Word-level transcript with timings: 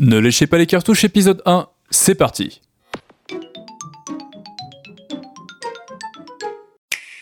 Ne 0.00 0.18
léchez 0.18 0.48
pas 0.48 0.58
les 0.58 0.66
cartouches 0.66 1.04
épisode 1.04 1.40
1, 1.46 1.68
c'est 1.88 2.16
parti 2.16 2.60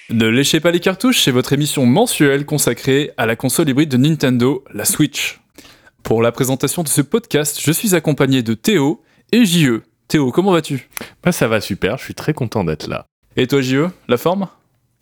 Ne 0.09 0.27
léchez 0.29 0.59
pas 0.59 0.71
les 0.71 0.81
cartouches, 0.81 1.23
c'est 1.23 1.33
votre 1.33 1.53
émission 1.53 1.85
mensuelle 1.85 2.47
consacrée 2.47 3.11
à 3.19 3.27
la 3.27 3.37
console 3.37 3.69
hybride 3.69 3.91
de 3.91 3.99
Nintendo, 3.99 4.65
la 4.73 4.87
Switch. 4.87 5.43
Pour 6.03 6.23
la 6.23 6.33
présentation 6.33 6.83
de 6.83 6.89
ce 6.89 7.03
podcast, 7.03 7.61
je 7.63 7.73
suis 7.73 7.95
accompagné 7.95 8.43
de 8.43 8.55
Théo 8.55 9.03
et 9.33 9.45
JE. 9.45 9.83
Théo, 10.09 10.33
comment 10.33 10.53
vas-tu? 10.53 10.89
Bah 11.23 11.33
ça 11.33 11.49
va 11.49 11.61
super, 11.61 11.99
je 11.99 12.05
suis 12.05 12.15
très 12.15 12.33
content 12.33 12.65
d'être 12.65 12.89
là. 12.89 13.05
Et 13.37 13.47
toi 13.47 13.61
JE, 13.61 13.89
la 14.09 14.17
forme? 14.17 14.49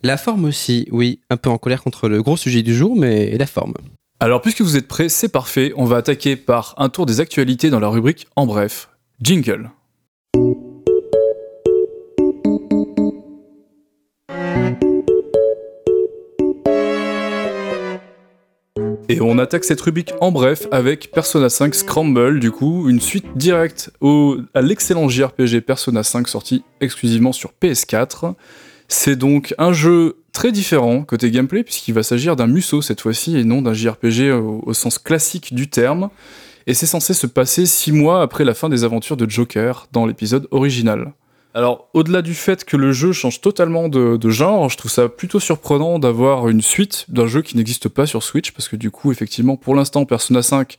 La 0.02 0.16
forme 0.16 0.44
aussi, 0.46 0.88
oui, 0.90 1.20
un 1.30 1.36
peu 1.36 1.50
en 1.50 1.58
colère 1.58 1.84
contre 1.84 2.08
le 2.08 2.20
gros 2.20 2.36
sujet 2.36 2.62
du 2.62 2.74
jour, 2.74 2.96
mais 2.96 3.38
la 3.38 3.46
forme. 3.46 3.74
Alors, 4.22 4.42
puisque 4.42 4.60
vous 4.60 4.76
êtes 4.76 4.86
prêts, 4.86 5.08
c'est 5.08 5.30
parfait. 5.30 5.72
On 5.76 5.86
va 5.86 5.96
attaquer 5.96 6.36
par 6.36 6.74
un 6.76 6.90
tour 6.90 7.06
des 7.06 7.20
actualités 7.20 7.70
dans 7.70 7.80
la 7.80 7.88
rubrique 7.88 8.26
En 8.36 8.44
bref. 8.44 8.90
Jingle. 9.22 9.70
Et 19.08 19.22
on 19.22 19.38
attaque 19.38 19.64
cette 19.64 19.80
rubrique 19.80 20.12
en 20.20 20.30
bref 20.32 20.68
avec 20.70 21.10
Persona 21.12 21.48
5 21.48 21.74
Scramble, 21.74 22.40
du 22.40 22.50
coup, 22.50 22.90
une 22.90 23.00
suite 23.00 23.24
directe 23.36 23.90
à 24.52 24.60
l'excellent 24.60 25.08
JRPG 25.08 25.62
Persona 25.62 26.02
5 26.02 26.28
sorti 26.28 26.62
exclusivement 26.82 27.32
sur 27.32 27.54
PS4. 27.62 28.34
C'est 28.92 29.14
donc 29.14 29.54
un 29.56 29.72
jeu 29.72 30.16
très 30.32 30.50
différent 30.50 31.02
côté 31.02 31.30
gameplay, 31.30 31.62
puisqu'il 31.62 31.94
va 31.94 32.02
s'agir 32.02 32.34
d'un 32.34 32.48
Musso 32.48 32.82
cette 32.82 33.00
fois-ci 33.00 33.38
et 33.38 33.44
non 33.44 33.62
d'un 33.62 33.72
JRPG 33.72 34.32
au, 34.32 34.64
au, 34.66 34.74
sens 34.74 34.98
classique 34.98 35.54
du 35.54 35.70
terme. 35.70 36.10
Et 36.66 36.74
c'est 36.74 36.86
censé 36.86 37.14
se 37.14 37.28
passer 37.28 37.66
six 37.66 37.92
mois 37.92 38.20
après 38.20 38.44
la 38.44 38.52
fin 38.52 38.68
des 38.68 38.82
aventures 38.82 39.16
de 39.16 39.30
Joker 39.30 39.86
dans 39.92 40.06
l'épisode 40.06 40.48
original. 40.50 41.12
Alors, 41.54 41.88
au-delà 41.94 42.20
du 42.20 42.34
fait 42.34 42.64
que 42.64 42.76
le 42.76 42.90
jeu 42.90 43.12
change 43.12 43.40
totalement 43.40 43.88
de 43.88 44.30
genre, 44.30 44.68
je 44.68 44.76
trouve 44.76 44.90
ça 44.90 45.08
plutôt 45.08 45.38
surprenant 45.38 46.00
d'avoir 46.00 46.48
une 46.48 46.60
suite 46.60 47.06
d'un 47.08 47.28
jeu 47.28 47.42
qui 47.42 47.56
n'existe 47.56 47.88
pas 47.88 48.06
sur 48.06 48.24
Switch, 48.24 48.50
parce 48.50 48.68
que 48.68 48.76
du 48.76 48.90
coup, 48.90 49.12
effectivement, 49.12 49.56
pour 49.56 49.76
l'instant, 49.76 50.04
Persona 50.04 50.42
5 50.42 50.76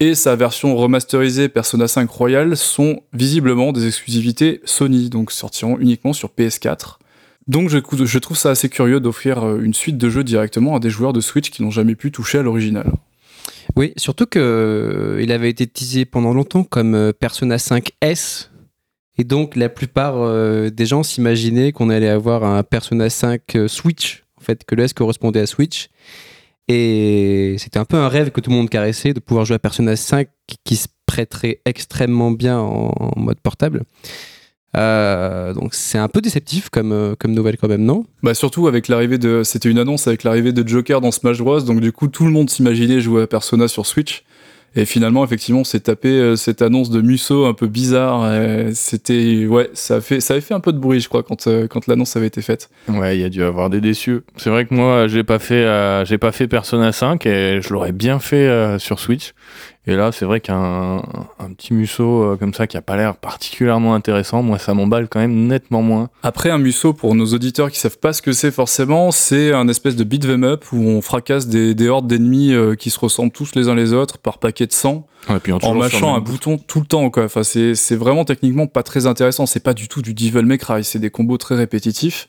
et 0.00 0.16
sa 0.16 0.34
version 0.34 0.74
remasterisée 0.74 1.48
Persona 1.48 1.86
5 1.86 2.10
Royal 2.10 2.56
sont 2.56 3.02
visiblement 3.12 3.70
des 3.70 3.86
exclusivités 3.86 4.60
Sony, 4.64 5.10
donc 5.10 5.30
sortiront 5.30 5.78
uniquement 5.78 6.12
sur 6.12 6.30
PS4. 6.36 6.98
Donc 7.48 7.68
je, 7.68 8.18
trouve 8.18 8.36
ça 8.36 8.50
assez 8.50 8.68
curieux 8.68 9.00
d'offrir 9.00 9.44
euh, 9.44 9.60
une 9.60 9.74
suite 9.74 9.98
de 9.98 10.08
jeux 10.08 10.24
directement 10.24 10.76
à 10.76 10.80
des 10.80 10.90
joueurs 10.90 11.12
de 11.12 11.20
Switch 11.20 11.50
qui 11.50 11.62
n'ont 11.62 11.70
jamais 11.70 11.96
pu 11.96 12.12
toucher 12.12 12.38
à 12.38 12.42
l'original. 12.42 12.92
Oui, 13.76 13.92
surtout 13.96 14.26
que 14.26 14.38
euh, 14.38 15.34
avait 15.34 15.50
été 15.50 15.66
teasé 15.66 16.04
pendant 16.04 16.34
longtemps 16.34 16.64
comme 16.64 16.94
euh, 16.94 17.12
Persona 17.12 17.58
5 17.58 17.90
S. 18.00 18.50
Et 19.18 19.24
donc 19.24 19.56
la 19.56 19.68
plupart 19.68 20.14
des 20.70 20.86
gens 20.86 21.02
s'imaginaient 21.02 21.72
qu'on 21.72 21.90
allait 21.90 22.08
avoir 22.08 22.44
un 22.44 22.62
Persona 22.62 23.10
5 23.10 23.56
euh, 23.56 23.68
Switch, 23.68 24.24
en 24.38 24.40
fait, 24.40 24.64
que 24.64 24.74
le 24.74 24.84
S 24.84 24.94
correspondait 24.94 25.40
à 25.40 25.46
Switch. 25.46 25.90
Et 26.66 27.56
c'était 27.58 27.78
un 27.78 27.84
peu 27.84 27.98
un 27.98 28.08
rêve 28.08 28.30
que 28.30 28.40
tout 28.40 28.50
le 28.50 28.56
monde 28.56 28.70
caressait 28.70 29.12
de 29.12 29.20
pouvoir 29.20 29.44
jouer 29.44 29.56
à 29.56 29.58
Persona 29.58 29.96
5 29.96 30.28
qui 30.64 30.76
se 30.76 30.88
prêterait 31.04 31.60
extrêmement 31.66 32.30
bien 32.30 32.58
en, 32.58 32.92
en 32.98 33.20
mode 33.20 33.38
portable. 33.40 33.82
Euh, 34.76 35.52
donc 35.52 35.74
c'est 35.74 35.98
un 35.98 36.08
peu 36.08 36.20
déceptif 36.20 36.70
comme, 36.70 36.92
euh, 36.92 37.14
comme 37.18 37.32
nouvelle 37.32 37.58
quand 37.58 37.68
même, 37.68 37.84
non? 37.84 38.06
Bah 38.22 38.34
surtout 38.34 38.66
avec 38.68 38.88
l'arrivée 38.88 39.18
de... 39.18 39.42
C'était 39.44 39.68
une 39.68 39.78
annonce 39.78 40.06
avec 40.06 40.24
l'arrivée 40.24 40.52
de 40.52 40.66
Joker 40.66 41.00
dans 41.00 41.10
Smash 41.10 41.38
Bros. 41.38 41.60
Donc 41.60 41.80
du 41.80 41.92
coup 41.92 42.08
tout 42.08 42.24
le 42.24 42.30
monde 42.30 42.48
s'imaginait 42.48 43.00
jouer 43.00 43.22
à 43.22 43.26
Persona 43.26 43.68
sur 43.68 43.86
Switch. 43.86 44.24
Et 44.74 44.86
finalement, 44.86 45.22
effectivement, 45.22 45.60
on 45.60 45.64
s'est 45.64 45.80
tapé 45.80 46.08
euh, 46.08 46.34
cette 46.34 46.62
annonce 46.62 46.88
de 46.88 47.02
Musso 47.02 47.44
un 47.44 47.52
peu 47.52 47.66
bizarre. 47.66 48.26
C'était, 48.72 49.44
ouais, 49.44 49.68
ça 49.74 49.96
a 49.96 50.00
fait, 50.00 50.20
ça 50.20 50.32
avait 50.32 50.40
fait 50.40 50.54
un 50.54 50.60
peu 50.60 50.72
de 50.72 50.78
bruit, 50.78 51.00
je 51.00 51.08
crois, 51.10 51.22
quand, 51.22 51.46
euh, 51.46 51.66
quand 51.66 51.86
l'annonce 51.86 52.16
avait 52.16 52.28
été 52.28 52.40
faite. 52.40 52.70
Ouais, 52.88 53.18
il 53.18 53.20
y 53.20 53.24
a 53.24 53.28
dû 53.28 53.42
avoir 53.42 53.68
des 53.68 53.82
déçus. 53.82 54.20
C'est 54.36 54.48
vrai 54.48 54.64
que 54.64 54.74
moi, 54.74 55.08
j'ai 55.08 55.24
pas 55.24 55.38
fait, 55.38 55.66
euh, 55.66 56.06
j'ai 56.06 56.16
pas 56.16 56.32
fait 56.32 56.48
Persona 56.48 56.90
5 56.90 57.26
et 57.26 57.60
je 57.60 57.70
l'aurais 57.70 57.92
bien 57.92 58.18
fait 58.18 58.48
euh, 58.48 58.78
sur 58.78 58.98
Switch. 58.98 59.34
Et 59.86 59.96
là, 59.96 60.12
c'est 60.12 60.24
vrai 60.24 60.40
qu'un 60.40 61.02
un 61.40 61.52
petit 61.56 61.74
Musso 61.74 62.22
euh, 62.22 62.36
comme 62.36 62.54
ça 62.54 62.68
qui 62.68 62.76
a 62.76 62.82
pas 62.82 62.96
l'air 62.96 63.16
particulièrement 63.16 63.94
intéressant, 63.94 64.40
moi, 64.42 64.58
ça 64.58 64.74
m'emballe 64.74 65.08
quand 65.08 65.18
même 65.18 65.48
nettement 65.48 65.82
moins. 65.82 66.08
Après, 66.22 66.50
un 66.50 66.58
Musso, 66.58 66.92
pour 66.92 67.16
nos 67.16 67.26
auditeurs 67.26 67.68
qui 67.68 67.80
savent 67.80 67.98
pas 67.98 68.12
ce 68.12 68.22
que 68.22 68.30
c'est 68.32 68.52
forcément, 68.52 69.10
c'est 69.10 69.52
un 69.52 69.66
espèce 69.66 69.96
de 69.96 70.04
beat 70.04 70.24
'em 70.24 70.44
up 70.44 70.64
où 70.72 70.78
on 70.78 71.02
fracasse 71.02 71.48
des, 71.48 71.74
des 71.74 71.88
hordes 71.88 72.06
d'ennemis 72.06 72.52
euh, 72.52 72.76
qui 72.76 72.90
se 72.90 73.00
ressemblent 73.00 73.32
tous 73.32 73.56
les 73.56 73.68
uns 73.68 73.74
les 73.74 73.92
autres 73.92 74.18
par 74.18 74.38
paquet 74.38 74.66
de 74.66 74.72
sang. 74.72 75.06
Puis 75.42 75.52
en 75.52 75.74
mâchant 75.74 76.16
un 76.16 76.20
bouton 76.20 76.58
tout 76.58 76.80
le 76.80 76.86
temps 76.86 77.08
quoi. 77.10 77.24
Enfin 77.24 77.44
c'est 77.44 77.76
c'est 77.76 77.94
vraiment 77.94 78.24
techniquement 78.24 78.66
pas 78.66 78.82
très 78.82 79.06
intéressant, 79.06 79.46
c'est 79.46 79.62
pas 79.62 79.72
du 79.74 79.86
tout 79.86 80.02
du 80.02 80.14
Devil 80.14 80.42
May 80.44 80.58
Cry, 80.58 80.82
c'est 80.82 80.98
des 80.98 81.10
combos 81.10 81.38
très 81.38 81.54
répétitifs. 81.54 82.28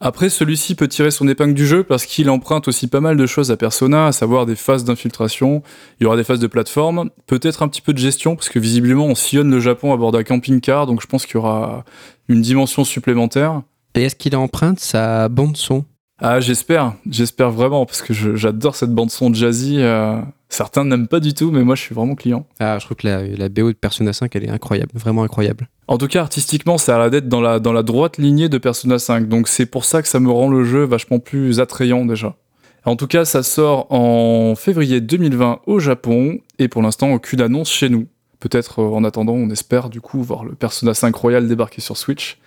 Après 0.00 0.30
celui-ci 0.30 0.74
peut 0.74 0.88
tirer 0.88 1.10
son 1.10 1.28
épingle 1.28 1.52
du 1.52 1.66
jeu 1.66 1.84
parce 1.84 2.06
qu'il 2.06 2.30
emprunte 2.30 2.68
aussi 2.68 2.88
pas 2.88 3.00
mal 3.00 3.18
de 3.18 3.26
choses 3.26 3.50
à 3.50 3.56
Persona, 3.56 4.06
à 4.06 4.12
savoir 4.12 4.46
des 4.46 4.56
phases 4.56 4.84
d'infiltration, 4.84 5.62
il 6.00 6.04
y 6.04 6.06
aura 6.06 6.16
des 6.16 6.24
phases 6.24 6.40
de 6.40 6.46
plateforme, 6.46 7.10
peut-être 7.26 7.62
un 7.62 7.68
petit 7.68 7.82
peu 7.82 7.92
de 7.92 7.98
gestion 7.98 8.34
parce 8.34 8.48
que 8.48 8.58
visiblement 8.58 9.06
on 9.06 9.14
sillonne 9.14 9.50
le 9.50 9.60
Japon 9.60 9.92
à 9.92 9.98
bord 9.98 10.12
d'un 10.12 10.24
camping-car 10.24 10.86
donc 10.86 11.02
je 11.02 11.06
pense 11.06 11.26
qu'il 11.26 11.34
y 11.34 11.38
aura 11.38 11.84
une 12.28 12.40
dimension 12.40 12.84
supplémentaire. 12.84 13.62
Et 13.94 14.04
est-ce 14.04 14.16
qu'il 14.16 14.34
emprunte 14.36 14.80
sa 14.80 15.28
bande 15.28 15.56
son? 15.56 15.84
Ah, 16.22 16.38
j'espère, 16.38 16.94
j'espère 17.08 17.50
vraiment, 17.50 17.86
parce 17.86 18.02
que 18.02 18.12
j'adore 18.12 18.76
cette 18.76 18.94
bande-son 18.94 19.32
jazzy. 19.32 19.76
Euh, 19.80 20.20
certains 20.50 20.84
n'aiment 20.84 21.08
pas 21.08 21.20
du 21.20 21.34
tout, 21.34 21.50
mais 21.50 21.62
moi 21.64 21.74
je 21.74 21.82
suis 21.82 21.94
vraiment 21.94 22.14
client. 22.14 22.46
Ah, 22.58 22.78
je 22.78 22.84
trouve 22.84 22.96
que 22.96 23.06
la, 23.06 23.26
la 23.26 23.48
BO 23.48 23.68
de 23.68 23.76
Persona 23.76 24.12
5, 24.12 24.34
elle 24.36 24.44
est 24.44 24.50
incroyable, 24.50 24.90
vraiment 24.94 25.22
incroyable. 25.22 25.68
En 25.88 25.98
tout 25.98 26.06
cas, 26.06 26.20
artistiquement, 26.20 26.78
ça 26.78 26.96
a 26.96 26.98
l'air 26.98 27.10
d'être 27.10 27.28
dans 27.28 27.40
la, 27.40 27.58
dans 27.58 27.72
la 27.72 27.82
droite 27.82 28.18
lignée 28.18 28.48
de 28.48 28.58
Persona 28.58 28.98
5, 28.98 29.28
donc 29.28 29.48
c'est 29.48 29.66
pour 29.66 29.84
ça 29.84 30.02
que 30.02 30.08
ça 30.08 30.20
me 30.20 30.30
rend 30.30 30.48
le 30.48 30.64
jeu 30.64 30.84
vachement 30.84 31.18
plus 31.18 31.60
attrayant 31.60 32.04
déjà. 32.04 32.36
En 32.84 32.96
tout 32.96 33.06
cas, 33.06 33.24
ça 33.24 33.42
sort 33.42 33.86
en 33.92 34.54
février 34.54 35.00
2020 35.00 35.60
au 35.66 35.78
Japon, 35.80 36.38
et 36.58 36.68
pour 36.68 36.82
l'instant, 36.82 37.12
aucune 37.12 37.40
annonce 37.40 37.70
chez 37.70 37.88
nous. 37.88 38.06
Peut-être 38.38 38.80
euh, 38.80 38.88
en 38.88 39.04
attendant, 39.04 39.34
on 39.34 39.50
espère 39.50 39.90
du 39.90 40.00
coup 40.00 40.22
voir 40.22 40.44
le 40.44 40.52
Persona 40.52 40.94
5 40.94 41.14
Royal 41.14 41.46
débarquer 41.46 41.82
sur 41.82 41.96
Switch. 41.96 42.38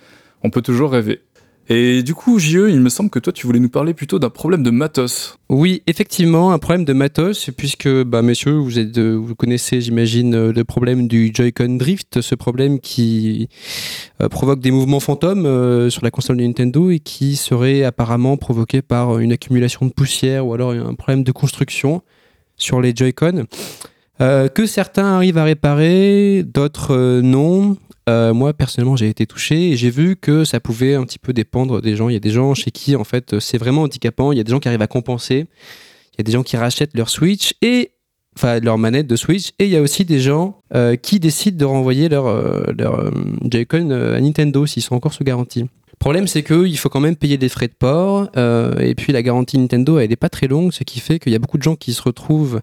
On 0.42 0.50
peut 0.50 0.62
toujours 0.62 0.90
rêver. 0.90 1.22
Et 1.68 2.02
du 2.02 2.14
coup, 2.14 2.38
JE, 2.38 2.68
il 2.68 2.80
me 2.80 2.88
semble 2.88 3.10
que 3.10 3.18
toi, 3.18 3.32
tu 3.32 3.46
voulais 3.46 3.58
nous 3.58 3.68
parler 3.68 3.94
plutôt 3.94 4.18
d'un 4.18 4.30
problème 4.30 4.62
de 4.62 4.70
matos. 4.70 5.38
Oui, 5.48 5.82
effectivement, 5.86 6.52
un 6.52 6.58
problème 6.58 6.84
de 6.84 6.92
matos, 6.92 7.50
puisque, 7.56 7.88
bah, 7.88 8.22
messieurs, 8.22 8.52
vous, 8.52 8.78
êtes, 8.78 8.98
vous 8.98 9.34
connaissez, 9.34 9.80
j'imagine, 9.80 10.50
le 10.50 10.64
problème 10.64 11.08
du 11.08 11.30
Joy-Con 11.32 11.76
Drift, 11.76 12.20
ce 12.20 12.34
problème 12.34 12.80
qui 12.80 13.48
euh, 14.20 14.28
provoque 14.28 14.60
des 14.60 14.70
mouvements 14.70 15.00
fantômes 15.00 15.46
euh, 15.46 15.90
sur 15.90 16.04
la 16.04 16.10
console 16.10 16.36
de 16.36 16.42
Nintendo 16.42 16.90
et 16.90 16.98
qui 16.98 17.36
serait 17.36 17.84
apparemment 17.84 18.36
provoqué 18.36 18.82
par 18.82 19.18
une 19.18 19.32
accumulation 19.32 19.86
de 19.86 19.92
poussière 19.92 20.46
ou 20.46 20.52
alors 20.52 20.72
un 20.72 20.94
problème 20.94 21.24
de 21.24 21.32
construction 21.32 22.02
sur 22.56 22.80
les 22.80 22.94
Joy-Con. 22.94 23.46
Euh, 24.20 24.48
que 24.48 24.66
certains 24.66 25.06
arrivent 25.06 25.38
à 25.38 25.44
réparer, 25.44 26.44
d'autres 26.44 26.94
euh, 26.94 27.20
non. 27.20 27.76
Euh, 28.06 28.34
moi 28.34 28.52
personnellement 28.52 28.96
j'ai 28.96 29.08
été 29.08 29.26
touché 29.26 29.70
et 29.70 29.76
j'ai 29.76 29.88
vu 29.88 30.16
que 30.16 30.44
ça 30.44 30.60
pouvait 30.60 30.94
un 30.94 31.04
petit 31.04 31.18
peu 31.18 31.32
dépendre 31.32 31.80
des 31.80 31.96
gens. 31.96 32.08
Il 32.08 32.12
y 32.12 32.16
a 32.16 32.20
des 32.20 32.30
gens 32.30 32.54
chez 32.54 32.70
qui 32.70 32.96
en 32.96 33.04
fait 33.04 33.38
c'est 33.40 33.56
vraiment 33.56 33.82
handicapant. 33.82 34.32
Il 34.32 34.36
y 34.36 34.40
a 34.40 34.44
des 34.44 34.50
gens 34.50 34.60
qui 34.60 34.68
arrivent 34.68 34.82
à 34.82 34.86
compenser. 34.86 35.46
Il 36.12 36.18
y 36.18 36.20
a 36.20 36.24
des 36.24 36.32
gens 36.32 36.42
qui 36.42 36.56
rachètent 36.56 36.94
leur 36.94 37.08
Switch 37.08 37.54
et 37.62 37.92
enfin 38.36 38.60
leur 38.60 38.76
manette 38.76 39.06
de 39.06 39.16
Switch 39.16 39.52
et 39.58 39.64
il 39.64 39.70
y 39.70 39.76
a 39.76 39.80
aussi 39.80 40.04
des 40.04 40.20
gens 40.20 40.60
euh, 40.74 40.96
qui 40.96 41.18
décident 41.18 41.56
de 41.56 41.64
renvoyer 41.64 42.08
leur 42.10 42.26
euh, 42.26 42.64
leur 42.76 43.10
Joy-Con 43.42 43.90
à 43.90 44.20
Nintendo 44.20 44.66
s'ils 44.66 44.82
sont 44.82 44.94
encore 44.94 45.14
sous 45.14 45.24
garantie. 45.24 45.62
Le 45.62 45.98
problème 45.98 46.26
c'est 46.26 46.42
que 46.42 46.66
il 46.66 46.76
faut 46.76 46.90
quand 46.90 47.00
même 47.00 47.16
payer 47.16 47.38
des 47.38 47.48
frais 47.48 47.68
de 47.68 47.72
port 47.72 48.28
et 48.80 48.94
puis 48.94 49.14
la 49.14 49.22
garantie 49.22 49.56
Nintendo 49.56 49.98
elle 49.98 50.12
est 50.12 50.16
pas 50.16 50.28
très 50.28 50.48
longue, 50.48 50.72
ce 50.72 50.84
qui 50.84 51.00
fait 51.00 51.18
qu'il 51.18 51.32
y 51.32 51.36
a 51.36 51.38
beaucoup 51.38 51.56
de 51.56 51.62
gens 51.62 51.76
qui 51.76 51.94
se 51.94 52.02
retrouvent 52.02 52.60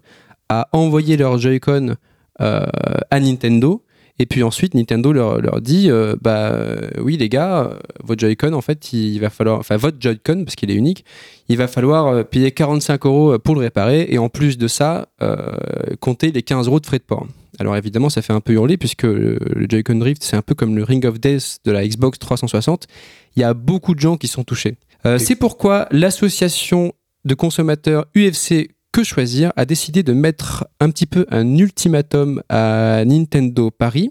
à 0.48 0.68
envoyer 0.72 1.16
leur 1.16 1.38
Joy-Con 1.38 1.96
à 2.38 3.20
Nintendo 3.20 3.82
et 4.22 4.26
puis 4.26 4.44
ensuite, 4.44 4.74
Nintendo 4.74 5.12
leur, 5.12 5.40
leur 5.40 5.60
dit 5.60 5.90
euh, 5.90 6.14
bah 6.20 6.52
euh, 6.52 6.88
oui 7.00 7.16
les 7.16 7.28
gars, 7.28 7.64
euh, 7.64 7.74
votre 8.04 8.20
Joy-Con 8.20 8.52
en 8.52 8.60
fait, 8.60 8.92
il 8.92 9.18
va 9.18 9.30
falloir, 9.30 9.58
enfin 9.58 9.76
votre 9.76 9.96
Joy-Con 9.98 10.44
parce 10.44 10.54
qu'il 10.54 10.70
est 10.70 10.76
unique, 10.76 11.04
il 11.48 11.56
va 11.56 11.66
falloir 11.66 12.24
payer 12.24 12.52
45 12.52 13.04
euros 13.04 13.36
pour 13.40 13.56
le 13.56 13.62
réparer 13.62 14.06
et 14.08 14.18
en 14.18 14.28
plus 14.28 14.58
de 14.58 14.68
ça, 14.68 15.08
euh, 15.22 15.56
compter 15.98 16.30
les 16.30 16.42
15 16.42 16.68
euros 16.68 16.78
de 16.78 16.86
frais 16.86 16.98
de 16.98 17.02
port. 17.02 17.26
Alors 17.58 17.76
évidemment, 17.76 18.10
ça 18.10 18.22
fait 18.22 18.32
un 18.32 18.40
peu 18.40 18.52
hurler 18.52 18.76
puisque 18.76 19.02
le, 19.02 19.40
le 19.56 19.66
Joy-Con 19.68 19.96
Drift 19.96 20.22
c'est 20.22 20.36
un 20.36 20.42
peu 20.42 20.54
comme 20.54 20.76
le 20.76 20.84
Ring 20.84 21.04
of 21.04 21.18
Death 21.18 21.58
de 21.64 21.72
la 21.72 21.84
Xbox 21.84 22.20
360. 22.20 22.86
Il 23.34 23.40
y 23.40 23.44
a 23.44 23.54
beaucoup 23.54 23.96
de 23.96 24.00
gens 24.00 24.16
qui 24.16 24.28
sont 24.28 24.44
touchés. 24.44 24.76
Euh, 25.04 25.18
c'est 25.18 25.34
pourquoi 25.34 25.88
l'association 25.90 26.92
de 27.24 27.34
consommateurs 27.34 28.06
UFC 28.16 28.68
que 28.92 29.02
choisir 29.02 29.52
a 29.56 29.64
décidé 29.64 30.02
de 30.02 30.12
mettre 30.12 30.66
un 30.80 30.90
petit 30.90 31.06
peu 31.06 31.26
un 31.30 31.56
ultimatum 31.56 32.42
à 32.48 33.04
Nintendo 33.04 33.70
Paris 33.70 34.10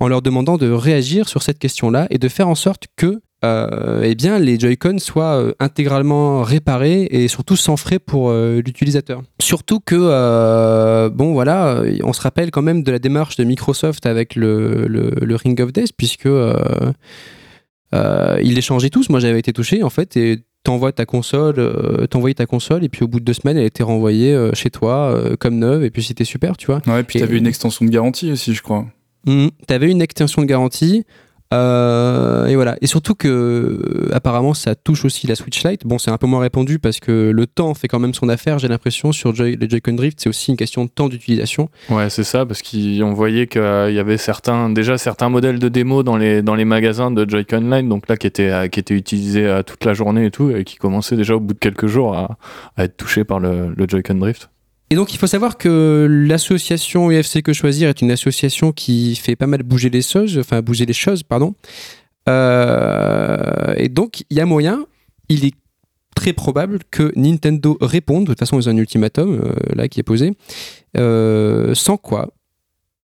en 0.00 0.08
leur 0.08 0.22
demandant 0.22 0.56
de 0.56 0.70
réagir 0.70 1.28
sur 1.28 1.42
cette 1.42 1.58
question-là 1.58 2.06
et 2.10 2.18
de 2.18 2.28
faire 2.28 2.48
en 2.48 2.54
sorte 2.54 2.86
que 2.96 3.20
euh, 3.44 4.00
eh 4.02 4.14
les 4.38 4.58
Joy-Con 4.58 4.98
soient 4.98 5.36
euh, 5.38 5.52
intégralement 5.60 6.42
réparés 6.42 7.06
et 7.10 7.28
surtout 7.28 7.56
sans 7.56 7.76
frais 7.76 7.98
pour 7.98 8.30
euh, 8.30 8.62
l'utilisateur. 8.64 9.22
Surtout 9.40 9.80
que, 9.80 11.08
bon, 11.08 11.34
voilà, 11.34 11.82
on 12.02 12.12
se 12.12 12.22
rappelle 12.22 12.50
quand 12.50 12.62
même 12.62 12.82
de 12.82 12.90
la 12.90 12.98
démarche 12.98 13.36
de 13.36 13.44
Microsoft 13.44 14.06
avec 14.06 14.34
le, 14.34 15.36
Ring 15.36 15.60
of 15.60 15.72
Death, 15.72 15.92
puisque 15.96 16.28
ils 17.92 18.54
les 18.54 18.62
changeaient 18.62 18.90
tous. 18.90 19.10
Moi, 19.10 19.20
j'avais 19.20 19.38
été 19.38 19.52
touché, 19.52 19.82
en 19.82 19.90
fait, 19.90 20.16
et 20.16 20.42
t'envoies 20.64 20.92
ta 20.92 21.06
console, 21.06 21.54
euh, 21.58 22.06
t'envoyais 22.06 22.34
ta 22.34 22.46
console, 22.46 22.82
et 22.84 22.88
puis 22.88 23.04
au 23.04 23.08
bout 23.08 23.20
de 23.20 23.24
deux 23.24 23.32
semaines, 23.34 23.56
elle 23.58 23.64
était 23.66 23.82
renvoyée 23.84 24.34
euh, 24.34 24.50
chez 24.54 24.70
toi 24.70 25.14
euh, 25.14 25.36
comme 25.38 25.58
neuve, 25.58 25.84
et 25.84 25.90
puis 25.90 26.02
c'était 26.02 26.24
super, 26.24 26.56
tu 26.56 26.66
vois. 26.66 26.80
Ouais, 26.86 27.02
puis 27.04 27.18
Et- 27.18 27.22
t'avais 27.22 27.36
une 27.38 27.46
extension 27.46 27.84
de 27.84 27.90
garantie 27.90 28.32
aussi, 28.32 28.54
je 28.54 28.62
crois. 28.62 28.86
Mhm. 29.26 29.50
T'avais 29.66 29.90
une 29.90 30.02
extension 30.02 30.42
de 30.42 30.46
garantie. 30.46 31.04
Euh, 31.52 32.46
et 32.46 32.54
voilà. 32.54 32.76
Et 32.80 32.86
surtout 32.86 33.14
que 33.14 33.28
euh, 33.28 34.08
apparemment 34.12 34.54
ça 34.54 34.74
touche 34.74 35.04
aussi 35.04 35.26
la 35.26 35.34
Switch 35.34 35.62
Lite. 35.64 35.86
Bon, 35.86 35.98
c'est 35.98 36.10
un 36.10 36.18
peu 36.18 36.26
moins 36.26 36.40
répandu 36.40 36.78
parce 36.78 37.00
que 37.00 37.30
le 37.30 37.46
temps 37.46 37.74
fait 37.74 37.88
quand 37.88 37.98
même 37.98 38.14
son 38.14 38.28
affaire. 38.28 38.58
J'ai 38.58 38.68
l'impression 38.68 39.12
sur 39.12 39.34
Joy- 39.34 39.56
les 39.60 39.68
Joy-Con 39.68 39.94
Drift, 39.94 40.20
c'est 40.20 40.28
aussi 40.28 40.50
une 40.50 40.56
question 40.56 40.84
de 40.84 40.90
temps 40.90 41.08
d'utilisation. 41.08 41.68
Ouais, 41.90 42.10
c'est 42.10 42.24
ça, 42.24 42.46
parce 42.46 42.62
qu'on 42.62 43.12
voyait 43.12 43.46
qu'il 43.46 43.60
y 43.62 43.98
avait 43.98 44.16
déjà 44.70 44.98
certains 44.98 45.28
modèles 45.28 45.58
de 45.58 45.68
démo 45.68 46.02
dans 46.02 46.16
les, 46.16 46.42
magasins 46.64 47.10
de 47.10 47.28
Joy-Con 47.28 47.70
Line, 47.70 47.88
donc 47.88 48.08
là 48.08 48.16
qui 48.16 48.26
étaient, 48.26 48.50
euh, 48.50 48.68
qui 48.68 48.80
utilisés 48.94 49.60
toute 49.66 49.84
la 49.84 49.94
journée 49.94 50.26
et 50.26 50.30
tout, 50.30 50.50
et 50.50 50.64
qui 50.64 50.76
commençaient 50.76 51.16
déjà 51.16 51.36
au 51.36 51.40
bout 51.40 51.54
de 51.54 51.58
quelques 51.58 51.86
jours 51.86 52.16
à, 52.16 52.36
être 52.78 52.96
touchés 52.96 53.24
par 53.24 53.40
le, 53.40 53.74
le 53.76 53.86
Joy-Con 53.88 54.14
Drift. 54.14 54.50
Et 54.90 54.96
donc 54.96 55.14
il 55.14 55.18
faut 55.18 55.26
savoir 55.26 55.56
que 55.56 56.06
l'association 56.08 57.10
UFC 57.10 57.42
Que 57.42 57.52
Choisir 57.52 57.88
est 57.88 58.00
une 58.00 58.10
association 58.10 58.72
qui 58.72 59.16
fait 59.16 59.36
pas 59.36 59.46
mal 59.46 59.62
bouger 59.62 59.90
les 59.90 60.02
choses, 60.02 60.38
enfin 60.38 60.60
bouger 60.60 60.86
les 60.86 60.92
choses, 60.92 61.22
pardon. 61.22 61.54
Euh, 62.28 63.74
et 63.76 63.88
donc 63.88 64.24
il 64.30 64.36
y 64.36 64.40
a 64.40 64.46
moyen, 64.46 64.86
il 65.28 65.44
est 65.44 65.54
très 66.14 66.32
probable 66.32 66.80
que 66.90 67.12
Nintendo 67.16 67.76
réponde. 67.80 68.24
De 68.24 68.28
toute 68.28 68.38
façon, 68.38 68.60
ils 68.60 68.68
un 68.68 68.76
ultimatum 68.76 69.40
euh, 69.42 69.52
là 69.74 69.88
qui 69.88 70.00
est 70.00 70.04
posé. 70.04 70.32
Euh, 70.96 71.74
sans 71.74 71.96
quoi, 71.96 72.30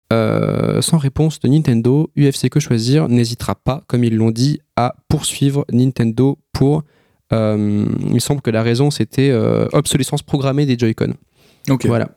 sans 0.09 0.97
réponse 0.97 1.39
de 1.41 1.49
Nintendo, 1.49 2.09
UFC 2.17 2.49
Que 2.49 2.59
Choisir 2.59 3.09
n'hésitera 3.09 3.55
pas, 3.55 3.83
comme 3.87 4.03
ils 4.03 4.15
l'ont 4.15 4.31
dit, 4.31 4.61
à 4.75 4.95
poursuivre 5.09 5.65
Nintendo 5.71 6.39
pour. 6.53 6.83
il 7.31 8.21
semble 8.21 8.41
que 8.41 8.51
la 8.51 8.63
raison 8.63 8.89
c'était 8.89 9.33
obsolescence 9.73 10.23
programmée 10.23 10.65
des 10.65 10.77
Joy-Con. 10.79 11.13
Ok. 11.69 11.85
Voilà. 11.85 12.09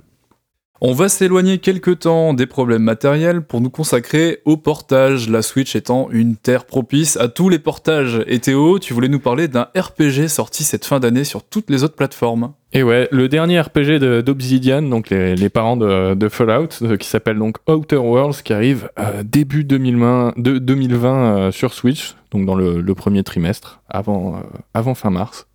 On 0.82 0.94
va 0.94 1.10
s'éloigner 1.10 1.58
quelque 1.58 1.90
temps 1.90 2.32
des 2.32 2.46
problèmes 2.46 2.82
matériels 2.82 3.42
pour 3.42 3.60
nous 3.60 3.68
consacrer 3.68 4.38
au 4.46 4.56
portage, 4.56 5.28
la 5.28 5.42
Switch 5.42 5.76
étant 5.76 6.08
une 6.10 6.36
terre 6.36 6.64
propice 6.64 7.18
à 7.18 7.28
tous 7.28 7.50
les 7.50 7.58
portages. 7.58 8.24
Et 8.26 8.38
Théo, 8.38 8.78
tu 8.78 8.94
voulais 8.94 9.08
nous 9.08 9.20
parler 9.20 9.46
d'un 9.46 9.68
RPG 9.76 10.28
sorti 10.28 10.64
cette 10.64 10.86
fin 10.86 10.98
d'année 10.98 11.24
sur 11.24 11.42
toutes 11.42 11.68
les 11.68 11.84
autres 11.84 11.96
plateformes. 11.96 12.54
Et 12.72 12.82
ouais, 12.82 13.08
le 13.12 13.28
dernier 13.28 13.60
RPG 13.60 13.98
de- 13.98 14.22
d'Obsidian, 14.22 14.80
donc 14.80 15.10
les, 15.10 15.34
les 15.36 15.50
parents 15.50 15.76
de, 15.76 16.14
de 16.14 16.28
Fallout, 16.30 16.68
euh, 16.80 16.96
qui 16.96 17.08
s'appelle 17.08 17.38
donc 17.38 17.56
Outer 17.68 17.96
Worlds, 17.98 18.40
qui 18.42 18.54
arrive 18.54 18.88
euh, 18.98 19.22
début 19.22 19.64
2020, 19.64 20.32
de, 20.38 20.56
2020 20.56 21.08
euh, 21.36 21.50
sur 21.50 21.74
Switch, 21.74 22.14
donc 22.30 22.46
dans 22.46 22.54
le, 22.54 22.80
le 22.80 22.94
premier 22.94 23.22
trimestre, 23.22 23.82
avant, 23.90 24.36
euh, 24.36 24.40
avant 24.72 24.94
fin 24.94 25.10
mars. 25.10 25.46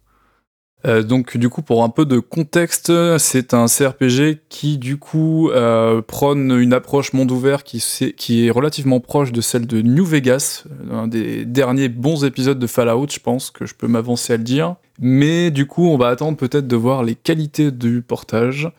Euh, 0.86 1.02
donc 1.02 1.38
du 1.38 1.50
coup 1.50 1.62
pour 1.62 1.84
un 1.84 1.90
peu 1.90 2.06
de 2.06 2.20
contexte, 2.20 2.92
c'est 3.18 3.54
un 3.54 3.66
CRPG 3.66 4.42
qui 4.50 4.78
du 4.78 4.98
coup 4.98 5.50
euh, 5.50 6.02
prône 6.02 6.52
une 6.52 6.74
approche 6.74 7.14
monde 7.14 7.32
ouvert 7.32 7.64
qui, 7.64 8.46
est 8.46 8.52
relativement 8.52 9.00
proche 9.00 9.32
de 9.32 9.42
celle 9.42 9.66
de 9.66 9.82
New 9.82 10.06
Vegas, 10.06 10.66
euh, 10.92 10.96
un 10.96 11.08
des 11.08 11.46
derniers 11.46 11.90
bons 11.90 12.24
épisodes 12.24 12.60
de 12.60 12.68
Fallout 12.68 13.08
je 13.10 13.20
pense 13.20 13.50
que 13.50 13.66
je 13.66 13.74
peux 13.74 13.88
m'avancer 13.88 14.34
à 14.34 14.38
le 14.38 14.44
dire. 14.44 14.76
Mais 15.00 15.50
du 15.50 15.66
coup 15.66 15.88
on 15.88 15.98
va 15.98 16.10
attendre 16.10 16.38
peut-être 16.38 16.68
de 16.68 16.76
voir 16.76 17.04
les 17.04 17.16
qualités 17.16 17.72
du 17.72 18.02
portage. 18.02 18.72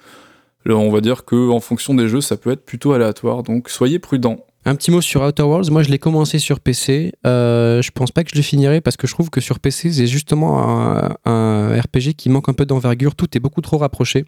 Alors, 0.65 0.83
on 0.83 0.91
va 0.91 1.01
dire 1.01 1.25
que 1.25 1.51
en 1.51 1.61
fonction 1.61 1.95
des 1.95 2.09
jeux 2.09 2.21
ça 2.21 2.37
peut 2.37 2.51
être 2.51 2.65
plutôt 2.65 2.93
aléatoire 2.93 3.43
donc 3.43 3.69
soyez 3.69 3.99
prudents. 3.99 4.45
Un 4.69 4.75
petit 4.75 4.91
mot 4.91 5.01
sur 5.01 5.23
Outer 5.23 5.45
Worlds. 5.45 5.71
Moi, 5.71 5.85
je 5.85 5.91
l'ai 5.91 6.01
commencé 6.01 6.41
sur 6.41 6.59
PC. 6.59 7.13
Euh, 7.25 7.81
je 7.83 7.93
pense 7.93 8.11
pas 8.11 8.25
que 8.25 8.31
je 8.33 8.35
le 8.35 8.43
finirai 8.43 8.81
parce 8.81 8.97
que 8.97 9.07
je 9.07 9.13
trouve 9.13 9.31
que 9.31 9.41
sur 9.41 9.61
PC, 9.61 9.93
c'est 9.93 10.09
justement 10.09 10.59
un, 11.25 11.81
RPG 11.81 12.15
qui 12.17 12.29
manque 12.31 12.49
un 12.49 12.53
peu 12.53 12.67
d'envergure. 12.67 13.15
Tout 13.15 13.29
est 13.37 13.41
beaucoup 13.41 13.61
trop 13.61 13.79
rapproché. 13.79 14.25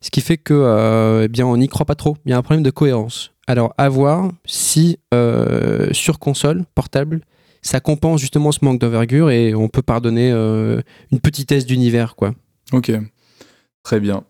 Ce 0.00 0.12
qui 0.12 0.20
fait 0.20 0.36
que, 0.36 0.54
euh, 0.54 1.24
eh 1.24 1.28
bien, 1.28 1.44
on 1.44 1.56
n'y 1.56 1.66
croit 1.66 1.86
pas 1.86 1.96
trop. 1.96 2.16
Il 2.24 2.30
y 2.30 2.34
a 2.34 2.38
un 2.38 2.42
problème 2.42 2.62
de 2.62 2.70
cohérence. 2.70 3.32
Alors, 3.48 3.74
à 3.78 3.88
voir 3.88 4.30
si 4.46 5.00
euh, 5.12 5.88
sur 5.90 6.20
console 6.20 6.64
portable, 6.76 7.22
ça 7.60 7.80
compense 7.80 8.20
justement 8.20 8.52
ce 8.52 8.64
manque 8.64 8.80
d'envergure 8.80 9.28
et 9.28 9.56
on 9.56 9.68
peut 9.68 9.82
pardonner 9.82 10.30
euh, 10.30 10.80
une 11.10 11.18
petitesse 11.18 11.66
d'univers, 11.66 12.14
quoi. 12.14 12.32
Ok, 12.72 12.92
très 13.82 13.98
bien. 13.98 14.22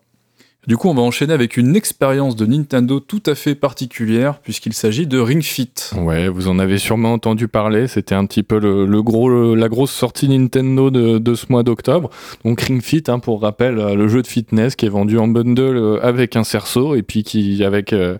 Du 0.69 0.77
coup, 0.77 0.87
on 0.87 0.93
va 0.93 1.01
enchaîner 1.01 1.33
avec 1.33 1.57
une 1.57 1.75
expérience 1.75 2.35
de 2.35 2.45
Nintendo 2.45 2.99
tout 2.99 3.23
à 3.25 3.33
fait 3.33 3.55
particulière, 3.55 4.37
puisqu'il 4.37 4.73
s'agit 4.73 5.07
de 5.07 5.17
Ring 5.17 5.41
Fit. 5.41 5.71
Ouais, 5.97 6.27
vous 6.29 6.47
en 6.47 6.59
avez 6.59 6.77
sûrement 6.77 7.11
entendu 7.13 7.47
parler. 7.47 7.87
C'était 7.87 8.13
un 8.13 8.23
petit 8.27 8.43
peu 8.43 8.59
le, 8.59 8.85
le 8.85 9.01
gros, 9.01 9.29
le- 9.29 9.55
la 9.55 9.67
grosse 9.67 9.89
sortie 9.89 10.29
Nintendo 10.29 10.91
de, 10.91 11.17
de 11.17 11.33
ce 11.33 11.47
mois 11.49 11.63
d'octobre. 11.63 12.11
Donc 12.45 12.61
Ring 12.61 12.83
Fit, 12.83 13.01
hein, 13.07 13.17
pour 13.17 13.41
rappel, 13.41 13.79
euh, 13.79 13.95
le 13.95 14.07
jeu 14.09 14.21
de 14.21 14.27
fitness 14.27 14.75
qui 14.75 14.85
est 14.85 14.89
vendu 14.89 15.17
en 15.17 15.27
bundle 15.27 15.75
euh, 15.75 15.99
avec 16.05 16.35
un 16.35 16.43
cerceau 16.43 16.93
et 16.93 17.01
puis 17.01 17.23
qui, 17.23 17.63
avec, 17.63 17.91
euh, 17.91 18.19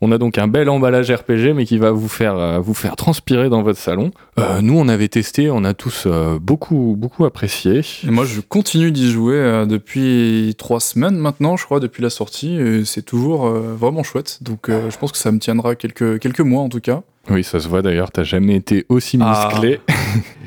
on 0.00 0.12
a 0.12 0.18
donc 0.18 0.38
un 0.38 0.46
bel 0.46 0.68
emballage 0.70 1.10
RPG, 1.10 1.52
mais 1.56 1.64
qui 1.66 1.78
va 1.78 1.90
vous 1.90 2.06
faire, 2.08 2.36
euh, 2.38 2.60
vous 2.60 2.74
faire 2.74 2.94
transpirer 2.94 3.48
dans 3.48 3.64
votre 3.64 3.80
salon. 3.80 4.12
Euh, 4.38 4.60
nous, 4.62 4.78
on 4.78 4.86
avait 4.86 5.08
testé, 5.08 5.50
on 5.50 5.64
a 5.64 5.74
tous 5.74 6.06
beaucoup, 6.40 6.94
beaucoup 6.96 7.24
apprécié. 7.24 7.80
Et 8.06 8.10
moi, 8.12 8.24
je 8.24 8.40
continue 8.40 8.92
d'y 8.92 9.10
jouer 9.10 9.64
depuis 9.68 10.54
trois 10.58 10.78
semaines 10.78 11.16
maintenant, 11.18 11.56
je 11.56 11.64
crois, 11.64 11.80
depuis 11.80 11.87
la 11.98 12.10
sortie, 12.10 12.54
et 12.56 12.84
c'est 12.84 13.02
toujours 13.02 13.46
euh, 13.46 13.74
vraiment 13.74 14.02
chouette. 14.02 14.38
Donc, 14.42 14.68
euh, 14.68 14.90
je 14.90 14.98
pense 14.98 15.12
que 15.12 15.18
ça 15.18 15.32
me 15.32 15.38
tiendra 15.38 15.74
quelques, 15.74 16.18
quelques 16.18 16.40
mois 16.40 16.62
en 16.62 16.68
tout 16.68 16.80
cas. 16.80 17.02
Oui, 17.30 17.44
ça 17.44 17.60
se 17.60 17.68
voit 17.68 17.82
d'ailleurs, 17.82 18.10
t'as 18.10 18.22
jamais 18.24 18.56
été 18.56 18.86
aussi 18.88 19.18
Ah. 19.20 19.48
musclé. 19.52 19.80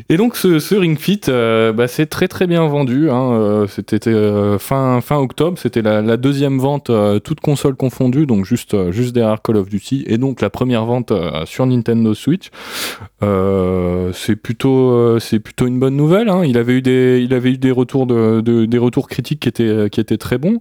Et 0.09 0.17
donc 0.17 0.35
ce, 0.35 0.59
ce 0.59 0.75
Ring 0.75 0.97
Fit, 0.99 1.21
euh, 1.29 1.71
bah, 1.71 1.87
c'est 1.87 2.07
très 2.07 2.27
très 2.27 2.45
bien 2.45 2.65
vendu. 2.67 3.09
hein, 3.09 3.31
euh, 3.31 3.67
c'était 3.67 4.09
euh, 4.09 4.57
fin, 4.59 4.99
fin 4.99 5.17
octobre, 5.17 5.57
c'était 5.57 5.81
la, 5.81 6.01
la 6.01 6.17
deuxième 6.17 6.57
vente, 6.59 6.91
toute 7.23 7.39
console 7.39 7.75
confondue, 7.75 8.25
donc 8.25 8.45
juste, 8.45 8.75
juste 8.91 9.13
derrière 9.13 9.41
Call 9.41 9.55
of 9.57 9.69
Duty, 9.69 10.03
et 10.07 10.17
donc 10.17 10.41
la 10.41 10.49
première 10.49 10.83
vente 10.85 11.13
sur 11.45 11.65
Nintendo 11.65 12.13
Switch. 12.13 12.49
C'est 14.13 14.35
plutôt, 14.35 15.19
c'est 15.19 15.39
plutôt 15.39 15.67
une 15.67 15.79
bonne 15.79 15.95
nouvelle. 15.95 16.29
hein. 16.29 16.43
Il 16.45 16.57
avait 16.57 16.73
eu 16.73 16.81
des, 16.81 17.21
il 17.23 17.33
avait 17.33 17.51
eu 17.51 17.57
des 17.57 17.71
retours 17.71 18.05
de, 18.07 18.41
de- 18.41 18.65
des 18.65 18.77
retours 18.77 19.07
critiques 19.07 19.41
qui 19.41 19.49
étaient, 19.49 19.89
qui 19.89 19.99
étaient 19.99 20.17
très 20.17 20.37
bons, 20.37 20.57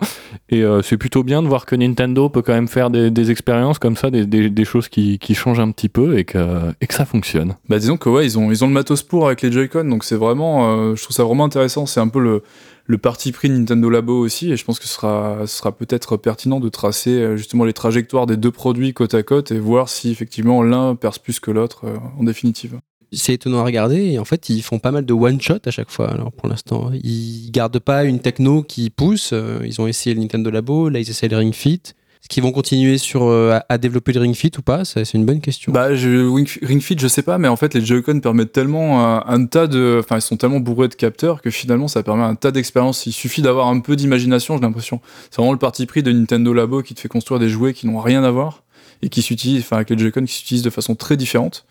et 0.50 0.62
c'est 0.82 0.96
plutôt 0.96 1.22
bien 1.24 1.42
de 1.42 1.48
voir 1.48 1.66
que 1.66 1.74
Nintendo 1.76 2.28
peut 2.28 2.42
quand 2.42 2.52
même 2.52 2.68
faire 2.68 2.90
des, 2.90 3.10
des 3.10 3.30
expériences 3.30 3.78
comme 3.78 3.96
ça, 3.96 4.10
des, 4.10 4.26
des, 4.26 4.50
des 4.50 4.64
choses 4.64 4.88
qui, 4.88 5.18
qui 5.18 5.34
changent 5.34 5.60
un 5.60 5.70
petit 5.70 5.88
peu 5.88 6.09
et 6.16 6.24
que, 6.24 6.72
et 6.80 6.86
que 6.86 6.94
ça 6.94 7.04
fonctionne. 7.04 7.56
Bah, 7.68 7.78
disons 7.78 7.96
que 7.96 8.08
ouais, 8.08 8.24
ils 8.24 8.38
ont, 8.38 8.50
ils 8.50 8.64
ont 8.64 8.66
le 8.66 8.72
matos 8.72 9.02
pour 9.02 9.26
avec 9.26 9.42
les 9.42 9.50
Joy-Con, 9.50 9.84
donc 9.84 10.04
c'est 10.04 10.16
vraiment, 10.16 10.72
euh, 10.72 10.96
je 10.96 11.02
trouve 11.02 11.14
ça 11.14 11.24
vraiment 11.24 11.44
intéressant. 11.44 11.86
C'est 11.86 12.00
un 12.00 12.08
peu 12.08 12.20
le, 12.20 12.42
le 12.86 12.98
parti 12.98 13.32
pris 13.32 13.48
de 13.48 13.54
Nintendo 13.54 13.90
Labo 13.90 14.18
aussi, 14.18 14.52
et 14.52 14.56
je 14.56 14.64
pense 14.64 14.78
que 14.78 14.86
ce 14.86 14.94
sera, 14.94 15.38
ce 15.46 15.56
sera 15.56 15.72
peut-être 15.72 16.16
pertinent 16.16 16.60
de 16.60 16.68
tracer 16.68 17.10
euh, 17.10 17.36
justement 17.36 17.64
les 17.64 17.72
trajectoires 17.72 18.26
des 18.26 18.36
deux 18.36 18.50
produits 18.50 18.92
côte 18.92 19.14
à 19.14 19.22
côte 19.22 19.52
et 19.52 19.58
voir 19.58 19.88
si 19.88 20.10
effectivement 20.10 20.62
l'un 20.62 20.94
perce 20.94 21.18
plus 21.18 21.40
que 21.40 21.50
l'autre 21.50 21.84
euh, 21.84 21.96
en 22.18 22.24
définitive. 22.24 22.78
c'est 23.12 23.34
étonnant 23.34 23.60
à 23.60 23.64
regarder 23.64 24.12
et 24.12 24.18
en 24.18 24.24
fait 24.24 24.48
ils 24.48 24.62
font 24.62 24.78
pas 24.78 24.90
mal 24.92 25.04
de 25.04 25.12
one 25.12 25.40
shot 25.40 25.58
à 25.66 25.70
chaque 25.70 25.90
fois 25.90 26.10
alors 26.10 26.32
pour 26.32 26.48
l'instant 26.48 26.90
ils 26.92 27.50
gardent 27.50 27.78
pas 27.80 28.04
une 28.04 28.20
techno 28.20 28.62
qui 28.62 28.90
pousse 28.90 29.34
ils 29.64 29.80
ont 29.80 29.86
essayé 29.86 30.14
le 30.14 30.20
Nintendo 30.20 30.50
Labo 30.50 30.88
là 30.88 31.00
ils 31.00 31.10
essayent 31.10 31.28
le 31.28 31.38
Ring 31.38 31.54
Fit 31.54 31.82
est-ce 32.20 32.28
qu'ils 32.28 32.42
vont 32.42 32.52
continuer 32.52 32.98
sur 32.98 33.24
euh, 33.24 33.58
à, 33.70 33.78
développer 33.78 34.12
le 34.12 34.20
Ring 34.20 34.34
Fit 34.34 34.52
ou 34.58 34.62
pas? 34.62 34.84
C'est 34.84 35.14
une 35.14 35.24
bonne 35.24 35.40
question 35.40 35.72
Bah, 35.72 35.94
je, 35.94 36.28
Ring 36.30 36.82
Fit, 36.82 36.98
je 36.98 37.08
sais 37.08 37.22
pas, 37.22 37.38
mais 37.38 37.48
en 37.48 37.56
fait, 37.56 37.72
les 37.72 37.84
Joy-Con 37.84 38.20
permettent 38.20 38.52
tellement 38.52 39.26
un, 39.26 39.46
tas 39.46 39.66
de. 39.66 40.00
Enfin, 40.00 40.18
ils 40.18 40.22
sont 40.22 40.36
tellement 40.36 40.60
bourrés 40.60 40.88
de 40.88 40.94
capteurs 40.94 41.40
que 41.40 41.48
finalement, 41.48 41.88
ça 41.88 42.02
permet 42.02 42.24
un 42.24 42.34
tas 42.34 42.50
d'expériences. 42.50 43.06
Il 43.06 43.12
suffit 43.12 43.40
d'avoir 43.40 43.68
un 43.68 43.80
peu 43.80 43.96
d'imagination, 43.96 44.56
j'ai 44.56 44.62
l'impression. 44.62 45.00
C'est 45.30 45.36
vraiment 45.36 45.52
le 45.52 45.58
parti 45.58 45.86
pris 45.86 46.02
de 46.02 46.12
Nintendo 46.12 46.52
Labo 46.52 46.82
qui 46.82 46.94
te 46.94 47.00
fait 47.00 47.08
construire 47.08 47.40
des 47.40 47.48
jouets 47.48 47.72
qui 47.72 47.86
n'ont 47.86 48.00
rien 48.00 48.22
à 48.22 48.30
voir 48.30 48.64
et 49.00 49.08
qui 49.08 49.22
s'utilisent, 49.22 49.62
enfin, 49.62 49.76
avec 49.76 49.88
les 49.88 49.96
Joy-Con 49.96 50.26
qui 50.26 50.34
s'utilisent 50.34 50.62
de 50.62 50.70
façon 50.70 50.94
très 50.94 51.16
différente. 51.16 51.64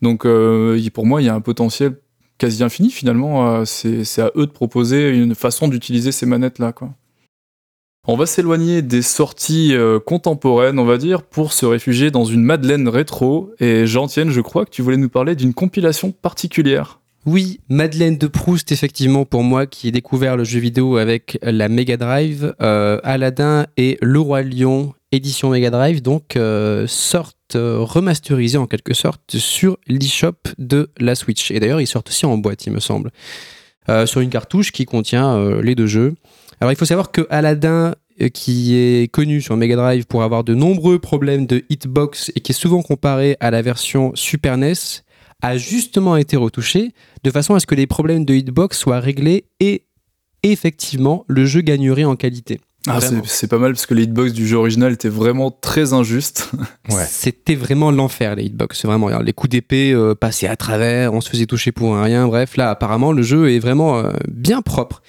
Donc, 0.00 0.24
euh, 0.24 0.80
pour 0.94 1.04
moi, 1.04 1.20
il 1.20 1.26
y 1.26 1.28
a 1.28 1.34
un 1.34 1.42
potentiel 1.42 1.98
quasi 2.38 2.62
infini 2.64 2.90
finalement. 2.90 3.54
Euh, 3.54 3.64
c'est 3.66 4.22
à 4.22 4.32
eux 4.34 4.46
de 4.46 4.52
proposer 4.52 5.10
une 5.10 5.34
façon 5.34 5.68
d'utiliser 5.68 6.10
ces 6.10 6.24
manettes-là, 6.24 6.72
quoi. 6.72 6.90
On 8.12 8.16
va 8.16 8.26
s'éloigner 8.26 8.82
des 8.82 9.02
sorties 9.02 9.72
euh, 9.72 10.00
contemporaines, 10.00 10.80
on 10.80 10.84
va 10.84 10.98
dire, 10.98 11.22
pour 11.22 11.52
se 11.52 11.64
réfugier 11.64 12.10
dans 12.10 12.24
une 12.24 12.42
Madeleine 12.42 12.88
rétro. 12.88 13.52
Et 13.60 13.86
Jean-Tienne, 13.86 14.30
je 14.30 14.40
crois 14.40 14.64
que 14.64 14.70
tu 14.70 14.82
voulais 14.82 14.96
nous 14.96 15.08
parler 15.08 15.36
d'une 15.36 15.54
compilation 15.54 16.10
particulière. 16.10 16.98
Oui, 17.24 17.60
Madeleine 17.68 18.18
de 18.18 18.26
Proust, 18.26 18.72
effectivement, 18.72 19.24
pour 19.24 19.44
moi 19.44 19.66
qui 19.66 19.86
ai 19.86 19.92
découvert 19.92 20.36
le 20.36 20.42
jeu 20.42 20.58
vidéo 20.58 20.96
avec 20.96 21.38
la 21.40 21.68
Mega 21.68 21.96
Drive, 21.96 22.52
euh, 22.60 22.98
Aladdin 23.04 23.66
et 23.76 23.96
Le 24.02 24.18
Roi 24.18 24.42
Lion, 24.42 24.92
édition 25.12 25.50
Mega 25.50 25.70
Drive, 25.70 26.02
donc 26.02 26.34
euh, 26.34 26.88
sortent 26.88 27.36
remasterisés 27.54 28.58
en 28.58 28.66
quelque 28.66 28.92
sorte 28.92 29.38
sur 29.38 29.78
l'eShop 29.86 30.34
de 30.58 30.90
la 30.98 31.14
Switch. 31.14 31.52
Et 31.52 31.60
d'ailleurs, 31.60 31.80
ils 31.80 31.86
sortent 31.86 32.08
aussi 32.08 32.26
en 32.26 32.36
boîte, 32.38 32.66
il 32.66 32.72
me 32.72 32.80
semble, 32.80 33.12
sur 34.04 34.20
une 34.20 34.30
cartouche 34.30 34.72
qui 34.72 34.84
contient 34.84 35.60
les 35.62 35.76
deux 35.76 35.86
jeux. 35.86 36.14
Alors, 36.60 36.72
il 36.72 36.76
faut 36.76 36.84
savoir 36.84 37.10
que 37.10 37.26
Aladdin, 37.30 37.94
euh, 38.20 38.28
qui 38.28 38.76
est 38.76 39.10
connu 39.10 39.40
sur 39.40 39.56
Mega 39.56 39.76
Drive 39.76 40.06
pour 40.06 40.22
avoir 40.22 40.44
de 40.44 40.54
nombreux 40.54 40.98
problèmes 40.98 41.46
de 41.46 41.64
hitbox 41.70 42.30
et 42.36 42.40
qui 42.40 42.52
est 42.52 42.54
souvent 42.54 42.82
comparé 42.82 43.36
à 43.40 43.50
la 43.50 43.62
version 43.62 44.12
Super 44.14 44.58
NES, 44.58 44.74
a 45.42 45.56
justement 45.56 46.16
été 46.16 46.36
retouché 46.36 46.92
de 47.24 47.30
façon 47.30 47.54
à 47.54 47.60
ce 47.60 47.66
que 47.66 47.74
les 47.74 47.86
problèmes 47.86 48.24
de 48.24 48.34
hitbox 48.34 48.78
soient 48.78 49.00
réglés 49.00 49.44
et 49.58 49.84
effectivement 50.42 51.24
le 51.28 51.46
jeu 51.46 51.62
gagnerait 51.62 52.04
en 52.04 52.16
qualité. 52.16 52.60
Ah, 52.86 52.98
c'est 53.00 53.46
pas 53.46 53.58
mal 53.58 53.72
parce 53.72 53.84
que 53.84 53.92
les 53.92 54.04
hitbox 54.04 54.32
du 54.32 54.46
jeu 54.46 54.56
original 54.56 54.92
étaient 54.92 55.10
vraiment 55.10 55.50
très 55.50 55.92
injustes. 55.92 56.50
Ouais. 56.88 57.06
C'était 57.08 57.54
vraiment 57.54 57.92
l'enfer 57.92 58.34
les 58.34 58.44
hitbox. 58.44 58.80
C'est 58.80 58.88
vraiment 58.88 59.20
les 59.20 59.32
coups 59.32 59.50
d'épée 59.50 59.92
euh, 59.92 60.16
passaient 60.16 60.48
à 60.48 60.56
travers, 60.56 61.14
on 61.14 61.20
se 61.20 61.30
faisait 61.30 61.46
toucher 61.46 61.70
pour 61.70 61.94
un 61.94 62.02
rien. 62.02 62.26
Bref, 62.26 62.56
là 62.56 62.68
apparemment 62.68 63.12
le 63.12 63.22
jeu 63.22 63.52
est 63.52 63.60
vraiment 63.60 63.98
euh, 63.98 64.10
bien 64.28 64.60
propre. 64.60 65.02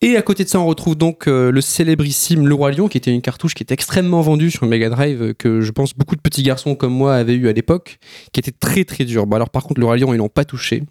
Et 0.00 0.16
à 0.16 0.22
côté 0.22 0.44
de 0.44 0.48
ça, 0.48 0.60
on 0.60 0.66
retrouve 0.66 0.94
donc 0.96 1.26
euh, 1.26 1.50
le 1.50 1.60
célébrissime 1.60 2.46
Le 2.46 2.54
Roi 2.54 2.70
Lion, 2.70 2.86
qui 2.86 2.96
était 2.96 3.12
une 3.12 3.20
cartouche 3.20 3.54
qui 3.54 3.64
était 3.64 3.74
extrêmement 3.74 4.20
vendue 4.20 4.52
sur 4.52 4.64
Mega 4.66 4.90
Drive, 4.90 5.22
euh, 5.22 5.32
que 5.32 5.60
je 5.60 5.72
pense 5.72 5.92
beaucoup 5.92 6.14
de 6.14 6.20
petits 6.20 6.44
garçons 6.44 6.76
comme 6.76 6.92
moi 6.92 7.16
avaient 7.16 7.34
eu 7.34 7.48
à 7.48 7.52
l'époque, 7.52 7.98
qui 8.32 8.38
était 8.38 8.52
très 8.52 8.84
très 8.84 9.04
dur. 9.04 9.26
Bon, 9.26 9.34
alors 9.34 9.50
par 9.50 9.64
contre, 9.64 9.80
Le 9.80 9.86
Roi 9.86 9.96
Lion, 9.96 10.14
ils 10.14 10.18
l'ont 10.18 10.28
pas 10.28 10.44
touché. 10.44 10.84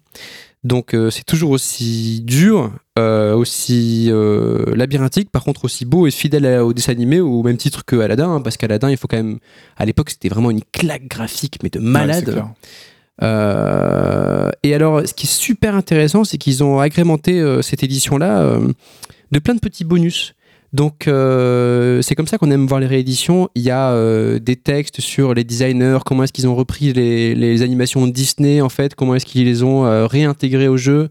Donc 0.62 0.92
euh, 0.92 1.08
c'est 1.08 1.24
toujours 1.24 1.52
aussi 1.52 2.20
dur, 2.20 2.70
aussi 2.98 4.10
labyrinthique, 4.74 5.30
par 5.30 5.44
contre 5.44 5.64
aussi 5.64 5.84
beau 5.84 6.06
et 6.06 6.10
fidèle 6.10 6.44
à- 6.44 6.64
au 6.66 6.72
dessin 6.72 6.92
animé, 6.92 7.20
au 7.20 7.42
même 7.44 7.56
titre 7.56 7.84
que 7.84 7.96
Aladdin, 7.96 8.28
hein, 8.28 8.40
parce 8.40 8.56
qu'Aladdin, 8.56 8.90
il 8.90 8.96
faut 8.96 9.06
quand 9.06 9.16
même... 9.16 9.38
À 9.76 9.84
l'époque, 9.86 10.10
c'était 10.10 10.28
vraiment 10.28 10.50
une 10.50 10.62
claque 10.72 11.06
graphique, 11.06 11.60
mais 11.62 11.70
de 11.70 11.78
malade. 11.78 12.24
Euh, 13.22 14.50
et 14.62 14.74
alors, 14.74 15.06
ce 15.06 15.14
qui 15.14 15.26
est 15.26 15.30
super 15.30 15.74
intéressant, 15.74 16.24
c'est 16.24 16.38
qu'ils 16.38 16.62
ont 16.62 16.78
agrémenté 16.80 17.40
euh, 17.40 17.62
cette 17.62 17.82
édition-là 17.82 18.40
euh, 18.42 18.68
de 19.32 19.38
plein 19.38 19.54
de 19.54 19.60
petits 19.60 19.84
bonus. 19.84 20.34
Donc, 20.74 21.04
c'est 21.04 22.14
comme 22.14 22.26
ça 22.26 22.36
qu'on 22.36 22.50
aime 22.50 22.66
voir 22.66 22.78
les 22.78 22.86
rééditions. 22.86 23.48
Il 23.54 23.62
y 23.62 23.70
a 23.70 24.38
des 24.38 24.56
textes 24.56 25.00
sur 25.00 25.32
les 25.32 25.42
designers, 25.42 26.00
comment 26.04 26.24
est-ce 26.24 26.32
qu'ils 26.34 26.46
ont 26.46 26.54
repris 26.54 26.92
les, 26.92 27.34
les 27.34 27.62
animations 27.62 28.06
Disney, 28.06 28.60
en 28.60 28.68
fait, 28.68 28.94
comment 28.94 29.14
est-ce 29.14 29.24
qu'ils 29.24 29.46
les 29.46 29.62
ont 29.62 30.06
réintégrées 30.06 30.68
au 30.68 30.76
jeu. 30.76 31.08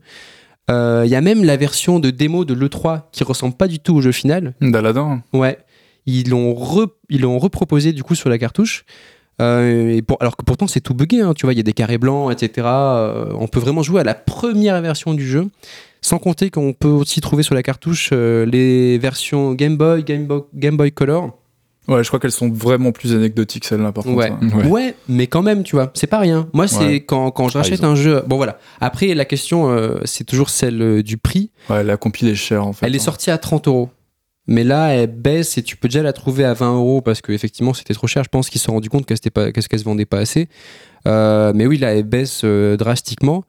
Il 0.70 1.08
y 1.08 1.16
a 1.16 1.22
même 1.22 1.44
la 1.44 1.58
version 1.58 2.00
de 2.00 2.12
démo 2.12 2.46
de 2.46 2.54
l'E3 2.54 3.06
qui 3.12 3.24
ressemble 3.24 3.56
pas 3.56 3.68
du 3.68 3.80
tout 3.80 3.96
au 3.96 4.02
jeu 4.02 4.12
final. 4.12 4.54
D'Aladin. 4.62 5.24
Ouais. 5.34 5.58
Ils 6.06 6.30
l'ont 6.30 6.54
re- 6.54 6.92
ils 7.10 7.22
l'ont 7.22 7.40
reproposé 7.40 7.94
du 7.94 8.04
coup 8.04 8.14
sur 8.14 8.30
la 8.30 8.38
cartouche. 8.38 8.86
Euh, 9.42 9.90
et 9.90 10.02
pour- 10.02 10.18
alors 10.20 10.36
que 10.36 10.44
pourtant 10.44 10.66
c'est 10.68 10.82
tout 10.82 10.94
buggé, 10.96 11.22
hein, 11.22 11.34
tu 11.36 11.46
vois, 11.46 11.54
il 11.54 11.58
y 11.58 11.60
a 11.60 11.64
des 11.64 11.74
carrés 11.74 11.98
blancs, 12.00 12.32
etc. 12.32 12.68
Euh, 12.68 13.32
on 13.40 13.48
peut 13.48 13.60
vraiment 13.60 13.84
jouer 13.84 14.02
à 14.02 14.04
la 14.04 14.16
première 14.16 14.82
version 14.82 15.14
du 15.14 15.28
jeu. 15.28 15.48
Sans 16.02 16.20
compter 16.20 16.50
qu'on 16.50 16.74
peut 16.74 16.88
aussi 16.88 17.22
trouver 17.22 17.44
sur 17.44 17.54
la 17.56 17.64
cartouche 17.64 18.10
euh, 18.14 18.46
les 18.46 18.98
versions 18.98 19.54
Game 19.54 19.78
Boy, 19.78 20.04
Game 20.04 20.26
Boy, 20.26 20.42
Game 20.54 20.78
Boy 20.78 20.92
Color. 20.92 21.38
Ouais, 21.88 22.04
je 22.04 22.08
crois 22.10 22.20
qu'elles 22.20 22.32
sont 22.34 22.50
vraiment 22.50 22.92
plus 22.92 23.14
anecdotiques, 23.14 23.64
celles-là, 23.64 23.92
par 23.94 24.04
contre. 24.04 24.18
Ouais. 24.18 24.30
hein. 24.30 24.50
Ouais. 24.58 24.66
Ouais. 24.68 24.96
mais 25.08 25.28
quand 25.28 25.42
même, 25.42 25.64
tu 25.64 25.76
vois, 25.78 25.90
c'est 25.94 26.06
pas 26.08 26.20
rien. 26.20 26.50
Moi, 26.54 26.68
c'est 26.68 26.86
Ouais. 26.86 27.00
quand, 27.02 27.32
quand 27.32 27.48
je 27.48 27.58
rachète 27.58 27.82
ont- 27.84 27.88
un 27.92 27.96
jeu. 27.96 28.24
Bon, 28.28 28.36
voilà. 28.36 28.60
Après, 28.82 29.14
la 29.14 29.24
question, 29.24 29.74
c'est 30.04 30.26
toujours 30.26 30.50
celle 30.50 31.02
du 31.02 31.16
prix. 31.18 31.50
Ouais, 31.70 31.84
la 31.86 31.96
compile 31.96 32.28
est 32.28 32.36
chère, 32.36 32.68
en 32.68 32.74
fait. 32.74 32.86
Elle 32.86 32.94
est 32.96 33.00
hein. 33.00 33.02
sortie 33.04 33.32
à 33.32 33.38
30 33.38 33.68
euros. 33.70 33.90
Mais 34.48 34.64
là, 34.64 34.90
elle 34.90 35.08
baisse 35.08 35.58
et 35.58 35.64
tu 35.64 35.76
peux 35.76 35.90
déjà 35.90 36.02
la 36.02 36.14
trouver 36.14 36.46
à 36.46 36.54
20 36.54 36.76
euros 36.76 37.02
parce 37.02 37.22
qu'effectivement, 37.22 37.74
c'était 37.74 37.94
trop 37.94 38.08
cher. 38.08 38.24
Je 38.24 38.30
pense 38.30 38.50
qu'ils 38.50 38.60
se 38.60 38.66
sont 38.66 38.74
rendus 38.74 38.90
compte 38.90 39.06
qu'elle 39.06 39.18
ne 39.18 39.78
se 39.78 39.84
vendait 39.84 40.06
pas 40.06 40.20
assez. 40.20 40.48
Euh, 41.06 41.52
mais 41.54 41.66
oui, 41.66 41.78
là, 41.78 41.94
elle 41.94 42.04
baisse 42.04 42.42
euh, 42.44 42.78
drastiquement. 42.78 43.44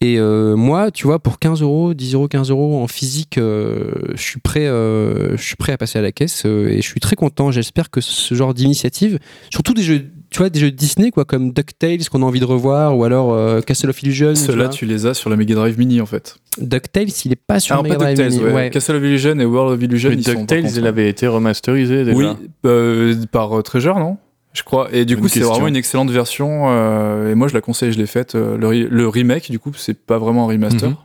Et 0.00 0.18
euh, 0.18 0.56
moi, 0.56 0.90
tu 0.90 1.06
vois, 1.06 1.18
pour 1.18 1.38
15 1.38 1.62
euros, 1.62 1.94
10 1.94 2.14
euros, 2.14 2.28
15 2.28 2.50
euros 2.50 2.80
en 2.80 2.86
physique, 2.86 3.36
je 3.38 4.14
suis 4.16 4.40
prêt, 4.40 4.66
je 4.66 5.42
suis 5.42 5.56
prêt 5.56 5.72
à 5.72 5.78
passer 5.78 5.98
à 5.98 6.02
la 6.02 6.12
caisse 6.12 6.44
et 6.44 6.76
je 6.76 6.86
suis 6.86 7.00
très 7.00 7.16
content. 7.16 7.50
J'espère 7.50 7.90
que 7.90 8.00
ce 8.00 8.34
genre 8.34 8.52
d'initiative, 8.52 9.18
surtout 9.50 9.72
des 9.72 9.82
jeux, 9.82 10.10
tu 10.36 10.42
vois, 10.42 10.50
des 10.50 10.60
jeux 10.60 10.70
Disney 10.70 11.10
quoi, 11.10 11.24
comme 11.24 11.52
DuckTales 11.52 12.06
qu'on 12.10 12.20
a 12.22 12.26
envie 12.26 12.40
de 12.40 12.44
revoir 12.44 12.94
ou 12.96 13.04
alors 13.04 13.32
euh, 13.32 13.62
Castle 13.62 13.88
of 13.88 14.02
Illusion. 14.02 14.34
tu 14.34 14.40
Ceux-là, 14.40 14.68
tu 14.68 14.84
les 14.84 15.06
as 15.06 15.14
sur 15.14 15.30
la 15.30 15.36
Mega 15.36 15.54
Drive 15.54 15.78
Mini, 15.78 16.00
en 16.02 16.06
fait. 16.06 16.36
DuckTales, 16.60 17.08
il 17.24 17.32
est 17.32 17.36
pas 17.46 17.58
sur 17.58 17.76
Ah, 17.76 17.82
Mega 17.82 17.96
Drive 17.96 18.18
Mini, 18.20 18.44
ouais. 18.44 18.52
ouais. 18.52 18.70
Castle 18.70 18.96
of 18.96 19.02
Illusion 19.02 19.38
et 19.40 19.44
World 19.46 19.72
of 19.74 19.82
Illusion, 19.82 20.10
Mais 20.10 20.16
ils 20.16 20.22
DuckTales, 20.24 20.70
il 20.76 20.86
avait 20.86 21.08
été 21.08 21.26
remasterisé 21.26 22.04
déjà. 22.04 22.16
Oui, 22.18 22.26
euh, 22.66 23.14
par 23.32 23.58
euh, 23.58 23.62
Treasure, 23.62 23.98
non? 23.98 24.18
Je 24.52 24.62
crois. 24.62 24.88
Et 24.92 25.04
du 25.04 25.16
coup, 25.16 25.28
c'est 25.28 25.40
vraiment 25.40 25.68
une 25.68 25.76
excellente 25.76 26.10
version. 26.10 26.64
euh, 26.70 27.32
et 27.32 27.34
moi, 27.34 27.48
je 27.48 27.54
la 27.54 27.60
conseille, 27.62 27.92
je 27.92 27.98
l'ai 27.98 28.06
faite. 28.06 28.34
euh, 28.34 28.56
le, 28.58 28.66
re- 28.68 28.88
le 28.88 29.08
remake, 29.08 29.50
du 29.50 29.58
coup, 29.58 29.72
c'est 29.76 29.98
pas 29.98 30.18
vraiment 30.18 30.44
un 30.44 30.52
remaster. 30.52 30.90
Mhm. 30.90 30.96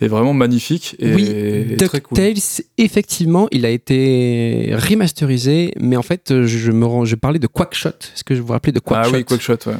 Est 0.00 0.08
vraiment 0.08 0.34
magnifique 0.34 0.96
et, 0.98 1.14
oui, 1.14 1.28
et 1.30 1.76
très 1.76 2.00
cool. 2.00 2.18
DuckTales, 2.18 2.64
effectivement, 2.76 3.46
il 3.52 3.64
a 3.64 3.70
été 3.70 4.70
remasterisé, 4.74 5.72
mais 5.80 5.96
en 5.96 6.02
fait, 6.02 6.44
je 6.44 6.72
me 6.72 6.84
rends, 6.86 7.04
je 7.04 7.14
parlais 7.14 7.38
de 7.38 7.46
Quackshot. 7.46 7.90
Est-ce 7.90 8.24
que 8.24 8.34
je 8.34 8.40
vous 8.40 8.52
rappelez 8.52 8.72
de 8.72 8.80
Ah 8.86 9.02
Quackshot 9.02 9.16
oui, 9.16 9.24
Quackshot, 9.24 9.58
ouais. 9.66 9.76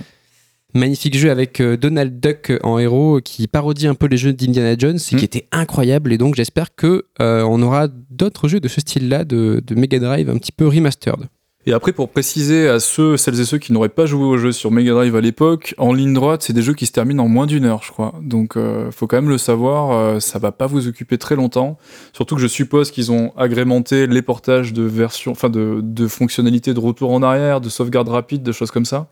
Magnifique 0.75 1.19
jeu 1.19 1.31
avec 1.31 1.61
euh, 1.61 1.77
Donald 1.77 2.19
Duck 2.19 2.53
en 2.63 2.79
héros 2.79 3.21
qui 3.23 3.47
parodie 3.47 3.87
un 3.87 3.95
peu 3.95 4.07
les 4.07 4.17
jeux 4.17 4.33
d'Indiana 4.33 4.75
Jones 4.79 4.97
et 4.97 5.17
qui 5.17 5.25
était 5.25 5.47
incroyable. 5.53 6.13
Et 6.15 6.19
donc, 6.19 6.35
j'espère 6.35 6.75
que 6.75 7.05
euh, 7.21 7.43
on 7.43 7.61
aura 7.61 7.89
d'autres 8.11 8.49
jeux 8.49 8.61
de 8.61 8.69
ce 8.69 8.81
style-là 8.81 9.25
de, 9.25 9.63
de 9.67 9.75
Mega 9.75 9.99
Drive 9.99 10.31
un 10.31 10.39
petit 10.39 10.53
peu 10.53 10.67
remastered. 10.67 11.29
Et 11.65 11.73
après, 11.73 11.93
pour 11.93 12.09
préciser 12.09 12.69
à 12.69 12.81
ceux, 12.81 13.17
celles 13.17 13.39
et 13.39 13.45
ceux 13.45 13.59
qui 13.59 13.73
n'auraient 13.73 13.89
pas 13.89 14.05
joué 14.05 14.25
au 14.25 14.37
jeu 14.37 14.51
sur 14.51 14.73
Mega 14.73 14.93
Drive 14.95 15.15
à 15.15 15.21
l'époque, 15.21 15.77
en 15.79 15.93
ligne 15.93 16.13
droite, 16.13 16.43
c'est 16.43 16.53
des 16.53 16.63
jeux 16.63 16.75
qui 16.75 16.87
se 16.87 16.93
terminent 16.93 17.23
en 17.23 17.29
moins 17.29 17.47
d'une 17.47 17.65
heure, 17.67 17.83
je 17.85 17.93
crois. 17.93 18.15
Donc, 18.21 18.57
euh, 18.57 18.91
faut 18.91 19.07
quand 19.07 19.17
même 19.17 19.29
le 19.29 19.39
savoir, 19.39 19.93
euh, 19.93 20.19
ça 20.19 20.41
va 20.41 20.51
pas 20.51 20.67
vous 20.67 20.89
occuper 20.89 21.19
très 21.19 21.37
longtemps. 21.37 21.79
Surtout 22.13 22.35
que 22.35 22.41
je 22.41 22.49
suppose 22.49 22.91
qu'ils 22.91 23.13
ont 23.13 23.33
agrémenté 23.37 24.09
les 24.09 24.23
portages 24.23 24.73
de 24.73 24.83
versions, 24.83 25.31
enfin 25.31 25.51
de, 25.51 25.79
de 25.85 26.09
fonctionnalités 26.09 26.75
de 26.75 26.81
retour 26.81 27.13
en 27.13 27.23
arrière, 27.23 27.61
de 27.61 27.69
sauvegarde 27.69 28.09
rapide, 28.09 28.43
de 28.43 28.51
choses 28.51 28.73
comme 28.73 28.85
ça. 28.85 29.07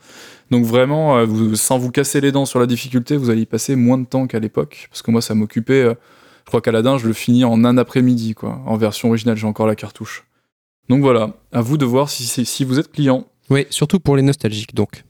Donc 0.51 0.65
vraiment, 0.65 1.19
euh, 1.19 1.27
vous, 1.27 1.55
sans 1.55 1.79
vous 1.79 1.93
casser 1.93 2.21
les 2.21 2.33
dents 2.33 2.47
sur 2.47 2.59
la 2.59 2.67
difficulté, 2.67 3.17
vous 3.17 3.31
allez 3.31 3.43
y 3.43 3.47
passer 3.47 3.77
moins 3.77 3.99
de 3.99 4.07
temps 4.07 4.27
qu'à 4.27 4.41
l'époque. 4.41 4.89
Parce 4.91 5.03
que 5.03 5.13
moi, 5.13 5.23
ça 5.23 5.37
m'occupait, 5.37 5.85
euh, 5.85 5.95
je 6.47 6.47
crois 6.47 6.61
qu'Aladin, 6.61 6.99
je 6.99 7.07
le 7.07 7.13
finis 7.13 7.45
en 7.45 7.65
un 7.65 7.79
après-midi, 7.79 8.35
quoi. 8.35 8.61
En 8.67 8.77
version 8.77 9.09
originale, 9.11 9.37
j'ai 9.37 9.47
encore 9.47 9.69
la 9.69 9.77
cartouche. 9.77 10.25
Donc 10.91 11.03
voilà, 11.03 11.31
à 11.53 11.61
vous 11.61 11.79
de 11.79 11.85
voir 11.85 12.11
si, 12.11 12.65
vous 12.65 12.81
êtes 12.81 12.91
client. 12.91 13.25
Oui, 13.49 13.65
surtout 13.71 14.01
pour 14.01 14.17
les 14.17 14.23
nostalgiques, 14.23 14.75
donc. 14.75 15.05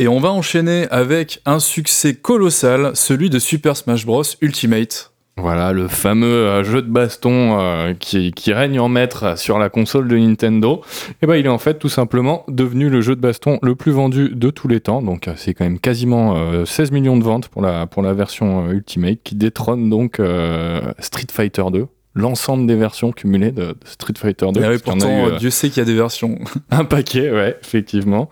Et 0.00 0.08
on 0.08 0.18
va 0.18 0.32
enchaîner 0.32 0.88
avec 0.90 1.40
un 1.46 1.60
succès 1.60 2.14
colossal, 2.14 2.90
celui 2.94 3.30
de 3.30 3.38
Super 3.38 3.76
Smash 3.76 4.04
Bros 4.04 4.24
Ultimate. 4.40 5.12
Voilà, 5.36 5.72
le 5.72 5.86
fameux 5.86 6.26
euh, 6.26 6.64
jeu 6.64 6.82
de 6.82 6.90
baston 6.90 7.60
euh, 7.60 7.94
qui, 7.94 8.32
qui 8.32 8.52
règne 8.52 8.80
en 8.80 8.88
maître 8.88 9.38
sur 9.38 9.60
la 9.60 9.68
console 9.68 10.08
de 10.08 10.16
Nintendo. 10.16 10.82
Et 11.22 11.26
ben, 11.26 11.36
il 11.36 11.46
est 11.46 11.50
en 11.50 11.58
fait 11.58 11.78
tout 11.78 11.88
simplement 11.88 12.44
devenu 12.48 12.88
le 12.88 13.00
jeu 13.00 13.14
de 13.14 13.20
baston 13.20 13.60
le 13.62 13.76
plus 13.76 13.92
vendu 13.92 14.30
de 14.30 14.50
tous 14.50 14.66
les 14.66 14.80
temps. 14.80 15.02
Donc, 15.02 15.28
euh, 15.28 15.34
c'est 15.36 15.54
quand 15.54 15.64
même 15.64 15.78
quasiment 15.78 16.36
euh, 16.36 16.64
16 16.64 16.90
millions 16.90 17.16
de 17.16 17.22
ventes 17.22 17.46
pour 17.46 17.62
la, 17.62 17.86
pour 17.86 18.02
la 18.02 18.12
version 18.12 18.66
euh, 18.66 18.72
Ultimate 18.72 19.20
qui 19.22 19.36
détrône 19.36 19.88
donc 19.88 20.18
euh, 20.18 20.80
Street 20.98 21.28
Fighter 21.30 21.62
2. 21.72 21.86
L'ensemble 22.14 22.66
des 22.66 22.76
versions 22.76 23.10
cumulées 23.12 23.50
de, 23.50 23.62
de 23.62 23.76
Street 23.84 24.14
Fighter 24.16 24.46
2. 24.52 24.60
Et 24.62 24.68
oui, 24.68 24.74
a 24.74 24.78
pourtant, 24.78 25.08
eu, 25.08 25.32
euh, 25.32 25.36
Dieu 25.38 25.50
sait 25.50 25.68
qu'il 25.68 25.78
y 25.78 25.80
a 25.82 25.84
des 25.84 25.94
versions. 25.96 26.38
un 26.70 26.84
paquet, 26.84 27.30
ouais, 27.30 27.56
effectivement. 27.60 28.30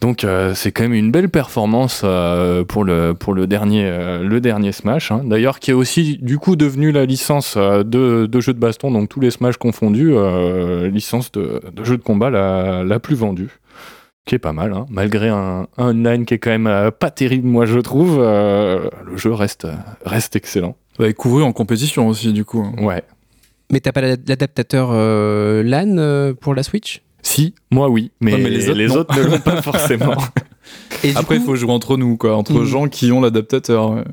Donc 0.00 0.24
euh, 0.24 0.52
c'est 0.54 0.70
quand 0.72 0.82
même 0.82 0.92
une 0.92 1.10
belle 1.10 1.30
performance 1.30 2.02
euh, 2.04 2.64
pour 2.64 2.84
le 2.84 3.14
pour 3.18 3.32
le 3.32 3.46
dernier 3.46 3.86
euh, 3.86 4.22
le 4.22 4.40
dernier 4.42 4.72
Smash. 4.72 5.10
hein. 5.10 5.22
D'ailleurs, 5.24 5.60
qui 5.60 5.70
est 5.70 5.74
aussi 5.74 6.18
du 6.20 6.36
coup 6.38 6.56
devenu 6.56 6.92
la 6.92 7.06
licence 7.06 7.54
euh, 7.56 7.82
de, 7.84 8.26
de 8.26 8.40
jeux 8.40 8.52
de 8.52 8.58
baston, 8.58 8.90
donc 8.90 9.08
tous 9.08 9.20
les 9.20 9.30
Smash 9.30 9.56
confondus, 9.56 10.10
euh, 10.12 10.90
licence 10.90 11.32
de, 11.32 11.62
de 11.72 11.84
jeu 11.84 11.96
de 11.96 12.02
combat 12.02 12.28
la, 12.28 12.84
la 12.84 12.98
plus 12.98 13.14
vendue. 13.16 13.48
Qui 14.26 14.34
est 14.34 14.38
pas 14.38 14.52
mal, 14.52 14.72
hein. 14.74 14.86
malgré 14.90 15.28
un, 15.28 15.66
un 15.78 15.88
online 15.90 16.24
qui 16.26 16.34
est 16.34 16.38
quand 16.38 16.50
même 16.50 16.66
euh, 16.66 16.90
pas 16.90 17.10
terrible, 17.10 17.46
moi 17.48 17.64
je 17.64 17.78
trouve. 17.78 18.18
euh, 18.20 18.88
le 19.06 19.16
jeu 19.16 19.32
reste 19.32 19.66
reste 20.04 20.36
excellent. 20.36 20.76
Et 21.00 21.12
couru 21.14 21.42
en 21.42 21.52
compétition 21.52 22.08
aussi, 22.08 22.32
du 22.32 22.44
coup. 22.44 22.64
Ouais. 22.80 23.02
Mais 23.72 23.80
t'as 23.80 23.92
pas 23.92 24.00
la- 24.02 24.16
l'adaptateur 24.26 24.90
euh, 24.92 25.62
LAN 25.62 25.96
euh, 25.98 26.34
pour 26.34 26.54
la 26.54 26.62
Switch? 26.62 27.02
Si, 27.22 27.54
moi 27.70 27.88
oui, 27.88 28.10
mais, 28.20 28.34
Ouais, 28.34 28.38
mais 28.42 28.50
les 28.50 28.74
les, 28.74 28.90
autres, 28.96 29.16
ne 29.18 29.22
l'ont 29.30 29.38
pas 29.40 29.62
forcément. 29.62 30.14
Et 31.02 31.12
Après, 31.16 31.36
il 31.36 31.40
coup- 31.40 31.46
faut 31.46 31.56
jouer 31.56 31.72
entre 31.72 31.96
nous, 31.96 32.16
quoi, 32.18 32.36
entre 32.36 32.52
Mm. 32.60 32.64
gens 32.64 32.88
qui 32.88 33.10
ont 33.12 33.20
l'adaptateur. 33.22 34.04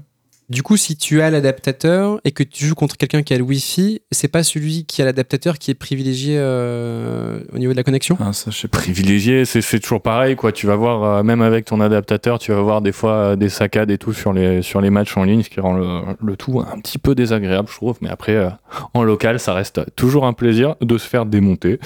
Du 0.52 0.64
coup, 0.64 0.76
si 0.76 0.98
tu 0.98 1.22
as 1.22 1.30
l'adaptateur 1.30 2.20
et 2.26 2.34
que 2.34 2.44
tu 2.44 2.66
joues 2.66 2.76
contre 2.76 2.98
quelqu'un 2.98 3.24
qui 3.24 3.34
a 3.34 3.38
le 3.38 3.44
Wi-Fi, 3.44 4.02
c'est 4.12 4.28
pas 4.28 4.44
celui 4.44 4.84
qui 4.84 5.02
a 5.02 5.06
l'adaptateur 5.06 5.58
qui 5.58 5.72
est 5.72 5.76
privilégié 5.76 6.36
euh, 6.38 7.40
au 7.54 7.58
niveau 7.58 7.72
de 7.72 7.78
la 7.78 7.84
connexion? 7.84 8.18
Ah, 8.20 8.34
ça, 8.34 8.52
je. 8.52 8.68
Privilégié, 8.68 9.46
c'est 9.46 9.62
c'est 9.62 9.80
toujours 9.80 10.02
pareil, 10.02 10.36
quoi. 10.36 10.52
Tu 10.52 10.68
vas 10.68 10.76
voir, 10.76 11.04
euh, 11.04 11.24
même 11.24 11.42
avec 11.42 11.64
ton 11.64 11.80
adaptateur, 11.80 12.38
tu 12.38 12.52
vas 12.52 12.60
voir 12.60 12.82
des 12.82 12.92
fois 12.92 13.14
euh, 13.14 13.36
des 13.38 13.48
saccades 13.48 13.92
et 13.92 13.98
tout 13.98 14.12
sur 14.12 14.34
les, 14.34 14.62
sur 14.62 14.82
les 14.82 14.90
matchs 14.90 15.16
en 15.16 15.24
ligne, 15.24 15.42
ce 15.42 15.50
qui 15.50 15.62
rend 15.62 15.74
le, 15.74 16.02
le 16.22 16.36
tout 16.36 16.60
un 16.60 16.80
petit 16.80 16.98
peu 16.98 17.16
désagréable, 17.16 17.70
je 17.72 17.76
trouve. 17.76 17.96
Mais 18.02 18.10
après, 18.10 18.36
euh, 18.36 18.50
en 18.94 19.04
local, 19.04 19.40
ça 19.40 19.54
reste 19.54 19.82
toujours 19.96 20.26
un 20.26 20.34
plaisir 20.34 20.76
de 20.82 20.98
se 20.98 21.08
faire 21.08 21.26
démonter. 21.26 21.80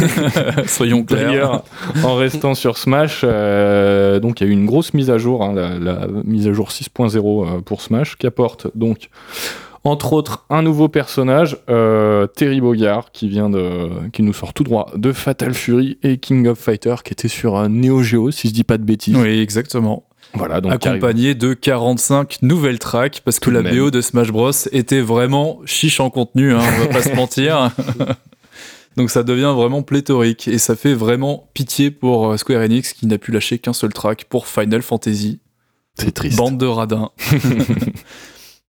Soyons 0.66 1.04
clairs. 1.04 1.28
D'ailleurs, 1.28 1.64
en 2.02 2.16
restant 2.16 2.54
sur 2.54 2.76
Smash, 2.76 3.20
euh, 3.22 4.18
donc 4.18 4.40
il 4.40 4.46
y 4.46 4.46
a 4.48 4.50
eu 4.50 4.52
une 4.52 4.66
grosse 4.66 4.94
mise 4.94 5.10
à 5.10 5.18
jour, 5.18 5.44
hein, 5.44 5.52
la, 5.54 5.78
la 5.78 6.08
mise 6.24 6.48
à 6.48 6.52
jour 6.52 6.70
6.0 6.70 7.16
euh, 7.16 7.60
pour 7.60 7.82
Smash, 7.82 7.99
qui 8.16 8.26
apporte 8.26 8.68
donc 8.74 9.08
entre 9.84 10.12
autres 10.12 10.44
un 10.50 10.62
nouveau 10.62 10.88
personnage, 10.88 11.56
euh, 11.68 12.26
Terry 12.26 12.60
Bogard, 12.60 13.12
qui 13.12 13.28
vient 13.28 13.48
de, 13.48 13.88
qui 14.12 14.22
nous 14.22 14.34
sort 14.34 14.52
tout 14.52 14.64
droit 14.64 14.90
de 14.94 15.12
Fatal 15.12 15.54
Fury 15.54 15.98
et 16.02 16.18
King 16.18 16.46
of 16.48 16.58
Fighter, 16.58 16.96
qui 17.04 17.12
était 17.12 17.28
sur 17.28 17.56
un 17.56 17.68
Neo 17.68 18.02
Geo, 18.02 18.30
si 18.30 18.48
je 18.48 18.52
dis 18.52 18.64
pas 18.64 18.76
de 18.76 18.84
bêtises. 18.84 19.16
Oui, 19.16 19.40
exactement. 19.40 20.04
Voilà, 20.34 20.60
donc 20.60 20.72
accompagné 20.72 21.34
de 21.34 21.54
45 21.54 22.42
nouvelles 22.42 22.78
tracks 22.78 23.20
parce 23.24 23.40
que 23.40 23.50
la 23.50 23.62
même. 23.62 23.76
BO 23.76 23.90
de 23.90 24.00
Smash 24.00 24.30
Bros 24.30 24.52
était 24.70 25.00
vraiment 25.00 25.60
chiche 25.64 25.98
en 25.98 26.10
contenu, 26.10 26.52
hein, 26.52 26.60
on 26.60 26.80
va 26.82 26.86
pas 26.86 27.02
se 27.02 27.14
mentir. 27.14 27.70
Donc 28.96 29.10
ça 29.10 29.22
devient 29.22 29.52
vraiment 29.54 29.82
pléthorique 29.82 30.48
et 30.48 30.58
ça 30.58 30.74
fait 30.74 30.94
vraiment 30.94 31.48
pitié 31.54 31.90
pour 31.90 32.30
euh, 32.32 32.36
Square 32.36 32.62
Enix 32.62 32.92
qui 32.92 33.06
n'a 33.06 33.18
pu 33.18 33.30
lâcher 33.30 33.58
qu'un 33.58 33.72
seul 33.72 33.92
track 33.92 34.24
pour 34.24 34.46
Final 34.46 34.82
Fantasy. 34.82 35.40
C'est 36.00 36.12
triste. 36.12 36.36
Bande 36.36 36.58
de 36.58 36.66
radins. 36.66 37.10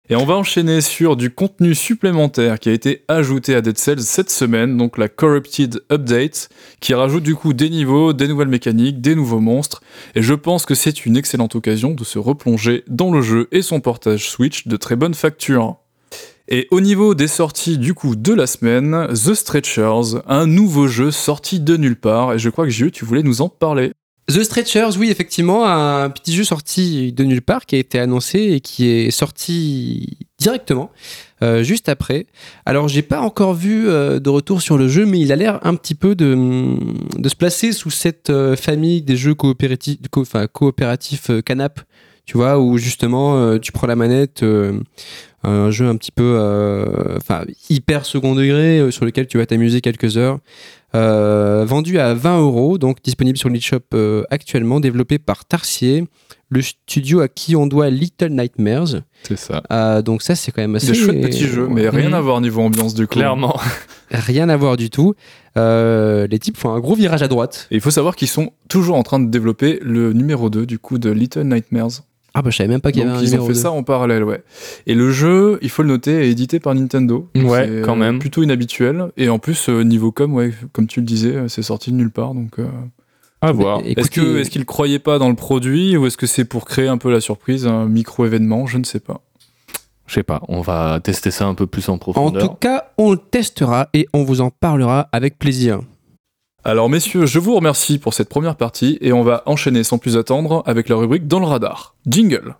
Et 0.09 0.17
on 0.17 0.27
va 0.27 0.35
enchaîner 0.35 0.81
sur 0.81 1.17
du 1.17 1.31
contenu 1.31 1.75
supplémentaire 1.75 2.59
qui 2.59 2.69
a 2.69 2.73
été 2.73 3.05
ajouté 3.09 3.55
à 3.55 3.63
Dead 3.63 3.79
Cells 3.79 4.03
cette 4.03 4.31
semaine, 4.31 4.77
donc 4.77 4.99
la 4.99 5.09
Corrupted 5.09 5.85
Update, 5.91 6.51
qui 6.81 6.93
rajoute 6.93 7.23
du 7.23 7.35
coup 7.35 7.55
des 7.55 7.71
niveaux, 7.71 8.13
des 8.13 8.29
nouvelles 8.29 8.49
mécaniques, 8.49 9.01
des 9.01 9.15
nouveaux 9.15 9.41
monstres, 9.41 9.81
et 10.15 10.21
je 10.21 10.35
pense 10.35 10.67
que 10.67 10.75
c'est 10.75 11.07
une 11.07 11.17
excellente 11.17 11.55
occasion 11.55 11.93
de 11.93 12.05
se 12.05 12.19
replonger 12.19 12.85
dans 12.89 13.13
le 13.13 13.23
jeu 13.23 13.49
et 13.53 13.63
son 13.63 13.81
portage 13.81 14.29
Switch 14.29 14.67
de 14.67 14.77
très 14.77 14.97
bonne 14.97 15.15
facture. 15.15 15.77
Et 16.49 16.67
au 16.73 16.81
niveau 16.81 17.15
des 17.15 17.29
sorties 17.29 17.79
du 17.79 17.95
coup 17.95 18.17
de 18.17 18.35
la 18.35 18.49
semaine, 18.49 19.07
The 19.09 19.33
Stretchers, 19.35 20.21
un 20.27 20.47
nouveau 20.47 20.89
jeu 20.89 21.13
sorti 21.13 21.61
de 21.61 21.77
nulle 21.77 21.99
part, 21.99 22.35
et 22.35 22.39
je 22.39 22.51
crois 22.51 22.65
que 22.65 22.71
Jiu, 22.71 22.91
tu 22.91 23.05
voulais 23.05 23.23
nous 23.23 23.41
en 23.41 23.49
parler. 23.49 23.93
The 24.29 24.45
Stretchers, 24.45 24.97
oui, 24.99 25.11
effectivement, 25.11 25.67
un 25.67 26.09
petit 26.09 26.33
jeu 26.33 26.45
sorti 26.45 27.13
de 27.13 27.25
nulle 27.25 27.43
part 27.43 27.67
qui 27.67 27.75
a 27.75 27.79
été 27.79 27.99
annoncé 27.99 28.39
et 28.53 28.61
qui 28.61 28.89
est 28.89 29.11
sorti 29.11 30.17
directement 30.39 30.93
euh, 31.43 31.65
juste 31.65 31.89
après. 31.89 32.27
Alors, 32.65 32.87
j'ai 32.87 33.03
pas 33.03 33.21
encore 33.21 33.53
vu 33.53 33.89
euh, 33.89 34.21
de 34.21 34.31
retour 34.31 34.63
sur 34.63 34.79
le 34.79 34.87
jeu, 34.87 35.07
mais 35.07 35.19
il 35.19 35.33
a 35.33 35.37
l'air 35.37 35.59
un 35.67 35.75
petit 35.75 35.97
peu 35.97 36.15
de, 36.15 36.79
se 37.29 37.35
placer 37.35 37.73
sous 37.73 37.91
cette 37.91 38.31
euh, 38.31 38.55
famille 38.55 39.03
des 39.03 39.17
jeux 39.17 39.35
coopératifs, 39.35 39.99
co- 40.53 40.73
canap, 41.43 41.81
tu 42.25 42.37
vois, 42.37 42.61
où 42.61 42.79
justement 42.79 43.59
tu 43.59 43.73
prends 43.73 43.89
la 43.89 43.97
manette. 43.97 44.45
un 45.43 45.71
jeu 45.73 45.89
un 45.89 45.97
petit 45.97 46.13
peu 46.13 46.39
hyper 47.69 48.07
second 48.07 48.37
degré 48.37 48.93
sur 48.93 49.05
lequel 49.05 49.27
tu 49.27 49.39
vas 49.39 49.47
t'amuser 49.47 49.81
quelques 49.81 50.17
heures 50.17 50.39
vendu 50.95 51.99
à 51.99 52.15
20 52.15 52.41
euros, 52.41 52.79
donc 52.79 53.03
disponible 53.03 53.39
sur 53.39 53.49
l'eShop 53.49 53.79
euh, 53.95 54.25
actuellement, 54.31 54.81
développé 54.81 55.19
par 55.19 55.45
Tarsier, 55.45 56.07
le 56.51 56.61
studio 56.63 57.21
à 57.21 57.29
qui 57.29 57.57
on 57.57 57.67
doit 57.67 57.89
Little 57.91 58.29
Nightmares. 58.29 59.01
C'est 59.23 59.39
ça. 59.39 59.63
Euh, 59.73 60.03
donc 60.03 60.21
ça, 60.23 60.35
c'est 60.35 60.53
quand 60.53 60.61
même 60.61 60.75
assez... 60.77 60.89
Des 60.89 60.95
chouettes 60.95 61.23
petits 61.23 61.47
jeux, 61.47 61.67
mais 61.69 61.89
rien 61.89 62.09
Mhm. 62.09 62.15
à 62.15 62.21
voir 62.21 62.41
niveau 62.43 62.61
ambiance 62.61 62.95
du 62.95 63.07
coup. 63.07 63.15
Clairement. 63.15 63.59
Rien 64.11 64.51
à 64.51 64.57
voir 64.59 64.77
du 64.77 64.91
tout. 64.91 65.15
Euh, 65.57 66.27
les 66.27 66.39
types 66.39 66.59
font 66.59 66.71
un 66.75 66.81
gros 66.81 66.95
virage 66.95 67.23
à 67.23 67.29
droite. 67.29 67.67
Et 67.71 67.77
il 67.77 67.81
faut 67.81 67.91
savoir 67.91 68.15
qu'ils 68.15 68.29
sont 68.29 68.53
toujours 68.69 68.97
en 68.97 69.03
train 69.03 69.19
de 69.19 69.31
développer 69.31 69.79
le 69.83 70.13
numéro 70.13 70.51
2 70.51 70.67
du 70.67 70.79
coup 70.79 70.99
de 70.99 71.09
Little 71.11 71.45
Nightmares. 71.45 72.03
Ah 72.35 72.43
bah 72.43 72.51
je 72.51 72.57
savais 72.57 72.69
même 72.69 72.81
pas 72.81 72.93
qu'il 72.93 73.03
y 73.03 73.05
Donc 73.05 73.15
avait 73.17 73.23
un 73.27 73.29
ils 73.29 73.39
ont 73.39 73.47
fait 73.47 73.55
ça 73.55 73.71
en 73.71 73.83
parallèle, 73.83 74.25
ouais. 74.25 74.43
Et 74.87 74.95
le 74.95 75.11
jeu, 75.11 75.59
il 75.63 75.69
faut 75.71 75.83
le 75.83 75.89
noter, 75.89 76.13
est 76.23 76.31
édité 76.31 76.61
par 76.61 76.75
Nintendo. 76.75 77.29
Ouais, 77.37 77.83
quand 77.85 77.97
même. 77.97 78.19
Plutôt 78.19 78.43
inhabituel. 78.43 79.09
Et 79.17 79.29
en 79.29 79.39
plus, 79.39 79.69
euh, 79.69 79.83
niveau 79.85 80.13
com, 80.13 80.33
ouais, 80.35 80.53
comme 80.73 80.87
tu 80.87 81.01
le 81.01 81.07
disais, 81.07 81.35
euh, 81.35 81.49
c'est 81.49 81.63
sorti 81.63 81.91
de 81.93 81.97
nulle 81.97 82.11
part. 82.11 82.33
Donc, 82.35 82.59
euh, 82.59 82.67
À 83.43 83.53
voir. 83.53 83.81
Est-ce 83.85 84.11
que 84.11 84.39
est-ce 84.39 84.49
qu'ils 84.51 84.65
croyaient 84.65 84.99
pas 84.99 85.19
dans 85.19 85.29
le 85.29 85.35
produit 85.37 85.97
ou 85.97 86.07
est-ce 86.07 86.17
que 86.17 86.27
c'est 86.27 86.45
pour 86.47 86.65
créer 86.65 86.89
un 86.89 86.97
peu 86.99 87.11
la 87.13 87.21
surprise, 87.21 87.67
un 87.67 87.85
micro 87.87 88.25
événement 88.25 88.67
Je 88.67 88.79
ne 88.79 88.85
sais 88.85 89.01
pas. 89.01 89.21
Je 90.07 90.15
sais 90.15 90.23
pas, 90.23 90.43
on 90.49 90.61
va 90.61 91.01
tester 91.03 91.31
ça 91.31 91.47
un 91.47 91.55
peu 91.55 91.67
plus 91.67 91.89
en 91.89 91.95
En 91.95 91.99
profondeur. 91.99 92.43
tout 92.49 92.55
cas, 92.57 92.85
on 92.99 93.13
le 93.13 93.17
testera 93.19 93.89
et 93.95 94.07
on 94.13 94.25
vous 94.25 94.41
en 94.43 94.51
parlera 94.51 95.09
avec 95.13 95.39
plaisir. 95.39 95.81
Alors 96.65 96.89
messieurs, 96.89 97.27
je 97.27 97.41
vous 97.41 97.57
remercie 97.57 97.99
pour 97.99 98.15
cette 98.15 98.29
première 98.29 98.55
partie 98.55 98.97
et 99.01 99.13
on 99.13 99.25
va 99.25 99.43
enchaîner 99.47 99.83
sans 99.83 99.99
plus 99.99 100.17
attendre 100.17 100.63
avec 100.65 100.89
la 100.89 100.95
rubrique 100.95 101.27
dans 101.27 101.41
le 101.41 101.47
radar. 101.47 101.97
Jingle. 102.07 102.55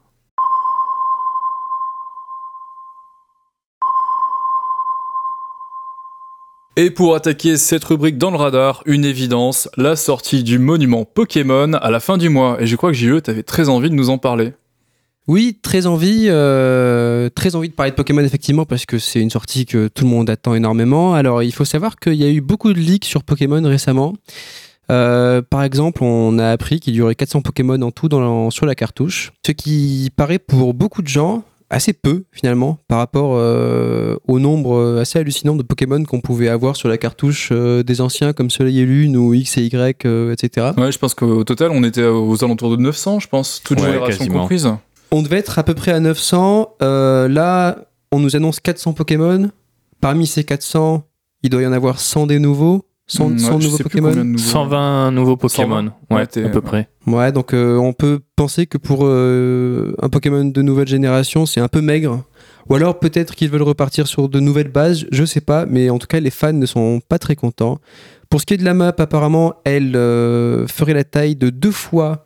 Et 6.75 6.91
pour 6.91 7.15
attaquer 7.15 7.57
cette 7.57 7.85
rubrique 7.85 8.19
dans 8.19 8.33
le 8.33 8.39
radar, 8.39 8.83
une 8.87 9.05
évidence, 9.05 9.69
la 9.77 9.95
sortie 9.95 10.43
du 10.43 10.59
monument 10.59 11.05
Pokémon 11.05 11.75
à 11.75 11.91
la 11.93 12.01
fin 12.01 12.17
du 12.17 12.29
mois. 12.29 12.61
Et 12.61 12.67
je 12.67 12.75
crois 12.75 12.91
que 12.91 12.97
JE, 12.97 13.21
t'avais 13.21 13.45
très 13.45 13.69
envie 13.69 13.91
de 13.91 13.95
nous 13.95 14.11
en 14.11 14.19
parler. 14.19 14.53
Oui, 15.29 15.57
très 15.63 15.87
envie, 15.87 16.27
euh, 16.29 17.29
très 17.31 17.55
envie 17.55 17.69
de 17.69 17.75
parler 17.75 17.93
de 17.93 17.97
Pokémon 17.97 18.23
effectivement 18.23 18.65
parce 18.65 18.87
que 18.87 18.99
c'est 18.99 19.21
une 19.21 19.31
sortie 19.31 19.67
que 19.67 19.87
tout 19.89 20.05
le 20.05 20.11
monde 20.11 20.29
attend 20.29 20.55
énormément. 20.55 21.15
Alors 21.15 21.43
il 21.45 21.53
faut 21.53 21.65
savoir 21.65 21.97
qu'il 21.97 22.15
y 22.15 22.25
a 22.25 22.29
eu 22.29 22.41
beaucoup 22.41 22.73
de 22.73 22.79
leaks 22.79 23.05
sur 23.05 23.23
Pokémon 23.23 23.63
récemment. 23.63 24.15
Euh, 24.91 25.41
par 25.49 25.63
exemple, 25.63 26.03
on 26.03 26.39
a 26.41 26.51
appris 26.51 26.81
qu'il 26.81 26.95
y 26.97 27.01
aurait 27.01 27.15
400 27.15 27.41
Pokémon 27.43 27.81
en 27.83 27.93
tout 27.93 28.09
dans 28.09 28.21
la- 28.47 28.51
sur 28.51 28.67
la 28.67 28.75
cartouche, 28.75 29.33
ce 29.47 29.53
qui 29.53 30.11
paraît 30.17 30.41
pour 30.41 30.75
beaucoup 30.75 31.03
de 31.03 31.09
gens 31.09 31.45
assez 31.71 31.93
peu 31.95 32.25
finalement 32.33 32.79
par 32.89 32.99
rapport 32.99 33.35
euh, 33.37 34.17
au 34.27 34.39
nombre 34.41 34.99
assez 35.01 35.19
hallucinant 35.21 35.55
de 35.55 35.63
Pokémon 35.63 36.03
qu'on 36.05 36.21
pouvait 36.21 36.49
avoir 36.49 36.75
sur 36.77 36.89
la 36.89 36.99
cartouche 36.99 37.49
euh, 37.53 37.83
des 37.85 38.01
anciens 38.03 38.33
comme 38.35 38.51
Soleil 38.51 38.81
et 38.81 38.85
Lune 38.85 39.17
ou 39.17 39.33
X 39.33 39.57
et 39.57 39.63
Y, 39.63 40.05
euh, 40.05 40.33
etc. 40.33 40.73
Ouais, 40.77 40.91
je 40.93 40.99
pense 40.99 41.15
qu'au 41.15 41.45
total, 41.45 41.71
on 41.73 41.85
était 41.85 42.03
aux 42.05 42.45
alentours 42.45 42.77
de 42.77 42.83
900, 42.83 43.21
je 43.21 43.29
pense, 43.29 43.63
toute 43.65 43.79
Ouais, 43.81 43.87
génération 43.87 44.19
quasiment. 44.19 44.47
On 45.13 45.23
devait 45.23 45.39
être 45.39 45.59
à 45.59 45.63
peu 45.63 45.75
près 45.75 45.93
à 45.93 46.01
900. 46.01 46.77
Euh, 46.83 47.29
là, 47.29 47.77
on 48.11 48.19
nous 48.19 48.35
annonce 48.35 48.61
400 48.61 48.95
Pokémon. 48.95 49.51
Parmi 50.01 50.27
ces 50.27 50.43
400, 50.43 51.05
il 51.43 51.51
doit 51.51 51.63
y 51.63 51.67
en 51.67 51.73
avoir 51.73 52.01
100 52.01 52.27
des 52.27 52.39
nouveaux. 52.39 52.87
100, 53.09 53.29
Hmm, 53.29 53.39
100 53.39 53.55
ouais, 53.55 53.61
je 53.61 53.67
nouveaux 53.67 53.79
Pokémon. 53.79 54.09
combien 54.09 54.25
de 54.25 54.29
nouveaux. 54.31 54.45
120 54.45 55.11
nouveaux 55.13 55.37
Pokémon. 55.37 55.91
120. 56.11 56.17
Ouais, 56.17 56.23
à 56.23 56.27
peu 56.49 56.59
ouais. 56.59 56.61
près. 56.63 56.89
Ouais, 57.07 57.31
donc 57.33 57.53
euh, 57.53 57.77
on 57.77 57.93
peut 57.93 58.21
penser 58.37 58.67
que 58.67 58.79
pour 58.79 59.01
euh, 59.03 59.95
un 60.01 60.09
Pokémon 60.09 60.45
de 60.45 60.63
nouvelle 60.63 60.89
génération, 60.89 61.45
c'est 61.45 61.61
un 61.61 61.69
peu 61.69 61.81
maigre. 61.83 62.25
Ou 62.71 62.75
alors 62.77 62.99
peut-être 62.99 63.35
qu'ils 63.35 63.51
veulent 63.51 63.63
repartir 63.63 64.07
sur 64.07 64.29
de 64.29 64.41
nouvelles 64.41 64.71
bases, 64.71 65.05
je 65.11 65.25
sais 65.25 65.41
pas, 65.41 65.67
mais 65.67 65.91
en 65.91 65.99
tout 65.99 66.07
cas 66.07 66.21
les 66.21 66.31
fans 66.31 66.53
ne 66.53 66.65
sont 66.67 67.01
pas 67.07 67.19
très 67.19 67.35
contents. 67.37 67.79
Pour 68.31 68.41
ce 68.41 68.47
qui 68.47 68.55
est 68.55 68.59
de 68.59 68.65
la 68.65 68.73
map, 68.73 68.95
apparemment, 68.97 69.55
elle 69.65 69.95
euh, 69.97 70.67
ferait 70.69 70.95
la 70.95 71.05
taille 71.05 71.37
de 71.37 71.51
deux 71.51 71.73
fois, 71.73 72.11
euh, 72.13 72.17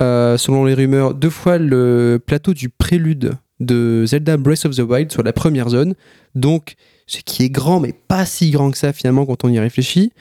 selon 0.00 0.64
les 0.64 0.74
rumeurs, 0.74 1.14
deux 1.14 1.30
fois 1.30 1.58
le 1.58 2.20
plateau 2.24 2.54
du 2.54 2.68
prélude 2.68 3.32
de 3.60 4.04
Zelda 4.06 4.36
Breath 4.36 4.64
of 4.64 4.76
the 4.76 4.80
Wild 4.80 5.10
sur 5.10 5.22
la 5.22 5.32
première 5.32 5.68
zone. 5.68 5.94
Donc, 6.34 6.76
ce 7.06 7.20
qui 7.24 7.44
est 7.44 7.50
grand, 7.50 7.80
mais 7.80 7.92
pas 7.92 8.26
si 8.26 8.50
grand 8.50 8.70
que 8.70 8.78
ça 8.78 8.92
finalement 8.92 9.26
quand 9.26 9.44
on 9.44 9.48
y 9.48 9.58
réfléchit. 9.58 10.12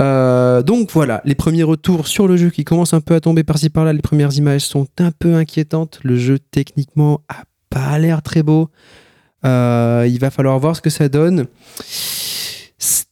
Euh, 0.00 0.62
donc 0.62 0.92
voilà, 0.92 1.22
les 1.24 1.34
premiers 1.34 1.64
retours 1.64 2.06
sur 2.06 2.28
le 2.28 2.36
jeu 2.36 2.50
qui 2.50 2.64
commencent 2.64 2.94
un 2.94 3.00
peu 3.00 3.14
à 3.14 3.20
tomber 3.20 3.44
par-ci 3.44 3.70
par-là. 3.70 3.92
Les 3.92 4.02
premières 4.02 4.36
images 4.36 4.62
sont 4.62 4.86
un 4.98 5.10
peu 5.10 5.34
inquiétantes. 5.34 6.00
Le 6.02 6.16
jeu 6.16 6.38
techniquement 6.38 7.22
a 7.28 7.44
pas 7.70 7.98
l'air 7.98 8.22
très 8.22 8.42
beau. 8.42 8.68
Euh, 9.44 10.06
il 10.08 10.18
va 10.18 10.30
falloir 10.30 10.58
voir 10.58 10.76
ce 10.76 10.80
que 10.80 10.90
ça 10.90 11.08
donne. 11.08 11.46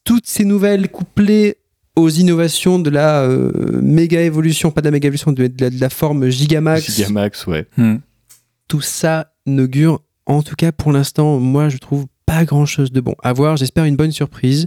Toutes 0.05 0.27
ces 0.27 0.45
nouvelles 0.45 0.89
couplées 0.89 1.57
aux 1.97 2.09
innovations 2.11 2.79
de 2.79 2.91
la 2.91 3.23
euh, 3.23 3.51
méga 3.83 4.21
évolution, 4.21 4.71
pas 4.71 4.81
de 4.83 4.87
la 4.87 4.91
méga 4.93 5.07
évolution, 5.09 5.33
de, 5.33 5.47
de 5.47 5.55
la, 5.65 5.71
de 5.71 5.81
la 5.81 5.89
forme 5.91 6.29
Gigamax, 6.29 6.91
Gigamax, 6.95 7.47
ouais. 7.47 7.67
Hmm. 7.77 7.97
tout 8.69 8.81
ça 8.83 9.33
n'augure, 9.47 10.01
en 10.27 10.43
tout 10.43 10.57
cas 10.57 10.73
pour 10.73 10.93
l'instant, 10.93 11.39
moi 11.39 11.69
je 11.69 11.79
trouve 11.79 12.07
pas 12.27 12.45
grand 12.45 12.67
chose 12.67 12.93
de 12.93 13.01
bon. 13.01 13.15
À 13.23 13.33
voir, 13.33 13.57
j'espère 13.57 13.85
une 13.85 13.97
bonne 13.97 14.11
surprise, 14.13 14.67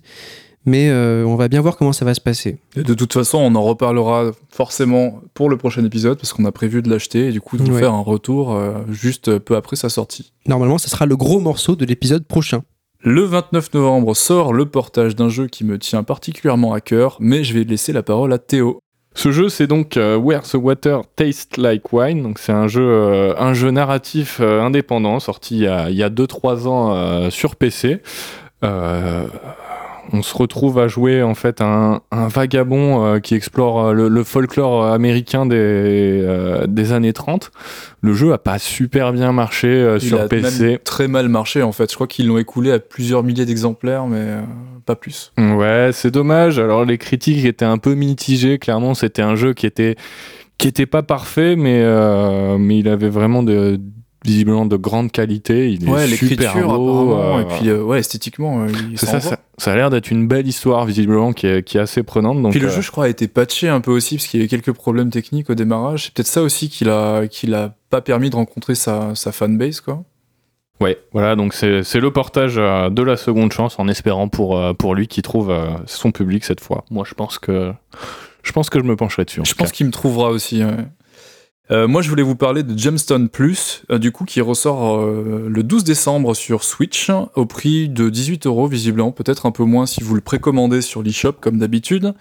mais 0.66 0.90
euh, 0.90 1.26
on 1.26 1.36
va 1.36 1.48
bien 1.50 1.62
voir 1.62 1.78
comment 1.78 1.94
ça 1.94 2.06
va 2.06 2.14
se 2.14 2.22
passer. 2.22 2.58
Et 2.76 2.84
de 2.84 2.94
toute 2.94 3.14
façon, 3.14 3.38
on 3.38 3.54
en 3.56 3.64
reparlera 3.64 4.32
forcément 4.50 5.22
pour 5.34 5.50
le 5.50 5.58
prochain 5.58 5.84
épisode 5.86 6.18
parce 6.18 6.34
qu'on 6.34 6.46
a 6.46 6.52
prévu 6.52 6.82
de 6.82 6.90
l'acheter 6.90 7.28
et 7.28 7.32
du 7.32 7.42
coup 7.42 7.58
de 7.58 7.64
vous 7.64 7.74
Ouais. 7.74 7.80
faire 7.80 7.94
un 7.94 8.02
retour 8.02 8.54
euh, 8.56 8.74
juste 8.90 9.38
peu 9.40 9.56
après 9.56 9.76
sa 9.76 9.90
sortie. 9.90 10.34
Normalement, 10.48 10.78
ça 10.78 10.88
sera 10.88 11.06
le 11.06 11.16
gros 11.18 11.40
morceau 11.40 11.76
de 11.76 11.86
l'épisode 11.86 12.26
prochain. 12.26 12.64
Le 13.02 13.22
29 13.22 13.74
novembre 13.74 14.16
sort 14.16 14.54
le 14.54 14.66
portage 14.66 15.16
d'un 15.16 15.30
jeu 15.30 15.48
qui 15.48 15.64
me 15.64 15.78
tient 15.78 16.04
particulièrement 16.04 16.74
à 16.74 16.82
cœur, 16.82 17.18
mais 17.20 17.44
je 17.44 17.54
vais 17.54 17.64
laisser 17.64 17.94
la 17.94 18.04
parole 18.04 18.34
à 18.34 18.38
Théo. 18.38 18.80
Ce 19.16 19.32
jeu, 19.32 19.50
c'est 19.50 19.68
donc 19.68 19.96
Where 19.96 20.44
the 20.44 20.56
Water 20.56 21.02
Tastes 21.16 21.58
Like 21.58 21.92
Wine. 21.92 22.22
Donc, 22.24 22.40
c'est 22.40 22.52
un 22.52 22.68
jeu, 22.68 23.34
un 23.38 23.54
jeu 23.54 23.72
narratif 23.72 24.40
indépendant 24.40 25.20
sorti 25.20 25.60
il 25.60 25.96
y 25.96 26.04
a 26.04 26.10
2-3 26.10 26.68
ans 26.68 27.30
sur 27.30 27.56
PC. 27.56 28.02
Euh, 28.64 29.26
on 30.12 30.22
se 30.22 30.36
retrouve 30.36 30.80
à 30.80 30.88
jouer 30.88 31.22
en 31.24 31.36
fait 31.36 31.62
un, 31.62 32.02
vagabond 32.12 33.06
euh, 33.06 33.20
qui 33.20 33.36
explore 33.36 33.88
euh, 33.88 34.10
le, 34.10 34.24
folklore 34.24 34.86
américain 34.86 35.46
des, 35.46 36.26
des 36.68 36.92
années 36.92 37.14
30. 37.14 37.52
Le 38.02 38.14
jeu 38.14 38.34
a 38.34 38.38
pas 38.38 38.60
super 38.60 39.14
bien 39.14 39.32
marché 39.32 40.00
sur 40.00 40.28
PC. 40.28 40.80
très 40.84 41.08
mal 41.08 41.30
marché 41.30 41.64
en 41.64 41.72
fait. 41.72 41.90
Je 41.90 41.96
crois 41.96 42.08
qu'ils 42.08 42.28
l'ont 42.28 42.38
écoulé 42.38 42.72
à 42.72 42.80
plusieurs 42.80 43.24
milliers 43.24 43.46
d'exemplaires, 43.46 44.08
mais 44.08 44.38
pas 44.86 44.96
plus. 44.96 45.32
Ouais, 45.38 45.90
c'est 45.94 46.12
dommage. 46.12 46.60
Alors 46.60 46.86
les 46.86 46.98
critiques 46.98 47.46
étaient 47.46 47.66
un 47.66 47.78
peu 47.78 47.96
mitigées. 47.96 48.58
Clairement, 48.58 48.94
c'était 48.94 49.22
un 49.22 49.36
jeu 49.36 49.54
qui 49.54 49.66
était 49.66 49.96
qui 50.58 50.68
était 50.68 50.86
pas 50.86 51.04
parfait, 51.04 51.56
mais 51.56 51.84
mais 52.58 52.80
il 52.80 52.88
avait 52.88 53.10
vraiment 53.10 53.44
de 53.44 53.80
visiblement 54.26 54.66
de 54.66 54.76
grande 54.76 55.12
qualité. 55.12 55.72
Il 55.72 55.90
est 55.90 56.16
super 56.16 56.56
beau. 56.68 57.18
Euh, 57.18 57.42
et 57.42 57.46
puis 57.46 57.70
euh, 57.70 57.82
ouais, 57.82 58.00
esthétiquement, 58.00 58.62
euh, 58.64 58.68
ça, 58.96 59.20
ça, 59.20 59.72
a 59.72 59.76
l'air 59.76 59.90
d'être 59.90 60.12
une 60.12 60.28
belle 60.28 60.48
histoire 60.48 60.86
visiblement 60.86 61.34
qui 61.34 61.48
est, 61.48 61.64
qui 61.64 61.78
est 61.78 61.82
assez 61.82 62.04
prenante. 62.04 62.42
Donc, 62.42 62.52
puis 62.52 62.60
le 62.60 62.70
jeu, 62.70 62.82
je 62.82 62.92
crois, 62.92 63.06
a 63.06 63.10
été 63.10 63.28
patché 63.28 63.70
un 63.70 63.82
peu 63.82 63.92
aussi 63.92 64.16
parce 64.16 64.28
qu'il 64.28 64.40
y 64.40 64.44
avait 64.44 64.50
quelques 64.50 64.74
problèmes 64.74 65.10
techniques 65.10 65.50
au 65.50 65.56
démarrage. 65.56 66.06
C'est 66.06 66.14
peut-être 66.14 66.28
ça 66.28 66.42
aussi 66.42 66.70
qui 66.70 66.84
l'a, 66.84 67.28
qui 67.28 67.48
l'a 67.48 67.76
pas 67.90 68.02
permis 68.02 68.30
de 68.30 68.36
rencontrer 68.36 68.76
sa, 68.76 69.16
sa 69.16 69.32
fanbase, 69.32 69.82
quoi. 69.82 70.04
Ouais, 70.82 70.98
voilà, 71.12 71.36
donc 71.36 71.54
c'est 71.54 72.00
le 72.00 72.12
portage 72.12 72.56
de 72.56 73.02
la 73.02 73.18
seconde 73.18 73.52
chance 73.52 73.78
en 73.80 73.90
espérant 73.90 74.30
pour, 74.30 74.58
pour 74.78 74.96
lui 74.96 75.08
qu'il 75.10 75.24
trouve 75.24 75.54
son 75.86 76.14
public 76.14 76.46
cette 76.46 76.62
fois. 76.62 76.86
Moi, 76.90 77.04
je 77.06 77.16
pense 77.16 77.38
que 77.38 77.74
je 78.44 78.54
pense 78.54 78.70
que 78.70 78.80
je 78.80 78.86
me 78.86 78.96
pencherai 78.96 79.26
dessus. 79.26 79.42
Je 79.44 79.54
pense 79.56 79.74
qu'il 79.74 79.86
me 79.86 79.92
trouvera 79.92 80.30
aussi. 80.30 80.64
Euh, 81.72 81.88
moi, 81.88 82.02
je 82.02 82.10
voulais 82.10 82.24
vous 82.24 82.36
parler 82.36 82.64
de 82.64 82.78
Gemstone 82.78 83.30
Plus, 83.30 83.84
euh, 83.92 84.00
du 84.00 84.12
coup, 84.12 84.26
qui 84.26 84.42
ressort 84.42 85.02
euh, 85.02 85.48
le 85.48 85.64
12 85.64 85.84
décembre 85.84 86.34
sur 86.34 86.64
Switch, 86.64 87.12
au 87.36 87.46
prix 87.46 87.90
de 87.90 88.10
18 88.10 88.48
euros, 88.48 88.68
visiblement, 88.68 89.12
peut-être 89.12 89.46
un 89.46 89.52
peu 89.52 89.64
moins 89.64 89.86
si 89.86 90.02
vous 90.04 90.16
le 90.16 90.22
précommandez 90.22 90.82
sur 90.82 91.04
l'eShop, 91.04 91.34
comme 91.34 91.60
d'habitude. 91.60 92.14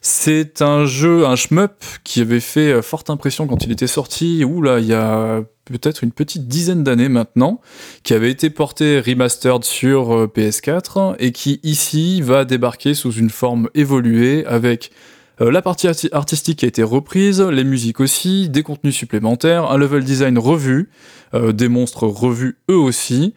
C'est 0.00 0.62
un 0.62 0.86
jeu, 0.86 1.26
un 1.26 1.36
shmup, 1.36 1.84
qui 2.04 2.20
avait 2.22 2.40
fait 2.40 2.80
forte 2.80 3.10
impression 3.10 3.46
quand 3.46 3.64
il 3.64 3.72
était 3.72 3.86
sorti, 3.86 4.44
ou 4.44 4.62
là, 4.62 4.78
il 4.78 4.86
y 4.86 4.94
a 4.94 5.42
peut-être 5.64 6.04
une 6.04 6.12
petite 6.12 6.46
dizaine 6.46 6.84
d'années 6.84 7.08
maintenant, 7.08 7.60
qui 8.02 8.14
avait 8.14 8.30
été 8.30 8.48
porté 8.48 9.00
remastered 9.00 9.64
sur 9.64 10.26
PS4, 10.28 11.16
et 11.18 11.32
qui 11.32 11.60
ici 11.64 12.22
va 12.22 12.44
débarquer 12.44 12.94
sous 12.94 13.12
une 13.12 13.30
forme 13.30 13.68
évoluée, 13.74 14.46
avec 14.46 14.90
euh, 15.40 15.50
la 15.50 15.62
partie 15.62 15.88
artistique 16.12 16.64
a 16.64 16.66
été 16.66 16.82
reprise, 16.82 17.40
les 17.40 17.64
musiques 17.64 18.00
aussi, 18.00 18.48
des 18.48 18.62
contenus 18.62 18.94
supplémentaires, 18.94 19.70
un 19.70 19.76
level 19.76 20.02
design 20.04 20.38
revu, 20.38 20.88
euh, 21.34 21.52
des 21.52 21.68
monstres 21.68 22.06
revus 22.06 22.58
eux 22.70 22.76
aussi. 22.76 23.34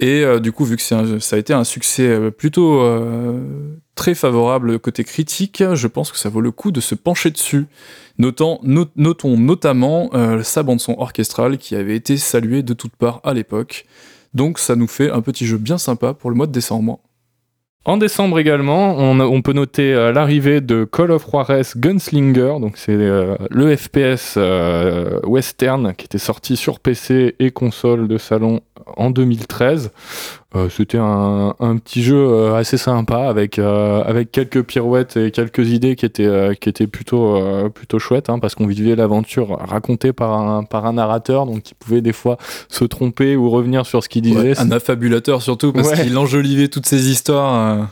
Et 0.00 0.24
euh, 0.24 0.40
du 0.40 0.52
coup, 0.52 0.64
vu 0.64 0.76
que 0.76 0.82
ça 0.82 1.02
a 1.02 1.38
été 1.38 1.52
un 1.52 1.64
succès 1.64 2.30
plutôt 2.30 2.82
très 3.94 4.14
favorable 4.14 4.78
côté 4.78 5.04
critique, 5.04 5.62
je 5.74 5.86
pense 5.86 6.10
que 6.10 6.18
ça 6.18 6.28
vaut 6.28 6.40
le 6.40 6.50
coup 6.50 6.72
de 6.72 6.80
se 6.80 6.94
pencher 6.94 7.30
dessus. 7.30 7.66
notons 8.18 8.58
notamment 8.64 10.10
sa 10.42 10.62
bande-son 10.62 10.96
orchestrale 10.98 11.58
qui 11.58 11.76
avait 11.76 11.96
été 11.96 12.16
saluée 12.16 12.62
de 12.62 12.74
toutes 12.74 12.96
parts 12.96 13.20
à 13.22 13.34
l'époque. 13.34 13.86
Donc 14.32 14.58
ça 14.58 14.74
nous 14.74 14.88
fait 14.88 15.10
un 15.10 15.20
petit 15.20 15.46
jeu 15.46 15.58
bien 15.58 15.78
sympa 15.78 16.12
pour 16.12 16.30
le 16.30 16.36
mois 16.36 16.48
de 16.48 16.52
décembre. 16.52 16.98
En 17.86 17.98
décembre 17.98 18.38
également, 18.38 18.96
on, 18.96 19.42
peut 19.42 19.52
noter 19.52 19.92
euh, 19.92 20.10
l'arrivée 20.10 20.62
de 20.62 20.84
Call 20.84 21.10
of 21.10 21.28
Juarez 21.30 21.62
Gunslinger, 21.76 22.54
donc 22.58 22.78
c'est 22.78 22.92
euh, 22.92 23.36
le 23.50 23.76
FPS 23.76 24.36
euh, 24.38 25.20
western 25.24 25.92
qui 25.94 26.06
était 26.06 26.16
sorti 26.16 26.56
sur 26.56 26.80
PC 26.80 27.36
et 27.38 27.50
console 27.50 28.08
de 28.08 28.16
salon 28.16 28.62
en 28.96 29.10
2013. 29.10 29.90
C'était 30.70 30.98
un, 30.98 31.54
petit 31.78 32.02
jeu 32.02 32.54
assez 32.54 32.76
sympa 32.76 33.28
avec 33.28 33.58
avec 33.58 34.30
quelques 34.30 34.62
pirouettes 34.62 35.16
et 35.16 35.30
quelques 35.30 35.68
idées 35.70 35.96
qui 35.96 36.06
étaient 36.06 36.56
qui 36.60 36.68
étaient 36.68 36.86
plutôt 36.86 37.40
plutôt 37.70 37.98
chouettes 37.98 38.30
hein, 38.30 38.38
parce 38.38 38.54
qu'on 38.54 38.66
vivait 38.66 38.94
l'aventure 38.94 39.58
racontée 39.58 40.12
par 40.12 40.32
un 40.32 40.62
par 40.64 40.86
un 40.86 40.92
narrateur 40.92 41.46
donc 41.46 41.62
qui 41.62 41.74
pouvait 41.74 42.02
des 42.02 42.12
fois 42.12 42.38
se 42.68 42.84
tromper 42.84 43.36
ou 43.36 43.50
revenir 43.50 43.84
sur 43.84 44.02
ce 44.02 44.08
qu'il 44.08 44.22
disait. 44.22 44.58
un 44.60 44.70
affabulateur 44.70 45.42
surtout 45.42 45.72
parce 45.72 45.92
qu'il 46.00 46.16
enjolivait 46.16 46.68
toutes 46.68 46.86
ces 46.86 47.10
histoires. 47.10 47.88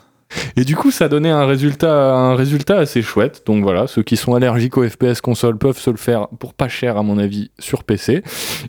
Et 0.57 0.65
du 0.65 0.77
coup, 0.77 0.91
ça 0.91 1.09
donnait 1.09 1.31
un 1.31 1.47
résultat, 1.47 2.15
un 2.15 2.35
résultat 2.35 2.79
assez 2.79 3.03
chouette. 3.03 3.43
Donc 3.47 3.63
voilà, 3.63 3.87
ceux 3.87 4.03
qui 4.03 4.17
sont 4.17 4.35
allergiques 4.35 4.77
aux 4.77 4.89
FPS 4.89 5.21
console 5.21 5.59
peuvent 5.59 5.79
se 5.79 5.91
le 5.91 5.97
faire 5.97 6.29
pour 6.39 6.55
pas 6.55 6.69
cher, 6.69 6.97
à 6.97 7.03
mon 7.03 7.19
avis, 7.19 7.51
sur 7.59 7.85
PC. 7.85 8.23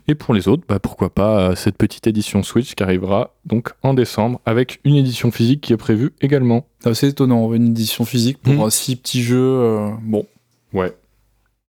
Et 0.08 0.14
pour 0.14 0.34
les 0.34 0.48
autres, 0.48 0.64
bah, 0.68 0.78
pourquoi 0.78 1.10
pas 1.10 1.40
euh, 1.40 1.54
cette 1.54 1.76
petite 1.76 2.06
édition 2.06 2.42
Switch 2.42 2.74
qui 2.74 2.82
arrivera 2.82 3.34
donc 3.44 3.70
en 3.82 3.94
décembre 3.94 4.40
avec 4.46 4.80
une 4.84 4.96
édition 4.96 5.30
physique 5.30 5.60
qui 5.60 5.72
est 5.72 5.78
prévue 5.78 6.12
également. 6.20 6.66
C'est 6.92 7.08
étonnant, 7.08 7.52
une 7.54 7.68
édition 7.68 8.04
physique 8.04 8.38
pour 8.42 8.66
hmm. 8.66 8.70
six 8.70 8.96
petits 8.96 9.22
jeux. 9.22 9.38
Euh, 9.38 9.90
bon. 10.02 10.26
Ouais. 10.72 10.92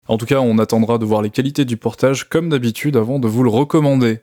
En 0.06 0.18
tout 0.18 0.26
cas, 0.26 0.40
on 0.40 0.58
attendra 0.58 0.98
de 0.98 1.04
voir 1.04 1.22
les 1.22 1.30
qualités 1.30 1.64
du 1.64 1.76
portage 1.76 2.28
comme 2.28 2.50
d'habitude 2.50 2.96
avant 2.96 3.18
de 3.18 3.28
vous 3.28 3.42
le 3.42 3.50
recommander. 3.50 4.20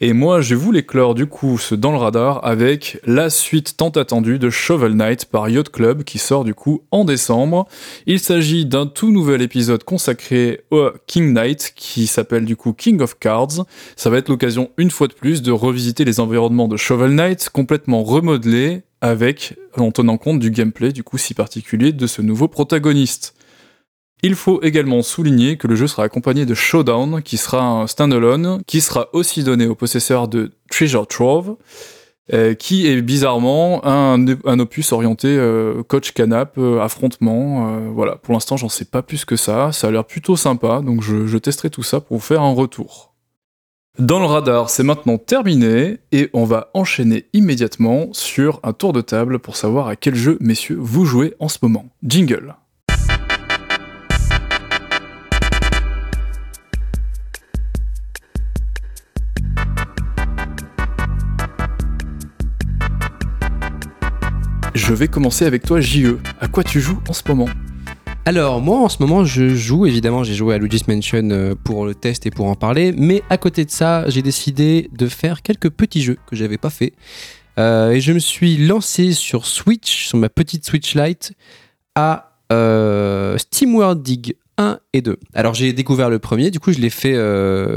Et 0.00 0.12
moi, 0.12 0.40
je 0.40 0.54
vous 0.54 0.70
l'éclore 0.70 1.16
du 1.16 1.26
coup 1.26 1.58
ce 1.58 1.74
dans 1.74 1.90
le 1.90 1.98
radar 1.98 2.44
avec 2.44 3.00
la 3.04 3.30
suite 3.30 3.76
tant 3.76 3.88
attendue 3.88 4.38
de 4.38 4.48
Shovel 4.48 4.92
Knight 4.92 5.24
par 5.24 5.48
Yacht 5.48 5.70
Club 5.70 6.04
qui 6.04 6.18
sort 6.18 6.44
du 6.44 6.54
coup 6.54 6.82
en 6.92 7.04
décembre. 7.04 7.66
Il 8.06 8.20
s'agit 8.20 8.64
d'un 8.64 8.86
tout 8.86 9.10
nouvel 9.10 9.42
épisode 9.42 9.82
consacré 9.82 10.60
au 10.70 10.90
King 11.08 11.32
Knight 11.32 11.72
qui 11.74 12.06
s'appelle 12.06 12.44
du 12.44 12.54
coup 12.54 12.74
King 12.74 13.00
of 13.00 13.18
Cards. 13.18 13.64
Ça 13.96 14.08
va 14.08 14.18
être 14.18 14.28
l'occasion 14.28 14.70
une 14.76 14.92
fois 14.92 15.08
de 15.08 15.14
plus 15.14 15.42
de 15.42 15.50
revisiter 15.50 16.04
les 16.04 16.20
environnements 16.20 16.68
de 16.68 16.76
Shovel 16.76 17.16
Knight 17.16 17.48
complètement 17.48 18.04
remodelés 18.04 18.82
avec 19.00 19.56
en 19.76 19.90
tenant 19.90 20.16
compte 20.16 20.38
du 20.38 20.52
gameplay 20.52 20.92
du 20.92 21.02
coup 21.02 21.18
si 21.18 21.34
particulier 21.34 21.92
de 21.92 22.06
ce 22.06 22.22
nouveau 22.22 22.46
protagoniste. 22.46 23.34
Il 24.22 24.34
faut 24.34 24.62
également 24.62 25.02
souligner 25.02 25.56
que 25.56 25.68
le 25.68 25.76
jeu 25.76 25.86
sera 25.86 26.04
accompagné 26.04 26.44
de 26.44 26.54
Showdown, 26.54 27.22
qui 27.22 27.36
sera 27.36 27.62
un 27.62 27.86
standalone, 27.86 28.62
qui 28.66 28.80
sera 28.80 29.08
aussi 29.12 29.44
donné 29.44 29.66
au 29.66 29.74
possesseur 29.74 30.26
de 30.26 30.50
Treasure 30.70 31.06
Trove, 31.06 31.56
euh, 32.32 32.54
qui 32.54 32.86
est 32.88 33.00
bizarrement 33.00 33.86
un, 33.86 34.58
opus 34.58 34.92
orienté 34.92 35.28
euh, 35.28 35.82
coach 35.82 36.12
canap, 36.12 36.58
euh, 36.58 36.80
affrontement. 36.80 37.90
voilà, 37.94 38.16
pour 38.16 38.34
l'instant 38.34 38.56
j'en 38.56 38.68
sais 38.68 38.84
pas 38.84 39.02
plus 39.02 39.24
que 39.24 39.36
ça, 39.36 39.72
ça 39.72 39.86
a 39.86 39.90
l'air 39.90 40.04
plutôt 40.04 40.36
sympa, 40.36 40.80
donc 40.80 41.02
je 41.02 41.38
testerai 41.38 41.70
tout 41.70 41.84
ça 41.84 42.00
pour 42.00 42.18
vous 42.18 42.22
faire 42.22 42.42
un 42.42 42.52
retour. 42.52 43.08
Dans 43.98 44.20
le 44.20 44.26
radar, 44.26 44.70
c'est 44.70 44.84
maintenant 44.84 45.18
terminé 45.18 45.98
et 46.12 46.30
on 46.32 46.44
va 46.44 46.70
enchaîner 46.72 47.26
immédiatement 47.32 48.10
sur 48.12 48.60
un 48.62 48.72
tour 48.72 48.92
de 48.92 49.00
table 49.00 49.40
pour 49.40 49.56
savoir 49.56 49.88
à 49.88 49.96
quel 49.96 50.14
jeu, 50.14 50.38
messieurs, 50.40 50.78
vous 50.78 51.04
jouez 51.04 51.34
en 51.40 51.48
ce 51.48 51.58
moment. 51.62 51.84
Jingle. 52.04 52.54
Je 64.78 64.94
vais 64.94 65.08
commencer 65.08 65.44
avec 65.44 65.64
toi, 65.64 65.80
JE. 65.80 66.18
À 66.40 66.46
quoi 66.46 66.62
tu 66.62 66.80
joues 66.80 67.00
en 67.08 67.12
ce 67.12 67.22
moment? 67.26 67.48
Alors 68.24 68.60
moi 68.60 68.78
en 68.78 68.88
ce 68.88 68.98
moment 69.00 69.24
je 69.24 69.48
joue, 69.48 69.86
évidemment 69.86 70.22
j'ai 70.22 70.34
joué 70.34 70.54
à 70.54 70.58
Luigi's 70.58 70.86
Mansion 70.86 71.30
euh, 71.30 71.54
pour 71.56 71.84
le 71.84 71.96
test 71.96 72.26
et 72.26 72.30
pour 72.30 72.46
en 72.46 72.54
parler, 72.54 72.92
mais 72.96 73.22
à 73.28 73.38
côté 73.38 73.64
de 73.64 73.70
ça 73.70 74.08
j'ai 74.08 74.22
décidé 74.22 74.88
de 74.92 75.08
faire 75.08 75.42
quelques 75.42 75.70
petits 75.70 76.02
jeux 76.02 76.16
que 76.26 76.36
j'avais 76.36 76.58
pas 76.58 76.70
fait. 76.70 76.92
Euh, 77.58 77.90
et 77.90 78.00
je 78.00 78.12
me 78.12 78.20
suis 78.20 78.56
lancé 78.56 79.14
sur 79.14 79.46
Switch, 79.46 80.06
sur 80.06 80.18
ma 80.18 80.28
petite 80.28 80.64
Switch 80.64 80.94
Lite, 80.94 81.32
à 81.96 82.38
euh, 82.52 83.36
SteamWorld 83.36 84.00
Dig 84.00 84.36
1 84.58 84.78
et 84.92 85.02
2. 85.02 85.18
Alors 85.34 85.54
j'ai 85.54 85.72
découvert 85.72 86.08
le 86.08 86.20
premier, 86.20 86.52
du 86.52 86.60
coup 86.60 86.72
je 86.72 86.78
l'ai 86.78 86.90
fait 86.90 87.16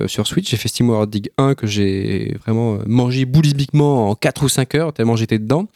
sur 0.08 0.28
Switch, 0.28 0.52
j'ai 0.52 0.58
fait 0.58 0.70
SteamWorld 0.70 1.10
Dig 1.10 1.32
1 1.40 1.56
que 1.56 1.66
j'ai 1.66 2.38
vraiment 2.46 2.78
mangé 2.86 3.26
boulimiquement 3.26 4.10
en 4.10 4.16
4 4.16 4.44
ou 4.44 4.50
5 4.50 4.76
heures 4.76 4.94
tellement 4.94 5.16
j'étais 5.16 5.40
dedans. 5.40 5.68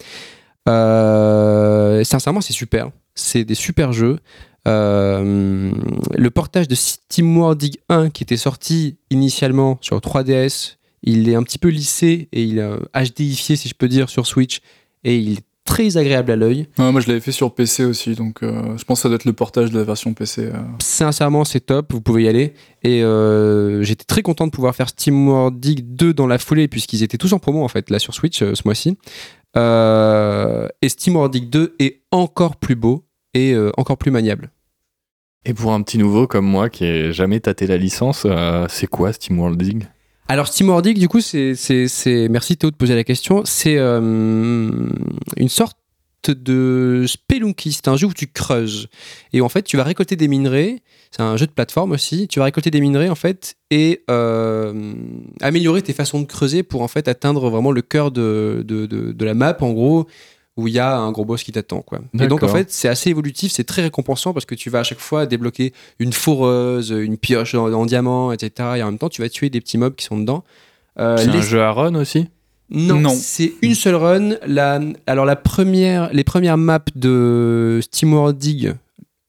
Euh, 0.68 2.04
sincèrement, 2.04 2.42
c'est 2.42 2.54
super. 2.54 2.90
C'est 3.14 3.44
des 3.44 3.56
super 3.56 3.94
jeux. 3.94 4.20
Euh, 4.68 5.72
le 6.18 6.30
portage 6.32 6.68
de 6.68 6.76
Steam 6.76 7.54
Dig 7.56 7.78
1 7.90 8.10
qui 8.10 8.24
était 8.24 8.38
sorti 8.38 8.98
initialement 9.12 9.78
sur 9.82 10.00
3DS, 10.00 10.78
il 11.04 11.30
est 11.30 11.36
un 11.36 11.44
petit 11.44 11.60
peu 11.60 11.68
lissé 11.68 12.30
et 12.32 12.44
il 12.44 12.58
est 12.58 12.70
HDifié 12.96 13.58
si 13.58 13.70
je 13.70 13.76
peux 13.76 13.88
dire 13.88 14.10
sur 14.10 14.26
Switch 14.26 14.62
et 15.04 15.18
il 15.18 15.34
est 15.34 15.44
très 15.66 15.98
agréable 15.98 16.32
à 16.32 16.36
l'œil. 16.36 16.68
moi 16.78 17.00
je 17.00 17.08
l'avais 17.08 17.20
fait 17.20 17.32
sur 17.32 17.54
PC 17.54 17.86
aussi 17.86 18.14
donc 18.14 18.44
euh, 18.44 18.76
je 18.78 18.84
pense 18.86 19.00
que 19.00 19.02
ça 19.04 19.10
doit 19.10 19.16
être 19.16 19.26
le 19.26 19.34
portage 19.34 19.70
de 19.70 19.78
la 19.78 19.84
version 19.84 20.16
PC. 20.16 20.50
Sincèrement 20.80 21.46
c'est 21.46 21.60
top, 21.60 21.94
vous 21.94 22.02
pouvez 22.02 22.24
y 22.24 22.28
aller 22.28 22.56
et 22.82 23.04
j'étais 23.84 24.06
très 24.06 24.24
content 24.24 24.48
de 24.48 24.52
pouvoir 24.52 24.76
faire 24.76 24.90
Steam 24.90 25.52
Dig 25.52 25.96
2 25.96 26.16
dans 26.16 26.26
la 26.26 26.40
foulée 26.40 26.68
puisqu'ils 26.68 27.04
étaient 27.04 27.20
tous 27.20 27.34
en 27.34 27.40
promo 27.40 27.64
en 27.64 27.68
fait 27.68 27.92
là 27.92 28.00
sur 28.00 28.16
Switch 28.16 28.40
ce 28.40 28.62
mois-ci. 28.66 28.98
Euh, 29.58 30.68
et 30.82 30.90
Steam 30.90 31.16
2 31.30 31.76
est 31.80 32.02
encore 32.12 32.58
plus 32.58 32.76
beau 32.76 33.06
et 33.34 33.54
euh, 33.54 33.72
encore 33.78 33.98
plus 33.98 34.12
maniable. 34.12 34.52
Et 35.46 35.54
pour 35.54 35.74
un 35.74 35.82
petit 35.82 35.98
nouveau 35.98 36.28
comme 36.28 36.46
moi 36.46 36.70
qui 36.70 36.86
ai 36.86 37.14
jamais 37.14 37.40
tâté 37.40 37.68
la 37.68 37.78
licence, 37.78 38.24
euh, 38.26 38.66
c'est 38.70 38.88
quoi 38.88 39.14
SteamWorld 39.14 39.62
Dig 39.62 39.88
Alors 40.28 40.48
SteamWorld 40.48 40.84
Dig, 40.84 40.98
du 40.98 41.08
coup, 41.08 41.22
c'est, 41.22 41.56
merci 42.30 42.58
Théo 42.58 42.72
de 42.72 42.76
poser 42.76 42.96
la 42.96 43.04
question. 43.04 43.44
C'est 43.46 43.78
une 43.78 44.90
sorte 45.48 45.78
de 46.32 47.06
Spelunky. 47.08 47.72
C'est 47.74 47.88
un 47.88 47.98
jeu 47.98 48.08
où 48.08 48.14
tu 48.14 48.28
creuses 48.28 48.88
et 49.34 49.42
en 49.42 49.50
fait 49.50 49.64
tu 49.64 49.78
vas 49.78 49.84
récolter 49.84 50.16
des 50.16 50.28
minerais. 50.28 50.82
C'est 51.12 51.22
un 51.22 51.38
jeu 51.38 51.46
de 51.48 51.52
plateforme 51.52 51.92
aussi. 51.94 52.28
Tu 52.28 52.40
vas 52.40 52.46
récolter 52.46 52.72
des 52.72 52.82
minerais 52.82 53.10
en 53.10 53.16
fait 53.16 53.56
et 53.72 54.04
euh, 54.12 54.94
améliorer 55.42 55.82
tes 55.82 55.94
façons 55.94 56.20
de 56.22 56.26
creuser 56.26 56.64
pour 56.64 56.82
en 56.82 56.88
fait 56.88 57.08
atteindre 57.08 57.50
vraiment 57.50 57.72
le 57.72 57.82
cœur 57.82 58.12
de, 58.12 58.64
de, 58.68 58.86
de- 58.86 59.12
de 59.12 59.26
la 59.26 59.34
map 59.34 59.56
en 59.62 59.72
gros 59.74 60.08
où 60.58 60.68
il 60.70 60.74
y 60.74 60.80
a 60.80 60.96
un 60.98 61.12
gros 61.12 61.26
boss 61.26 61.44
qui 61.44 61.52
t'attend 61.52 61.82
quoi. 61.82 62.00
Et 62.00 62.28
donc 62.30 62.40
en 62.44 62.48
fait 62.54 62.72
c'est 62.72 62.88
assez 62.88 63.10
évolutif, 63.10 63.52
c'est 63.52 63.66
très 63.66 63.82
récompensant 63.82 64.34
parce 64.34 64.46
que 64.46 64.56
tu 64.56 64.70
vas 64.70 64.80
à 64.80 64.84
chaque 64.84 65.00
fois 65.00 65.26
débloquer 65.26 65.74
une 66.00 66.14
foreuse, 66.14 66.92
une 66.92 67.18
pioche 67.18 67.56
en, 67.56 67.72
en 67.74 67.86
diamant, 67.86 68.32
etc. 68.32 68.70
Et 68.78 68.84
en 68.84 68.88
même 68.88 68.98
temps 68.98 69.10
tu 69.10 69.22
vas 69.22 69.30
tuer 69.30 69.50
des 69.50 69.60
petits 69.62 69.78
mobs 69.78 69.96
qui 69.96 70.06
sont 70.06 70.18
dedans. 70.18 70.44
Euh, 70.98 71.18
C'est 71.18 71.28
les- 71.32 71.40
un 71.40 71.42
jeu 71.42 71.62
à 71.62 71.72
run 71.74 71.96
aussi? 71.96 72.28
Non, 72.70 73.00
Non. 73.00 73.10
c'est 73.16 73.54
une 73.62 73.76
seule 73.76 73.96
run. 73.96 74.36
La, 74.48 74.80
alors 75.08 75.26
la 75.26 75.36
première, 75.36 76.12
les 76.14 76.24
premières 76.24 76.58
maps 76.58 76.80
de 76.96 77.80
SteamWorld 77.84 78.38
Dig 78.38 78.74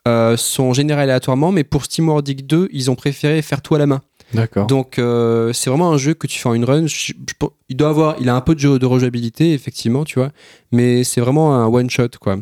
euh, 0.08 0.36
sont 0.36 0.72
générées 0.72 1.02
aléatoirement, 1.02 1.52
mais 1.52 1.64
pour 1.64 1.84
SteamWorld 1.84 2.24
Dig 2.24 2.46
2, 2.46 2.68
ils 2.72 2.90
ont 2.90 2.94
préféré 2.94 3.42
faire 3.42 3.60
tout 3.62 3.74
à 3.74 3.78
la 3.78 3.86
main. 3.86 4.00
D'accord. 4.34 4.66
Donc 4.66 4.98
euh, 4.98 5.52
c'est 5.52 5.70
vraiment 5.70 5.92
un 5.92 5.98
jeu 5.98 6.14
que 6.14 6.26
tu 6.26 6.38
fais 6.38 6.48
en 6.48 6.54
une 6.54 6.64
run. 6.64 6.86
Je- 6.86 7.12
je- 7.12 7.46
il 7.68 7.76
doit 7.76 7.90
avoir, 7.90 8.16
il 8.20 8.28
a 8.28 8.34
un 8.34 8.40
peu 8.40 8.54
de 8.54 8.60
jeu 8.60 8.78
de 8.78 8.86
rejouabilité 8.86 9.52
effectivement, 9.52 10.04
tu 10.04 10.18
vois, 10.18 10.30
mais 10.72 11.04
c'est 11.04 11.20
vraiment 11.20 11.54
un 11.54 11.66
one 11.66 11.88
shot 11.90 12.08
quoi. 12.20 12.38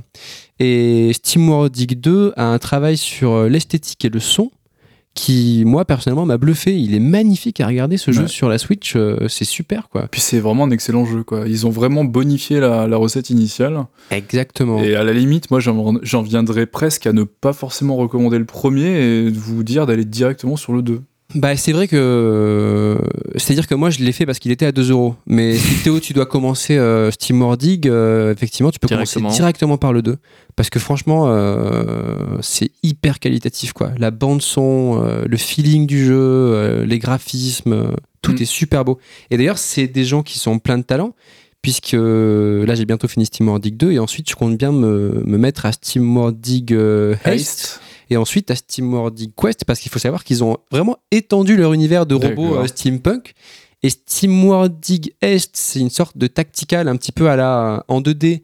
Et 0.61 1.13
SteamWorld 1.13 1.73
Dig 1.73 2.01
2 2.01 2.33
a 2.37 2.47
un 2.47 2.59
travail 2.59 2.97
sur 2.97 3.33
euh, 3.33 3.49
l'esthétique 3.49 4.03
et 4.05 4.09
le 4.09 4.21
son 4.21 4.51
qui, 5.15 5.63
moi 5.65 5.85
personnellement, 5.85 6.27
m'a 6.27 6.39
bluffé. 6.39 6.77
Il 6.77 6.95
est 6.95 7.01
magnifique 7.01 7.61
à 7.61 7.67
regarder 7.67 7.97
ce 7.97 8.11
jeu 8.11 8.27
sur 8.27 8.49
la 8.49 8.59
Switch, 8.59 8.95
euh, 8.97 9.29
c'est 9.29 9.45
super 9.45 9.89
quoi. 9.89 10.09
Puis 10.11 10.21
c'est 10.21 10.41
vraiment 10.41 10.65
un 10.65 10.71
excellent 10.71 11.05
jeu, 11.05 11.23
quoi. 11.23 11.45
Ils 11.47 11.67
ont 11.67 11.71
vraiment 11.71 12.05
bonifié 12.05 12.61
la, 12.61 12.87
la 12.87 12.97
recette 12.97 13.31
initiale. 13.31 13.87
Exactement. 14.11 14.83
Et 14.83 14.95
à 14.95 15.05
la 15.05 15.13
limite, 15.13 15.51
moi, 15.51 15.61
j'en 15.61 15.95
j'en 16.03 16.23
viendrais 16.23 16.67
presque 16.67 17.07
à 17.07 17.13
ne 17.13 17.23
pas 17.23 17.53
forcément 17.53 17.97
recommander 17.97 18.39
le 18.39 18.45
premier 18.45 19.27
et 19.27 19.31
de 19.31 19.39
vous 19.39 19.63
dire 19.63 19.87
d'aller 19.87 20.05
directement 20.05 20.57
sur 20.57 20.73
le 20.73 20.83
2. 20.83 21.01
Bah, 21.35 21.57
c'est 21.57 21.73
vrai 21.73 21.89
que. 21.89 22.99
C'est-à-dire 23.37 23.67
que 23.67 23.75
moi, 23.75 23.91
je 23.91 23.99
l'ai 24.01 24.13
fait 24.13 24.27
parce 24.27 24.39
qu'il 24.39 24.53
était 24.53 24.67
à 24.67 24.73
2 24.73 24.91
euros. 24.91 25.17
Mais 25.27 25.57
si 25.57 25.83
Théo, 25.83 25.99
tu 25.99 26.13
dois 26.13 26.27
commencer 26.27 26.77
euh, 26.77 27.11
Steam 27.11 27.41
War 27.43 27.57
Dig, 27.57 27.89
euh, 27.89 28.33
effectivement, 28.33 28.71
tu 28.71 28.79
peux 28.79 28.87
Directement. 28.87 29.23
commencer 29.25 29.39
directement 29.41 29.79
par 29.79 29.93
le 29.93 30.03
2. 30.03 30.17
Parce 30.55 30.71
que 30.71 30.79
franchement, 30.79 31.25
euh, 31.29 32.39
c'est 32.41 32.71
hyper 32.83 33.19
qualitatif, 33.19 33.73
quoi. 33.73 33.91
La 33.99 34.11
bande-son, 34.11 35.03
euh, 35.03 35.25
le 35.27 35.37
feeling 35.37 35.87
du 35.87 36.05
jeu, 36.05 36.15
euh, 36.17 36.85
les 36.85 36.99
graphismes, 36.99 37.73
euh, 37.73 37.87
tout 38.23 38.33
Mm. 38.33 38.43
est 38.43 38.45
super 38.45 38.85
beau. 38.85 38.99
Et 39.31 39.37
d'ailleurs, 39.37 39.59
c'est 39.59 39.87
des 39.89 40.05
gens 40.05 40.23
qui 40.23 40.39
sont 40.39 40.59
pleins 40.59 40.79
de 40.79 40.85
talent. 40.85 41.15
Puisque 41.63 41.95
euh, 41.95 42.67
là, 42.67 42.75
j'ai 42.75 42.85
bientôt 42.85 43.09
fini 43.09 43.25
Steam 43.25 43.49
War 43.49 43.59
Dig 43.59 43.79
2 43.79 43.93
et 43.93 43.99
ensuite, 43.99 44.29
je 44.29 44.37
compte 44.37 44.59
bien 44.59 44.71
me, 44.71 45.23
me 45.25 45.39
mettre 45.39 45.65
à 45.65 45.73
Steam 45.73 46.15
War 46.15 46.31
Dig 46.31 46.75
euh, 46.75 47.15
Haste 47.25 47.81
et 48.11 48.17
ensuite 48.17 48.51
à 48.51 48.57
SteamWorld 48.57 49.15
Dig 49.15 49.33
Quest 49.37 49.65
parce 49.65 49.81
qu'il 49.81 49.91
faut 49.91 49.99
savoir 49.99 50.25
qu'ils 50.25 50.45
ont 50.45 50.59
vraiment 50.71 50.99
étendu 51.11 51.57
leur 51.57 51.73
univers 51.73 52.07
de 52.07 52.15
robots 52.15 52.57
euh, 52.57 52.67
steampunk. 52.67 53.35
Et 53.83 53.91
SteamWorld 53.91 54.81
Dig 54.81 55.15
Est 55.21 55.57
c'est 55.57 55.81
une 55.81 55.91
sorte 55.91 56.17
de 56.17 56.27
tactical 56.27 56.89
un 56.89 56.97
petit 56.97 57.13
peu 57.13 57.29
à 57.29 57.37
la 57.37 57.85
en 57.89 58.01
2D 58.01 58.43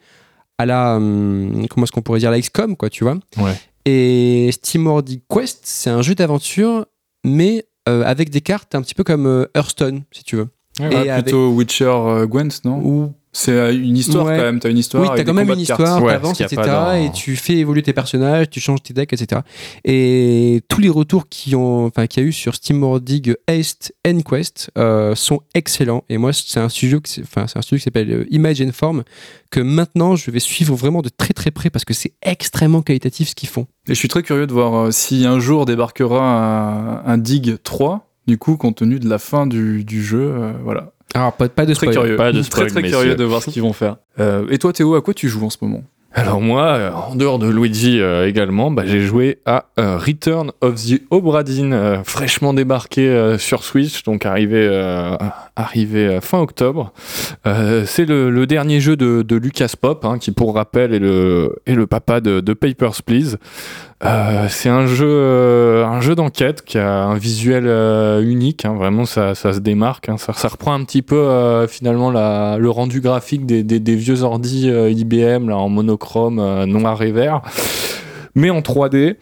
à 0.59 0.67
la 0.67 0.97
hum, 0.97 1.67
comment 1.69 1.85
est-ce 1.85 1.93
qu'on 1.93 2.03
pourrait 2.03 2.21
dire 2.21 2.31
la 2.31 2.41
XCOM 2.41 2.77
quoi 2.77 2.91
tu 2.91 3.05
vois. 3.05 3.19
Ouais. 3.39 3.55
et 3.87 4.51
SteamWorld 4.53 5.07
Dig 5.07 5.23
Quest 5.29 5.61
c'est 5.65 5.91
un 5.91 6.03
jeu 6.03 6.15
d'aventure 6.15 6.87
mais 7.25 7.67
euh, 7.89 8.03
avec 8.05 8.31
des 8.31 8.41
cartes 8.41 8.75
un 8.75 8.83
petit 8.83 8.95
peu 8.95 9.05
comme 9.05 9.27
euh, 9.27 9.47
Hearthstone 9.55 10.03
si 10.13 10.23
tu 10.23 10.37
veux. 10.37 10.49
Ah, 10.81 11.19
Et 11.19 11.23
plutôt 11.23 11.51
Witcher 11.51 11.85
euh, 11.87 12.27
Gwent, 12.27 12.65
non? 12.65 12.81
Ou 12.85 13.13
C'est 13.33 13.53
euh, 13.53 13.73
une 13.73 13.97
histoire 13.97 14.27
Ouais. 14.27 14.37
quand 14.37 14.43
même, 14.43 14.59
t'as 14.59 14.71
une 14.71 14.79
histoire. 14.79 15.05
oui, 15.05 15.09
t'as 15.17 15.23
quand 15.23 15.35
même 15.35 15.49
une 15.51 15.61
histoire, 15.61 16.03
Ouais, 16.03 16.13
t'avances, 16.15 16.41
etc. 16.41 16.63
dans- 16.67 16.93
Et 16.95 17.13
tu 17.13 17.37
fais 17.37 17.55
évoluer 17.55 17.83
tes 17.83 17.93
personnages, 17.93 18.51
tu 18.51 18.59
changes 18.59 18.83
tes 18.83 18.93
decks, 18.93 19.13
etc. 19.13 19.43
Et 19.85 20.63
tous 20.69 20.81
les 20.81 20.89
retours 20.89 21.29
qui 21.29 21.55
ont, 21.55 21.87
enfin, 21.87 22.07
qu'il 22.07 22.23
y 22.23 22.27
a 22.27 22.29
eu 22.29 22.33
sur 22.33 22.55
SteamWorld 22.55 23.05
Dig 23.05 23.37
Haste 23.47 23.95
and 24.07 24.21
Quest 24.29 24.71
euh, 24.77 25.15
sont 25.15 25.41
excellents. 25.55 26.03
Et 26.09 26.19
moi, 26.19 26.33
c'est 26.33 26.59
un 26.61 26.69
studio, 26.69 27.01
qui, 27.01 27.21
enfin, 27.23 27.47
c'est 27.47 27.59
un 27.59 27.63
studio 27.63 27.79
qui 27.79 27.85
s'appelle 27.85 28.11
euh, 28.11 28.27
Image 28.31 28.61
and 28.63 28.73
Form 28.73 29.05
que 29.51 29.61
maintenant 29.61 30.17
je 30.17 30.31
vais 30.31 30.39
suivre 30.41 30.75
vraiment 30.75 31.03
de 31.03 31.09
très 31.09 31.33
très 31.35 31.51
près 31.51 31.71
parce 31.71 31.85
que 31.85 31.95
c'est 31.95 32.13
extrêmement 32.23 32.83
qualitatif 32.83 33.29
ce 33.31 33.35
qu'ils 33.35 33.49
font. 33.49 33.67
Et 33.89 33.95
je 33.95 33.99
suis 33.99 34.09
très 34.09 34.23
curieux 34.23 34.47
de 34.47 34.53
voir 34.53 34.75
euh, 34.75 34.91
si 34.91 35.25
un 35.27 35.39
jour 35.41 35.67
débarquera 35.67 37.03
un, 37.05 37.05
un 37.07 37.19
Dig 37.19 37.57
3, 37.63 38.09
du 38.27 38.39
coup, 38.39 38.57
compte 38.57 38.77
tenu 38.77 38.99
de 39.01 39.09
la 39.09 39.19
fin 39.19 39.47
du, 39.47 39.85
du 39.85 40.03
jeu. 40.03 40.21
euh, 40.21 40.53
voilà. 40.63 40.93
Alors 41.15 41.33
pas, 41.33 41.49
pas 41.49 41.67
de 41.67 41.75
Très 41.75 41.87
spoil. 41.87 41.95
curieux. 42.05 42.17
Pas 42.17 42.33
de 42.33 42.41
très 42.43 42.69
spoil, 42.69 42.71
très 42.71 42.83
curieux 42.91 43.15
de 43.15 43.25
voir 43.25 43.43
ce 43.43 43.51
qu'ils 43.51 43.63
vont 43.63 43.73
faire. 43.73 43.97
Euh, 44.19 44.47
et 44.51 44.59
toi, 44.59 44.73
Théo, 44.73 44.95
à 44.95 45.01
quoi 45.03 45.15
tu 45.15 45.29
joues 45.29 45.45
en 45.45 45.51
ce 45.51 45.59
moment? 45.61 45.83
Alors 46.13 46.41
moi, 46.41 46.65
euh, 46.65 46.91
en 46.91 47.15
dehors 47.15 47.39
de 47.39 47.49
Luigi 47.49 48.01
euh, 48.01 48.27
également, 48.27 48.73
bah, 48.73 48.83
j'ai 48.85 49.01
joué 49.01 49.39
à 49.47 49.67
euh, 49.79 49.97
Return 49.97 50.51
of 50.61 50.75
the 50.75 51.01
Obra 51.11 51.45
Dinn, 51.45 51.73
euh, 51.73 52.03
fraîchement 52.03 52.53
débarqué 52.53 53.09
euh, 53.09 53.39
sur 53.39 53.63
Switch, 53.63 54.03
donc 54.03 54.27
arrivé, 54.27 54.57
euh, 54.69 55.17
arrivé 55.55 56.07
euh, 56.07 56.21
fin 56.21 56.41
octobre. 56.41 56.93
Euh, 57.47 57.85
c'est 57.87 58.07
le, 58.07 58.29
le 58.29 58.47
dernier 58.49 58.81
jeu 58.81 58.97
de, 58.97 59.23
de 59.23 59.37
Lucas 59.37 59.73
Pop, 59.81 60.05
hein, 60.05 60.19
qui 60.19 60.33
pour 60.33 60.53
rappel 60.53 60.95
est 60.95 60.99
le, 60.99 61.55
est 61.67 61.75
le 61.77 61.87
papa 61.87 62.21
de, 62.21 62.41
de 62.41 62.53
Papers, 62.55 63.03
Please. 63.05 63.37
Euh, 64.03 64.47
c'est 64.49 64.71
un 64.71 64.87
jeu, 64.87 65.07
euh, 65.07 65.85
un 65.85 66.01
jeu 66.01 66.15
d'enquête 66.15 66.63
qui 66.65 66.79
a 66.79 67.05
un 67.05 67.17
visuel 67.17 67.67
euh, 67.67 68.23
unique. 68.23 68.65
hein, 68.65 68.75
vraiment, 68.75 69.05
ça, 69.05 69.35
ça 69.35 69.53
se 69.53 69.59
démarque. 69.59 70.09
hein, 70.09 70.17
ça, 70.17 70.49
reprend 70.49 70.73
un 70.73 70.85
petit 70.85 71.03
peu 71.03 71.67
finalement 71.69 72.11
le 72.11 72.71
rendu 72.71 73.01
graphique 73.01 73.45
des, 73.47 73.97
vieux 73.97 74.23
ordi 74.23 74.69
IBM 74.69 75.49
là 75.49 75.59
en 75.59 75.69
monochrome, 75.69 76.65
noir 76.65 77.03
et 77.03 77.13
vert, 77.13 77.43
mais 78.35 78.51
en 78.51 78.61
3D. 78.61 79.17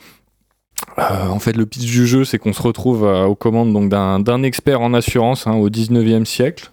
Euh, 0.98 1.28
en 1.28 1.38
fait, 1.40 1.56
le 1.56 1.66
pitch 1.66 1.84
du 1.84 2.06
jeu, 2.06 2.24
c'est 2.24 2.38
qu'on 2.38 2.52
se 2.52 2.62
retrouve 2.62 3.02
aux 3.02 3.34
commandes 3.34 3.72
donc 3.72 3.88
d'un 3.88 4.42
expert 4.42 4.80
en 4.80 4.94
assurance 4.94 5.46
hein, 5.46 5.54
au 5.54 5.70
19e 5.70 6.24
siècle. 6.24 6.70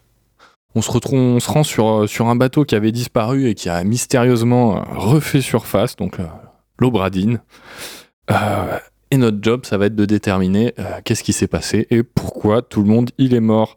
On 0.75 0.81
se, 0.81 0.91
retrouve, 0.91 1.19
on 1.19 1.39
se 1.39 1.49
rend 1.49 1.63
sur, 1.63 2.27
un 2.27 2.35
bateau 2.35 2.65
qui 2.65 2.75
avait 2.75 2.91
disparu 2.91 3.47
et 3.47 3.55
qui 3.55 3.69
a 3.69 3.83
mystérieusement 3.83 4.83
refait 4.91 5.41
surface, 5.41 5.95
donc 5.95 6.19
l'Obradine. 6.79 7.39
Euh, 8.31 8.77
et 9.11 9.17
notre 9.17 9.37
job, 9.41 9.65
ça 9.65 9.77
va 9.77 9.85
être 9.85 9.95
de 9.95 10.05
déterminer 10.05 10.73
euh, 10.79 10.83
qu'est-ce 11.03 11.23
qui 11.23 11.33
s'est 11.33 11.47
passé 11.47 11.87
et 11.89 12.03
pourquoi 12.03 12.61
tout 12.61 12.81
le 12.81 12.87
monde 12.87 13.11
il 13.17 13.33
est 13.33 13.39
mort. 13.39 13.75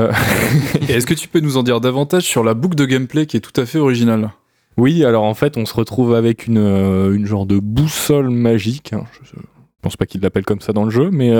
Euh, 0.00 0.12
est-ce 0.88 1.06
que 1.06 1.14
tu 1.14 1.28
peux 1.28 1.40
nous 1.40 1.56
en 1.56 1.62
dire 1.62 1.80
davantage 1.80 2.22
sur 2.22 2.44
la 2.44 2.54
boucle 2.54 2.76
de 2.76 2.84
gameplay 2.84 3.26
qui 3.26 3.36
est 3.36 3.40
tout 3.40 3.60
à 3.60 3.66
fait 3.66 3.78
originale? 3.78 4.30
Oui, 4.76 5.04
alors 5.04 5.24
en 5.24 5.34
fait, 5.34 5.56
on 5.58 5.66
se 5.66 5.74
retrouve 5.74 6.14
avec 6.14 6.46
une, 6.46 6.56
une 6.56 7.26
genre 7.26 7.44
de 7.44 7.58
boussole 7.58 8.30
magique. 8.30 8.94
hein. 8.94 9.04
Je, 9.22 9.30
je 9.36 9.42
pense 9.82 9.96
pas 9.96 10.06
qu'il 10.06 10.22
l'appelle 10.22 10.44
comme 10.46 10.60
ça 10.60 10.72
dans 10.72 10.84
le 10.84 10.90
jeu, 10.90 11.10
mais 11.10 11.30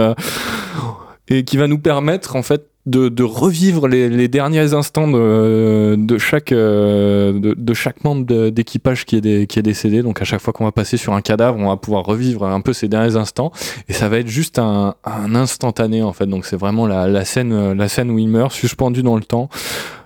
et 1.28 1.44
qui 1.44 1.56
va 1.56 1.66
nous 1.68 1.78
permettre 1.78 2.36
en 2.36 2.42
fait 2.42 2.71
de, 2.86 3.08
de 3.08 3.22
revivre 3.22 3.86
les, 3.86 4.08
les 4.08 4.26
derniers 4.26 4.74
instants 4.74 5.06
de, 5.08 5.94
de 5.96 6.18
chaque 6.18 6.50
euh, 6.50 7.32
de, 7.38 7.54
de 7.54 7.74
chaque 7.74 8.02
membre 8.02 8.50
d'équipage 8.50 9.04
qui 9.04 9.16
est 9.16 9.46
qui 9.46 9.58
est 9.58 9.62
décédé. 9.62 10.02
Donc 10.02 10.20
à 10.20 10.24
chaque 10.24 10.40
fois 10.40 10.52
qu'on 10.52 10.64
va 10.64 10.72
passer 10.72 10.96
sur 10.96 11.14
un 11.14 11.20
cadavre, 11.20 11.58
on 11.58 11.68
va 11.68 11.76
pouvoir 11.76 12.04
revivre 12.04 12.44
un 12.44 12.60
peu 12.60 12.72
ces 12.72 12.88
derniers 12.88 13.16
instants 13.16 13.52
et 13.88 13.92
ça 13.92 14.08
va 14.08 14.18
être 14.18 14.28
juste 14.28 14.58
un, 14.58 14.94
un 15.04 15.34
instantané 15.34 16.02
en 16.02 16.12
fait. 16.12 16.26
Donc 16.26 16.44
c'est 16.44 16.56
vraiment 16.56 16.86
la, 16.86 17.06
la 17.06 17.24
scène 17.24 17.72
la 17.72 17.88
scène 17.88 18.10
où 18.10 18.18
il 18.18 18.28
meurt 18.28 18.52
suspendu 18.52 19.02
dans 19.02 19.16
le 19.16 19.22
temps. 19.24 19.48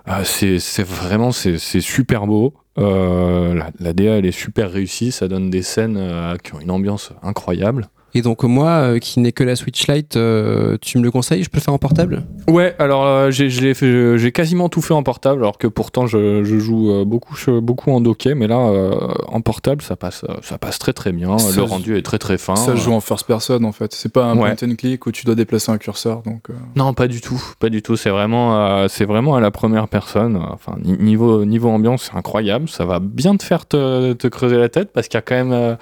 Euh, 0.07 0.23
c'est 0.23 0.83
vraiment 0.83 1.31
c'est 1.31 1.57
super 1.57 2.27
beau. 2.27 2.53
Euh, 2.77 3.55
la, 3.55 3.71
la 3.79 3.93
DA 3.93 4.17
elle 4.17 4.25
est 4.27 4.31
super 4.31 4.71
réussie, 4.71 5.11
ça 5.11 5.27
donne 5.27 5.49
des 5.49 5.63
scènes 5.63 5.97
euh, 5.97 6.35
qui 6.37 6.53
ont 6.53 6.59
une 6.59 6.69
ambiance 6.69 7.11
incroyable. 7.23 7.89
Et 8.17 8.23
donc 8.23 8.43
moi, 8.43 8.69
euh, 8.69 8.97
qui 8.97 9.19
n'ai 9.19 9.31
que 9.31 9.43
la 9.43 9.55
Switch 9.55 9.85
Lite, 9.87 10.17
euh, 10.17 10.75
tu 10.81 10.97
me 10.97 11.03
le 11.03 11.11
conseilles? 11.11 11.43
Je 11.43 11.49
peux 11.51 11.57
le 11.57 11.61
faire 11.61 11.73
en 11.75 11.77
portable? 11.77 12.23
Ouais, 12.49 12.75
alors 12.79 13.05
euh, 13.05 13.29
j'ai 13.29 13.73
fait- 13.75 14.31
quasiment 14.33 14.69
tout 14.69 14.81
fait 14.81 14.95
en 14.95 15.03
portable, 15.03 15.41
alors 15.43 15.59
que 15.59 15.67
pourtant 15.67 16.07
je, 16.07 16.43
je 16.43 16.57
joue 16.57 16.89
euh, 16.91 17.05
beaucoup, 17.05 17.35
je- 17.35 17.59
beaucoup 17.59 17.91
en 17.91 18.01
docké, 18.01 18.33
mais 18.33 18.47
là 18.47 18.57
euh, 18.57 18.95
en 19.27 19.41
portable 19.41 19.83
ça 19.83 19.95
passe, 19.95 20.23
euh, 20.27 20.33
ça 20.41 20.57
passe 20.57 20.79
très 20.79 20.93
très 20.93 21.11
bien. 21.11 21.37
Ça 21.37 21.55
le 21.57 21.61
rendu 21.61 21.95
est 21.95 22.01
très 22.01 22.17
très 22.17 22.39
fin. 22.39 22.55
Ça 22.55 22.71
se 22.75 22.81
joue 22.81 22.93
en 22.93 23.01
first 23.01 23.27
person 23.27 23.63
en 23.63 23.71
fait. 23.71 23.93
C'est 23.93 24.11
pas 24.11 24.25
un 24.25 24.35
Ouais. 24.35 24.55
point 24.55 24.67
and 24.67 24.73
click 24.77 25.05
où 25.05 25.11
tu 25.11 25.27
dois 25.27 25.35
déplacer 25.35 25.71
un 25.71 25.77
curseur. 25.77 26.23
Donc, 26.23 26.49
euh, 26.49 26.53
Non, 26.75 26.93
pas 26.95 27.07
du 27.07 27.21
tout, 27.21 27.39
pas 27.59 27.69
du 27.69 27.83
tout. 27.83 27.97
C'est 27.97 28.09
vraiment, 28.09 28.57
euh, 28.57 28.87
c'est 28.89 29.05
vraiment 29.05 29.35
à 29.35 29.41
la 29.41 29.51
première 29.51 29.87
personne. 29.89 30.37
Enfin, 30.51 30.75
ni- 30.83 30.97
niveau 30.97 31.45
niveau 31.45 31.69
ambiance, 31.69 32.09
c'est 32.11 32.17
incroyable. 32.17 32.67
Ça 32.67 32.83
va 32.83 32.97
bien 32.99 33.35
te 33.37 33.43
faire 33.43 33.67
te, 33.67 34.13
te 34.13 34.27
creuser 34.27 34.57
la 34.57 34.69
tête 34.69 34.89
parce 34.91 35.07
qu'il 35.07 35.17
y 35.17 35.19
a 35.19 35.21
quand 35.21 35.35
même, 35.35 35.51
euh, 35.51 35.75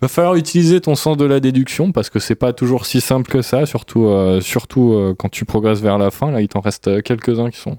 va 0.00 0.06
falloir 0.06 0.36
utiliser 0.36 0.80
ton 0.80 0.94
sens 0.94 1.16
de 1.16 1.24
la 1.24 1.40
déduction 1.40 1.79
parce 1.92 2.10
que 2.10 2.18
c'est 2.18 2.34
pas 2.34 2.52
toujours 2.52 2.86
si 2.86 3.00
simple 3.00 3.30
que 3.30 3.42
ça. 3.42 3.66
Surtout, 3.66 4.06
euh, 4.06 4.40
surtout 4.40 4.92
euh, 4.92 5.14
quand 5.18 5.28
tu 5.30 5.44
progresses 5.44 5.80
vers 5.80 5.98
la 5.98 6.10
fin. 6.10 6.30
Là, 6.30 6.40
il 6.40 6.48
t'en 6.48 6.60
reste 6.60 7.02
quelques 7.02 7.38
uns 7.40 7.50
qui 7.50 7.58
sont, 7.58 7.76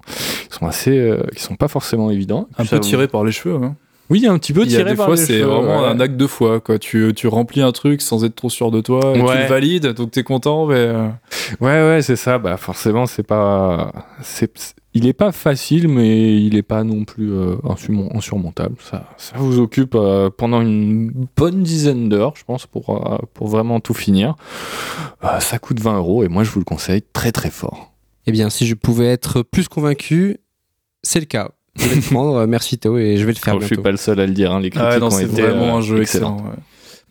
qui 0.50 0.58
sont 0.58 0.66
assez, 0.66 0.98
euh, 0.98 1.22
qui 1.34 1.42
sont 1.42 1.56
pas 1.56 1.68
forcément 1.68 2.10
évidents. 2.10 2.48
un 2.58 2.64
peu 2.64 2.80
tiré 2.80 3.08
par 3.08 3.24
les 3.24 3.32
cheveux. 3.32 3.56
hein. 3.62 3.76
Oui, 4.10 4.26
un 4.26 4.36
petit 4.38 4.52
peu 4.52 4.66
tiré 4.66 4.90
des 4.90 4.96
par 4.96 5.06
fois, 5.06 5.14
les 5.14 5.22
c'est 5.22 5.40
vraiment 5.40 5.80
ouais. 5.82 5.88
un 5.88 5.98
acte 5.98 6.16
de 6.16 6.26
foi. 6.26 6.60
Quoi. 6.60 6.78
Tu, 6.78 7.14
tu 7.16 7.28
remplis 7.28 7.62
un 7.62 7.72
truc 7.72 8.02
sans 8.02 8.24
être 8.24 8.34
trop 8.34 8.50
sûr 8.50 8.70
de 8.70 8.82
toi, 8.82 9.00
et 9.14 9.18
tu 9.18 9.20
le 9.38 9.46
valides, 9.48 9.86
donc 9.94 10.10
t'es 10.10 10.22
content, 10.22 10.66
mais. 10.66 10.74
euh, 10.76 11.08
Ouais, 11.60 11.80
ouais, 11.88 12.02
c'est 12.02 12.16
ça. 12.16 12.38
Bah, 12.38 12.58
forcément, 12.58 13.06
c'est 13.06 13.22
pas. 13.22 13.90
C'est... 14.20 14.74
Il 14.94 15.06
est 15.06 15.14
pas 15.14 15.32
facile, 15.32 15.88
mais 15.88 16.36
il 16.42 16.54
est 16.54 16.62
pas 16.62 16.84
non 16.84 17.04
plus 17.04 17.32
euh, 17.32 17.54
insurmon- 17.64 18.14
insurmontable. 18.14 18.76
Ça, 18.82 19.08
ça 19.16 19.36
vous 19.38 19.58
occupe 19.58 19.94
euh, 19.94 20.28
pendant 20.28 20.60
une 20.60 21.10
bonne 21.34 21.62
dizaine 21.62 22.10
d'heures, 22.10 22.34
je 22.36 22.44
pense, 22.44 22.66
pour, 22.66 22.90
euh, 22.90 23.16
pour 23.32 23.48
vraiment 23.48 23.80
tout 23.80 23.94
finir. 23.94 24.36
Euh, 25.24 25.40
ça 25.40 25.58
coûte 25.58 25.80
20 25.80 25.96
euros 25.96 26.24
et 26.24 26.28
moi, 26.28 26.44
je 26.44 26.50
vous 26.50 26.58
le 26.58 26.64
conseille 26.66 27.02
très 27.14 27.32
très 27.32 27.50
fort. 27.50 27.92
Eh 28.26 28.32
bien, 28.32 28.50
si 28.50 28.66
je 28.66 28.74
pouvais 28.74 29.06
être 29.06 29.42
plus 29.42 29.66
convaincu, 29.66 30.36
c'est 31.02 31.20
le 31.20 31.26
cas. 31.26 31.52
Je 31.76 31.88
vais 31.88 31.96
le 31.96 32.02
prendre, 32.02 32.44
merci 32.46 32.76
Théo, 32.76 32.98
et 32.98 33.16
je 33.16 33.24
vais 33.24 33.32
le 33.32 33.38
faire 33.38 33.52
Alors, 33.54 33.62
je 33.62 33.66
suis 33.68 33.76
bientôt. 33.76 33.84
pas 33.84 33.90
le 33.92 33.96
seul 33.96 34.20
à 34.20 34.26
le 34.26 34.32
dire. 34.34 34.52
hein, 34.52 34.60
Les 34.60 34.68
critiques 34.68 34.86
Ah 34.90 34.94
ouais, 34.94 35.00
non, 35.00 35.06
ont 35.06 35.10
c'est 35.10 35.24
été 35.24 35.40
vraiment 35.40 35.74
euh, 35.74 35.78
un 35.78 35.80
jeu 35.80 36.02
excellents. 36.02 36.36
excellent. 36.36 36.50
ouais. 36.50 36.56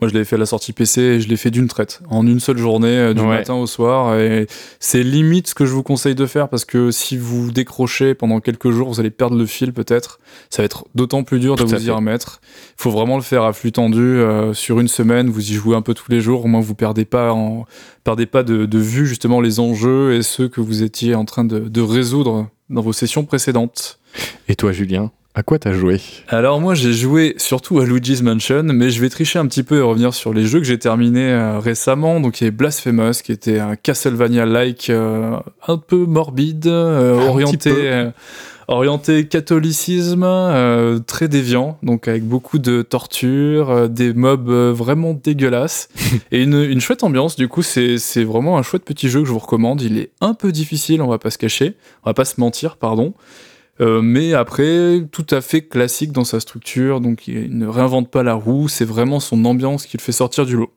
Moi, 0.01 0.09
je 0.09 0.15
l'ai 0.15 0.25
fait 0.25 0.35
à 0.35 0.39
la 0.39 0.47
sortie 0.47 0.73
PC 0.73 0.99
et 0.99 1.21
je 1.21 1.29
l'ai 1.29 1.37
fait 1.37 1.51
d'une 1.51 1.67
traite, 1.67 2.01
en 2.09 2.25
une 2.25 2.39
seule 2.39 2.57
journée, 2.57 2.87
euh, 2.87 3.13
du 3.13 3.21
Ouais. 3.21 3.27
matin 3.27 3.53
au 3.53 3.67
soir. 3.67 4.17
Et 4.17 4.47
c'est 4.79 5.03
limite 5.03 5.49
ce 5.49 5.53
que 5.53 5.65
je 5.67 5.73
vous 5.73 5.83
conseille 5.83 6.15
de 6.15 6.25
faire 6.25 6.49
parce 6.49 6.65
que 6.65 6.89
si 6.89 7.17
vous 7.17 7.51
décrochez 7.51 8.15
pendant 8.15 8.39
quelques 8.39 8.71
jours, 8.71 8.89
vous 8.89 8.99
allez 8.99 9.11
perdre 9.11 9.37
le 9.37 9.45
fil 9.45 9.73
peut-être. 9.73 10.19
Ça 10.49 10.63
va 10.63 10.65
être 10.65 10.85
d'autant 10.95 11.23
plus 11.23 11.39
dur 11.39 11.55
de 11.55 11.61
Tout 11.61 11.67
vous 11.69 11.87
y 11.87 11.91
remettre. 11.91 12.41
Il 12.79 12.81
faut 12.81 12.89
vraiment 12.89 13.15
le 13.15 13.21
faire 13.21 13.43
à 13.43 13.53
flux 13.53 13.71
tendu 13.71 13.99
euh, 14.01 14.55
sur 14.55 14.79
une 14.79 14.87
semaine. 14.87 15.29
Vous 15.29 15.51
y 15.51 15.53
jouez 15.53 15.75
un 15.75 15.83
peu 15.83 15.93
tous 15.93 16.09
les 16.11 16.19
jours. 16.19 16.45
Au 16.45 16.47
moins, 16.47 16.61
vous 16.61 16.73
perdez 16.73 17.05
pas, 17.05 17.31
en, 17.31 17.65
perdez 18.03 18.25
pas 18.25 18.41
de, 18.41 18.65
de 18.65 18.77
vue 18.79 19.05
justement 19.05 19.39
les 19.39 19.59
enjeux 19.59 20.15
et 20.15 20.23
ceux 20.23 20.47
que 20.47 20.61
vous 20.61 20.81
étiez 20.81 21.13
en 21.13 21.25
train 21.25 21.43
de, 21.43 21.59
de 21.59 21.81
résoudre 21.81 22.49
dans 22.71 22.81
vos 22.81 22.93
sessions 22.93 23.23
précédentes. 23.23 23.99
Et 24.47 24.55
toi, 24.55 24.71
Julien, 24.71 25.11
à 25.33 25.43
quoi 25.43 25.59
t'as 25.59 25.71
joué? 25.71 26.01
Alors 26.27 26.59
moi 26.59 26.75
j'ai 26.75 26.91
joué 26.91 27.35
surtout 27.37 27.79
à 27.79 27.85
Luigi's 27.85 28.21
Mansion, 28.21 28.63
mais 28.63 28.89
je 28.89 28.99
vais 28.99 29.09
tricher 29.09 29.39
un 29.39 29.47
petit 29.47 29.63
peu 29.63 29.77
et 29.77 29.81
revenir 29.81 30.13
sur 30.13 30.33
les 30.33 30.45
jeux 30.45 30.59
que 30.59 30.65
j'ai 30.65 30.77
terminés 30.77 31.31
euh, 31.31 31.59
récemment. 31.59 32.19
Donc 32.19 32.41
il 32.41 32.45
y 32.45 32.47
a 32.47 32.51
Blasphemous 32.51 33.21
qui 33.23 33.31
était 33.31 33.59
un 33.59 33.77
Castlevania-like 33.77 34.89
euh, 34.89 35.37
un 35.67 35.77
peu 35.77 36.05
morbide, 36.05 36.67
euh, 36.67 37.17
Un 37.17 37.27
orienté, 37.29 38.09
orienté 38.67 39.25
catholicisme, 39.27 40.27
très 41.07 41.29
déviant, 41.29 41.77
donc 41.81 42.09
avec 42.09 42.25
beaucoup 42.25 42.59
de 42.59 42.81
torture, 42.81 43.87
des 43.87 44.13
mobs 44.13 44.49
vraiment 44.49 45.13
dégueulasses 45.13 45.87
et 46.33 46.43
une, 46.43 46.61
une 46.61 46.81
chouette 46.81 47.03
ambiance. 47.03 47.37
Du 47.37 47.47
coup 47.47 47.63
c'est 47.63 47.97
c'est 47.99 48.25
vraiment 48.25 48.57
un 48.57 48.63
chouette 48.63 48.83
petit 48.83 49.07
jeu 49.07 49.21
que 49.21 49.27
je 49.27 49.31
vous 49.31 49.39
recommande. 49.39 49.81
Il 49.81 49.97
est 49.97 50.11
un 50.19 50.33
peu 50.33 50.51
difficile, 50.51 51.01
on 51.01 51.07
va 51.07 51.19
pas 51.19 51.31
se 51.31 51.37
cacher, 51.37 51.75
on 52.03 52.09
va 52.09 52.13
pas 52.13 52.25
se 52.25 52.37
mentir, 52.37 52.75
pardon. 52.75 53.13
Euh, 53.79 54.01
mais 54.01 54.33
après, 54.33 55.01
tout 55.11 55.25
à 55.31 55.41
fait 55.41 55.61
classique 55.67 56.11
dans 56.11 56.23
sa 56.25 56.39
structure, 56.39 57.01
donc 57.01 57.27
il 57.27 57.57
ne 57.57 57.65
réinvente 57.67 58.11
pas 58.11 58.21
la 58.21 58.33
roue, 58.35 58.67
c'est 58.67 58.85
vraiment 58.85 59.19
son 59.19 59.43
ambiance 59.45 59.85
qui 59.85 59.97
le 59.97 60.01
fait 60.01 60.11
sortir 60.11 60.45
du 60.45 60.55
lot. 60.55 60.71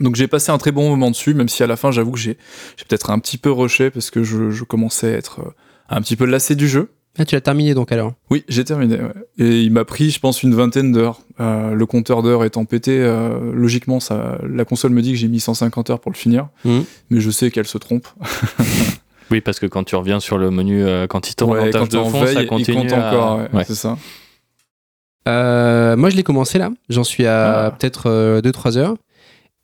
Donc 0.00 0.14
j'ai 0.14 0.28
passé 0.28 0.52
un 0.52 0.58
très 0.58 0.70
bon 0.72 0.88
moment 0.88 1.10
dessus, 1.10 1.34
même 1.34 1.48
si 1.48 1.62
à 1.62 1.66
la 1.66 1.76
fin 1.76 1.90
j'avoue 1.90 2.12
que 2.12 2.18
j'ai 2.18 2.38
j'ai 2.76 2.84
peut-être 2.88 3.10
un 3.10 3.18
petit 3.18 3.36
peu 3.36 3.50
rushé 3.50 3.90
parce 3.90 4.10
que 4.10 4.22
je, 4.22 4.50
je 4.50 4.64
commençais 4.64 5.12
à 5.12 5.16
être 5.18 5.40
euh, 5.40 5.50
un 5.90 6.00
petit 6.00 6.14
peu 6.16 6.24
lassé 6.24 6.54
du 6.54 6.68
jeu. 6.68 6.92
Ah, 7.18 7.24
tu 7.24 7.34
l'as 7.34 7.40
terminé 7.40 7.74
donc 7.74 7.90
alors? 7.90 8.12
Oui, 8.30 8.44
j'ai 8.48 8.64
terminé. 8.64 8.94
ouais. 8.94 9.12
Et 9.38 9.62
il 9.62 9.72
m'a 9.72 9.84
pris, 9.84 10.10
je 10.10 10.20
pense, 10.20 10.44
une 10.44 10.54
vingtaine 10.54 10.92
d'heures. 10.92 11.18
Euh, 11.40 11.74
le 11.74 11.84
compteur 11.84 12.22
d'heures 12.22 12.44
étant 12.44 12.64
pété, 12.64 12.96
euh, 13.00 13.52
logiquement, 13.52 13.98
ça, 13.98 14.38
la 14.48 14.64
console 14.64 14.92
me 14.92 15.02
dit 15.02 15.10
que 15.12 15.18
j'ai 15.18 15.26
mis 15.26 15.40
150 15.40 15.90
heures 15.90 15.98
pour 16.00 16.12
le 16.12 16.16
finir, 16.16 16.48
Mhm. 16.64 16.84
mais 17.10 17.20
je 17.20 17.30
sais 17.30 17.50
qu'elle 17.50 17.66
se 17.66 17.76
trompe. 17.78 18.06
Oui, 19.30 19.40
parce 19.40 19.58
que 19.60 19.66
quand 19.66 19.84
tu 19.84 19.94
reviens 19.96 20.20
sur 20.20 20.38
le 20.38 20.50
menu, 20.50 20.82
euh, 20.84 21.06
quand 21.06 21.28
il 21.28 21.34
tourne 21.34 21.52
Ouais, 21.52 21.60
en 21.68 21.70
tâche 21.70 21.88
quand 21.90 22.04
de 22.04 22.10
fond, 22.10 22.26
ça 22.26 22.42
il 22.42 22.46
continue 22.46 22.78
compte 22.78 22.92
à- 22.92 23.08
encore, 23.08 23.36
ouais, 23.38 23.48
Ouais. 23.52 23.64
c'est 23.64 23.74
ça. 23.74 23.96
Euh, 25.28 25.96
Moi, 25.96 26.10
je 26.10 26.16
l'ai 26.16 26.22
commencé 26.22 26.58
là. 26.58 26.70
J'en 26.88 27.04
suis 27.04 27.26
à 27.26 27.66
Ah. 27.66 27.70
peut-être 27.70 28.40
2-3 28.42 28.76
heures. 28.78 28.94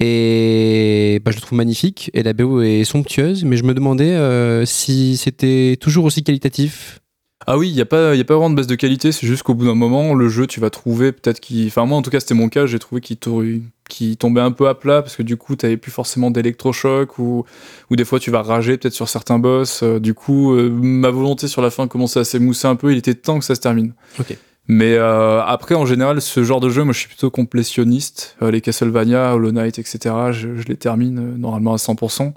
Et 0.01 1.21
bah, 1.25 1.31
je 1.31 1.37
le 1.37 1.41
trouve 1.41 1.57
magnifique. 1.57 2.11
Et 2.15 2.23
la 2.23 2.33
BO 2.33 2.61
est 2.63 2.85
somptueuse. 2.85 3.45
Mais 3.45 3.57
je 3.57 3.65
me 3.65 3.73
demandais 3.75 4.11
euh, 4.13 4.65
si 4.67 5.17
c'était 5.17 5.77
toujours 5.81 6.05
aussi 6.05 6.23
qualitatif. 6.23 7.01
Ah 7.47 7.59
oui, 7.59 7.69
il 7.69 7.75
n'y 7.75 7.81
a, 7.81 7.85
pas- 7.87 8.15
y 8.15 8.21
a 8.21 8.25
pas 8.25 8.35
vraiment 8.35 8.49
de 8.51 8.55
baisse 8.55 8.67
de 8.67 8.75
qualité, 8.75 9.13
c'est 9.13 9.27
juste 9.27 9.43
qu'au 9.43 9.55
bout 9.55 9.67
d'un 9.67 9.75
moment, 9.75 10.15
le 10.15 10.29
jeu, 10.29 10.47
tu 10.47 10.61
vas 10.61 10.71
trouver 10.71 11.13
peut-être 11.13 11.41
qu'il. 11.41 11.67
Enfin, 11.67 11.85
moi 11.85 11.99
en 11.99 12.03
tout 12.03 12.11
cas, 12.11 12.21
c'était 12.21 12.35
mon 12.35 12.49
cas, 12.49 12.65
j'ai 12.65 12.79
trouvé 12.79 13.03
qu'il 13.03 14.17
tombait 14.17 14.41
un 14.41 14.51
peu 14.51 14.67
à 14.67 14.75
plat 14.75 15.03
parce 15.03 15.15
que 15.17 15.23
du 15.23 15.37
coup, 15.37 15.55
tu 15.55 15.77
plus 15.77 15.91
forcément 15.93 16.31
d'électrochoc 16.31 17.19
ou, 17.19 17.45
ou 17.91 17.97
des 17.97 18.05
fois, 18.07 18.19
tu 18.19 18.31
vas 18.31 18.41
rager 18.43 18.79
peut-être 18.79 18.95
sur 18.95 19.09
certains 19.11 19.39
boss. 19.39 19.83
Euh, 19.83 19.99
du 20.01 20.15
coup, 20.15 20.55
euh, 20.55 20.71
ma 20.71 21.11
volonté 21.11 21.47
sur 21.47 21.61
la 21.61 21.71
fin 21.71 21.87
commençait 21.87 22.21
à 22.21 22.25
s'émousser 22.25 22.67
un 22.67 22.77
peu, 22.77 22.93
il 22.93 22.99
était 22.99 23.15
temps 23.15 23.39
que 23.39 23.45
ça 23.45 23.55
se 23.55 23.61
termine. 23.61 23.93
Ok. 24.19 24.39
Mais 24.67 24.95
euh, 24.95 25.43
après, 25.43 25.75
en 25.75 25.85
général, 25.85 26.23
ce 26.23 26.43
genre 26.43 26.61
de 26.61 26.71
jeu, 26.71 26.85
moi 26.85 26.95
je 26.95 27.01
suis 27.01 27.09
plutôt 27.09 27.31
complétionniste. 27.31 28.37
Les 28.41 28.63
Castlevania, 28.63 29.35
Hollow 29.35 29.53
Knight, 29.53 29.79
etc., 29.79 29.99
je, 30.33 30.57
je 30.57 30.67
les 30.69 30.77
termine 30.77 31.35
normalement 31.37 31.75
à 31.75 31.77
100%. 31.77 32.33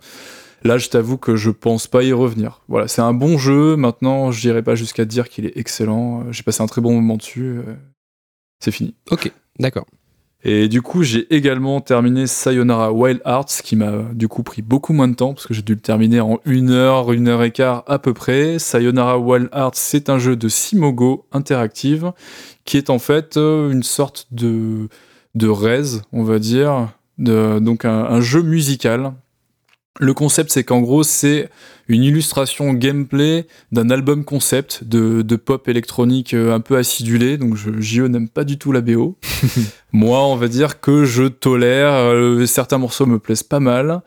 Là, 0.64 0.78
je 0.78 0.90
t'avoue 0.90 1.18
que 1.18 1.36
je 1.36 1.52
pense 1.52 1.88
pas 1.88 2.04
y 2.04 2.12
revenir. 2.14 2.62
Voilà, 2.68 2.88
c'est 2.88 3.02
un 3.02 3.14
bon 3.14 3.38
jeu. 3.38 3.76
Maintenant, 3.76 4.32
je 4.32 4.42
dirais 4.42 4.64
pas 4.64 4.76
jusqu'à 4.76 5.06
dire 5.06 5.30
qu'il 5.30 5.46
est 5.46 5.56
excellent. 5.58 6.22
Euh, 6.22 6.32
J'ai 6.32 6.44
passé 6.44 6.62
un 6.64 6.66
très 6.68 6.82
bon 6.82 6.94
moment 6.94 7.16
dessus. 7.18 7.60
euh, 7.68 7.76
C'est 8.60 8.72
fini. 8.72 8.96
Ok, 9.12 9.32
d'accord. 9.60 9.86
Et 10.44 10.68
du 10.68 10.82
coup, 10.82 11.04
j'ai 11.04 11.34
également 11.36 11.82
terminé 11.82 12.26
Sayonara 12.28 12.94
Wild 12.94 13.22
Hearts, 13.26 13.62
qui 13.64 13.76
m'a 13.76 14.04
du 14.14 14.28
coup 14.28 14.44
pris 14.44 14.62
beaucoup 14.62 14.94
moins 14.94 15.08
de 15.08 15.16
temps, 15.16 15.34
parce 15.34 15.48
que 15.48 15.54
j'ai 15.54 15.62
dû 15.64 15.74
le 15.74 15.80
terminer 15.82 16.22
en 16.22 16.40
une 16.46 16.70
heure, 16.70 17.12
une 17.12 17.28
heure 17.28 17.44
et 17.44 17.52
quart 17.52 17.84
à 17.88 18.00
peu 18.00 18.14
près. 18.14 18.60
Sayonara 18.60 19.18
Wild 19.20 19.50
Hearts, 19.54 19.76
c'est 19.76 20.10
un 20.10 20.20
jeu 20.20 20.36
de 20.36 20.48
Simogo 20.48 21.26
interactive, 21.32 22.14
qui 22.66 22.78
est 22.78 22.90
en 22.90 23.00
fait 23.00 23.36
euh, 23.38 23.72
une 23.72 23.84
sorte 23.84 24.28
de, 24.32 24.90
de 25.36 25.48
Rez, 25.48 26.02
on 26.14 26.24
va 26.24 26.40
dire, 26.40 26.90
de, 27.18 27.60
donc 27.60 27.84
un, 27.86 28.06
un 28.06 28.22
jeu 28.22 28.42
musical. 28.44 29.14
Le 30.00 30.14
concept, 30.14 30.52
c'est 30.52 30.64
qu'en 30.64 30.82
gros, 30.82 31.04
c'est 31.04 31.50
une 31.88 32.04
illustration 32.04 32.74
gameplay 32.74 33.48
d'un 33.72 33.90
album 33.90 34.26
concept 34.26 34.84
de, 34.84 35.22
de 35.22 35.36
pop 35.36 35.68
électronique 35.68 36.34
euh, 36.34 36.54
un 36.54 36.60
peu 36.60 36.78
acidulé. 36.78 37.38
Donc, 37.38 37.56
je, 37.56 37.80
JE 37.80 38.02
n'aime 38.04 38.30
pas 38.30 38.44
du 38.44 38.58
tout 38.58 38.72
la 38.72 38.82
BO. 38.82 39.18
Moi, 39.92 40.24
on 40.28 40.36
va 40.36 40.48
dire 40.48 40.80
que 40.82 41.06
je 41.06 41.24
tolère. 41.24 41.94
euh, 41.94 42.46
certains 42.46 42.78
morceaux 42.78 43.06
me 43.06 43.18
plaisent 43.18 43.44
pas 43.44 43.60
mal. 43.60 44.02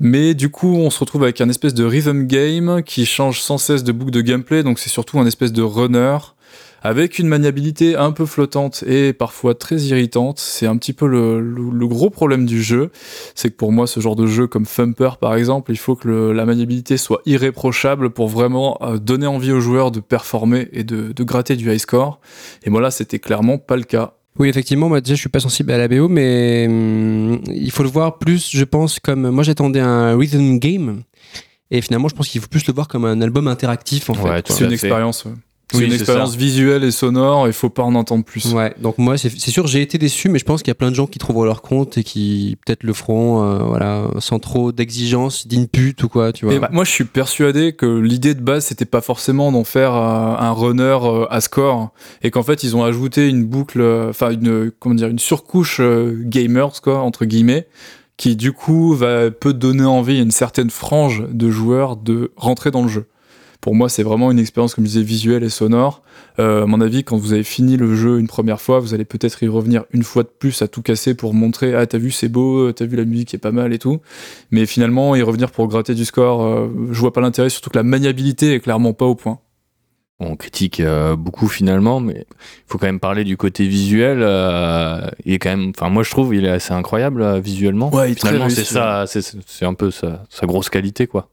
Mais 0.00 0.34
du 0.34 0.50
coup, 0.50 0.74
on 0.74 0.90
se 0.90 0.98
retrouve 1.00 1.22
avec 1.22 1.40
un 1.40 1.48
espèce 1.48 1.74
de 1.74 1.84
rhythm 1.84 2.26
game 2.26 2.82
qui 2.82 3.06
change 3.06 3.40
sans 3.40 3.58
cesse 3.58 3.84
de 3.84 3.92
boucle 3.92 4.10
de 4.10 4.20
gameplay. 4.20 4.62
Donc, 4.62 4.78
c'est 4.78 4.90
surtout 4.90 5.18
un 5.18 5.26
espèce 5.26 5.52
de 5.52 5.62
runner 5.62 6.18
avec 6.84 7.18
une 7.18 7.26
maniabilité 7.28 7.96
un 7.96 8.12
peu 8.12 8.26
flottante 8.26 8.84
et 8.86 9.12
parfois 9.14 9.54
très 9.54 9.76
irritante. 9.80 10.38
C'est 10.38 10.66
un 10.66 10.76
petit 10.76 10.92
peu 10.92 11.06
le, 11.06 11.40
le- 11.40 11.70
le 11.72 11.86
gros 11.88 12.10
problème 12.10 12.44
du 12.46 12.62
jeu. 12.62 12.90
C'est 13.34 13.48
que 13.50 13.56
pour 13.56 13.72
moi, 13.72 13.86
ce 13.86 13.98
genre 14.00 14.14
de 14.16 14.26
jeu 14.26 14.46
comme 14.46 14.66
Thumper, 14.66 15.16
par 15.18 15.34
exemple, 15.34 15.72
il 15.72 15.78
faut 15.78 15.96
que 15.96 16.06
le- 16.06 16.32
la 16.34 16.44
maniabilité 16.44 16.98
soit 16.98 17.22
irréprochable 17.26 18.10
pour 18.10 18.28
vraiment 18.28 18.78
euh, 18.82 18.98
donner 18.98 19.26
envie 19.26 19.50
aux 19.50 19.60
joueurs 19.60 19.90
de 19.90 20.00
performer 20.00 20.68
et 20.72 20.84
de, 20.84 21.12
de 21.12 21.24
gratter 21.24 21.56
du 21.56 21.72
high 21.72 21.78
score. 21.78 22.20
Et 22.64 22.70
moi, 22.70 22.80
là, 22.82 22.90
c'était 22.90 23.18
clairement 23.18 23.56
pas 23.58 23.76
le 23.76 23.84
cas. 23.84 24.12
Oui, 24.38 24.48
effectivement, 24.48 24.88
moi 24.88 25.00
déjà 25.00 25.14
je 25.14 25.20
suis 25.20 25.28
pas 25.28 25.38
sensible 25.40 25.70
à 25.70 25.78
la 25.78 25.86
BO, 25.88 26.08
mais 26.08 26.66
hum, 26.68 27.40
il 27.46 27.70
faut 27.70 27.84
le 27.84 27.88
voir 27.88 28.18
plus, 28.18 28.50
je 28.50 28.64
pense, 28.64 28.98
comme. 28.98 29.30
Moi 29.30 29.44
j'attendais 29.44 29.78
un 29.78 30.18
rhythm 30.18 30.58
game, 30.58 31.02
et 31.70 31.80
finalement 31.80 32.08
je 32.08 32.16
pense 32.16 32.28
qu'il 32.28 32.40
faut 32.40 32.48
plus 32.48 32.66
le 32.66 32.72
voir 32.74 32.88
comme 32.88 33.04
un 33.04 33.20
album 33.22 33.46
interactif 33.46 34.10
en 34.10 34.14
Ouais, 34.14 34.38
fait. 34.42 34.52
C'est 34.52 34.64
une 34.64 34.72
expérience. 34.72 35.24
ouais. 35.24 35.30
C'est 35.74 35.80
Oui, 35.80 35.86
une 35.86 35.92
expérience 35.92 36.32
ça. 36.32 36.36
visuelle 36.38 36.84
et 36.84 36.90
sonore, 36.90 37.46
il 37.46 37.52
faut 37.52 37.68
pas 37.70 37.82
en 37.82 37.94
entendre 37.94 38.24
plus. 38.24 38.52
Ouais, 38.52 38.74
donc 38.80 38.98
moi 38.98 39.18
c'est 39.18 39.28
sûr 39.30 39.66
j'ai 39.66 39.82
été 39.82 39.98
déçu, 39.98 40.28
mais 40.28 40.38
je 40.38 40.44
pense 40.44 40.62
qu'il 40.62 40.70
y 40.70 40.72
a 40.72 40.76
plein 40.76 40.90
de 40.90 40.94
gens 40.94 41.06
qui 41.06 41.18
trouveront 41.18 41.44
leur 41.44 41.62
compte 41.62 41.98
et 41.98 42.04
qui 42.04 42.56
peut-être 42.64 42.82
le 42.84 42.92
feront, 42.92 43.42
euh, 43.42 43.58
voilà, 43.64 44.06
sans 44.18 44.38
trop 44.38 44.72
d'exigence, 44.72 45.46
d'input 45.46 45.94
ou 46.02 46.08
quoi, 46.08 46.32
tu 46.32 46.46
vois. 46.46 46.54
Et 46.54 46.60
moi, 46.70 46.84
je 46.84 46.90
suis 46.90 47.04
persuadé 47.04 47.72
que 47.72 47.86
l'idée 47.86 48.34
de 48.34 48.40
base, 48.40 48.66
c'était 48.66 48.84
pas 48.84 49.00
forcément 49.00 49.52
d'en 49.52 49.64
faire 49.64 49.94
euh, 49.94 50.36
un 50.38 50.52
runner 50.52 50.98
euh, 51.02 51.26
à 51.30 51.40
score, 51.40 51.90
et 52.22 52.30
qu'en 52.30 52.42
fait, 52.42 52.62
ils 52.62 52.76
ont 52.76 52.84
ajouté 52.84 53.28
une 53.28 53.44
boucle, 53.44 53.80
euh, 53.80 54.10
enfin 54.10 54.30
une 54.30 54.70
comment 54.78 54.94
dire, 54.94 55.08
une 55.08 55.18
surcouche 55.18 55.78
euh, 55.80 56.16
gamers 56.24 56.80
quoi 56.82 57.00
entre 57.00 57.24
guillemets, 57.24 57.66
qui 58.16 58.36
du 58.36 58.52
coup 58.52 58.94
va 58.94 59.30
peut 59.30 59.52
donner 59.54 59.84
envie 59.84 60.18
à 60.18 60.22
une 60.22 60.30
certaine 60.30 60.70
frange 60.70 61.24
de 61.30 61.50
joueurs 61.50 61.96
de 61.96 62.30
rentrer 62.36 62.70
dans 62.70 62.82
le 62.82 62.88
jeu. 62.88 63.06
Pour 63.64 63.74
moi, 63.74 63.88
c'est 63.88 64.02
vraiment 64.02 64.30
une 64.30 64.38
expérience, 64.38 64.74
comme 64.74 64.84
je 64.84 64.90
disais, 64.90 65.02
visuelle 65.02 65.42
et 65.42 65.48
sonore. 65.48 66.02
Euh, 66.38 66.64
à 66.64 66.66
mon 66.66 66.82
avis, 66.82 67.02
quand 67.02 67.16
vous 67.16 67.32
avez 67.32 67.44
fini 67.44 67.78
le 67.78 67.94
jeu 67.94 68.18
une 68.18 68.28
première 68.28 68.60
fois, 68.60 68.78
vous 68.78 68.92
allez 68.92 69.06
peut-être 69.06 69.42
y 69.42 69.48
revenir 69.48 69.84
une 69.94 70.02
fois 70.02 70.22
de 70.22 70.28
plus 70.28 70.60
à 70.60 70.68
tout 70.68 70.82
casser 70.82 71.14
pour 71.14 71.32
montrer 71.32 71.74
ah 71.74 71.86
t'as 71.86 71.96
vu 71.96 72.10
c'est 72.10 72.28
beau, 72.28 72.70
t'as 72.72 72.84
vu 72.84 72.94
la 72.98 73.06
musique 73.06 73.32
est 73.32 73.38
pas 73.38 73.52
mal 73.52 73.72
et 73.72 73.78
tout. 73.78 74.02
Mais 74.50 74.66
finalement, 74.66 75.16
y 75.16 75.22
revenir 75.22 75.50
pour 75.50 75.66
gratter 75.66 75.94
du 75.94 76.04
score, 76.04 76.42
euh, 76.42 76.68
je 76.90 77.00
vois 77.00 77.14
pas 77.14 77.22
l'intérêt, 77.22 77.48
surtout 77.48 77.70
que 77.70 77.78
la 77.78 77.84
maniabilité 77.84 78.52
est 78.52 78.60
clairement 78.60 78.92
pas 78.92 79.06
au 79.06 79.14
point. 79.14 79.38
On 80.20 80.36
critique 80.36 80.80
euh, 80.80 81.16
beaucoup 81.16 81.48
finalement, 81.48 82.00
mais 82.00 82.26
il 82.28 82.64
faut 82.66 82.76
quand 82.76 82.86
même 82.86 83.00
parler 83.00 83.24
du 83.24 83.38
côté 83.38 83.66
visuel. 83.66 84.18
euh, 84.20 85.08
il 85.24 85.32
est 85.32 85.38
quand 85.38 85.56
même, 85.56 85.72
enfin 85.74 85.88
moi 85.88 86.02
je 86.02 86.10
trouve, 86.10 86.34
il 86.34 86.44
est 86.44 86.50
assez 86.50 86.74
incroyable 86.74 87.22
euh, 87.22 87.40
visuellement. 87.40 87.92
Ouais, 87.94 88.12
il 88.12 88.18
finalement 88.18 88.50
c'est 88.50 88.62
ça, 88.64 89.06
c'est 89.06 89.22
c'est 89.46 89.64
un 89.64 89.74
peu 89.74 89.90
sa, 89.90 90.22
sa 90.28 90.46
grosse 90.46 90.68
qualité 90.68 91.06
quoi. 91.06 91.30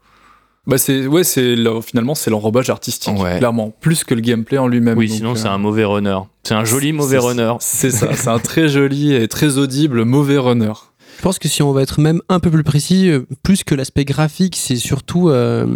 Bah 0.68 0.78
c'est 0.78 1.08
ouais 1.08 1.24
c'est 1.24 1.56
finalement 1.82 2.14
c'est 2.14 2.30
l'enrobage 2.30 2.70
artistique 2.70 3.18
Ouais. 3.20 3.40
clairement 3.40 3.72
plus 3.80 4.04
que 4.04 4.14
le 4.14 4.22
gameplay 4.22 4.60
en 4.60 4.68
lui-même. 4.68 4.98
Oui, 4.98 5.08
Donc, 5.08 5.18
sinon 5.18 5.32
euh, 5.32 5.36
c'est 5.36 5.48
un 5.48 5.58
mauvais 5.58 5.86
runner. 5.86 6.20
C'est 6.44 6.54
un 6.54 6.66
joli 6.66 6.94
mauvais 6.94 7.18
runner. 7.18 7.54
C'est 7.60 7.90
ça, 7.90 8.14
c'est 8.14 8.28
un 8.30 8.38
très 8.40 8.68
joli 8.70 9.14
et 9.14 9.28
très 9.28 9.58
audible 9.58 10.06
mauvais 10.06 10.38
runner. 10.38 10.74
Je 11.18 11.22
pense 11.24 11.40
que 11.40 11.48
si 11.48 11.62
on 11.62 11.72
va 11.72 11.82
être 11.84 12.00
même 12.00 12.22
un 12.30 12.40
peu 12.40 12.50
plus 12.50 12.64
précis, 12.64 13.10
euh, 13.10 13.26
plus 13.44 13.64
que 13.64 13.76
l'aspect 13.76 14.06
graphique, 14.06 14.56
c'est 14.56 14.76
surtout 14.76 15.30
euh, 15.30 15.68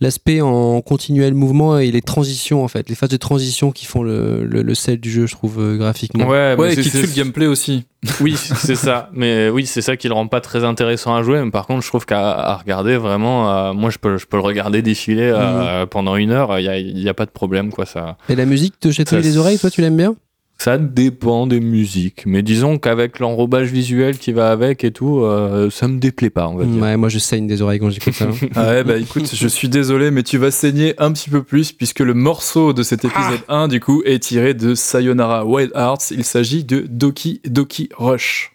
l'aspect 0.00 0.40
en 0.40 0.80
continuel 0.80 1.34
mouvement 1.34 1.78
et 1.78 1.92
les 1.92 2.02
transitions 2.02 2.64
en 2.64 2.68
fait, 2.68 2.88
les 2.88 2.96
phases 2.96 3.10
de 3.10 3.16
transition 3.16 3.70
qui 3.70 3.86
font 3.86 4.02
le, 4.02 4.44
le, 4.44 4.62
le 4.62 4.74
sel 4.74 4.98
du 4.98 5.10
jeu, 5.10 5.26
je 5.26 5.32
trouve 5.34 5.60
euh, 5.60 5.76
graphiquement. 5.76 6.26
Ouais, 6.26 6.56
mais 6.56 6.62
Ouais, 6.62 6.76
qui 6.76 6.90
tue 6.90 7.02
le 7.02 7.14
gameplay 7.14 7.46
aussi. 7.46 7.84
Oui, 8.20 8.34
c'est 8.36 8.74
ça. 8.74 9.08
Mais 9.12 9.48
oui, 9.48 9.64
c'est 9.64 9.82
ça 9.82 9.96
qui 9.96 10.08
le 10.08 10.14
rend 10.14 10.26
pas 10.26 10.40
très 10.40 10.64
intéressant 10.64 11.14
à 11.14 11.22
jouer. 11.22 11.40
Mais 11.44 11.52
par 11.52 11.68
contre, 11.68 11.82
je 11.82 11.88
trouve 11.88 12.04
qu'à 12.04 12.32
à 12.32 12.56
regarder 12.56 12.96
vraiment, 12.96 13.48
euh, 13.48 13.72
moi, 13.74 13.90
je 13.90 13.98
peux, 13.98 14.18
je 14.18 14.26
peux 14.26 14.36
le 14.36 14.42
regarder 14.42 14.82
défiler 14.82 15.30
euh, 15.32 15.86
pendant 15.86 16.16
une 16.16 16.32
heure. 16.32 16.58
Il 16.58 16.64
y 16.64 16.68
a, 16.68 16.78
il 16.78 16.98
y 17.00 17.08
a 17.08 17.14
pas 17.14 17.26
de 17.26 17.30
problème, 17.30 17.70
quoi. 17.70 17.86
Ça, 17.86 18.16
Et 18.28 18.34
la 18.34 18.44
musique 18.46 18.80
te 18.80 18.90
chatouille 18.90 19.22
Ça, 19.22 19.28
les 19.28 19.36
oreilles, 19.36 19.58
toi 19.60 19.70
tu 19.70 19.80
l'aimes 19.82 19.96
bien? 19.96 20.16
Ça 20.62 20.78
dépend 20.78 21.48
des 21.48 21.58
musiques. 21.58 22.22
Mais 22.24 22.42
disons 22.42 22.78
qu'avec 22.78 23.18
l'enrobage 23.18 23.72
visuel 23.72 24.16
qui 24.16 24.30
va 24.30 24.52
avec 24.52 24.84
et 24.84 24.92
tout, 24.92 25.20
euh, 25.22 25.70
ça 25.70 25.88
me 25.88 25.98
déplaît 25.98 26.30
pas, 26.30 26.46
on 26.46 26.54
va 26.54 26.64
dire. 26.64 26.80
Ouais, 26.80 26.96
moi 26.96 27.08
je 27.08 27.18
saigne 27.18 27.48
des 27.48 27.62
oreilles 27.62 27.80
quand 27.80 27.90
j'écoute 27.90 28.14
ça. 28.14 28.26
hein. 28.26 28.46
Ah 28.54 28.66
ouais 28.70 28.84
bah 28.84 28.96
écoute, 28.96 29.28
je 29.34 29.48
suis 29.48 29.68
désolé 29.68 30.12
mais 30.12 30.22
tu 30.22 30.38
vas 30.38 30.52
saigner 30.52 30.94
un 30.98 31.10
petit 31.10 31.30
peu 31.30 31.42
plus 31.42 31.72
puisque 31.72 31.98
le 31.98 32.14
morceau 32.14 32.72
de 32.72 32.84
cet 32.84 33.04
épisode 33.04 33.40
1 33.48 33.66
du 33.66 33.80
coup 33.80 34.02
est 34.04 34.20
tiré 34.20 34.54
de 34.54 34.76
Sayonara 34.76 35.44
Wild 35.44 35.72
Hearts. 35.74 36.12
Il 36.12 36.22
s'agit 36.22 36.62
de 36.62 36.86
Doki 36.88 37.40
Doki 37.44 37.88
Rush. 37.96 38.52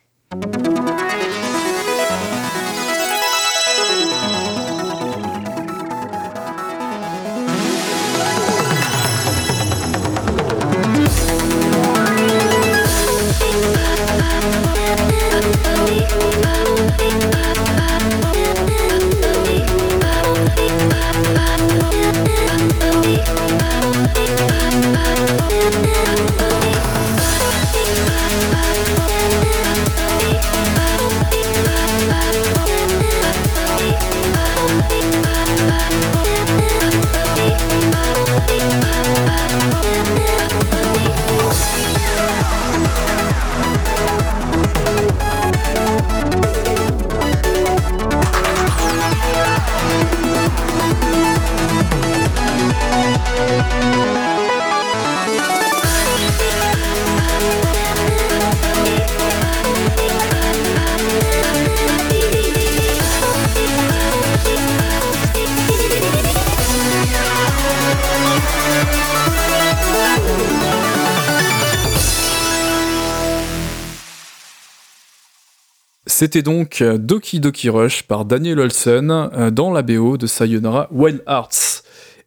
C'était 76.20 76.41
donc 76.41 76.82
euh, 76.82 76.97
Doki 76.97 77.39
Doki 77.39 77.70
Rush 77.70 78.01
par 78.01 78.26
Daniel 78.26 78.59
Olsen 78.59 79.11
euh, 79.11 79.51
dans 79.51 79.72
la 79.72 79.84
BO 79.84 80.18
de 80.18 80.26
Sayonara 80.26 80.88
Wild 80.89 81.24
Hearts. 81.28 81.84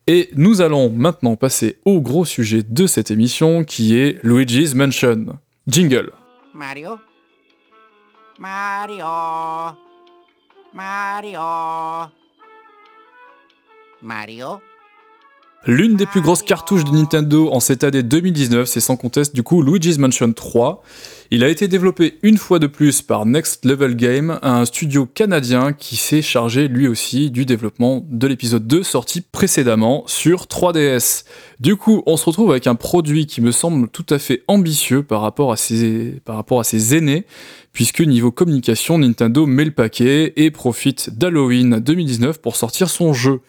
Et 0.07 0.31
nous 0.37 0.61
allons 0.61 0.91
maintenant 0.91 1.35
passer 1.35 1.81
au 1.85 2.01
gros 2.01 2.25
sujet 2.25 2.63
de 2.63 2.87
cette 2.87 3.11
émission 3.11 3.65
qui 3.65 3.99
est 3.99 4.21
Luigi's 4.23 4.77
Mansion. 4.77 5.41
Jingle. 5.67 6.13
Mario. 6.55 7.01
Mario. 8.39 9.77
Mario. 10.73 12.13
Mario. 14.03 14.61
L'une 15.67 15.95
des 15.95 16.07
plus 16.07 16.23
grosses 16.23 16.43
cartouches 16.43 16.85
de 16.85 16.91
Nintendo 16.91 17.51
en 17.53 17.61
cette 17.61 17.85
année 17.85 18.03
2019, 18.03 18.67
c'est 18.67 18.81
sans 18.81 18.97
conteste 18.97 19.35
du 19.35 19.43
coup 19.43 19.61
Luigi's 19.61 19.99
Mansion 19.99 20.33
3. 20.33 20.83
Il 21.31 21.45
a 21.45 21.49
été 21.49 21.69
développé 21.69 22.19
une 22.23 22.39
fois 22.39 22.59
de 22.59 22.67
plus 22.67 23.03
par 23.03 23.27
Next 23.27 23.67
Level 23.67 23.95
Game, 23.95 24.39
un 24.41 24.65
studio 24.65 25.05
canadien 25.05 25.75
qui 25.75 25.97
s'est 25.97 26.23
chargé 26.23 26.67
lui 26.67 26.89
aussi 26.89 27.31
du 27.31 27.45
développement 27.45 28.07
de 28.09 28.27
l'épisode 28.27 28.67
2 28.67 28.83
sorti 28.83 29.21
précédemment 29.21 30.03
sur 30.07 30.45
3DS. 30.45 31.25
Du 31.61 31.77
coup, 31.77 32.03
on 32.07 32.17
se 32.17 32.25
retrouve 32.25 32.53
avec 32.53 32.67
un 32.67 32.75
produit 32.75 33.27
qui 33.27 33.43
me 33.43 33.53
semble 33.53 33.91
tout 33.91 34.07
à 34.09 34.19
fait 34.19 34.43
ambitieux 34.49 35.03
par 35.03 35.21
rapport 35.21 35.53
à 35.53 35.59
ses, 35.59 36.23
par 36.25 36.37
rapport 36.37 36.61
à 36.61 36.65
ses 36.65 36.97
aînés, 36.97 37.27
puisque 37.75 38.01
niveau 38.01 38.31
communication, 38.31 38.97
Nintendo 38.97 39.45
met 39.45 39.67
le 39.67 39.73
paquet 39.73 40.33
et 40.37 40.51
profite 40.51 41.19
d'Halloween 41.19 41.81
2019 41.81 42.41
pour 42.41 42.57
sortir 42.57 42.89
son 42.89 43.13
jeu. 43.13 43.43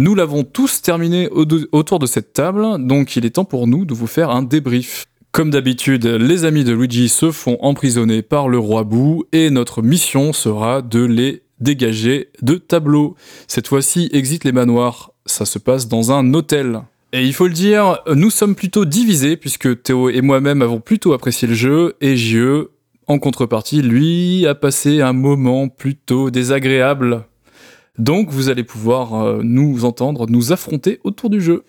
Nous 0.00 0.14
l'avons 0.14 0.44
tous 0.44 0.80
terminé 0.80 1.28
au- 1.28 1.44
autour 1.72 1.98
de 1.98 2.06
cette 2.06 2.32
table, 2.32 2.64
donc 2.86 3.16
il 3.16 3.26
est 3.26 3.30
temps 3.30 3.44
pour 3.44 3.66
nous 3.66 3.84
de 3.84 3.94
vous 3.94 4.06
faire 4.06 4.30
un 4.30 4.42
débrief. 4.44 5.06
Comme 5.32 5.50
d'habitude, 5.50 6.06
les 6.06 6.44
amis 6.44 6.62
de 6.62 6.72
Luigi 6.72 7.08
se 7.08 7.32
font 7.32 7.58
emprisonner 7.62 8.22
par 8.22 8.48
le 8.48 8.60
roi 8.60 8.84
Boo 8.84 9.24
et 9.32 9.50
notre 9.50 9.82
mission 9.82 10.32
sera 10.32 10.82
de 10.82 11.04
les 11.04 11.42
dégager 11.58 12.28
de 12.42 12.54
tableau. 12.54 13.16
Cette 13.48 13.66
fois-ci, 13.66 14.08
exit 14.12 14.44
les 14.44 14.52
manoirs. 14.52 15.10
Ça 15.26 15.44
se 15.44 15.58
passe 15.58 15.88
dans 15.88 16.12
un 16.12 16.32
hôtel. 16.32 16.80
Et 17.12 17.24
il 17.24 17.34
faut 17.34 17.48
le 17.48 17.52
dire, 17.52 17.98
nous 18.14 18.30
sommes 18.30 18.54
plutôt 18.54 18.84
divisés 18.84 19.36
puisque 19.36 19.82
Théo 19.82 20.10
et 20.10 20.20
moi-même 20.20 20.62
avons 20.62 20.78
plutôt 20.78 21.12
apprécié 21.12 21.48
le 21.48 21.54
jeu 21.54 21.96
et 22.00 22.16
JE, 22.16 22.68
en 23.08 23.18
contrepartie, 23.18 23.82
lui, 23.82 24.46
a 24.46 24.54
passé 24.54 25.00
un 25.00 25.12
moment 25.12 25.68
plutôt 25.68 26.30
désagréable. 26.30 27.24
Donc 27.98 28.30
vous 28.30 28.48
allez 28.48 28.64
pouvoir 28.64 29.14
euh, 29.14 29.40
nous 29.42 29.84
entendre, 29.84 30.26
nous 30.28 30.52
affronter 30.52 31.00
autour 31.04 31.30
du 31.30 31.40
jeu. 31.40 31.64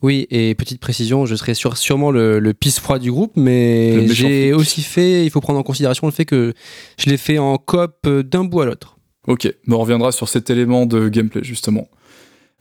Oui, 0.00 0.28
et 0.30 0.54
petite 0.54 0.80
précision, 0.80 1.26
je 1.26 1.34
serai 1.34 1.54
sûrement 1.54 2.12
le, 2.12 2.38
le 2.38 2.54
pisse 2.54 2.78
froid 2.78 3.00
du 3.00 3.10
groupe, 3.10 3.32
mais 3.34 4.06
j'ai 4.06 4.52
aussi 4.52 4.82
fait, 4.82 5.24
il 5.24 5.30
faut 5.30 5.40
prendre 5.40 5.58
en 5.58 5.64
considération 5.64 6.06
le 6.06 6.12
fait 6.12 6.24
que 6.24 6.54
je 6.98 7.10
l'ai 7.10 7.16
fait 7.16 7.38
en 7.38 7.58
coop 7.58 7.94
euh, 8.06 8.22
d'un 8.22 8.44
bout 8.44 8.60
à 8.60 8.66
l'autre. 8.66 8.96
Ok, 9.26 9.52
mais 9.66 9.74
on 9.74 9.80
reviendra 9.80 10.12
sur 10.12 10.28
cet 10.28 10.50
élément 10.50 10.86
de 10.86 11.08
gameplay 11.08 11.42
justement. 11.42 11.88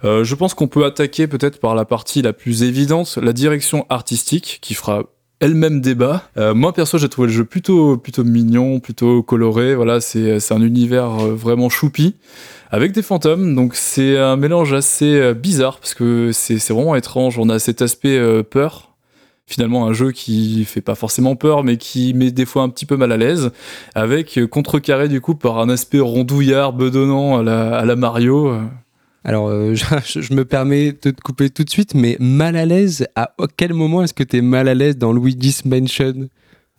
Euh, 0.04 0.24
je 0.24 0.36
pense 0.36 0.54
qu'on 0.54 0.68
peut 0.68 0.86
attaquer 0.86 1.28
peut-être 1.28 1.60
par 1.60 1.76
la 1.76 1.86
partie 1.86 2.22
la 2.22 2.34
plus 2.34 2.64
évidente, 2.64 3.18
la 3.22 3.34
direction 3.34 3.86
artistique, 3.90 4.60
qui 4.62 4.74
fera 4.74 5.04
elle-même 5.40 5.82
débat. 5.82 6.24
Euh, 6.38 6.54
moi 6.54 6.74
perso, 6.74 6.98
j'ai 6.98 7.10
trouvé 7.10 7.28
le 7.28 7.34
jeu 7.34 7.46
plutôt 7.46 7.98
plutôt 7.98 8.24
mignon, 8.24 8.80
plutôt 8.80 9.24
coloré. 9.24 9.76
Voilà, 9.76 10.02
c'est 10.02 10.52
un 10.52 10.62
univers 10.62 11.26
euh, 11.26 11.36
vraiment 11.36 11.70
choupi 11.70 12.16
avec 12.72 12.92
des 12.92 13.02
fantômes. 13.02 13.56
Donc 13.56 13.76
c'est 13.76 14.18
un 14.18 14.36
mélange 14.36 14.74
assez 14.74 15.20
euh, 15.20 15.34
bizarre 15.34 15.80
parce 15.80 15.94
que 15.94 16.32
c'est 16.34 16.70
vraiment 16.70 16.96
étrange. 16.96 17.38
On 17.38 17.50
a 17.50 17.60
cet 17.60 17.82
aspect 17.82 18.20
peur. 18.44 18.96
Finalement, 19.50 19.88
un 19.88 19.94
jeu 19.94 20.12
qui 20.12 20.66
fait 20.66 20.82
pas 20.82 20.96
forcément 20.96 21.38
peur, 21.38 21.64
mais 21.64 21.78
qui 21.78 22.14
met 22.14 22.32
des 22.32 22.46
fois 22.46 22.64
un 22.64 22.70
petit 22.70 22.86
peu 22.86 22.98
mal 22.98 23.14
à 23.14 23.18
l'aise, 23.18 23.52
avec 23.96 24.38
contrecarré 24.52 25.08
du 25.08 25.22
coup 25.22 25.36
par 25.36 25.60
un 25.60 25.70
aspect 25.70 26.02
rondouillard, 26.02 26.74
bedonnant 26.74 27.38
à 27.38 27.44
la, 27.44 27.78
à 27.78 27.86
la 27.86 27.96
Mario. 27.96 28.54
Alors, 29.28 29.50
euh, 29.50 29.76
je, 30.06 30.34
me 30.34 30.46
permets 30.46 30.94
de 30.94 31.12
te 31.12 31.22
couper 31.22 31.50
tout 31.50 31.66
de 31.66 31.70
suite, 31.70 31.94
mais 31.94 32.16
mal 32.20 32.56
à 32.56 32.66
l'aise, 32.66 33.08
à 33.16 33.34
quel 33.58 33.74
moment 33.74 34.02
est-ce 34.02 34.14
que 34.14 34.24
tu 34.24 34.38
es 34.38 34.42
mal 34.42 34.70
à 34.70 34.74
l'aise 34.74 34.98
dans 34.98 35.12
Luigi's 35.12 35.66
Mansion? 35.66 36.30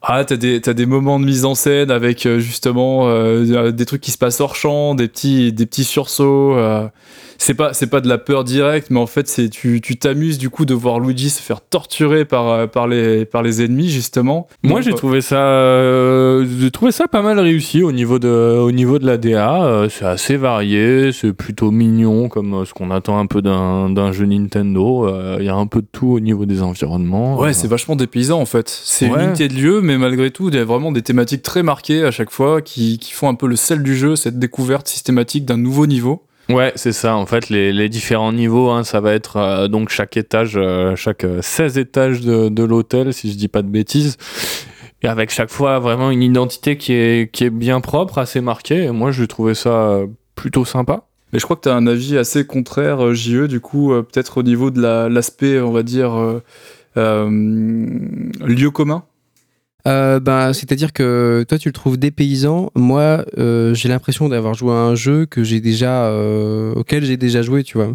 Ah, 0.01 0.25
t'as 0.25 0.37
des, 0.37 0.59
des 0.61 0.87
moments 0.87 1.21
de 1.21 1.27
mise 1.27 1.45
en 1.45 1.55
scène 1.55 1.91
avec 1.91 2.25
euh, 2.25 2.39
justement 2.39 3.09
euh, 3.09 3.71
des 3.71 3.85
trucs 3.85 4.01
qui 4.01 4.13
se 4.13 4.19
passent 4.19 4.41
hors 4.41 4.57
champ, 4.57 4.95
des 4.95 5.09
petits, 5.09 5.85
sursauts. 5.85 6.57
C'est 7.41 7.55
pas, 7.55 7.73
c'est 7.73 7.87
pas 7.87 8.01
de 8.01 8.09
la 8.09 8.19
peur 8.19 8.43
directe, 8.43 8.89
mais 8.91 8.99
en 8.99 9.07
fait, 9.07 9.29
c'est 9.29 9.49
tu, 9.49 9.81
tu 9.81 9.97
t'amuses 9.97 10.39
du 10.39 10.51
coup 10.51 10.65
de 10.65 10.75
voir 10.75 10.99
Luigi 10.99 11.31
se 11.31 11.41
faire 11.41 11.61
torturer 11.61 12.25
par, 12.25 12.49
euh, 12.49 12.67
par, 12.67 12.89
les, 12.89 13.25
par 13.25 13.43
les 13.43 13.63
ennemis 13.63 13.89
justement. 13.89 14.49
Moi, 14.65 14.81
j'ai 14.81 14.93
trouvé 14.93 15.21
ça, 15.21 15.37
euh, 15.39 16.45
j'ai 16.61 16.71
trouvé 16.71 16.91
ça 16.93 17.07
pas 17.09 17.23
mal 17.23 17.39
réussi 17.39 17.83
au 17.83 17.93
niveau 17.93 18.19
de, 18.19 18.29
au 18.59 18.73
niveau 18.73 18.99
de 18.99 19.07
la 19.07 19.17
DA. 19.19 19.63
euh, 19.65 19.89
c'est 19.89 20.05
assez 20.05 20.37
varié, 20.37 21.13
c'est 21.13 21.33
plutôt 21.33 21.71
mignon 21.71 22.29
comme 22.29 22.55
euh, 22.55 22.65
ce 22.65 22.75
qu'on 22.75 22.91
attend 22.91 23.19
un 23.19 23.27
peu 23.27 23.41
d'un, 23.41 23.89
d'un 23.91 24.11
jeu 24.13 24.27
Nintendo. 24.27 25.07
euh, 25.07 25.37
Il 25.39 25.47
y 25.47 25.49
a 25.49 25.55
un 25.55 25.67
peu 25.67 25.81
de 25.81 25.87
tout 25.91 26.09
au 26.09 26.21
niveau 26.21 26.45
des 26.45 26.63
environnements. 26.63 27.39
Ouais, 27.39 27.51
euh, 27.51 27.53
c'est 27.53 27.69
vachement 27.69 27.97
dépaysant 27.97 28.41
en 28.41 28.47
fait. 28.47 28.69
C'est 28.69 29.09
Ouais. 29.09 29.23
une 29.23 29.29
unité 29.29 29.49
de 29.49 29.55
lieu, 29.55 29.81
mais 29.81 29.97
malgré 29.97 30.31
tout, 30.31 30.49
il 30.49 30.55
y 30.57 30.59
a 30.59 30.65
vraiment 30.65 30.91
des 30.93 31.03
thématiques 31.03 31.43
très 31.43 31.63
marquées 31.63 32.03
à 32.05 32.11
chaque 32.11 32.31
fois 32.31 32.63
qui, 32.63 32.99
qui 32.99 33.13
font 33.13 33.29
un 33.29 33.35
peu 33.35 33.47
le 33.47 33.57
sel 33.57 33.83
du 33.83 33.97
jeu, 33.97 34.17
cette 34.17 34.39
découverte 34.41 34.89
systématique 34.89 35.45
d'un 35.45 35.57
nouveau 35.57 35.87
niveau. 35.87 36.23
Ouais, 36.49 36.73
c'est 36.77 36.93
ça. 36.93 37.15
En 37.17 37.27
fait, 37.27 37.51
les, 37.51 37.73
les 37.73 37.89
différents 37.89 38.33
niveaux, 38.33 38.71
hein, 38.71 38.83
ça 38.83 39.01
va 39.01 39.13
être 39.13 39.37
euh, 39.37 39.69
donc 39.69 39.91
chaque 39.91 40.17
étage, 40.17 40.55
euh, 40.57 40.97
chaque 40.97 41.27
16 41.41 41.77
étages 41.79 42.21
de, 42.23 42.49
de 42.49 42.63
l'hôtel, 42.65 43.13
si 43.13 43.31
je 43.31 43.37
dis 43.37 43.49
pas 43.49 43.61
de 43.63 43.69
bêtises. 43.69 44.17
Et 45.03 45.09
avec 45.09 45.31
chaque 45.31 45.51
fois 45.51 45.79
vraiment 45.79 46.11
une 46.11 46.23
identité 46.23 46.77
qui 46.79 46.93
est, 46.95 47.31
qui 47.31 47.45
est 47.45 47.51
bien 47.51 47.81
propre, 47.81 48.19
assez 48.19 48.41
marquée. 48.41 48.91
Moi, 48.91 49.11
je 49.11 49.25
trouvais 49.25 49.55
ça 49.55 50.01
plutôt 50.35 50.65
sympa. 50.65 51.05
Mais 51.33 51.39
je 51.39 51.45
crois 51.45 51.57
que 51.57 51.63
tu 51.63 51.69
as 51.69 51.75
un 51.75 51.87
avis 51.87 52.17
assez 52.17 52.47
contraire, 52.47 53.15
JE, 53.15 53.47
du 53.47 53.61
coup, 53.61 53.91
peut-être 53.91 54.39
au 54.39 54.43
niveau 54.43 54.71
de 54.71 54.81
l'aspect, 54.81 55.61
on 55.61 55.71
va 55.71 55.83
dire, 55.83 56.41
lieu 56.97 58.71
commun 58.73 59.05
euh, 59.89 60.21
bah, 60.21 60.53
C'est-à-dire 60.53 60.93
que 60.93 61.45
toi, 61.49 61.59
tu 61.59 61.69
le 61.69 61.73
trouves 61.73 61.97
dépaysant. 61.97 62.71
Moi, 62.75 63.25
euh, 63.39 63.75
j'ai 63.75 63.89
l'impression 63.89 64.29
d'avoir 64.29 64.55
joué 64.55 64.73
à 64.73 64.77
un 64.77 64.95
jeu 64.95 65.27
que 65.27 65.41
déjà, 65.61 66.07
euh, 66.07 66.75
auquel 66.75 67.05
j'ai 67.05 67.17
déjà 67.17 67.43
joué, 67.43 67.65
tu 67.65 67.79
vois. 67.79 67.95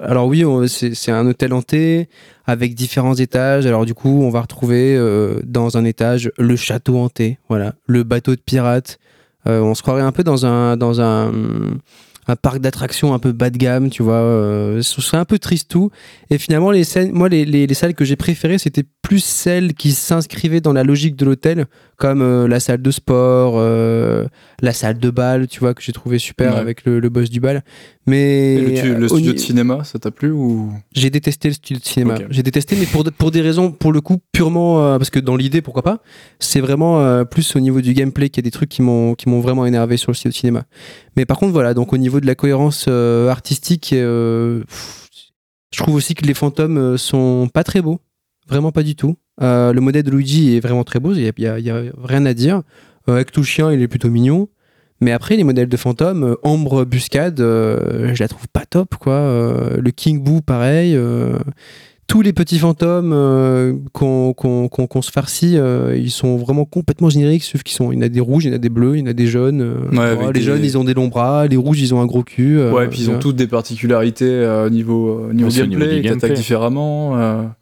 alors 0.00 0.26
oui, 0.26 0.44
c'est 0.68 1.12
un 1.12 1.26
hôtel 1.26 1.52
hanté 1.52 2.08
avec 2.46 2.74
différents 2.74 3.14
étages. 3.14 3.66
Alors 3.66 3.86
du 3.86 3.94
coup, 3.94 4.22
on 4.22 4.30
va 4.30 4.42
retrouver 4.42 4.98
dans 5.44 5.76
un 5.76 5.84
étage 5.84 6.30
le 6.38 6.56
château 6.56 6.98
hanté, 6.98 7.38
voilà, 7.48 7.74
le 7.86 8.02
bateau 8.02 8.34
de 8.34 8.40
pirates. 8.40 8.98
on 9.46 9.74
se 9.74 9.82
croirait 9.82 10.02
un 10.02 10.12
peu 10.12 10.24
dans 10.24 10.44
un 10.46 10.76
un 12.28 12.36
parc 12.36 12.60
d'attractions 12.60 13.14
un 13.14 13.18
peu 13.18 13.32
bas 13.32 13.50
de 13.50 13.56
gamme, 13.56 13.88
tu 13.88 14.02
vois. 14.02 14.14
Euh, 14.14 14.82
ce 14.82 15.00
serait 15.00 15.16
un 15.16 15.24
peu 15.24 15.38
triste 15.38 15.70
tout. 15.70 15.90
Et 16.30 16.38
finalement, 16.38 16.70
les 16.70 16.84
scènes, 16.84 17.10
moi, 17.12 17.28
les, 17.28 17.44
les, 17.44 17.74
salles 17.74 17.94
que 17.94 18.04
j'ai 18.04 18.16
préférées, 18.16 18.58
c'était 18.58 18.84
plus 19.02 19.24
celles 19.24 19.72
qui 19.72 19.92
s'inscrivaient 19.92 20.60
dans 20.60 20.74
la 20.74 20.84
logique 20.84 21.16
de 21.16 21.24
l'hôtel, 21.24 21.66
comme 21.96 22.20
euh, 22.20 22.46
la 22.46 22.60
salle 22.60 22.82
de 22.82 22.90
sport, 22.90 23.54
euh, 23.56 24.26
la 24.60 24.74
salle 24.74 24.98
de 24.98 25.10
bal, 25.10 25.48
tu 25.48 25.60
vois, 25.60 25.72
que 25.72 25.82
j'ai 25.82 25.92
trouvé 25.92 26.18
super 26.18 26.56
avec 26.56 26.84
le, 26.84 27.00
le, 27.00 27.08
boss 27.08 27.30
du 27.30 27.40
bal. 27.40 27.64
Mais 28.08 28.58
le, 28.58 29.08
studio 29.08 29.32
de 29.32 29.38
cinéma, 29.38 29.84
ça 29.84 29.98
t'a 29.98 30.10
plu 30.10 30.30
ou? 30.30 30.72
J'ai 30.92 31.10
détesté 31.10 31.48
le 31.48 31.54
studio 31.54 31.80
de 31.80 31.84
cinéma. 31.84 32.16
J'ai 32.30 32.42
détesté, 32.42 32.76
mais 32.76 32.86
pour, 32.86 33.04
pour 33.04 33.30
des 33.30 33.40
raisons, 33.40 33.70
pour 33.70 33.92
le 33.92 34.00
coup, 34.00 34.18
purement 34.32 34.98
parce 34.98 35.10
que 35.10 35.18
dans 35.18 35.36
l'idée, 35.36 35.62
pourquoi 35.62 35.82
pas. 35.82 36.02
C'est 36.38 36.60
vraiment 36.60 37.24
plus 37.24 37.54
au 37.56 37.60
niveau 37.60 37.80
du 37.80 37.92
gameplay 37.92 38.30
qu'il 38.30 38.42
y 38.42 38.46
a 38.46 38.48
des 38.48 38.50
trucs 38.50 38.68
qui 38.70 38.82
m'ont 38.82 39.14
qui 39.14 39.28
m'ont 39.28 39.40
vraiment 39.40 39.66
énervé 39.66 39.96
sur 39.96 40.10
le 40.10 40.14
studio 40.14 40.30
de 40.30 40.36
cinéma. 40.36 40.64
Mais 41.16 41.26
par 41.26 41.38
contre, 41.38 41.52
voilà, 41.52 41.74
donc 41.74 41.92
au 41.92 41.98
niveau 41.98 42.20
de 42.20 42.26
la 42.26 42.34
cohérence 42.34 42.86
euh, 42.88 43.28
artistique, 43.28 43.92
euh, 43.92 44.62
je 45.72 45.82
trouve 45.82 45.96
aussi 45.96 46.14
que 46.14 46.24
les 46.24 46.34
fantômes 46.34 46.78
euh, 46.78 46.96
sont 46.96 47.48
pas 47.52 47.64
très 47.64 47.82
beaux. 47.82 48.00
Vraiment 48.48 48.72
pas 48.72 48.82
du 48.82 48.94
tout. 48.94 49.16
le 49.40 49.78
modèle 49.80 50.04
de 50.04 50.10
Luigi 50.10 50.56
est 50.56 50.60
vraiment 50.60 50.84
très 50.84 51.00
beau, 51.00 51.12
il 51.12 51.30
n'y 51.36 51.46
a, 51.46 51.82
rien 52.02 52.24
à 52.24 52.32
dire. 52.32 52.62
avec 53.06 53.30
tout 53.30 53.40
le 53.40 53.46
chien, 53.46 53.70
il 53.72 53.82
est 53.82 53.88
plutôt 53.88 54.08
mignon. 54.08 54.48
Mais 55.00 55.12
après, 55.12 55.36
les 55.36 55.44
modèles 55.44 55.68
de 55.68 55.76
fantômes, 55.76 56.36
Ambre 56.42 56.84
Buscade, 56.84 57.38
je 57.38 58.18
la 58.18 58.28
trouve 58.28 58.48
pas 58.48 58.64
top, 58.68 58.96
quoi. 58.96 59.20
le 59.78 59.90
King 59.90 60.22
Boo, 60.22 60.40
pareil 60.40 60.98
tous 62.08 62.22
les 62.22 62.32
petits 62.32 62.58
fantômes 62.58 63.12
euh, 63.12 63.74
qu'on 63.92 65.02
se 65.02 65.10
farcit, 65.10 65.56
euh, 65.56 65.94
ils 65.96 66.10
sont 66.10 66.38
vraiment 66.38 66.64
complètement 66.64 67.10
génériques, 67.10 67.44
sauf 67.44 67.62
qu'ils 67.62 67.76
sont, 67.76 67.92
il 67.92 67.96
y 67.96 67.98
en 67.98 68.02
a 68.02 68.08
des 68.08 68.20
rouges, 68.20 68.46
il 68.46 68.48
y 68.48 68.50
en 68.50 68.56
a 68.56 68.58
des 68.58 68.70
bleus, 68.70 68.96
il 68.96 69.00
y 69.00 69.02
en 69.02 69.06
a 69.06 69.12
des 69.12 69.26
jaunes. 69.26 69.60
Euh, 69.60 70.32
les 70.32 70.40
jaunes, 70.40 70.64
ils 70.64 70.78
ont 70.78 70.84
des 70.84 70.94
longs 70.94 71.08
bras, 71.08 71.46
les 71.46 71.56
rouges, 71.56 71.80
ils 71.80 71.94
ont 71.94 72.00
un 72.00 72.06
gros 72.06 72.22
cul. 72.22 72.58
ouais, 72.58 72.86
et 72.86 72.88
puis 72.88 73.02
ils 73.02 73.10
ont 73.10 73.18
toutes 73.18 73.36
des 73.36 73.46
particularités 73.46 74.44
au 74.66 74.70
niveau, 74.70 75.30
niveau 75.32 75.50
gameplay, 75.50 76.00
ils 76.00 76.08
attaquent 76.08 76.32
différemment. 76.32 77.52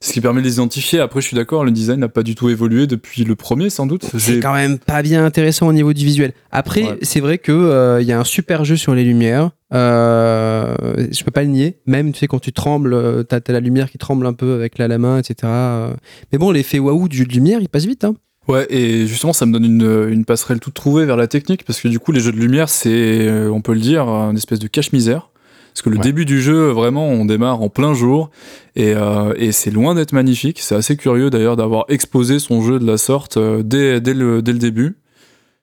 Ce 0.00 0.12
qui 0.12 0.20
permet 0.20 0.40
de 0.40 0.46
les 0.46 0.54
identifier. 0.54 1.00
Après, 1.00 1.20
je 1.20 1.26
suis 1.26 1.36
d'accord, 1.36 1.64
le 1.64 1.70
design 1.70 2.00
n'a 2.00 2.08
pas 2.08 2.22
du 2.22 2.34
tout 2.34 2.48
évolué 2.48 2.86
depuis 2.86 3.24
le 3.24 3.34
premier, 3.34 3.68
sans 3.68 3.86
doute. 3.86 4.06
C'est 4.18 4.38
quand 4.40 4.54
même 4.54 4.78
pas 4.78 5.02
bien 5.02 5.24
intéressant 5.24 5.66
au 5.66 5.72
niveau 5.72 5.92
du 5.92 6.04
visuel. 6.04 6.32
Après, 6.52 6.98
c'est 7.02 7.20
vrai 7.20 7.38
que 7.38 7.98
il 8.00 8.06
y 8.06 8.12
a 8.12 8.20
un 8.20 8.24
super 8.24 8.64
jeu 8.64 8.76
sur 8.76 8.94
les 8.94 9.04
lumières. 9.04 9.50
Euh, 9.74 10.74
je 11.10 11.24
peux 11.24 11.30
pas 11.30 11.42
le 11.42 11.48
nier. 11.48 11.78
Même, 11.86 12.12
tu 12.12 12.20
sais, 12.20 12.26
quand 12.26 12.38
tu 12.38 12.52
trembles, 12.52 12.94
euh, 12.94 13.22
t'as 13.22 13.40
as 13.46 13.52
la 13.52 13.60
lumière 13.60 13.90
qui 13.90 13.98
tremble 13.98 14.26
un 14.26 14.32
peu 14.32 14.54
avec 14.54 14.78
la, 14.78 14.88
la 14.88 14.98
main, 14.98 15.18
etc. 15.18 15.36
Euh. 15.44 15.92
Mais 16.32 16.38
bon, 16.38 16.50
l'effet 16.50 16.78
waouh 16.78 17.08
du 17.08 17.18
jeu 17.18 17.24
de 17.26 17.32
lumière, 17.32 17.60
il 17.60 17.68
passe 17.68 17.84
vite. 17.84 18.04
Hein. 18.04 18.14
Ouais, 18.46 18.66
et 18.70 19.06
justement, 19.06 19.34
ça 19.34 19.44
me 19.44 19.52
donne 19.52 19.64
une, 19.64 20.08
une, 20.10 20.24
passerelle 20.24 20.58
toute 20.58 20.72
trouvée 20.72 21.04
vers 21.04 21.18
la 21.18 21.26
technique, 21.26 21.64
parce 21.64 21.80
que 21.80 21.88
du 21.88 21.98
coup, 21.98 22.12
les 22.12 22.20
jeux 22.20 22.32
de 22.32 22.38
lumière, 22.38 22.70
c'est, 22.70 23.30
on 23.50 23.60
peut 23.60 23.74
le 23.74 23.80
dire, 23.80 24.08
une 24.08 24.38
espèce 24.38 24.58
de 24.58 24.68
cache-misère. 24.68 25.30
Parce 25.78 25.94
que 25.94 25.96
le 25.96 26.02
début 26.02 26.24
du 26.24 26.40
jeu, 26.40 26.70
vraiment, 26.70 27.06
on 27.06 27.24
démarre 27.24 27.62
en 27.62 27.68
plein 27.68 27.94
jour, 27.94 28.30
et, 28.74 28.94
et 29.36 29.52
c'est 29.52 29.70
loin 29.70 29.94
d'être 29.94 30.12
magnifique. 30.12 30.58
C'est 30.58 30.74
assez 30.74 30.96
curieux 30.96 31.30
d'ailleurs 31.30 31.54
d'avoir 31.54 31.84
exposé 31.88 32.40
son 32.40 32.62
jeu 32.62 32.80
de 32.80 32.84
la 32.84 32.98
sorte 32.98 33.38
dès, 33.38 34.00
dès, 34.00 34.12
le, 34.12 34.42
dès 34.42 34.52
le 34.52 34.58
début. 34.58 34.96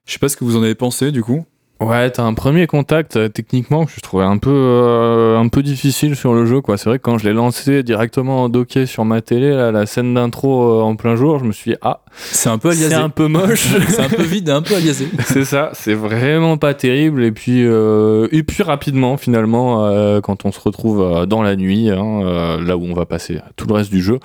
Je 0.05 0.13
sais 0.13 0.19
pas 0.19 0.29
ce 0.29 0.37
que 0.37 0.45
vous 0.45 0.55
en 0.55 0.63
avez 0.63 0.73
pensé, 0.73 1.11
du 1.11 1.21
coup. 1.21 1.43
Ouais, 1.81 2.09
t'as 2.09 2.23
un 2.23 2.33
premier 2.33 2.67
contact 2.67 3.17
euh, 3.17 3.27
techniquement 3.27 3.85
que 3.85 3.91
je 3.93 3.99
trouvais 3.99 4.23
un 4.23 4.37
peu 4.37 4.49
euh, 4.49 5.37
un 5.37 5.49
peu 5.49 5.61
difficile 5.61 6.15
sur 6.15 6.33
le 6.33 6.45
jeu 6.45 6.61
quoi. 6.61 6.77
C'est 6.77 6.87
vrai 6.87 6.99
que 6.99 7.03
quand 7.03 7.17
je 7.17 7.25
l'ai 7.25 7.33
lancé 7.33 7.83
directement 7.83 8.43
en 8.43 8.49
docké 8.49 8.85
sur 8.85 9.03
ma 9.03 9.21
télé, 9.21 9.49
la 9.49 9.85
scène 9.85 10.13
d'intro 10.13 10.79
euh, 10.79 10.81
en 10.83 10.95
plein 10.95 11.17
jour, 11.17 11.37
je 11.37 11.43
me 11.43 11.51
suis 11.51 11.71
dit 11.71 11.77
ah, 11.81 11.99
c'est 12.13 12.47
un 12.47 12.57
peu 12.57 12.69
aliasé. 12.69 12.91
C'est 12.91 12.95
un 12.95 13.09
peu 13.09 13.27
moche, 13.27 13.67
c'est 13.89 13.99
un 13.99 14.07
peu 14.07 14.23
vide, 14.23 14.49
un 14.51 14.61
peu 14.61 14.75
aliasé. 14.75 15.09
c'est 15.25 15.43
ça, 15.43 15.71
c'est 15.73 15.95
vraiment 15.95 16.55
pas 16.55 16.73
terrible 16.73 17.25
et 17.25 17.33
puis 17.33 17.59
et 17.59 18.43
puis 18.43 18.63
rapidement 18.63 19.17
finalement 19.17 20.21
quand 20.21 20.45
on 20.45 20.53
se 20.53 20.61
retrouve 20.61 21.25
dans 21.25 21.43
la 21.43 21.57
nuit, 21.57 21.89
hein, 21.89 22.57
là 22.61 22.77
où 22.77 22.85
on 22.85 22.93
va 22.93 23.05
passer 23.05 23.39
tout 23.57 23.67
le 23.67 23.73
reste 23.73 23.91
du 23.91 24.01
jeu. 24.01 24.19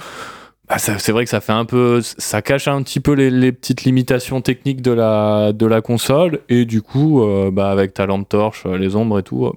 Bah, 0.70 0.78
c'est 0.78 1.10
vrai 1.10 1.24
que 1.24 1.30
ça 1.30 1.40
fait 1.40 1.52
un 1.52 1.64
peu, 1.64 2.00
ça 2.00 2.42
cache 2.42 2.68
un 2.68 2.80
petit 2.84 3.00
peu 3.00 3.12
les, 3.12 3.50
petites 3.50 3.82
limitations 3.82 4.40
techniques 4.40 4.82
de 4.82 4.92
la, 4.92 5.52
de 5.52 5.66
la 5.66 5.80
console 5.80 6.38
et 6.48 6.64
du 6.64 6.80
coup, 6.80 7.24
euh, 7.24 7.50
bah, 7.50 7.72
avec 7.72 7.92
ta 7.92 8.06
lampe 8.06 8.28
torche, 8.28 8.62
euh, 8.66 8.78
les 8.78 8.94
ombres 8.94 9.18
et 9.18 9.24
tout, 9.24 9.46
euh, 9.46 9.52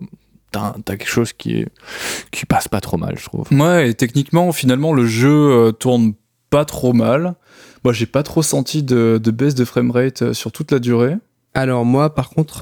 t'as 0.51 0.69
as 0.71 0.81
quelque 0.81 1.07
chose 1.07 1.31
qui 1.31 1.67
qui 2.31 2.47
passe 2.47 2.67
pas 2.67 2.81
trop 2.81 2.97
mal, 2.97 3.13
je 3.19 3.25
trouve. 3.25 3.45
Ouais, 3.51 3.91
et 3.91 3.93
techniquement, 3.93 4.51
finalement, 4.51 4.91
le 4.91 5.05
jeu 5.05 5.71
tourne 5.79 6.13
pas 6.49 6.65
trop 6.65 6.93
mal. 6.93 7.35
Moi, 7.83 7.93
j'ai 7.93 8.07
pas 8.07 8.23
trop 8.23 8.41
senti 8.41 8.81
de, 8.81 9.19
de 9.23 9.31
baisse 9.31 9.53
de 9.53 9.65
framerate 9.65 10.33
sur 10.33 10.51
toute 10.51 10.71
la 10.71 10.79
durée. 10.79 11.15
Alors 11.55 11.85
moi, 11.85 12.15
par 12.15 12.29
contre, 12.29 12.61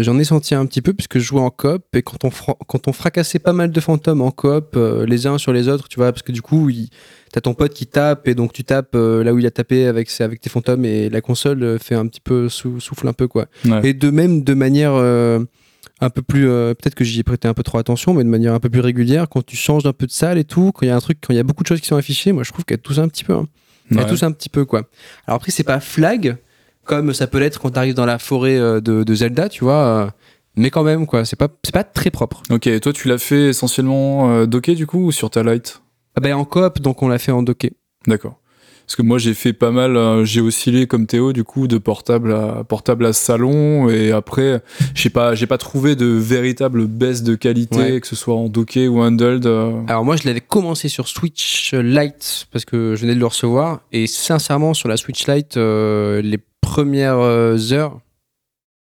j'en 0.00 0.18
ai 0.18 0.24
senti 0.24 0.54
un 0.54 0.64
petit 0.64 0.80
peu 0.80 0.94
puisque 0.94 1.18
je 1.18 1.24
jouais 1.24 1.40
en 1.40 1.50
coop 1.50 1.84
et 1.94 2.02
quand 2.02 2.24
on, 2.24 2.30
quand 2.66 2.88
on 2.88 2.92
fracassait 2.92 3.38
pas 3.38 3.52
mal 3.52 3.70
de 3.70 3.80
fantômes 3.80 4.22
en 4.22 4.30
coop, 4.30 4.78
les 5.06 5.26
uns 5.26 5.36
sur 5.36 5.52
les 5.52 5.68
autres, 5.68 5.88
tu 5.88 5.96
vois, 5.96 6.12
parce 6.12 6.22
que 6.22 6.32
du 6.32 6.40
coup, 6.40 6.70
il 6.70 6.88
t'as 7.32 7.40
ton 7.40 7.54
pote 7.54 7.72
qui 7.72 7.86
tape 7.86 8.28
et 8.28 8.34
donc 8.34 8.52
tu 8.52 8.62
tapes 8.62 8.94
euh, 8.94 9.24
là 9.24 9.32
où 9.32 9.38
il 9.38 9.46
a 9.46 9.50
tapé 9.50 9.86
avec, 9.86 10.08
avec 10.20 10.40
tes 10.40 10.50
fantômes 10.50 10.84
et 10.84 11.08
la 11.08 11.22
console 11.22 11.62
euh, 11.62 11.78
fait 11.78 11.94
un 11.94 12.06
petit 12.06 12.20
peu 12.20 12.48
souffle 12.48 13.08
un 13.08 13.14
peu 13.14 13.26
quoi. 13.26 13.46
Et 13.82 13.94
de 13.94 14.10
même 14.10 14.44
de 14.44 14.54
manière 14.54 14.92
euh, 14.94 15.40
un 16.00 16.10
peu 16.10 16.20
plus 16.20 16.44
peut-être 16.44 16.94
que 16.94 17.04
j'y 17.04 17.20
ai 17.20 17.22
prêté 17.22 17.48
un 17.48 17.54
peu 17.54 17.62
trop 17.62 17.78
attention 17.78 18.12
mais 18.12 18.22
de 18.22 18.28
manière 18.28 18.52
un 18.52 18.60
peu 18.60 18.68
plus 18.68 18.80
régulière 18.80 19.28
quand 19.28 19.44
tu 19.44 19.56
changes 19.56 19.84
d'un 19.84 19.92
peu 19.92 20.06
de 20.06 20.12
salle 20.12 20.36
et 20.36 20.44
tout 20.44 20.72
quand 20.72 20.84
il 20.84 20.88
y 20.88 20.92
a 20.92 20.96
un 20.96 21.00
truc 21.00 21.18
quand 21.20 21.32
il 21.32 21.36
y 21.36 21.40
a 21.40 21.42
beaucoup 21.42 21.62
de 21.62 21.68
choses 21.68 21.80
qui 21.80 21.86
sont 21.86 21.96
affichées 21.96 22.32
moi 22.32 22.42
je 22.42 22.52
trouve 22.52 22.64
qu'elle 22.64 22.78
touche 22.78 22.98
un 22.98 23.08
petit 23.08 23.24
peu 23.24 23.32
hein. 23.32 23.46
elle 23.90 23.98
un 23.98 24.32
petit 24.32 24.50
peu 24.50 24.64
quoi. 24.64 24.82
Alors 25.26 25.36
après 25.36 25.50
c'est 25.50 25.64
pas 25.64 25.80
flag 25.80 26.36
comme 26.84 27.12
ça 27.14 27.26
peut 27.26 27.38
l'être 27.38 27.60
quand 27.60 27.70
tu 27.70 27.78
arrives 27.78 27.94
dans 27.94 28.06
la 28.06 28.18
forêt 28.18 28.58
de, 28.58 28.80
de 28.80 29.14
Zelda 29.14 29.48
tu 29.48 29.64
vois 29.64 30.12
mais 30.56 30.70
quand 30.70 30.82
même 30.82 31.06
quoi 31.06 31.24
c'est 31.24 31.36
pas 31.36 31.48
c'est 31.64 31.74
pas 31.74 31.84
très 31.84 32.10
propre 32.10 32.42
ok 32.50 32.80
toi 32.80 32.92
tu 32.92 33.08
l'as 33.08 33.18
fait 33.18 33.48
essentiellement 33.48 34.46
docké 34.46 34.74
du 34.74 34.86
coup 34.86 35.06
ou 35.06 35.12
sur 35.12 35.30
ta 35.30 35.42
light? 35.42 35.82
Ah 36.14 36.20
ben 36.20 36.34
en 36.34 36.44
coop, 36.44 36.80
donc 36.80 37.02
on 37.02 37.08
l'a 37.08 37.18
fait 37.18 37.32
en 37.32 37.42
docké. 37.42 37.72
D'accord. 38.06 38.38
Parce 38.86 38.96
que 38.96 39.02
moi 39.02 39.16
j'ai 39.16 39.32
fait 39.32 39.52
pas 39.52 39.70
mal, 39.70 39.96
euh, 39.96 40.24
j'ai 40.24 40.40
oscillé 40.40 40.86
comme 40.86 41.06
Théo 41.06 41.32
du 41.32 41.44
coup 41.44 41.68
de 41.68 41.78
portable 41.78 42.34
à 42.34 42.64
portable 42.64 43.06
à 43.06 43.12
salon 43.12 43.88
et 43.88 44.10
après 44.10 44.60
j'ai 44.94 45.08
pas 45.08 45.34
j'ai 45.34 45.46
pas 45.46 45.56
trouvé 45.56 45.94
de 45.94 46.04
véritable 46.04 46.86
baisse 46.86 47.22
de 47.22 47.36
qualité 47.36 48.00
que 48.00 48.06
ce 48.06 48.16
soit 48.16 48.34
en 48.34 48.48
docké 48.48 48.88
ou 48.88 49.00
handled. 49.00 49.46
Euh. 49.46 49.80
Alors 49.86 50.04
moi 50.04 50.16
je 50.16 50.26
l'avais 50.26 50.40
commencé 50.40 50.88
sur 50.88 51.08
Switch 51.08 51.72
Lite 51.72 52.48
parce 52.50 52.64
que 52.64 52.94
je 52.96 53.02
venais 53.02 53.14
de 53.14 53.20
le 53.20 53.26
recevoir 53.26 53.80
et 53.92 54.06
sincèrement 54.06 54.74
sur 54.74 54.88
la 54.88 54.96
Switch 54.96 55.26
Lite 55.26 55.56
euh, 55.56 56.20
les 56.20 56.38
premières 56.72 57.18
heures 57.72 58.00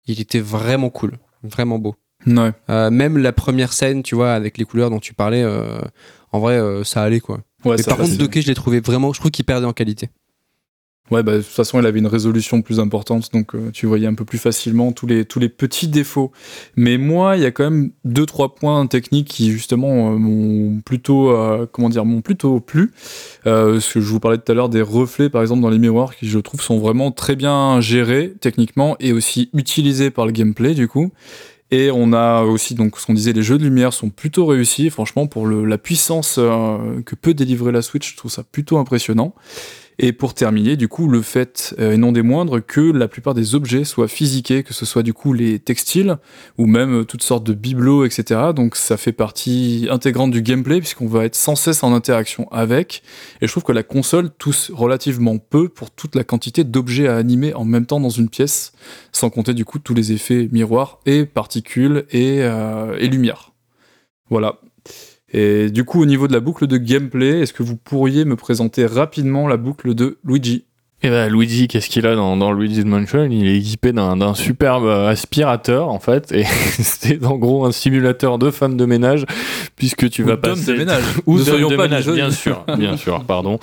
il 0.09 0.21
était 0.21 0.41
vraiment 0.41 0.91
cool, 0.91 1.19
vraiment 1.43 1.79
beau. 1.79 1.95
Ouais. 2.27 2.53
même 2.91 3.19
la 3.19 3.33
première 3.33 3.73
scène, 3.73 4.03
tu 4.03 4.15
vois, 4.15 4.33
avec 4.33 4.59
les 4.59 4.65
couleurs 4.65 4.91
dont 4.91 5.01
tu 5.01 5.15
parlais, 5.15 5.45
en 6.33 6.39
vrai, 6.39 6.59
euh, 6.59 6.85
ça 6.85 7.03
allait 7.03 7.21
quoi. 7.21 7.41
Ouais, 7.65 7.83
par 7.83 7.97
contre, 7.97 8.17
Doké, 8.17 8.43
je 8.43 8.47
l'ai 8.47 8.55
trouvé 8.55 8.81
vraiment, 8.81 9.13
je 9.13 9.21
trouve 9.21 9.31
qu'il 9.31 9.45
perdait 9.45 9.67
en 9.67 9.73
qualité. 9.73 10.11
Ouais, 11.11 11.23
bah, 11.23 11.37
de 11.37 11.43
toute 11.43 11.47
façon, 11.47 11.79
il 11.81 11.87
avait 11.87 12.01
une 12.01 12.07
résolution 12.07 12.63
plus 12.63 12.81
importante, 12.81 13.33
donc 13.33 13.55
euh, 13.55 13.71
tu 13.73 13.87
voyais 13.87 14.07
un 14.07 14.15
peu 14.15 14.25
plus 14.25 14.39
facilement 14.39 14.91
tous 14.91 15.07
les, 15.07 15.25
tous 15.25 15.39
les 15.39 15.49
petits 15.49 15.87
défauts. 15.87 16.33
Mais 16.75 16.99
moi, 16.99 17.37
il 17.37 17.43
y 17.43 17.47
a 17.47 17.53
quand 17.53 17.65
même 17.65 17.91
deux, 18.05 18.27
trois 18.27 18.55
points 18.55 18.87
techniques 18.87 19.29
qui, 19.29 19.51
justement, 19.53 20.13
euh, 20.13 20.17
m'ont 20.17 20.81
plutôt, 20.81 21.33
comment 21.73 21.89
dire, 21.89 22.05
m'ont 22.05 22.23
plutôt 22.23 22.61
plu. 22.61 22.93
ce 23.45 23.93
que 23.95 24.01
je 24.01 24.07
vous 24.07 24.21
parlais 24.21 24.39
tout 24.39 24.51
à 24.51 24.55
l'heure 24.55 24.69
des 24.69 24.83
reflets, 24.83 25.31
par 25.31 25.43
exemple, 25.43 25.63
dans 25.63 25.71
les 25.71 25.79
miroirs, 25.79 26.17
qui, 26.17 26.29
je 26.29 26.39
trouve, 26.39 26.61
sont 26.61 26.79
vraiment 26.79 27.13
très 27.13 27.37
bien 27.37 27.81
gérés 27.81 28.35
techniquement 28.41 28.97
et 29.01 29.13
aussi 29.13 29.51
utilisés 29.53 30.11
par 30.11 30.27
le 30.27 30.33
gameplay, 30.33 30.75
du 30.75 30.89
coup. 30.89 31.13
Et 31.71 31.91
on 31.91 32.13
a 32.13 32.43
aussi, 32.43 32.75
donc, 32.75 32.99
ce 32.99 33.07
qu'on 33.07 33.15
disait, 33.15 33.33
les 33.33 33.43
jeux 33.43 33.59
de 33.59 33.65
lumière 33.65 33.93
sont 33.93 34.11
plutôt 34.11 34.47
réussis. 34.47 34.89
Franchement, 34.91 35.27
pour 35.27 35.49
la 35.49 35.79
puissance 35.79 36.37
euh, 36.39 37.03
que 37.05 37.17
peut 37.17 37.35
délivrer 37.35 37.73
la 37.73 37.83
Switch, 37.83 38.13
je 38.13 38.17
trouve 38.17 38.31
ça 38.31 38.45
plutôt 38.45 38.79
impressionnant. 38.79 39.35
Et 39.99 40.13
pour 40.13 40.35
terminer, 40.35 40.77
du 40.77 40.89
coup, 40.89 41.09
le 41.09 41.23
fait, 41.23 41.75
euh, 41.79 41.93
et 41.93 41.97
non 41.97 42.13
des 42.13 42.23
moindres, 42.23 42.65
que 42.65 42.81
la 42.81 43.09
plupart 43.09 43.33
des 43.33 43.55
objets 43.55 43.85
soient 43.85 44.09
physiqués, 44.09 44.63
que 44.63 44.75
ce 44.75 44.85
soit 44.85 45.03
du 45.03 45.15
coup 45.15 45.33
les 45.33 45.59
textiles 45.59 46.19
ou 46.59 46.67
même 46.67 47.01
euh, 47.01 47.05
toutes 47.05 47.23
sortes 47.23 47.45
de 47.45 47.55
bibelots, 47.55 48.05
etc. 48.05 48.53
Donc 48.55 48.77
ça 48.77 48.99
fait 48.99 49.13
partie 49.13 49.89
intégrante 49.91 50.31
du 50.31 50.43
gameplay 50.43 50.81
puisqu'on 50.81 51.07
va 51.07 51.25
être 51.25 51.35
sans 51.35 51.57
cesse 51.57 51.83
en 51.83 51.95
interaction 51.95 52.47
avec. 52.53 53.03
Et 53.41 53.47
je 53.47 53.53
trouve 53.53 53.65
que 53.65 53.73
la 53.73 53.83
console 53.83 54.31
tousse 54.31 54.71
relativement 54.75 55.39
peu 55.39 55.69
pour 55.71 55.91
toute 55.91 56.15
la 56.15 56.25
quantité 56.25 56.63
d'objets 56.65 57.09
à 57.09 57.17
animer 57.17 57.55
en 57.55 57.65
même 57.65 57.87
temps 57.87 58.01
dans 58.01 58.11
une 58.11 58.29
pièce, 58.29 58.73
sans 59.13 59.31
compter 59.31 59.55
du 59.55 59.65
coup 59.65 59.79
tous 59.79 59.95
les 59.95 60.13
effets 60.13 60.49
miroirs 60.53 61.01
et 61.07 61.25
particules 61.25 62.05
et, 62.11 62.43
euh, 62.43 62.97
et 62.99 63.09
lumière. 63.09 63.53
Voilà. 64.29 64.61
Et 65.33 65.71
du 65.71 65.85
coup, 65.85 66.01
au 66.03 66.07
niveau 66.07 66.29
de 66.29 66.33
la 66.33 66.41
boucle 66.41 66.67
de 66.67 66.77
gameplay, 66.77 67.41
est-ce 67.41 67.53
que 67.53 67.63
vous 67.63 67.77
pourriez 67.77 68.25
me 68.25 68.37
présenter 68.37 68.87
rapidement 68.87 69.49
la 69.49 69.57
boucle 69.57 69.95
de 69.95 70.19
Luigi? 70.25 70.65
Et 71.03 71.11
ben 71.11 71.31
Luigi, 71.31 71.69
qu'est-ce 71.69 71.91
qu'il 71.91 72.07
a 72.07 72.15
dans, 72.15 72.37
dans 72.37 72.53
Luigi's 72.53 72.85
Mansion? 72.85 73.29
Il 73.31 73.47
est 73.47 73.59
équipé 73.59 73.93
d'un 73.93 74.35
superbe 74.35 74.89
aspirateur 74.89 75.89
en 75.89 76.01
fait, 76.01 76.33
et 76.33 76.45
c'est 76.79 77.25
en 77.25 77.37
gros 77.37 77.67
un 77.67 77.73
simulateur 77.73 78.39
de 78.39 78.51
femme 78.51 78.77
de 78.77 78.87
ménage, 78.87 79.27
puisque 79.77 80.09
tu 80.09 80.23
Ou 80.23 80.27
vas 80.27 80.37
passer 80.39 80.73
de 80.73 80.79
ménage. 80.79 81.03
ou 81.27 81.35
Ne 81.35 81.39
d'homme 81.39 81.49
soyons 81.49 81.69
de 81.69 81.77
pas 81.77 81.83
ménage, 81.83 82.11
bien 82.11 82.31
sûr, 82.31 82.65
bien 82.79 82.97
sûr, 82.97 83.23
pardon. 83.25 83.59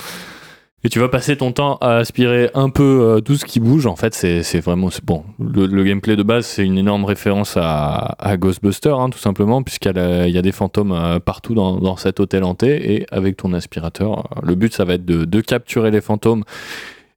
Et 0.85 0.89
tu 0.89 0.99
vas 0.99 1.07
passer 1.07 1.37
ton 1.37 1.53
temps 1.53 1.77
à 1.79 1.95
aspirer 1.95 2.49
un 2.53 2.69
peu 2.69 2.83
euh, 2.83 3.21
tout 3.21 3.35
ce 3.35 3.45
qui 3.45 3.61
bouge. 3.61 3.85
En 3.85 3.95
fait, 3.95 4.13
c'est 4.13 4.59
vraiment 4.59 4.89
bon. 5.03 5.23
Le, 5.39 5.83
gameplay 5.83 6.17
de 6.17 6.23
base, 6.23 6.45
c'est 6.45 6.65
une 6.65 6.77
énorme 6.77 7.05
référence 7.05 7.55
à, 7.55 8.15
à 8.19 8.35
Ghostbusters, 8.35 8.99
hein, 8.99 9.09
tout 9.09 9.19
simplement, 9.19 9.63
puisqu'il 9.63 9.95
y, 9.95 10.37
a 10.37 10.41
des 10.41 10.51
fantômes 10.51 10.91
euh, 10.91 11.19
partout 11.19 11.53
dans, 11.53 11.95
cet 11.95 12.19
hôtel 12.19 12.43
hanté. 12.43 12.95
Et 12.95 13.05
avec 13.11 13.37
ton 13.37 13.53
aspirateur, 13.53 14.19
euh, 14.19 14.41
le 14.43 14.55
but, 14.55 14.73
ça 14.73 14.83
va 14.83 14.95
être 14.95 15.05
de 15.05 15.41
capturer 15.41 15.89
les 15.89 16.01
fantômes 16.01 16.43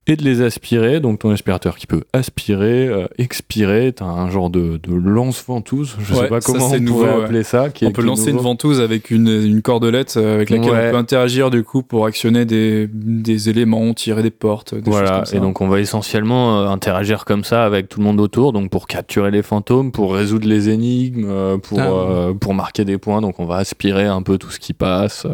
et 0.09 0.15
de 0.17 0.23
les 0.23 0.41
aspirer. 0.43 1.01
Donc 1.01 1.19
ton 1.19 1.31
aspirateur 1.31 1.77
qui 1.77 1.87
peut 1.87 2.03
aspirer, 2.13 2.87
euh, 2.89 3.07
expirer. 3.19 3.93
T'as 3.93 4.05
un 4.05 4.31
genre 4.31 4.51
de, 4.51 4.79
de 4.83 4.95
lance-ventouse. 4.95 5.97
Je 6.01 6.15
sais 6.15 6.29
pas 6.29 6.41
comment 6.41 6.71
on 6.71 6.79
nouveau, 6.79 7.01
pourrait 7.01 7.17
ouais. 7.17 7.25
appeler 7.25 7.43
ça. 7.43 7.71
qui 7.71 7.85
est- 7.85 7.89
On 7.89 7.93
peut 7.93 8.03
qui 8.03 8.09
lancer 8.09 8.31
une 8.31 8.37
ventouse 8.39 8.81
avec 8.81 9.11
une, 9.11 9.29
une 9.29 9.63
cordelette 9.63 10.15
euh, 10.17 10.35
avec 10.37 10.51
laquelle 10.51 10.71
Ouais. 10.71 10.89
on 10.89 10.91
peut 10.93 10.97
interagir 10.99 11.51
du 11.51 11.65
coup 11.65 11.83
pour 11.83 12.07
actionner 12.07 12.45
des, 12.45 12.89
des 12.93 13.49
éléments, 13.49 13.93
tirer 13.95 14.23
des 14.23 14.31
portes, 14.31 14.75
des 14.75 14.81
choses 14.81 14.89
Voilà, 14.91 15.11
comme 15.17 15.25
ça. 15.27 15.37
et 15.37 15.41
donc 15.41 15.61
on 15.61 15.69
va 15.69 15.81
essentiellement 15.81 16.61
euh, 16.63 16.69
interagir 16.69 17.25
comme 17.25 17.45
ça 17.45 17.65
avec 17.65 17.89
tout 17.89 17.99
le 18.01 18.05
monde 18.07 18.21
autour, 18.21 18.53
donc 18.53 18.71
pour 18.71 18.87
capturer 18.87 19.31
les 19.31 19.43
fantômes, 19.43 19.91
pour 19.93 20.15
résoudre 20.15 20.47
les 20.49 20.69
énigmes, 20.69 21.59
pour, 21.63 21.81
Ah. 21.81 22.29
pour 22.41 22.55
marquer 22.55 22.85
des 22.85 22.99
points, 22.99 23.21
donc 23.21 23.41
on 23.41 23.45
va 23.45 23.57
aspirer 23.57 24.05
un 24.07 24.23
peu 24.23 24.39
tout 24.39 24.51
ce 24.51 24.59
qui 24.61 24.73
passe. 24.73 25.27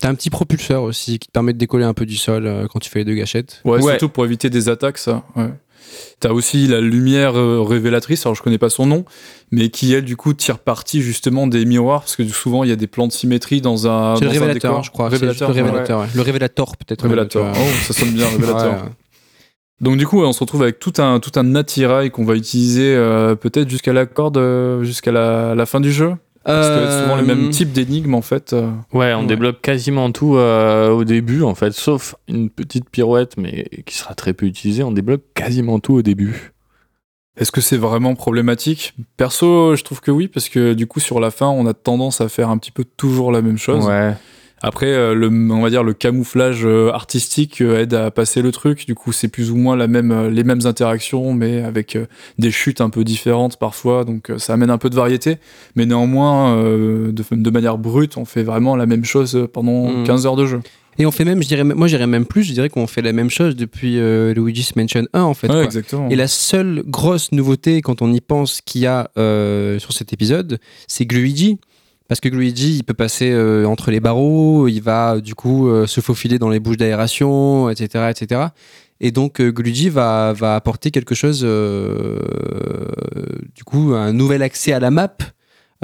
T'as 0.00 0.08
un 0.08 0.14
petit 0.14 0.30
propulseur 0.30 0.82
aussi 0.84 1.18
qui 1.18 1.26
te 1.28 1.32
permet 1.32 1.52
de 1.52 1.58
décoller 1.58 1.84
un 1.84 1.94
peu 1.94 2.06
du 2.06 2.16
sol 2.16 2.46
euh, 2.46 2.66
quand 2.70 2.78
tu 2.78 2.88
fais 2.88 3.00
les 3.00 3.04
deux 3.04 3.14
gâchettes. 3.14 3.60
Ouais, 3.64 3.78
Ouais. 3.82 3.92
surtout 3.92 4.08
pour 4.08 4.24
éviter 4.24 4.48
des 4.50 4.68
attaques, 4.68 4.98
ça. 4.98 5.24
Ouais. 5.34 5.48
T'as 6.20 6.30
aussi 6.30 6.66
la 6.68 6.80
lumière 6.80 7.36
euh, 7.38 7.62
révélatrice, 7.62 8.26
alors 8.26 8.34
je 8.36 8.42
connais 8.42 8.58
pas 8.58 8.68
son 8.68 8.86
nom, 8.86 9.04
mais 9.50 9.70
qui 9.70 9.92
elle 9.94 10.04
du 10.04 10.16
coup 10.16 10.34
tire 10.34 10.58
parti 10.58 11.00
justement 11.02 11.46
des 11.46 11.64
miroirs, 11.64 12.00
parce 12.00 12.14
que 12.16 12.24
souvent 12.28 12.62
il 12.62 12.70
y 12.70 12.72
a 12.72 12.76
des 12.76 12.86
plans 12.86 13.06
de 13.06 13.12
symétrie 13.12 13.60
dans 13.60 13.88
un, 13.88 14.16
c'est 14.16 14.24
le 14.24 14.30
révélateur, 14.30 14.70
décor. 14.72 14.84
je 14.84 14.90
crois. 14.90 15.08
Révélateur, 15.08 15.48
le 15.48 15.54
révélateur, 15.54 16.00
ouais. 16.00 16.06
Le 16.14 16.20
révélateur, 16.22 16.76
peut-être. 16.76 17.02
Révélateur. 17.02 17.52
Oh, 17.56 17.60
ça 17.86 17.92
sonne 17.94 18.10
bien, 18.12 18.28
révélateur. 18.28 18.86
Donc 19.80 19.96
du 19.96 20.06
coup, 20.08 20.20
on 20.22 20.32
se 20.32 20.40
retrouve 20.40 20.62
avec 20.62 20.80
tout 20.80 20.92
un 20.98 21.20
tout 21.20 21.30
un 21.36 21.54
attirail 21.54 22.10
qu'on 22.10 22.24
va 22.24 22.34
utiliser 22.34 22.94
euh, 22.96 23.36
peut-être 23.36 23.70
jusqu'à 23.70 23.92
la 23.92 24.06
corde, 24.06 24.38
jusqu'à 24.82 25.12
la, 25.12 25.54
la 25.54 25.66
fin 25.66 25.80
du 25.80 25.92
jeu. 25.92 26.14
C'est 26.48 27.02
souvent 27.02 27.16
les 27.16 27.22
mêmes 27.22 27.46
Euh, 27.48 27.50
types 27.50 27.72
d'énigmes 27.72 28.14
en 28.14 28.22
fait. 28.22 28.52
euh. 28.54 28.70
Ouais, 28.92 29.12
on 29.14 29.20
Ouais. 29.20 29.26
débloque 29.26 29.60
quasiment 29.60 30.10
tout 30.12 30.36
euh, 30.36 30.88
au 30.90 31.04
début, 31.04 31.42
en 31.42 31.54
fait, 31.54 31.72
sauf 31.72 32.14
une 32.26 32.48
petite 32.48 32.88
pirouette, 32.88 33.36
mais 33.36 33.68
qui 33.84 33.94
sera 33.96 34.14
très 34.14 34.32
peu 34.32 34.46
utilisée, 34.46 34.82
on 34.82 34.90
débloque 34.92 35.22
quasiment 35.34 35.78
tout 35.78 35.94
au 35.94 36.02
début. 36.02 36.52
Est-ce 37.36 37.52
que 37.52 37.60
c'est 37.60 37.76
vraiment 37.76 38.14
problématique? 38.14 38.94
Perso, 39.16 39.76
je 39.76 39.84
trouve 39.84 40.00
que 40.00 40.10
oui, 40.10 40.26
parce 40.26 40.48
que 40.48 40.72
du 40.72 40.86
coup 40.88 40.98
sur 41.00 41.20
la 41.20 41.30
fin, 41.30 41.46
on 41.48 41.66
a 41.66 41.74
tendance 41.74 42.20
à 42.20 42.28
faire 42.28 42.48
un 42.48 42.58
petit 42.58 42.72
peu 42.72 42.84
toujours 42.96 43.30
la 43.30 43.42
même 43.42 43.58
chose. 43.58 43.86
Ouais. 43.86 44.14
Après, 44.62 44.86
euh, 44.86 45.14
le, 45.14 45.28
on 45.28 45.60
va 45.60 45.70
dire 45.70 45.82
le 45.84 45.92
camouflage 45.94 46.64
euh, 46.64 46.90
artistique 46.92 47.60
euh, 47.60 47.80
aide 47.82 47.94
à 47.94 48.10
passer 48.10 48.42
le 48.42 48.50
truc. 48.52 48.86
Du 48.86 48.94
coup, 48.94 49.12
c'est 49.12 49.28
plus 49.28 49.50
ou 49.50 49.56
moins 49.56 49.76
la 49.76 49.86
même, 49.86 50.28
les 50.28 50.44
mêmes 50.44 50.64
interactions, 50.64 51.32
mais 51.32 51.62
avec 51.62 51.96
des 52.38 52.50
chutes 52.50 52.80
un 52.80 52.90
peu 52.90 53.04
différentes 53.04 53.56
parfois. 53.58 54.04
Donc, 54.04 54.32
ça 54.38 54.54
amène 54.54 54.70
un 54.70 54.78
peu 54.78 54.90
de 54.90 54.96
variété. 54.96 55.36
Mais 55.76 55.86
néanmoins, 55.86 56.56
de, 56.62 57.12
de 57.30 57.50
manière 57.50 57.78
brute, 57.78 58.16
on 58.16 58.24
fait 58.24 58.42
vraiment 58.42 58.76
la 58.76 58.86
même 58.86 59.04
chose 59.04 59.48
pendant 59.52 59.88
Mhm. 59.88 60.04
15 60.04 60.26
heures 60.26 60.36
de 60.36 60.46
jeu. 60.46 60.60
Et 61.00 61.06
on 61.06 61.12
fait 61.12 61.24
même, 61.24 61.40
je 61.40 61.46
dirais, 61.46 61.62
moi 61.62 61.86
j'irais 61.86 62.08
même 62.08 62.26
plus, 62.26 62.42
je 62.42 62.52
dirais 62.52 62.68
qu'on 62.68 62.88
fait 62.88 63.02
la 63.02 63.12
même 63.12 63.30
chose 63.30 63.54
depuis 63.54 64.00
euh, 64.00 64.34
Luigi's 64.34 64.74
Mansion 64.74 65.04
1 65.12 65.22
en 65.22 65.32
fait. 65.34 65.46
Ouais, 65.46 65.54
quoi. 65.54 65.64
exactement. 65.64 66.08
Et 66.08 66.16
la 66.16 66.26
seule 66.26 66.82
grosse 66.86 67.30
nouveauté 67.30 67.82
quand 67.82 68.02
on 68.02 68.12
y 68.12 68.20
pense 68.20 68.60
qu'il 68.62 68.80
y 68.80 68.86
a 68.86 69.08
euh, 69.16 69.78
sur 69.78 69.92
cet 69.92 70.12
épisode, 70.12 70.58
c'est 70.88 71.06
que 71.06 71.14
Luigi. 71.14 71.58
Parce 72.08 72.20
que 72.20 72.28
Luigi, 72.30 72.76
il 72.76 72.84
peut 72.84 72.94
passer 72.94 73.30
euh, 73.30 73.66
entre 73.66 73.90
les 73.90 74.00
barreaux, 74.00 74.66
il 74.66 74.80
va 74.80 75.20
du 75.20 75.34
coup 75.34 75.68
euh, 75.68 75.86
se 75.86 76.00
faufiler 76.00 76.38
dans 76.38 76.48
les 76.48 76.58
bouches 76.58 76.78
d'aération, 76.78 77.68
etc., 77.68 78.10
etc. 78.10 78.40
Et 79.00 79.10
donc 79.10 79.40
euh, 79.40 79.52
Luigi 79.58 79.90
va, 79.90 80.32
va 80.32 80.54
apporter 80.56 80.90
quelque 80.90 81.14
chose, 81.14 81.42
euh, 81.44 82.18
du 83.54 83.64
coup, 83.64 83.92
un 83.94 84.12
nouvel 84.12 84.42
accès 84.42 84.72
à 84.72 84.80
la 84.80 84.90
map 84.90 85.16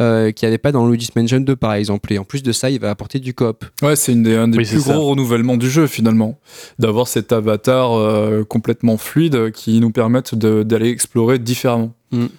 euh, 0.01 0.33
qu'il 0.33 0.47
n'y 0.47 0.49
avait 0.51 0.59
pas 0.59 0.73
dans 0.73 0.89
Luigi's 0.89 1.15
Mansion 1.15 1.39
2 1.41 1.55
par 1.57 1.75
exemple. 1.75 2.13
Et 2.13 2.19
en 2.19 2.25
plus 2.25 2.43
de 2.43 2.51
ça, 2.53 2.71
il 2.71 2.81
va 2.81 2.91
apporter 2.91 3.21
du 3.21 3.33
coop. 3.35 3.65
Ouais, 3.83 3.95
c'est 3.95 4.13
une 4.13 4.23
des- 4.25 4.35
un 4.37 4.49
des 4.49 4.59
Oui, 4.59 4.65
plus 4.67 4.81
ça. 4.81 4.95
gros 4.95 5.11
renouvellements 5.11 5.57
du 5.57 5.71
jeu 5.71 5.87
finalement, 5.87 6.39
d'avoir 6.79 7.07
cet 7.07 7.33
avatar 7.33 7.93
euh, 7.93 8.43
complètement 8.45 8.97
fluide 8.97 9.53
qui 9.53 9.79
nous 9.81 9.91
permette 9.91 10.35
d'aller 10.35 10.89
explorer 10.89 11.39
différemment. 11.39 11.93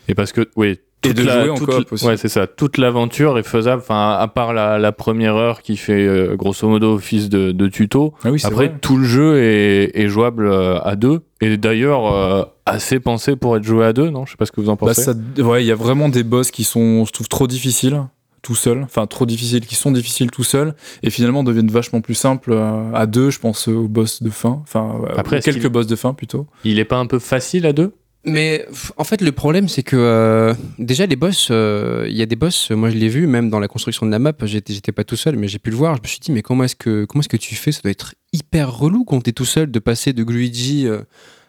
Et 0.08 0.16
parce 0.16 0.32
que, 0.32 0.50
oui. 0.56 0.80
Et 1.10 1.14
de 1.14 1.24
la- 1.24 1.41
jouer 1.41 1.49
en 1.49 1.56
coop 1.56 1.91
aussi. 1.91 2.06
Ouais, 2.06 2.18
c'est 2.18 2.28
ça. 2.30 2.47
Toute 2.47 2.78
l'aventure 2.78 3.38
est 3.38 3.43
faisable, 3.43 3.82
enfin, 3.82 4.12
à 4.20 4.28
part 4.28 4.53
la, 4.53 4.78
la 4.80 4.91
première 4.91 5.36
heure 5.36 5.62
qui 5.62 5.78
fait 5.78 6.06
euh, 6.06 6.36
grosso 6.36 6.68
modo 6.68 6.93
office 6.95 7.30
de, 7.30 7.51
de 7.51 7.68
tuto. 7.68 8.14
Ah 8.24 8.32
oui, 8.32 8.39
Après, 8.43 8.68
vrai. 8.68 8.78
tout 8.82 8.97
le 8.97 9.06
jeu 9.06 9.38
est, 9.41 9.91
est 9.99 10.08
jouable 10.08 10.47
euh, 10.47 10.80
à 10.82 10.95
deux. 10.95 11.22
Et 11.41 11.58
d'ailleurs, 11.58 12.12
euh, 12.14 12.43
assez 12.66 12.99
pensé 12.99 13.36
pour 13.36 13.56
être 13.58 13.64
joué 13.64 13.86
à 13.86 13.93
deux, 13.93 14.10
non? 14.10 14.26
Je 14.26 14.32
sais 14.32 14.38
pas 14.38 14.45
ce 14.45 14.51
que 14.51 14.62
vous 14.62 14.70
en 14.70 14.74
Bah, 14.76 14.88
pensez. 14.88 15.03
ça- 15.03 15.14
ouais, 15.43 15.64
il 15.64 15.68
y 15.68 15.72
a 15.72 15.76
vraiment 15.76 16.10
des 16.10 16.24
boss 16.24 16.51
qui 16.51 16.64
sont, 16.64 17.06
je 17.06 17.12
trouve, 17.12 17.28
trop 17.28 17.47
difficiles 17.47 18.01
tout 18.41 18.53
seul, 18.53 18.84
enfin 18.84 19.08
trop 19.08 19.26
difficiles, 19.26 19.66
qui 19.66 19.74
sont 19.74 19.89
difficiles 19.89 20.30
tout 20.30 20.43
seul, 20.43 20.76
et 21.01 21.10
finalement 21.10 21.43
deviennent 21.43 21.72
vachement 21.72 22.01
plus 22.01 22.14
simples 22.14 22.51
euh, 22.53 22.93
à 22.93 23.08
deux. 23.08 23.32
Je 23.32 23.39
pense 23.39 23.68
aux 23.68 23.88
boss 23.88 24.22
de 24.22 24.30
fin, 24.30 24.60
enfin 24.62 24.97
euh, 25.03 25.14
Après, 25.18 25.39
quelques 25.39 25.68
boss 25.68 25.88
de 25.88 25.95
fin 25.95 26.14
plutôt. 26.14 26.45
Il 26.64 26.78
est 26.78 26.86
pas 26.86 26.97
un 26.97 27.08
peu 27.08 27.18
facile 27.18 27.66
à 27.66 27.74
deux? 27.74 27.91
Mais 28.26 28.65
en 28.97 29.03
fait, 29.03 29.21
le 29.21 29.32
problème, 29.32 29.67
c'est 29.67 29.84
que 29.84 29.95
euh, 29.95 30.53
déjà, 30.80 31.05
les 31.05 31.15
boss, 31.15 31.49
euh, 31.51 32.05
il 32.09 32.15
y 32.17 32.21
a 32.21 32.26
des 32.26 32.36
boss, 32.36 32.71
moi 32.71 32.89
je 32.89 32.95
l'ai 32.97 33.07
vu, 33.07 33.28
même 33.28 33.49
dans 33.51 33.59
la 33.59 33.67
construction 33.67 34.05
de 34.05 34.11
la 34.11 34.17
map, 34.19 34.34
j'étais 34.43 34.91
pas 34.91 35.03
tout 35.03 35.15
seul, 35.15 35.36
mais 35.38 35.47
j'ai 35.47 35.59
pu 35.59 35.69
le 35.69 35.76
voir. 35.76 35.95
Je 35.97 36.01
me 36.01 36.07
suis 36.07 36.19
dit, 36.19 36.32
mais 36.32 36.41
comment 36.41 36.63
est-ce 36.63 36.76
que, 36.76 37.05
comment 37.05 37.21
est 37.21 37.28
que 37.28 37.38
tu 37.38 37.53
fais? 37.55 37.71
Ça 37.71 37.82
doit 37.84 37.91
être 37.91 38.15
hyper 38.34 38.76
relou 38.76 39.03
quand 39.05 39.21
t'es 39.21 39.32
tout 39.32 39.45
seul 39.45 39.69
de 39.69 39.80
passer 39.80 40.11
de 40.13 40.23
Luigi 40.23 40.88
euh, 40.88 41.01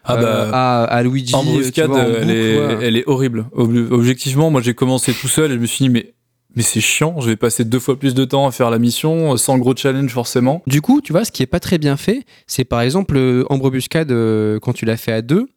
Ah 0.03 0.17
bah, 0.17 0.49
à, 0.53 0.83
à 0.83 1.03
Luigi. 1.03 1.33
en 1.33 1.43
bruscade, 1.43 1.87
vois, 1.89 1.99
en 2.01 2.03
elle, 2.13 2.29
est, 2.29 2.59
ouais. 2.59 2.77
elle 2.83 2.95
est 2.95 3.07
horrible. 3.07 3.45
Ob- 3.53 3.91
Objectivement, 3.91 4.51
moi 4.51 4.61
j'ai 4.61 4.73
commencé 4.75 5.13
tout 5.13 5.27
seul 5.27 5.51
et 5.51 5.55
je 5.55 5.59
me 5.59 5.65
suis 5.65 5.85
dit, 5.85 5.89
mais, 5.89 6.13
mais 6.55 6.61
c'est 6.61 6.79
chiant, 6.79 7.19
je 7.21 7.27
vais 7.29 7.35
passer 7.35 7.65
deux 7.65 7.79
fois 7.79 7.97
plus 7.97 8.13
de 8.13 8.23
temps 8.23 8.45
à 8.47 8.51
faire 8.51 8.69
la 8.69 8.77
mission, 8.79 9.35
sans 9.35 9.57
gros 9.57 9.75
challenge 9.75 10.11
forcément. 10.11 10.61
Du 10.67 10.81
coup, 10.81 11.01
tu 11.01 11.11
vois, 11.11 11.25
ce 11.25 11.31
qui 11.31 11.41
est 11.41 11.47
pas 11.47 11.59
très 11.59 11.79
bien 11.79 11.97
fait, 11.97 12.23
c'est 12.45 12.65
par 12.65 12.81
exemple 12.81 13.17
Embrebuscade, 13.49 14.11
euh, 14.11 14.59
quand 14.59 14.73
tu 14.73 14.85
l'as 14.85 14.97
fait 14.97 15.11
à 15.11 15.21
deux, 15.23 15.47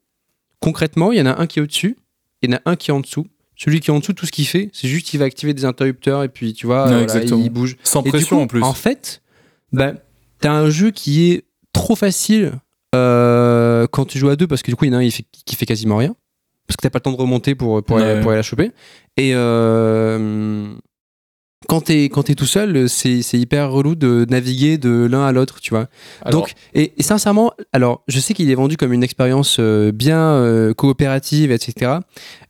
concrètement, 0.61 1.13
il 1.13 1.19
y 1.19 1.21
en 1.23 1.27
a 1.27 1.41
un 1.41 1.47
qui 1.47 1.59
est 1.59 1.63
au-dessus, 1.63 1.97
il 2.43 2.51
y 2.51 2.55
en 2.55 2.57
a 2.57 2.61
un 2.71 2.77
qui 2.77 2.91
est 2.91 2.95
en 2.95 3.01
dessous. 3.01 3.27
Celui 3.57 3.81
qui 3.81 3.91
est 3.91 3.93
en 3.93 3.99
dessous, 3.99 4.15
tout 4.15 4.25
ce 4.25 4.33
qu'il 4.33 4.47
fait, 4.47 4.71
c'est 4.73 4.89
juste 4.89 5.13
il 5.13 5.19
va 5.19 5.27
activer 5.27 5.53
des 5.53 5.65
interrupteurs 5.67 6.23
et 6.23 6.29
puis 6.29 6.55
tu 6.55 6.67
vois, 6.67 6.83
Ouais, 6.85 6.89
voilà, 6.89 7.03
exactement. 7.03 7.43
il 7.43 7.51
bouge. 7.51 7.77
Sans 7.83 8.03
Et 8.03 8.09
pression 8.09 8.37
coup, 8.39 8.43
en 8.43 8.47
plus. 8.47 8.63
En 8.63 8.73
fait, 8.73 9.21
bah, 9.73 9.93
t'as 10.39 10.53
un 10.53 10.71
jeu 10.71 10.91
qui 10.91 11.31
est 11.31 11.45
trop 11.75 11.95
facile 11.95 12.53
euh, 12.95 13.87
quand 13.93 14.07
tu 14.07 14.19
joues 14.19 14.31
à 14.31 14.37
deux 14.37 14.47
parce 14.47 14.63
que 14.63 14.71
du 14.71 14.77
coup, 14.77 14.87
il 14.87 14.89
y 14.89 14.91
en 14.93 14.97
a 14.97 15.01
un 15.01 15.03
il 15.03 15.13
fait- 15.13 15.27
qui 15.45 15.57
fait 15.57 15.67
quasiment 15.67 15.99
rien. 15.99 16.17
Parce 16.67 16.77
que 16.77 16.83
t'as 16.83 16.91
pas 16.91 16.99
le 17.01 17.03
temps 17.03 17.13
de 17.13 17.17
remonter 17.17 17.55
pour, 17.55 17.83
pour, 17.83 17.99
aller, 17.99 18.15
Ouais. 18.15 18.21
pour 18.21 18.31
aller 18.31 18.39
la 18.39 18.43
choper. 18.43 18.71
Et 19.17 19.33
euh, 19.35 20.73
quand 21.69 21.83
t'es 21.83 22.05
quand 22.05 22.25
t'es 22.25 22.35
tout 22.35 22.47
seul, 22.47 22.89
c'est 22.89 23.21
hyper 23.35 23.71
relou 23.71 23.95
de 23.95 24.27
naviguer 24.29 24.79
de 24.79 25.07
l'un 25.11 25.27
à 25.27 25.33
l'autre, 25.33 25.61
tu 25.61 25.71
vois. 25.71 25.89
Alors, 26.25 26.43
Donc, 26.43 26.55
et, 26.75 26.95
et 26.97 27.03
sincèrement, 27.03 27.53
alors 27.73 28.03
je 28.09 28.19
sais 28.19 28.33
qu'il 28.35 28.51
est 28.51 28.55
vendu 28.55 28.77
comme 28.77 28.93
une 28.93 29.03
expérience 29.03 29.59
euh, 29.61 29.93
bien 29.93 30.21
euh, 30.21 30.73
coopérative, 30.73 31.53
etc. 31.53 31.99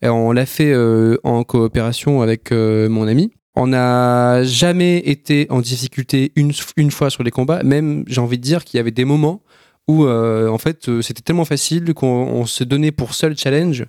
Et 0.02 0.08
on 0.08 0.30
l'a 0.32 0.46
fait 0.46 0.72
euh, 0.72 1.16
en 1.24 1.42
coopération 1.42 2.22
avec 2.22 2.52
mon 2.52 3.08
ami. 3.08 3.32
On 3.56 3.66
n'a 3.66 4.44
jamais 4.44 4.98
été 4.98 5.46
en 5.50 5.60
difficulté 5.60 6.32
une, 6.36 6.52
une 6.76 6.90
fois 6.90 7.10
sur 7.10 7.24
les 7.24 7.32
combats. 7.32 7.62
Même, 7.64 8.04
j'ai 8.06 8.20
envie 8.20 8.38
de 8.38 8.42
dire 8.42 8.64
qu'il 8.64 8.78
y 8.78 8.80
avait 8.80 8.92
des 8.92 9.04
moments 9.04 9.42
où, 9.88 10.06
en 10.06 10.58
fait, 10.58 11.00
c'était 11.02 11.20
tellement 11.20 11.44
facile 11.44 11.92
qu'on 11.94 12.06
on 12.06 12.46
se 12.46 12.62
donnait 12.62 12.92
pour 12.92 13.12
seul 13.12 13.36
challenge 13.36 13.86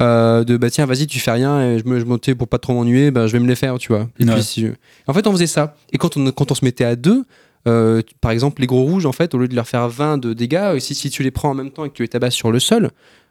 euh, 0.00 0.42
de 0.44 0.56
bah 0.56 0.70
tiens, 0.70 0.86
vas-y, 0.86 1.06
tu 1.06 1.20
fais 1.20 1.30
rien 1.30 1.60
et 1.62 1.78
je 1.78 1.84
me 1.86 2.00
je 2.00 2.04
montais 2.04 2.34
pour 2.34 2.48
pas 2.48 2.58
trop 2.58 2.72
m'ennuyer, 2.74 3.10
bah, 3.10 3.26
je 3.26 3.32
vais 3.32 3.38
me 3.40 3.46
les 3.48 3.54
faire, 3.54 3.78
tu 3.78 3.88
vois. 3.88 4.08
Et 4.18 4.24
Ouais. 4.24 4.32
puis, 4.34 4.42
si- 4.42 4.66
En 5.06 5.12
fait, 5.12 5.26
on 5.26 5.32
faisait 5.32 5.46
ça. 5.46 5.76
Et 5.92 5.98
quand 5.98 6.16
on, 6.16 6.30
quand 6.32 6.50
on 6.50 6.54
se 6.54 6.64
mettait 6.64 6.84
à 6.84 6.96
deux, 6.96 7.24
euh, 7.68 8.02
par 8.20 8.30
exemple, 8.32 8.60
les 8.62 8.66
gros 8.66 8.82
rouges, 8.82 9.06
en 9.06 9.12
fait, 9.12 9.34
au 9.34 9.38
lieu 9.38 9.46
de 9.48 9.54
leur 9.54 9.68
faire 9.68 9.88
20 9.88 10.18
de 10.18 10.32
dégâts, 10.32 10.56
euh, 10.56 10.78
si, 10.80 10.94
si 10.94 11.10
tu 11.10 11.22
les 11.22 11.30
prends 11.30 11.50
en 11.50 11.54
même 11.54 11.70
temps 11.70 11.84
et 11.84 11.88
que 11.90 11.94
tu 11.94 12.02
les 12.02 12.08
tabasses 12.08 12.34
sur 12.34 12.50
le 12.50 12.58
sol, 12.58 12.90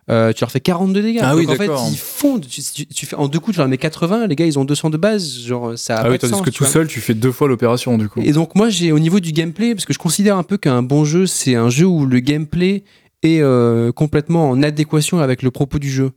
euh, 0.09 0.31
tu 0.33 0.41
leur 0.41 0.51
fais 0.51 0.59
40 0.61 0.93
de 0.93 1.01
dégâts. 1.01 1.19
Ah 1.21 1.35
Donc, 1.35 1.49
en 1.49 1.55
fait, 1.55 1.69
ils 1.91 1.97
fondent. 1.97 2.45
Tu, 2.47 2.61
tu- 2.61 2.85
tu 2.85 3.05
fais, 3.05 3.15
en 3.17 3.27
deux 3.27 3.39
coups, 3.39 3.55
tu 3.55 3.59
leur 3.59 3.67
mets 3.67 3.77
80, 3.77 4.27
les 4.27 4.35
gars, 4.37 4.45
ils 4.45 4.57
ont 4.57 4.63
200 4.65 4.89
de 4.89 4.97
base. 4.97 5.39
Genre, 5.41 5.77
ça 5.77 5.97
a 5.97 5.99
Ah 5.99 6.03
pas 6.03 6.11
oui, 6.11 6.17
de 6.19 6.27
sens, 6.27 6.41
que 6.41 6.49
tout 6.49 6.63
vois. 6.63 6.71
seul, 6.71 6.87
tu 6.87 7.01
fais 7.01 7.13
deux 7.13 7.31
fois 7.31 7.47
l'opération 7.49 7.97
du 7.97 8.07
coup. 8.07 8.21
Et 8.23 8.31
donc 8.31 8.55
moi 8.55 8.69
j'ai 8.69 8.91
au 8.93 8.99
niveau 8.99 9.19
du 9.19 9.31
gameplay, 9.33 9.73
parce 9.75 9.85
que 9.85 9.93
je 9.93 9.99
considère 9.99 10.37
un 10.37 10.43
peu 10.43 10.57
qu'un 10.57 10.81
bon 10.83 11.03
jeu 11.05 11.25
c'est 11.27 11.55
un 11.55 11.69
jeu 11.69 11.85
où 11.85 12.05
le 12.05 12.19
gameplay 12.19 12.83
est 13.23 13.41
euh, 13.41 13.91
complètement 13.91 14.49
en 14.49 14.63
adéquation 14.63 15.19
avec 15.19 15.43
le 15.43 15.51
propos 15.51 15.77
du 15.77 15.89
jeu. 15.91 16.11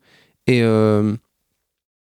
Et 0.47 0.63
euh, 0.63 1.15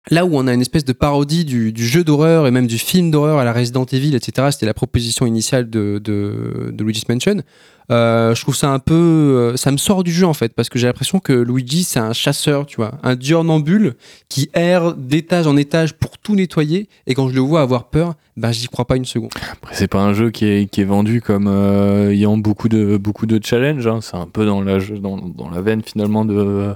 là 0.10 0.26
où 0.26 0.32
on 0.34 0.48
a 0.48 0.54
une 0.54 0.62
espèce 0.62 0.86
de 0.86 0.94
parodie 0.94 1.46
du, 1.46 1.74
jeu 1.76 2.04
d'horreur 2.04 2.48
et 2.48 2.52
même 2.52 2.68
du 2.68 2.78
film 2.78 3.12
d'horreur 3.12 3.38
à 3.38 3.44
la 3.44 3.54
Resident 3.54 3.86
Evil, 3.86 4.16
etc., 4.16 4.48
c'était 4.52 4.66
la 4.66 4.74
proposition 4.74 5.26
initiale 5.26 5.70
de, 5.70 6.02
de, 6.04 6.72
de 6.72 6.84
Luigi's 6.84 7.08
Mansion, 7.08 7.44
euh, 7.92 8.34
je 8.34 8.42
trouve 8.42 8.56
ça 8.56 8.70
un 8.70 8.80
peu... 8.80 8.94
euh, 8.94 9.58
ça 9.58 9.70
me 9.70 9.78
sort 9.78 10.04
du 10.04 10.14
jeu 10.14 10.26
en 10.26 10.34
fait, 10.34 10.54
parce 10.54 10.70
que 10.70 10.80
j'ai 10.80 10.88
l'impression 10.88 11.20
que 11.20 11.34
Luigi 11.34 11.84
c'est 11.84 12.00
un 12.00 12.14
chasseur, 12.14 12.66
tu 12.66 12.78
vois, 12.78 12.94
un 13.04 13.16
diurnambule 13.16 13.96
qui 14.30 14.50
erre 14.54 14.94
d'étage 14.96 15.46
en 15.46 15.58
étage 15.58 15.94
pour 15.94 16.18
tout 16.18 16.36
nettoyer, 16.36 16.88
et 17.06 17.14
quand 17.14 17.28
je 17.28 17.36
le 17.36 17.42
vois 17.42 17.62
avoir 17.62 17.90
peur, 17.90 18.16
ben 18.38 18.52
j'y 18.52 18.68
crois 18.68 18.86
pas 18.86 18.96
une 18.96 19.06
seconde. 19.06 19.32
Après, 19.52 19.76
c'est 19.76 19.90
pas 19.90 20.00
un 20.00 20.14
jeu 20.14 20.32
qui 20.32 20.46
est, 20.46 20.84
vendu 20.84 21.22
comme 21.22 21.48
ayant 22.10 22.38
beaucoup 22.38 22.70
de, 22.70 22.98
beaucoup 22.98 23.26
de 23.26 23.44
challenges. 23.44 23.86
hein. 23.86 24.00
C'est 24.02 24.16
un 24.16 24.28
peu 24.28 24.46
dans 24.46 24.62
la 24.62 25.62
veine 25.62 25.82
finalement 25.84 26.24
de, 26.24 26.74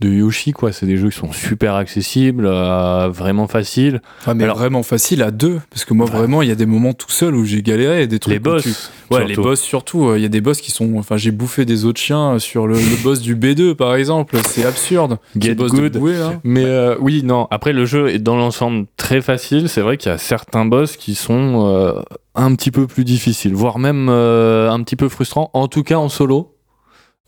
de 0.00 0.08
Yoshi. 0.08 0.52
quoi. 0.52 0.72
C'est 0.72 0.86
des 0.86 0.96
jeux 0.96 1.08
qui 1.10 1.16
sont 1.18 1.32
super 1.32 1.74
accessibles, 1.74 2.46
euh, 2.46 3.08
vraiment 3.08 3.46
faciles. 3.46 4.02
Ah, 4.26 4.34
mais 4.34 4.44
Alors- 4.44 4.58
vraiment 4.58 4.82
facile 4.82 5.22
à 5.22 5.30
deux, 5.30 5.60
parce 5.70 5.84
que 5.84 5.94
moi 5.94 6.06
Ouais. 6.06 6.12
vraiment, 6.12 6.42
il 6.42 6.48
y 6.48 6.52
a 6.52 6.56
des 6.56 6.66
moments 6.66 6.92
tout 6.92 7.10
seul 7.10 7.34
où 7.34 7.44
j'ai 7.44 7.62
galéré, 7.62 8.06
des 8.06 8.18
trucs 8.18 8.34
Les 8.34 8.38
boss. 8.40 8.62
tu- 8.62 8.68
Ouais, 8.68 9.18
surtout. 9.20 9.28
les 9.28 9.36
boss 9.36 9.60
surtout. 9.60 10.08
euh, 10.08 10.18
Il 10.18 10.22
y 10.22 10.26
a 10.26 10.28
des 10.28 10.40
boss 10.40 10.60
qui 10.60 10.70
sont. 10.70 10.94
Enfin, 10.96 11.16
j'ai 11.16 11.30
bouffé 11.30 11.64
des 11.64 11.84
autres 11.84 12.00
chiens 12.00 12.38
sur 12.38 12.66
le, 12.66 12.74
le 12.74 13.02
boss 13.02 13.20
du 13.20 13.36
B2 13.36 13.74
par 13.74 13.94
exemple. 13.94 14.36
C'est 14.48 14.64
absurde. 14.64 15.18
Get 15.38 15.54
boss 15.54 15.70
good. 15.72 15.92
de 15.92 15.98
bouée. 15.98 16.14
Mais 16.42 16.64
euh, 16.64 16.96
oui, 17.00 17.22
non. 17.22 17.46
Après, 17.50 17.72
le 17.72 17.84
jeu 17.84 18.08
est 18.08 18.18
dans 18.18 18.36
l'ensemble 18.36 18.86
très 18.96 19.20
facile. 19.22 19.68
C'est 19.68 19.80
vrai 19.82 19.96
qu'il 19.96 20.10
y 20.10 20.14
a 20.14 20.18
certains 20.18 20.64
boss 20.64 20.96
qui 20.96 21.14
sont 21.14 21.66
euh, 21.66 22.00
un 22.34 22.54
petit 22.54 22.70
peu 22.70 22.86
plus 22.86 23.04
difficiles, 23.04 23.54
voire 23.54 23.78
même 23.78 24.08
un 24.08 24.82
petit 24.82 24.96
peu 24.96 25.08
frustrants. 25.08 25.50
En 25.54 25.68
tout 25.68 25.82
cas, 25.82 25.96
en 25.98 26.08
solo. 26.08 26.53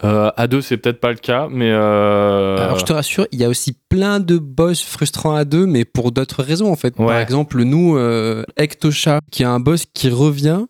Euh, 0.05 0.30
à 0.36 0.47
deux, 0.47 0.61
c'est 0.61 0.76
peut-être 0.76 1.01
pas 1.01 1.11
le 1.11 1.16
cas, 1.16 1.49
mais 1.51 1.70
euh, 1.70 2.59
Alors 2.59 2.78
je 2.78 2.84
te 2.84 2.92
rassure, 2.92 3.26
il 3.32 3.40
y 3.40 3.44
a 3.44 3.49
aussi 3.49 3.74
plein 3.88 4.20
de 4.20 4.36
boss 4.36 4.82
frustrants 4.82 5.34
à 5.34 5.47
deux, 5.47 5.64
mais 5.64 5.86
pour 5.86 6.12
d'autres 6.12 6.42
raisons 6.42 6.70
en 6.70 6.76
fait. 6.76 6.94
Par 6.97 7.18
exemple, 7.18 7.62
nous, 7.62 7.97
euh, 7.97 8.44
Ectosha, 8.59 9.20
qui 9.30 9.42
a 9.42 9.51
un 9.51 9.59
boss 9.59 9.86
qui 9.94 10.11
revient, 10.11 10.66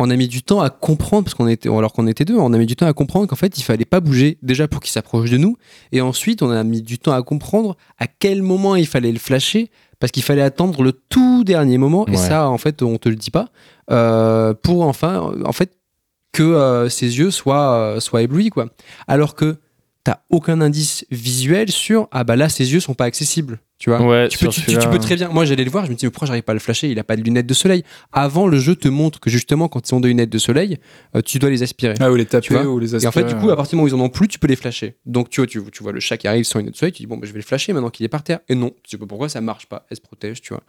on 0.00 0.10
a 0.10 0.16
mis 0.16 0.26
du 0.26 0.42
temps 0.42 0.60
à 0.60 0.70
comprendre, 0.70 1.24
parce 1.24 1.34
qu'on 1.34 1.46
était, 1.46 1.68
alors 1.68 1.92
qu'on 1.92 2.08
était 2.08 2.24
deux, 2.24 2.36
on 2.36 2.52
a 2.52 2.58
mis 2.58 2.66
du 2.66 2.74
temps 2.74 2.86
à 2.86 2.92
comprendre 2.92 3.28
qu'en 3.28 3.36
fait 3.36 3.58
il 3.58 3.62
fallait 3.62 3.84
pas 3.84 4.00
bouger 4.00 4.38
déjà 4.42 4.66
pour 4.66 4.80
qu'il 4.80 4.90
s'approche 4.90 5.30
de 5.30 5.36
nous, 5.36 5.56
et 5.92 6.00
ensuite 6.00 6.42
on 6.42 6.50
a 6.50 6.64
mis 6.64 6.82
du 6.82 6.98
temps 6.98 7.12
à 7.12 7.22
comprendre 7.22 7.76
à 7.98 8.08
quel 8.08 8.42
moment 8.42 8.74
il 8.74 8.88
fallait 8.88 9.12
le 9.12 9.20
flasher, 9.20 9.70
parce 10.00 10.10
qu'il 10.10 10.24
fallait 10.24 10.42
attendre 10.42 10.82
le 10.82 10.92
tout 10.92 11.44
dernier 11.44 11.78
moment, 11.78 12.06
et 12.08 12.16
ça 12.16 12.48
en 12.48 12.58
fait 12.58 12.82
on 12.82 12.96
te 12.98 13.08
le 13.08 13.14
dit 13.14 13.30
pas, 13.30 13.50
euh, 13.92 14.52
pour 14.54 14.82
enfin, 14.82 15.32
en 15.44 15.52
fait, 15.52 15.76
que 16.32 16.42
euh, 16.42 16.88
ses 16.88 17.18
yeux 17.18 17.30
soient, 17.30 17.72
euh, 17.74 18.00
soient 18.00 18.22
éblouis 18.22 18.50
quoi. 18.50 18.66
Alors 19.08 19.34
que 19.34 19.56
t'as 20.04 20.20
aucun 20.30 20.60
indice 20.62 21.04
visuel 21.10 21.70
sur 21.70 22.08
ah 22.10 22.24
bah 22.24 22.34
là 22.36 22.48
ses 22.48 22.72
yeux 22.72 22.80
sont 22.80 22.94
pas 22.94 23.04
accessibles 23.04 23.60
tu 23.78 23.88
vois. 23.90 24.00
Ouais, 24.02 24.28
tu 24.28 24.38
peux, 24.38 24.48
tu, 24.48 24.60
tu- 24.60 24.66
tu 24.66 24.70
celui-là- 24.72 24.86
peux 24.90 24.98
très 24.98 25.14
bien 25.16 25.28
moi 25.30 25.44
j'allais 25.44 25.64
le 25.64 25.70
voir 25.70 25.84
je 25.86 25.90
me 25.90 25.94
dis 25.96 26.04
mais 26.06 26.10
pourquoi 26.10 26.26
j'arrive 26.26 26.42
pas 26.42 26.52
à 26.52 26.54
le 26.54 26.60
flasher 26.60 26.88
il 26.88 26.98
a 26.98 27.04
pas 27.04 27.16
de 27.16 27.22
lunettes 27.22 27.46
de 27.46 27.52
soleil. 27.54 27.82
Avant 28.12 28.46
le 28.46 28.58
jeu 28.58 28.76
te 28.76 28.88
montre 28.88 29.20
que 29.20 29.28
justement 29.28 29.68
quand 29.68 29.90
ils 29.90 29.94
ont 29.94 30.00
des 30.00 30.08
lunettes 30.08 30.30
de 30.30 30.38
soleil 30.38 30.78
euh, 31.16 31.20
tu 31.22 31.38
dois 31.38 31.50
les 31.50 31.62
aspirer. 31.62 31.94
Ah, 32.00 32.10
ou 32.10 32.14
les 32.14 32.24
taper 32.26 32.56
ou 32.60 32.78
les 32.78 32.92
et 32.92 33.06
en 33.06 33.12
fait 33.12 33.20
aspirer, 33.20 33.24
du 33.34 33.40
coup 33.40 33.50
à 33.50 33.56
partir 33.56 33.72
du 33.72 33.76
moment 33.76 33.84
où 33.84 33.88
ils 33.96 34.00
en 34.00 34.04
ont 34.04 34.08
plus 34.08 34.28
tu 34.28 34.38
peux 34.38 34.46
les 34.48 34.56
flasher. 34.56 34.96
Donc 35.04 35.28
tu 35.28 35.40
vois 35.42 35.46
tu, 35.46 35.62
tu 35.70 35.82
vois 35.82 35.92
le 35.92 36.00
chat 36.00 36.16
qui 36.16 36.28
arrive 36.28 36.44
sans 36.44 36.60
lunettes 36.60 36.74
de 36.74 36.78
soleil 36.78 36.92
tu 36.92 37.02
dis 37.02 37.06
bon 37.06 37.16
bah, 37.18 37.26
je 37.26 37.32
vais 37.32 37.38
le 37.40 37.44
flasher 37.44 37.72
maintenant 37.74 37.90
qu'il 37.90 38.06
est 38.06 38.10
par 38.10 38.22
terre. 38.22 38.40
Et 38.48 38.54
non 38.54 38.70
tu 38.82 38.90
sais 38.92 38.98
pas 38.98 39.06
pourquoi 39.06 39.28
ça 39.28 39.40
marche 39.42 39.66
pas 39.66 39.84
elle 39.90 39.96
se 39.98 40.02
protège 40.02 40.40
tu 40.40 40.54
vois 40.54 40.62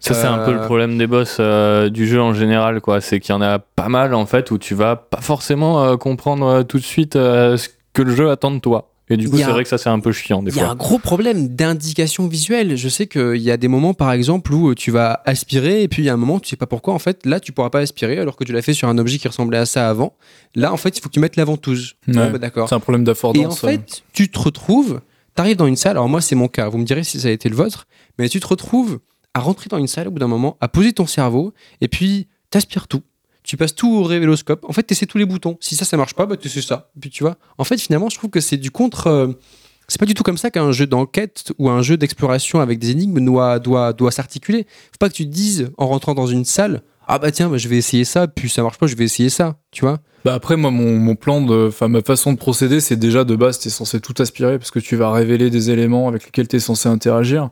Ça, 0.00 0.14
c'est 0.14 0.26
un 0.26 0.38
peu 0.44 0.52
le 0.52 0.60
Euh, 0.60 0.64
problème 0.64 0.96
des 0.98 1.06
boss 1.06 1.36
euh, 1.40 1.88
du 1.90 2.06
jeu 2.06 2.20
en 2.20 2.32
général, 2.34 2.80
quoi. 2.80 3.00
C'est 3.00 3.20
qu'il 3.20 3.34
y 3.34 3.36
en 3.36 3.42
a 3.42 3.58
pas 3.58 3.88
mal, 3.88 4.14
en 4.14 4.26
fait, 4.26 4.50
où 4.50 4.58
tu 4.58 4.74
vas 4.74 4.96
pas 4.96 5.20
forcément 5.20 5.84
euh, 5.84 5.96
comprendre 5.96 6.46
euh, 6.46 6.62
tout 6.62 6.78
de 6.78 6.84
suite 6.84 7.16
euh, 7.16 7.56
ce 7.58 7.68
que 7.92 8.02
le 8.02 8.14
jeu 8.16 8.30
attend 8.30 8.50
de 8.50 8.58
toi. 8.60 8.86
Et 9.12 9.16
du 9.16 9.28
coup, 9.28 9.36
c'est 9.36 9.42
un- 9.42 9.50
vrai 9.50 9.64
que 9.64 9.68
ça, 9.68 9.76
c'est 9.76 9.88
un 9.88 9.98
peu 9.98 10.12
chiant, 10.12 10.40
des 10.42 10.52
Il 10.52 10.56
y 10.56 10.60
a 10.60 10.62
fois. 10.66 10.72
un 10.72 10.76
gros 10.76 10.98
problème 11.00 11.48
d'indication 11.48 12.28
visuelle. 12.28 12.76
Je 12.76 12.88
sais 12.88 13.08
qu'il 13.08 13.38
y 13.42 13.50
a 13.50 13.56
des 13.56 13.66
moments, 13.66 13.92
par 13.92 14.12
exemple, 14.12 14.54
où 14.54 14.72
tu 14.76 14.90
vas 14.92 15.20
aspirer 15.26 15.82
et 15.82 15.88
puis 15.88 16.02
il 16.02 16.06
y 16.06 16.08
a 16.08 16.12
un 16.14 16.16
moment, 16.16 16.38
tu 16.38 16.48
sais 16.48 16.56
pas 16.56 16.66
pourquoi, 16.66 16.94
en 16.94 16.98
fait, 17.00 17.26
là, 17.26 17.40
tu 17.40 17.50
pourras 17.52 17.70
pas 17.70 17.80
aspirer 17.80 18.18
alors 18.18 18.36
que 18.36 18.44
tu 18.44 18.52
l'as 18.52 18.62
fait 18.62 18.72
sur 18.72 18.88
un 18.88 18.96
objet 18.98 19.18
qui 19.18 19.26
ressemblait 19.26 19.58
à 19.58 19.66
ça 19.66 19.88
avant. 19.90 20.14
Là, 20.54 20.72
en 20.72 20.76
fait, 20.76 20.96
il 20.96 21.00
faut 21.02 21.08
que 21.08 21.14
tu 21.14 21.20
mettes 21.20 21.34
la 21.36 21.44
ventouse. 21.44 21.94
Ouais. 22.06 22.16
Ouais, 22.16 22.30
bah, 22.30 22.38
D'accord. 22.38 22.68
C'est 22.68 22.74
un 22.76 22.80
problème 22.80 23.02
Et 23.02 23.04
en 23.04 23.06
d'affordance. 23.06 23.60
fait, 23.60 24.02
tu 24.12 24.30
te 24.30 24.38
retrouves, 24.38 25.00
tu 25.34 25.40
arrives 25.42 25.56
dans 25.56 25.66
une 25.66 25.74
salle, 25.76 25.92
alors 25.92 26.08
moi, 26.08 26.20
c'est 26.20 26.36
mon 26.36 26.46
cas, 26.48 26.68
vous 26.68 26.78
me 26.78 26.84
direz 26.84 27.02
si 27.02 27.18
ça 27.20 27.28
a 27.28 27.30
été 27.32 27.48
le 27.48 27.56
vôtre, 27.56 27.86
mais 28.18 28.28
tu 28.28 28.38
te 28.38 28.46
retrouves 28.46 29.00
à 29.34 29.40
rentrer 29.40 29.68
dans 29.68 29.78
une 29.78 29.86
salle 29.86 30.08
au 30.08 30.10
bout 30.10 30.18
d'un 30.18 30.28
moment, 30.28 30.56
à 30.60 30.68
poser 30.68 30.92
ton 30.92 31.06
cerveau 31.06 31.52
et 31.80 31.88
puis 31.88 32.28
t'aspires 32.50 32.88
tout. 32.88 33.02
Tu 33.42 33.56
passes 33.56 33.74
tout 33.74 33.90
au 33.90 34.02
révéloscope. 34.02 34.64
En 34.68 34.72
fait, 34.72 34.82
tu 34.86 34.92
essaies 34.92 35.06
tous 35.06 35.18
les 35.18 35.24
boutons. 35.24 35.56
Si 35.60 35.74
ça, 35.74 35.84
ça 35.84 35.96
marche 35.96 36.14
pas, 36.14 36.26
bah, 36.26 36.36
tu 36.36 36.48
essaies 36.48 36.60
ça. 36.60 36.90
Puis 37.00 37.10
tu 37.10 37.22
vois. 37.22 37.36
En 37.58 37.64
fait, 37.64 37.80
finalement, 37.80 38.10
je 38.10 38.18
trouve 38.18 38.30
que 38.30 38.40
c'est 38.40 38.58
du 38.58 38.70
contre. 38.70 39.06
euh, 39.06 39.28
c'est 39.88 39.98
pas 39.98 40.06
du 40.06 40.14
tout 40.14 40.22
comme 40.22 40.36
ça 40.38 40.50
qu'un 40.50 40.70
jeu 40.72 40.86
d'enquête 40.86 41.52
ou 41.58 41.68
un 41.68 41.82
jeu 41.82 41.96
d'exploration 41.96 42.60
avec 42.60 42.78
des 42.78 42.90
énigmes 42.90 43.24
doit, 43.24 43.58
doit, 43.58 43.92
doit 43.92 44.12
s'articuler. 44.12 44.66
Faut 44.92 44.98
pas 45.00 45.08
que 45.08 45.14
tu 45.14 45.24
te 45.24 45.32
dises 45.32 45.70
en 45.78 45.88
rentrant 45.88 46.14
dans 46.14 46.26
une 46.28 46.44
salle 46.44 46.82
Ah 47.08 47.18
bah 47.18 47.32
tiens, 47.32 47.48
bah, 47.48 47.56
je 47.56 47.66
vais 47.66 47.78
essayer 47.78 48.04
ça, 48.04 48.28
puis 48.28 48.48
ça 48.48 48.62
marche 48.62 48.78
pas, 48.78 48.86
je 48.86 48.94
vais 48.94 49.04
essayer 49.04 49.30
ça. 49.30 49.56
Tu 49.72 49.80
vois? 49.80 49.98
Bah 50.24 50.34
après, 50.34 50.56
moi, 50.56 50.70
mon, 50.70 50.96
mon 50.98 51.16
plan 51.16 51.40
de. 51.40 51.68
Enfin, 51.68 51.88
ma 51.88 52.02
façon 52.02 52.32
de 52.32 52.38
procéder, 52.38 52.78
c'est 52.80 52.96
déjà 52.96 53.24
de 53.24 53.34
base, 53.34 53.58
t'es 53.58 53.70
censé 53.70 54.00
tout 54.00 54.14
aspirer 54.22 54.58
parce 54.58 54.70
que 54.70 54.78
tu 54.78 54.94
vas 54.94 55.10
révéler 55.10 55.50
des 55.50 55.70
éléments 55.70 56.06
avec 56.08 56.26
lesquels 56.26 56.46
t'es 56.46 56.60
censé 56.60 56.88
interagir. 56.88 57.48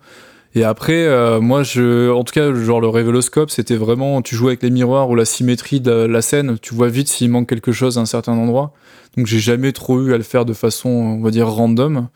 Et 0.55 0.64
après, 0.64 1.05
euh, 1.05 1.40
moi, 1.40 1.62
je, 1.62 2.11
en 2.11 2.24
tout 2.24 2.32
cas, 2.32 2.53
genre 2.55 2.80
le 2.80 2.88
révéloscope, 2.88 3.51
c'était 3.51 3.76
vraiment, 3.76 4.22
tu 4.22 4.34
joues 4.34 4.49
avec 4.49 4.62
les 4.62 4.70
miroirs 4.70 5.11
ou 5.11 5.14
la 5.14 5.24
symétrie 5.24 5.80
de 5.80 5.90
la 5.90 6.22
scène, 6.22 6.59
tu 6.61 6.74
vois 6.74 6.88
vite 6.88 7.09
s'il 7.09 7.30
manque 7.30 7.49
quelque 7.49 7.72
chose 7.72 7.99
à 7.99 8.01
un 8.01 8.07
certain 8.07 8.32
endroit. 8.32 8.72
Donc, 9.16 9.26
j'ai 9.26 9.40
jamais 9.40 9.72
trop 9.72 10.01
eu 10.03 10.14
à 10.14 10.16
le 10.16 10.22
faire 10.22 10.44
de 10.44 10.53
façon, 10.53 10.88
on 10.88 11.20
va 11.20 11.30
dire, 11.30 11.49
random. 11.49 12.09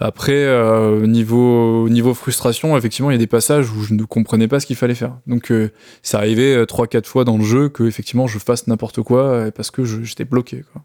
Après, 0.00 0.44
euh, 0.44 1.06
niveau, 1.06 1.88
niveau 1.88 2.14
frustration, 2.14 2.76
effectivement, 2.76 3.10
il 3.10 3.14
y 3.14 3.16
a 3.16 3.18
des 3.18 3.26
passages 3.26 3.70
où 3.72 3.82
je 3.82 3.94
ne 3.94 4.04
comprenais 4.04 4.46
pas 4.46 4.60
ce 4.60 4.66
qu'il 4.66 4.76
fallait 4.76 4.94
faire. 4.94 5.16
Donc, 5.26 5.50
euh, 5.50 5.72
ça 6.02 6.18
arrivait 6.18 6.54
euh, 6.54 6.66
trois, 6.66 6.86
quatre 6.86 7.08
fois 7.08 7.24
dans 7.24 7.36
le 7.36 7.42
jeu 7.44 7.68
que, 7.68 7.82
effectivement, 7.82 8.28
je 8.28 8.38
fasse 8.38 8.68
n'importe 8.68 9.02
quoi 9.02 9.24
euh, 9.24 9.50
parce 9.50 9.72
que 9.72 9.84
j'étais 9.84 10.24
bloqué. 10.24 10.64
Quoi. 10.72 10.84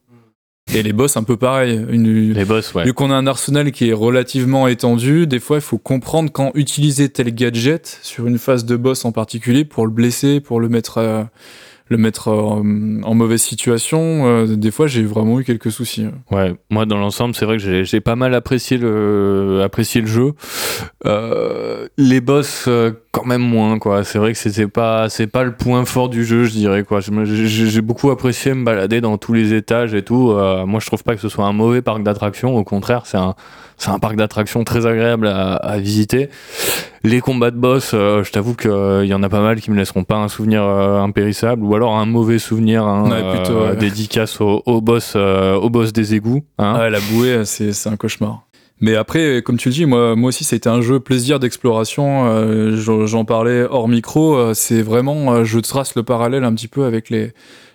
Et 0.74 0.82
les 0.82 0.94
boss, 0.94 1.18
un 1.18 1.24
peu 1.24 1.38
pareil. 1.38 1.80
Une, 1.90 2.34
Les 2.34 2.46
boss, 2.46 2.74
ouais. 2.74 2.84
Vu 2.86 2.94
qu'on 2.94 3.12
a 3.12 3.16
un 3.16 3.28
arsenal 3.28 3.72
qui 3.72 3.90
est 3.90 3.94
relativement 3.94 4.68
étendu, 4.68 5.28
des 5.28 5.40
fois 5.40 5.58
il 5.58 5.62
faut 5.62 5.78
comprendre 5.78 6.32
quand 6.32 6.52
utiliser 6.56 7.10
tel 7.10 7.34
gadget 7.34 8.00
sur 8.02 8.28
une 8.28 8.38
phase 8.38 8.66
de 8.66 8.76
boss 8.76 9.06
en 9.06 9.12
particulier 9.12 9.66
pour 9.66 9.86
le 9.86 9.92
blesser, 9.92 10.40
pour 10.40 10.60
le 10.60 10.70
mettre, 10.70 10.98
euh, 10.98 11.24
le 11.90 11.98
mettre 11.98 12.30
euh, 12.30 13.02
en 13.04 13.14
mauvaise 13.14 13.42
situation. 13.42 14.26
Euh, 14.26 14.56
des 14.56 14.72
fois 14.72 14.88
j'ai 14.88 15.04
vraiment 15.04 15.40
eu 15.40 15.44
quelques 15.44 15.72
soucis. 15.72 16.08
Ouais, 16.32 16.56
moi 16.70 16.86
dans 16.86 16.98
l'ensemble, 16.98 17.36
c'est 17.36 17.46
vrai 17.46 17.58
que 17.58 17.84
j'ai- 17.84 18.02
pas 18.02 18.16
mal 18.16 18.34
apprécié 18.34 18.78
le, 18.78 19.62
apprécié 19.64 20.02
le 20.02 20.08
jeu. 20.08 20.32
Euh, 21.06 21.88
les 21.98 22.20
boss, 22.22 22.68
quand 23.12 23.26
même 23.26 23.42
moins, 23.42 23.80
quoi. 23.80 24.04
C'est 24.04 24.18
vrai 24.18 24.34
que 24.34 24.66
pas, 24.66 25.08
c'est 25.10 25.28
pas 25.28 25.44
le 25.44 25.54
point 25.54 25.86
fort 25.86 26.10
du 26.10 26.26
jeu, 26.26 26.44
je 26.46 26.52
dirais, 26.52 26.84
quoi. 26.84 27.00
J'ai 27.02 27.82
beaucoup 27.82 28.10
apprécié 28.10 28.54
me 28.54 28.66
balader 28.66 29.00
dans 29.00 29.18
tous 29.18 29.34
les 29.34 29.54
étages 29.54 29.94
et 29.94 30.02
tout. 30.02 30.34
Moi, 30.66 30.80
je 30.82 30.88
trouve 30.88 31.04
pas 31.04 31.16
que 31.16 31.22
ce 31.22 31.30
soit 31.30 31.46
un 31.46 31.54
mauvais 31.54 31.82
parc 31.82 32.04
d'attractions. 32.04 32.58
Au 32.58 32.64
contraire, 32.64 33.04
c'est 33.06 33.18
un, 33.18 33.36
c'est 33.84 33.92
un 33.92 34.00
parc 34.00 34.16
d'attractions 34.16 34.64
très 34.64 34.86
agréable 34.86 35.28
à, 35.28 35.54
à 35.56 35.78
visiter. 35.78 36.30
Les 37.04 37.20
combats 37.20 37.52
de 37.52 37.58
boss, 37.58 37.92
euh, 37.94 38.24
je 38.24 38.32
t'avoue 38.32 38.56
qu'il 38.56 39.06
y 39.06 39.14
en 39.14 39.24
a 39.24 39.30
pas 39.30 39.42
mal 39.42 39.60
qui 39.60 39.72
me 39.72 39.76
laisseront 39.78 40.06
pas 40.06 40.16
un 40.16 40.30
souvenir 40.30 40.64
euh, 40.64 41.02
impérissable 41.02 41.64
ou 41.64 41.76
alors 41.76 41.98
un 41.98 42.06
mauvais 42.06 42.40
souvenir, 42.40 42.86
hein, 42.86 43.10
Ouais, 43.12 43.36
plutôt, 43.38 43.58
euh, 43.58 43.70
ouais. 43.72 43.76
dédicace 43.76 44.40
au, 44.40 44.64
au 44.66 44.80
boss, 44.82 45.14
euh, 45.16 45.56
au 45.56 45.70
boss 45.70 45.92
des 45.92 46.16
égouts. 46.16 46.44
hein. 46.60 46.90
La 46.90 47.00
bouée, 47.12 47.44
c'est 47.46 47.72
un 47.88 47.98
cauchemar. 47.98 48.44
Mais 48.82 48.96
après, 48.96 49.42
comme 49.44 49.58
tu 49.58 49.70
le 49.70 49.74
dis, 49.74 49.86
moi, 49.86 50.16
moi 50.16 50.30
aussi, 50.30 50.44
ça 50.44 50.56
a 50.56 50.58
été 50.58 50.68
un 50.68 50.82
jeu 50.82 51.00
plaisir 51.00 51.40
d'exploration. 51.40 52.26
Euh, 52.28 52.76
J'en 52.76 53.06
j'en 53.06 53.24
parlais 53.24 53.64
hors 53.70 53.88
micro. 53.88 54.36
euh, 54.36 54.54
c'est 54.54 54.82
vraiment, 54.82 55.34
euh, 55.34 55.44
je 55.44 55.60
trace 55.60 55.96
le 55.96 56.04
parallèle 56.04 56.44
un 56.44 56.54
petit 56.54 56.68
peu 56.68 56.84
avec 56.84 57.10
les, 57.10 57.32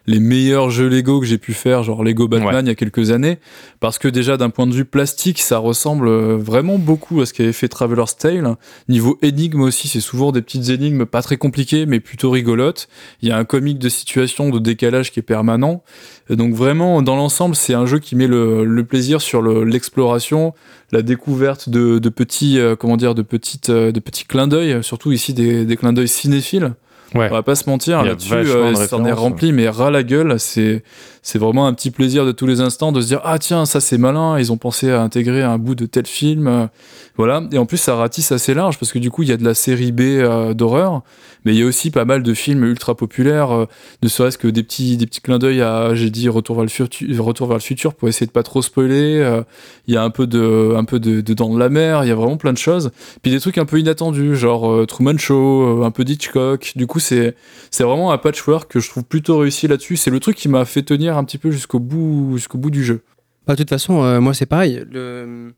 les 0.08 0.20
meilleurs 0.20 0.70
jeux 0.70 0.88
Lego 0.88 1.20
que 1.20 1.26
j'ai 1.26 1.36
pu 1.36 1.52
faire, 1.52 1.82
genre 1.82 2.02
Lego 2.02 2.26
Batman 2.28 2.54
Ouais. 2.56 2.60
il 2.62 2.66
y 2.68 2.70
a 2.70 2.74
quelques 2.74 3.10
années. 3.10 3.38
Parce 3.78 3.98
que 3.98 4.08
déjà, 4.08 4.36
d'un 4.38 4.48
point 4.48 4.66
de 4.66 4.72
vue 4.72 4.86
plastique, 4.86 5.38
ça 5.38 5.58
ressemble 5.58 6.08
euh, 6.08 6.36
vraiment 6.36 6.78
beaucoup 6.78 7.20
à 7.20 7.26
ce 7.26 7.34
qu'avait 7.34 7.52
fait 7.52 7.68
Traveler's 7.68 8.16
Tale. 8.16 8.56
Niveau 8.88 9.18
énigmes 9.22 9.60
aussi, 9.60 9.86
c'est 9.86 10.00
souvent 10.00 10.32
des 10.32 10.40
petites 10.40 10.70
énigmes 10.70 11.04
pas 11.04 11.20
très 11.20 11.36
compliquées, 11.36 11.84
mais 11.84 12.00
plutôt 12.00 12.30
rigolotes. 12.30 12.88
Il 13.20 13.28
y 13.28 13.32
a 13.32 13.36
un 13.36 13.44
comique 13.44 13.78
de 13.78 13.90
situation, 13.90 14.48
de 14.48 14.58
décalage 14.58 15.12
qui 15.12 15.20
est 15.20 15.22
permanent. 15.22 15.82
Et 16.30 16.36
donc 16.36 16.54
vraiment, 16.54 17.02
dans 17.02 17.14
l'ensemble, 17.16 17.54
c'est 17.54 17.74
un 17.74 17.84
jeu 17.84 17.98
qui 17.98 18.16
met 18.16 18.26
le, 18.26 18.64
le 18.64 18.84
plaisir 18.84 19.20
sur 19.20 19.42
le- 19.42 19.64
l'exploration, 19.64 20.54
la 20.90 21.02
découverte 21.02 21.68
de, 21.68 21.98
de 21.98 22.08
petits, 22.08 22.58
euh, 22.58 22.76
comment 22.76 22.96
dire, 22.96 23.14
de 23.14 23.20
petites, 23.22 23.68
euh, 23.68 23.92
de 23.92 24.00
petits 24.00 24.24
clins 24.24 24.48
d'œil, 24.48 24.82
surtout 24.82 25.12
ici 25.12 25.34
des, 25.34 25.66
des 25.66 25.76
clins 25.76 25.92
d'œil 25.92 26.08
cinéphiles. 26.08 26.72
Ouais. 27.14 27.28
On 27.30 27.34
va 27.34 27.42
pas 27.42 27.54
se 27.54 27.68
mentir, 27.68 28.00
Il 28.02 28.08
là-dessus, 28.08 28.30
vachement 28.30 28.54
euh, 28.54 28.70
de 28.72 28.86
ça 28.86 28.96
en 28.96 29.04
est 29.04 29.12
rempli, 29.12 29.52
mais 29.52 29.68
ras 29.68 29.90
la 29.90 30.02
gueule, 30.02 30.38
c'est, 30.38 30.82
c'est 31.28 31.38
vraiment 31.38 31.66
un 31.66 31.74
petit 31.74 31.90
plaisir 31.90 32.24
de 32.24 32.32
tous 32.32 32.46
les 32.46 32.62
instants 32.62 32.90
de 32.90 33.02
se 33.02 33.06
dire, 33.06 33.20
ah 33.22 33.38
tiens, 33.38 33.66
ça 33.66 33.82
c'est 33.82 33.98
malin, 33.98 34.38
ils 34.38 34.50
ont 34.50 34.56
pensé 34.56 34.90
à 34.90 35.02
intégrer 35.02 35.42
un 35.42 35.58
bout 35.58 35.74
de 35.74 35.84
tel 35.84 36.06
film, 36.06 36.46
euh, 36.46 36.66
voilà. 37.18 37.42
Et 37.52 37.58
en 37.58 37.66
plus, 37.66 37.76
ça 37.76 37.96
ratisse 37.96 38.32
assez 38.32 38.54
large, 38.54 38.78
parce 38.78 38.92
que 38.92 38.98
du 38.98 39.10
coup, 39.10 39.24
il 39.24 39.28
y 39.28 39.32
a 39.32 39.36
de 39.36 39.44
la 39.44 39.52
série 39.52 39.92
B 39.92 40.00
euh, 40.00 40.54
d'horreur, 40.54 41.02
mais 41.44 41.52
il 41.52 41.58
y 41.58 41.62
a 41.62 41.66
aussi 41.66 41.90
pas 41.90 42.06
mal 42.06 42.22
de 42.22 42.32
films 42.32 42.64
ultra 42.64 42.94
populaires, 42.94 43.50
euh, 43.50 43.66
ne 44.02 44.08
serait-ce 44.08 44.38
que 44.38 44.48
des 44.48 44.62
petits, 44.62 44.96
des 44.96 45.04
petits 45.04 45.20
clins 45.20 45.38
d'œil 45.38 45.60
à, 45.60 45.94
j'ai 45.94 46.08
dit, 46.08 46.30
Retour 46.30 46.56
vers 46.56 46.64
le 46.64 46.70
futur, 46.70 47.22
Retour 47.22 47.46
vers 47.46 47.58
le 47.58 47.62
futur, 47.62 47.92
pour 47.92 48.08
essayer 48.08 48.26
de 48.26 48.32
pas 48.32 48.42
trop 48.42 48.62
spoiler, 48.62 49.42
il 49.86 49.92
y 49.92 49.98
a 49.98 50.02
un 50.02 50.10
peu 50.10 50.26
de, 50.26 50.72
un 50.78 50.84
peu 50.84 50.98
de, 50.98 51.20
Dans 51.34 51.54
la 51.58 51.68
mer, 51.68 52.04
il 52.04 52.08
y 52.08 52.10
a 52.10 52.14
vraiment 52.14 52.38
plein 52.38 52.54
de 52.54 52.58
choses. 52.58 52.90
Puis 53.20 53.30
des 53.30 53.40
trucs 53.40 53.58
un 53.58 53.66
peu 53.66 53.78
inattendus, 53.78 54.34
genre 54.34 54.86
Truman 54.86 55.18
Show, 55.18 55.84
un 55.84 55.90
peu 55.90 56.04
d'Hitchcock. 56.04 56.72
Du 56.74 56.86
coup, 56.86 57.00
c'est 57.00 57.34
c'est 57.70 57.84
vraiment 57.84 58.12
un 58.12 58.18
patchwork 58.18 58.70
que 58.70 58.80
je 58.80 58.88
trouve 58.88 59.04
plutôt 59.04 59.36
réussi 59.36 59.68
là-dessus. 59.68 59.96
C'est 59.96 60.10
le 60.10 60.20
truc 60.20 60.36
qui 60.36 60.48
m'a 60.48 60.64
fait 60.64 60.82
tenir 60.82 61.17
un 61.18 61.24
petit 61.24 61.38
peu 61.38 61.50
jusqu'au 61.50 61.78
bout, 61.80 62.32
jusqu'au 62.36 62.58
bout 62.58 62.70
du 62.70 62.84
jeu. 62.84 63.02
Bah, 63.46 63.54
de 63.54 63.58
toute 63.62 63.70
façon, 63.70 64.02
euh, 64.02 64.20
moi 64.20 64.34
c'est 64.34 64.46
pareil. 64.46 64.84
Le... 64.90 65.54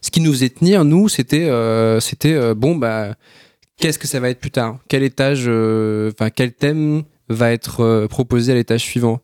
Ce 0.00 0.10
qui 0.10 0.20
nous 0.20 0.32
faisait 0.32 0.48
tenir, 0.50 0.84
nous, 0.84 1.08
c'était 1.08 1.48
euh, 1.48 1.98
c'était 2.00 2.34
euh, 2.34 2.54
bon, 2.54 2.76
bah, 2.76 3.14
qu'est-ce 3.78 3.98
que 3.98 4.06
ça 4.06 4.20
va 4.20 4.30
être 4.30 4.40
plus 4.40 4.50
tard? 4.52 4.78
Quel 4.88 5.02
étage, 5.02 5.44
euh, 5.46 6.10
enfin, 6.12 6.30
quel 6.30 6.52
thème 6.52 7.02
va 7.28 7.50
être 7.52 7.80
euh, 7.80 8.06
proposé 8.06 8.52
à 8.52 8.54
l'étage 8.54 8.80
suivant? 8.82 9.20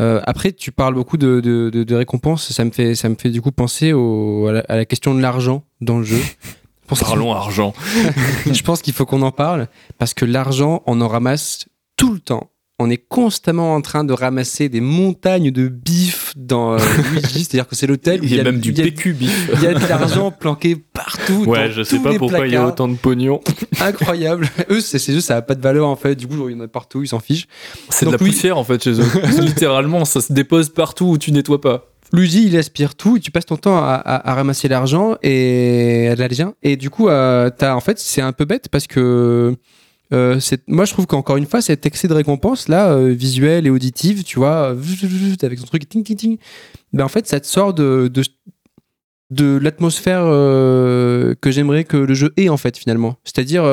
Euh, 0.00 0.20
Après, 0.24 0.52
tu 0.52 0.72
parles 0.72 0.94
beaucoup 0.94 1.16
de, 1.16 1.40
de, 1.40 1.70
de- 1.70 1.84
de 1.84 1.94
récompenses. 1.94 2.50
Ça 2.52 2.64
me, 2.64 2.70
fait, 2.70 2.94
ça 2.94 3.08
me 3.08 3.14
fait 3.14 3.28
du 3.30 3.42
coup 3.42 3.52
penser 3.52 3.92
au, 3.92 4.46
à, 4.46 4.52
la, 4.52 4.60
à 4.68 4.76
la 4.76 4.84
question 4.84 5.14
de 5.14 5.20
l'argent 5.20 5.64
dans 5.80 5.98
le 5.98 6.04
jeu. 6.04 6.16
Je 6.18 6.88
pense 6.88 6.98
qu'il- 7.00 7.06
Parlons 7.08 7.32
argent. 7.32 7.74
je 8.50 8.62
pense 8.62 8.80
qu'il 8.80 8.94
faut 8.94 9.04
qu'on 9.06 9.22
en 9.22 9.32
parle 9.32 9.68
parce 9.98 10.14
que 10.14 10.24
l'argent, 10.24 10.82
on 10.86 11.00
en 11.00 11.08
ramasse 11.08 11.66
tout 11.96 12.14
le 12.14 12.20
temps. 12.20 12.50
On 12.82 12.90
est 12.90 13.02
constamment 13.08 13.74
en 13.74 13.80
train 13.80 14.02
de 14.04 14.12
ramasser 14.12 14.68
des 14.68 14.80
montagnes 14.80 15.50
de 15.50 15.68
bif 15.68 16.32
dans 16.36 16.74
euh, 16.74 16.78
Luigi, 17.12 17.44
c'est-à-dire 17.44 17.68
que 17.68 17.76
c'est 17.76 17.86
l'hôtel 17.86 18.20
où 18.20 18.24
Il 18.24 18.34
y 18.34 18.40
a 18.40 18.44
même 18.44 18.58
du 18.58 18.72
PQ 18.72 19.12
bif. 19.12 19.50
il 19.54 19.62
y 19.62 19.66
a 19.66 19.74
de 19.74 19.86
l'argent 19.88 20.30
planqué 20.38 20.76
partout. 20.92 21.44
Ouais, 21.46 21.68
dans 21.68 21.74
je 21.74 21.82
sais 21.82 21.98
pas 22.00 22.14
pourquoi 22.14 22.46
il 22.46 22.52
y 22.52 22.56
a 22.56 22.66
autant 22.66 22.88
de 22.88 22.96
pognon. 22.96 23.40
Incroyable. 23.80 24.48
eux, 24.70 24.80
c'est 24.80 24.98
juste, 25.12 25.28
ça 25.28 25.36
a 25.36 25.42
pas 25.42 25.54
de 25.54 25.62
valeur 25.62 25.86
en 25.88 25.96
fait. 25.96 26.14
Du 26.16 26.26
coup, 26.26 26.48
il 26.48 26.56
y 26.56 26.60
en 26.60 26.64
a 26.64 26.68
partout, 26.68 27.02
ils 27.02 27.08
s'en 27.08 27.20
fichent. 27.20 27.46
C'est 27.88 28.06
de 28.06 28.10
la 28.10 28.16
oui. 28.20 28.30
poussière 28.30 28.58
en 28.58 28.64
fait 28.64 28.82
chez 28.82 29.00
eux. 29.00 29.04
Littéralement, 29.40 30.04
ça 30.04 30.20
se 30.20 30.32
dépose 30.32 30.68
partout 30.70 31.06
où 31.06 31.18
tu 31.18 31.32
nettoies 31.32 31.60
pas. 31.60 31.88
Luigi, 32.12 32.44
il 32.46 32.56
aspire 32.58 32.94
tout 32.94 33.16
et 33.16 33.20
tu 33.20 33.30
passes 33.30 33.46
ton 33.46 33.56
temps 33.56 33.78
à, 33.78 33.92
à- 33.94 34.30
à 34.30 34.34
ramasser 34.34 34.68
l'argent 34.68 35.16
et 35.22 36.08
à 36.10 36.14
de 36.14 36.20
l'argent. 36.20 36.52
Et 36.62 36.76
du 36.76 36.90
coup, 36.90 37.08
euh, 37.08 37.48
en 37.62 37.80
fait, 37.80 37.98
c'est 37.98 38.20
un 38.20 38.32
peu 38.32 38.44
bête 38.44 38.68
parce 38.70 38.86
que 38.86 39.56
euh, 40.12 40.38
moi, 40.66 40.84
je 40.84 40.92
trouve 40.92 41.06
qu'encore 41.06 41.36
une 41.36 41.46
fois, 41.46 41.62
cet 41.62 41.86
excès 41.86 42.08
de 42.08 42.14
récompense 42.14 42.68
là, 42.68 42.92
euh, 42.92 43.08
visuelle 43.08 43.66
et 43.66 43.70
auditive, 43.70 44.24
tu 44.24 44.38
vois, 44.38 44.74
euh, 44.74 45.36
avec 45.42 45.58
son 45.58 45.66
truc 45.66 45.88
ting 45.88 46.04
ting 46.04 46.16
ting, 46.16 46.38
ben 46.92 47.04
en 47.04 47.08
fait, 47.08 47.26
ça 47.26 47.40
te 47.40 47.46
sort 47.46 47.72
de 47.72 48.10
de, 48.12 48.22
de 49.30 49.56
l'atmosphère 49.56 50.22
euh, 50.24 51.34
que 51.40 51.50
j'aimerais 51.50 51.84
que 51.84 51.96
le 51.96 52.14
jeu 52.14 52.32
ait 52.36 52.48
en 52.48 52.56
fait 52.56 52.76
finalement. 52.76 53.16
C'est-à-dire 53.24 53.64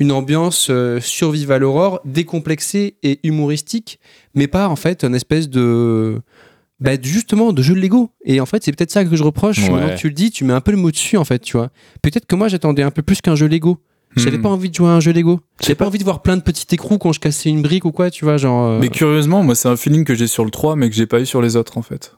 une 0.00 0.12
ambiance 0.12 0.70
survival 1.00 1.64
horror 1.64 2.00
décomplexée 2.04 2.96
et 3.02 3.20
humoristique, 3.22 4.00
mais 4.34 4.48
pas 4.48 4.68
en 4.68 4.76
fait 4.76 5.04
une 5.04 5.14
espèce 5.14 5.48
de 5.48 6.20
bah, 6.80 6.92
justement 7.00 7.52
de 7.52 7.62
jeu 7.62 7.74
de 7.74 7.80
Lego. 7.80 8.10
Et 8.24 8.40
en 8.40 8.46
fait, 8.46 8.62
c'est 8.62 8.72
peut-être 8.72 8.90
ça 8.90 9.04
que 9.04 9.16
je 9.16 9.22
reproche. 9.22 9.58
Ouais. 9.60 9.70
Maintenant 9.70 9.94
que 9.94 9.98
tu 9.98 10.08
le 10.08 10.14
dis, 10.14 10.30
tu 10.30 10.44
mets 10.44 10.52
un 10.52 10.60
peu 10.60 10.72
le 10.72 10.76
mot 10.76 10.90
dessus 10.90 11.16
en 11.16 11.24
fait, 11.24 11.38
tu 11.38 11.56
vois. 11.56 11.70
Peut-être 12.02 12.26
que 12.26 12.34
moi 12.34 12.48
j'attendais 12.48 12.82
un 12.82 12.90
peu 12.90 13.02
plus 13.02 13.22
qu'un 13.22 13.36
jeu 13.36 13.46
Lego. 13.46 13.78
J'avais 14.16 14.38
Hmm. 14.38 14.42
pas 14.42 14.48
envie 14.50 14.70
de 14.70 14.74
jouer 14.74 14.88
à 14.88 14.92
un 14.92 15.00
jeu 15.00 15.12
Lego. 15.12 15.40
J'avais 15.60 15.74
pas 15.74 15.86
envie 15.86 15.98
de 15.98 16.04
voir 16.04 16.22
plein 16.22 16.36
de 16.36 16.42
petits 16.42 16.66
écrous 16.72 16.98
quand 16.98 17.12
je 17.12 17.20
cassais 17.20 17.48
une 17.50 17.62
brique 17.62 17.84
ou 17.84 17.92
quoi, 17.92 18.10
tu 18.10 18.24
vois, 18.24 18.36
genre. 18.36 18.64
euh, 18.66 18.78
Mais 18.80 18.88
curieusement, 18.88 19.42
moi, 19.42 19.54
c'est 19.54 19.68
un 19.68 19.76
feeling 19.76 20.04
que 20.04 20.14
j'ai 20.14 20.26
sur 20.26 20.44
le 20.44 20.50
3, 20.50 20.76
mais 20.76 20.88
que 20.88 20.94
j'ai 20.96 21.06
pas 21.06 21.20
eu 21.20 21.26
sur 21.26 21.42
les 21.42 21.56
autres, 21.56 21.78
en 21.78 21.82
fait. 21.82 22.14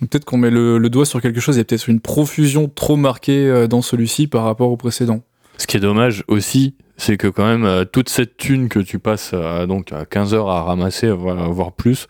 Peut-être 0.00 0.24
qu'on 0.24 0.36
met 0.38 0.50
le, 0.50 0.78
le 0.78 0.90
doigt 0.90 1.06
sur 1.06 1.22
quelque 1.22 1.40
chose, 1.40 1.56
il 1.56 1.58
y 1.58 1.62
a 1.62 1.64
peut-être 1.64 1.88
une 1.88 2.00
profusion 2.00 2.68
trop 2.68 2.96
marquée 2.96 3.46
euh, 3.48 3.66
dans 3.66 3.80
celui-ci 3.80 4.26
par 4.26 4.44
rapport 4.44 4.70
au 4.70 4.76
précédent. 4.76 5.22
Ce 5.58 5.66
qui 5.66 5.78
est 5.78 5.80
dommage 5.80 6.22
aussi, 6.28 6.74
c'est 6.98 7.16
que 7.16 7.28
quand 7.28 7.46
même 7.46 7.64
euh, 7.64 7.84
toute 7.86 8.10
cette 8.10 8.36
thune 8.36 8.68
que 8.68 8.78
tu 8.78 8.98
passes 8.98 9.30
euh, 9.32 9.64
donc 9.66 9.92
à 9.92 10.04
15 10.04 10.34
heures 10.34 10.50
à 10.50 10.64
ramasser, 10.64 11.08
voire, 11.10 11.72
plus, 11.72 12.08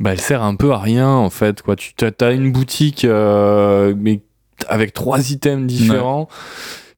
bah, 0.00 0.12
elle 0.12 0.20
sert 0.20 0.42
un 0.42 0.54
peu 0.54 0.72
à 0.72 0.78
rien 0.78 1.10
en 1.10 1.28
fait. 1.28 1.60
Quoi. 1.60 1.76
Tu 1.76 1.92
as, 2.20 2.30
une 2.32 2.52
boutique 2.52 3.04
euh, 3.04 3.94
mais 3.98 4.22
avec 4.68 4.94
trois 4.94 5.30
items 5.30 5.66
différents. 5.66 6.28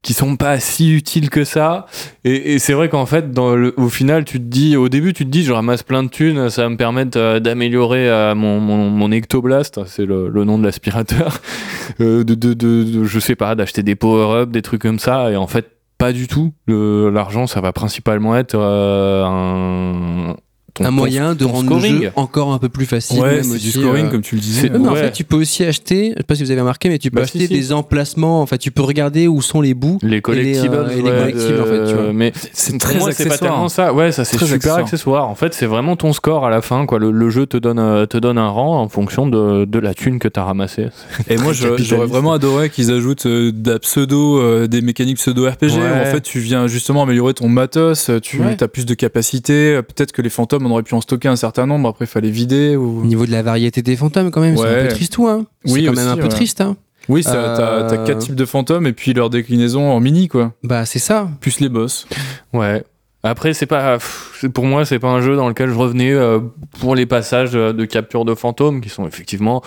Qui 0.02 0.12
sont 0.14 0.36
pas 0.36 0.60
si 0.60 0.94
utiles 0.94 1.28
que 1.28 1.44
ça 1.44 1.86
et, 2.24 2.54
et 2.54 2.58
c'est 2.58 2.72
vrai 2.72 2.88
qu'en 2.88 3.04
fait 3.04 3.32
dans 3.32 3.54
le, 3.56 3.74
au 3.78 3.88
final 3.88 4.24
tu 4.24 4.38
te 4.38 4.44
dis 4.44 4.76
au 4.76 4.88
début 4.88 5.12
tu 5.12 5.24
te 5.24 5.30
dis 5.30 5.42
je 5.42 5.52
ramasse 5.52 5.82
plein 5.82 6.02
de 6.04 6.08
thunes 6.08 6.48
ça 6.50 6.62
va 6.62 6.68
me 6.68 6.76
permettre 6.76 7.18
euh, 7.18 7.40
d'améliorer 7.40 8.08
euh, 8.08 8.34
mon, 8.34 8.60
mon, 8.60 8.90
mon 8.90 9.10
ectoblast 9.10 9.84
c'est 9.86 10.06
le, 10.06 10.28
le 10.28 10.44
nom 10.44 10.58
de 10.58 10.64
l'aspirateur 10.64 11.40
euh, 12.00 12.22
de, 12.24 12.34
de, 12.34 12.54
de, 12.54 12.84
de- 12.84 13.04
je 13.04 13.18
sais 13.18 13.34
pas 13.36 13.54
d'acheter 13.56 13.82
des 13.82 13.96
power-up 13.96 14.50
des 14.50 14.62
trucs 14.62 14.82
comme 14.82 14.98
ça 15.00 15.30
et 15.32 15.36
en 15.36 15.46
fait 15.48 15.66
pas 15.98 16.12
du 16.12 16.28
tout. 16.28 16.52
L'argent, 16.68 17.48
ça 17.48 17.60
va 17.60 17.72
principalement 17.72 18.36
être 18.36 18.54
euh, 18.54 19.24
un, 19.24 20.36
ton- 20.78 20.84
un 20.84 20.88
ton- 20.88 20.92
moyen 20.94 21.34
de 21.34 21.44
ton 21.44 21.50
rendre 21.52 21.66
scoring. 21.66 21.94
le 21.98 22.02
jeu 22.06 22.12
encore 22.16 22.52
un 22.52 22.58
peu 22.58 22.68
plus 22.68 22.86
facile. 22.86 23.20
Ouais, 23.20 23.36
même 23.36 23.50
aussi, 23.50 23.64
du 23.64 23.70
scoring, 23.72 24.06
euh, 24.06 24.10
comme 24.10 24.22
tu 24.22 24.34
le 24.34 24.40
disais. 24.40 24.60
c'est- 24.62 24.70
Ouais, 24.72 24.78
mais 24.78 24.88
en 24.88 24.94
fait, 24.94 25.12
tu 25.12 25.24
peux 25.24 25.36
aussi 25.36 25.64
acheter, 25.64 26.12
je 26.12 26.18
sais 26.18 26.22
pas 26.24 26.34
si 26.34 26.42
vous 26.44 26.50
avez 26.50 26.60
remarqué, 26.60 26.88
mais 26.88 26.98
tu 26.98 27.10
peux 27.10 27.16
Bah, 27.16 27.22
acheter 27.22 27.40
si, 27.40 27.46
si. 27.46 27.52
des 27.52 27.72
emplacements. 27.72 28.42
Enfin, 28.42 28.56
tu 28.56 28.70
peux 28.70 28.82
regarder 28.82 29.28
où 29.28 29.42
sont 29.42 29.60
les 29.60 29.74
bouts. 29.74 29.98
les 30.02 30.20
collectibles, 30.22 30.74
euh, 30.74 30.88
et 30.90 30.96
les 30.96 31.02
ouais, 31.02 31.18
collectibles, 31.18 31.60
en 31.60 31.64
fait, 31.64 31.86
tu 31.88 31.94
vois. 31.94 32.12
Mais 32.12 32.32
C'est 32.52 32.78
très 32.78 32.98
moi, 32.98 33.12
c'est 33.12 33.24
pas 33.24 33.34
accessoire. 33.34 33.52
tellement 33.52 33.68
ça. 33.68 33.92
Ouais, 33.92 34.12
ça 34.12 34.24
c'est 34.24 34.36
super 34.38 34.54
accessoire. 34.54 34.78
accessoire. 34.78 35.28
En 35.28 35.34
fait, 35.34 35.54
c'est 35.54 35.66
vraiment 35.66 35.96
ton 35.96 36.12
score 36.12 36.46
à 36.46 36.50
la 36.50 36.62
fin. 36.62 36.86
Quoi. 36.86 36.98
Le, 36.98 37.10
le 37.10 37.30
jeu 37.30 37.46
te 37.46 37.56
donne, 37.56 37.78
euh, 37.78 38.06
te 38.06 38.16
donne 38.18 38.38
un 38.38 38.48
rang 38.48 38.80
en 38.80 38.88
fonction 38.88 39.26
de, 39.26 39.64
de 39.64 39.78
la 39.78 39.94
thune 39.94 40.18
que 40.18 40.28
tu 40.28 40.38
as 40.40 40.44
ramassée. 40.44 40.86
Et 41.28 41.36
moi, 41.36 41.52
j'aurais 41.52 42.06
vraiment 42.06 42.32
adoré 42.32 42.70
qu'ils 42.70 42.90
ajoutent 42.92 43.26
de 43.26 43.70
la 43.70 43.78
pseudo, 43.78 44.66
des 44.66 44.80
mécaniques 44.82 45.16
pseudo 45.18 45.48
RPG. 45.48 45.72
Où 45.76 45.78
en 45.80 46.04
fait, 46.10 46.20
tu 46.22 46.38
viens 46.40 46.66
justement 46.66 47.02
améliorer 47.02 47.34
ton 47.34 47.48
matos, 47.48 48.10
tu 48.22 48.40
as 48.60 48.68
plus 48.68 48.86
de 48.86 48.94
capacité. 48.94 49.80
Peut-être 49.82 50.12
que 50.12 50.22
les 50.22 50.30
fantômes, 50.30 50.62
on 50.68 50.72
aurait 50.72 50.82
pu 50.82 50.94
en 50.94 51.00
stocker 51.00 51.28
un 51.28 51.36
certain 51.36 51.66
nombre. 51.66 51.88
Après, 51.88 52.04
il 52.04 52.08
fallait 52.08 52.30
vider. 52.30 52.76
Au 52.76 52.82
Ou... 52.82 53.04
niveau 53.04 53.26
de 53.26 53.32
la 53.32 53.42
variété 53.42 53.82
des 53.82 53.96
fantômes, 53.96 54.30
quand 54.30 54.40
même, 54.40 54.56
c'est 54.56 54.80
un 54.80 54.82
peu 54.84 54.88
triste, 54.88 55.18
hein. 55.20 55.46
C'est 55.64 55.72
Oui, 55.72 55.84
quand 55.86 55.92
aussi, 55.92 56.00
même 56.00 56.10
un 56.10 56.16
peu 56.16 56.22
ouais. 56.24 56.28
triste, 56.28 56.60
hein. 56.60 56.76
Oui, 57.08 57.24
Euh, 57.26 57.88
t'as 57.88 57.96
quatre 58.04 58.18
types 58.18 58.34
de 58.34 58.44
fantômes 58.44 58.86
et 58.86 58.92
puis 58.92 59.14
leur 59.14 59.30
déclinaison 59.30 59.90
en 59.90 59.98
mini, 59.98 60.28
quoi. 60.28 60.52
Bah, 60.62 60.84
c'est 60.84 60.98
ça. 60.98 61.28
Plus 61.40 61.60
les 61.60 61.70
boss. 61.70 62.06
Ouais. 62.52 62.84
Après, 63.22 63.52
c'est 63.54 63.66
pas, 63.66 63.98
c'est- 64.40 64.48
pour 64.48 64.64
moi, 64.64 64.84
c'est 64.84 64.98
pas 64.98 65.08
un 65.08 65.20
jeu 65.20 65.34
dans 65.34 65.48
lequel 65.48 65.70
je 65.70 65.74
revenais 65.74 66.12
euh, 66.12 66.38
pour 66.80 66.94
les 66.94 67.04
passages 67.06 67.50
euh, 67.54 67.72
de 67.72 67.84
capture 67.84 68.24
de 68.24 68.34
fantômes 68.34 68.80
qui 68.80 68.90
sont 68.90 69.06
effectivement 69.08 69.62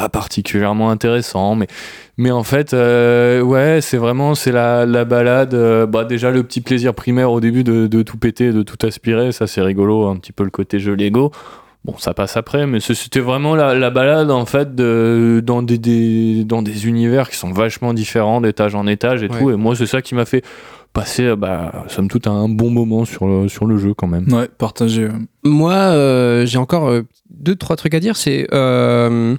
pas 0.00 0.08
particulièrement 0.08 0.90
intéressants, 0.90 1.54
mais, 1.54 1.66
mais 2.16 2.30
en 2.30 2.42
fait, 2.42 2.72
euh, 2.74 3.40
ouais, 3.42 3.80
c'est 3.82 3.96
vraiment, 3.98 4.34
c'est 4.34 4.52
la, 4.52 4.86
la 4.86 5.04
balade. 5.04 5.52
euh, 5.54 5.86
bah, 5.86 6.04
déjà, 6.04 6.30
le 6.30 6.42
petit 6.42 6.60
plaisir 6.60 6.94
primaire 6.94 7.30
au 7.32 7.40
début 7.40 7.64
de, 7.64 7.86
de 7.86 8.02
tout 8.02 8.16
péter, 8.16 8.52
de 8.52 8.62
tout 8.62 8.78
aspirer, 8.86 9.32
ça 9.32 9.46
c'est 9.46 9.60
rigolo, 9.62 10.06
un 10.08 10.16
petit 10.16 10.32
peu 10.32 10.44
le 10.44 10.50
côté 10.50 10.78
jeu 10.80 10.94
Lego. 10.94 11.32
Bon, 11.84 11.94
ça 11.98 12.12
passe 12.12 12.36
après, 12.36 12.66
mais 12.66 12.78
c'était 12.80 13.20
vraiment 13.20 13.54
la, 13.54 13.74
la 13.74 13.88
balade 13.88 14.30
en 14.30 14.44
fait 14.44 14.74
de, 14.74 15.42
dans, 15.42 15.62
des, 15.62 15.78
des- 15.78 16.44
dans 16.44 16.60
des 16.60 16.86
univers 16.86 17.30
qui 17.30 17.36
sont 17.36 17.52
vachement 17.52 17.94
différents 17.94 18.42
d'étage 18.42 18.74
en 18.74 18.86
étage 18.86 19.22
et 19.22 19.28
Ouais. 19.30 19.38
tout. 19.38 19.50
Et 19.50 19.56
moi, 19.56 19.74
c'est 19.74 19.86
ça 19.86 20.02
qui 20.02 20.14
m'a 20.14 20.26
fait 20.26 20.44
passer, 20.92 21.24
euh, 21.24 21.36
bah, 21.36 21.84
somme 21.88 22.08
toute, 22.08 22.26
un 22.26 22.50
bon 22.50 22.68
moment 22.68 23.06
sur 23.06 23.26
le, 23.26 23.48
sur 23.48 23.64
le 23.64 23.78
jeu 23.78 23.94
quand 23.94 24.08
même. 24.08 24.30
Ouais, 24.30 24.46
partagé. 24.58 25.08
Moi, 25.42 25.72
euh, 25.72 26.44
j'ai 26.44 26.58
encore 26.58 26.88
euh, 26.90 27.00
deux, 27.30 27.56
trois 27.56 27.76
trucs 27.76 27.94
à 27.94 28.00
dire. 28.00 28.14
C'est 28.14 28.46
euh, 28.52 29.36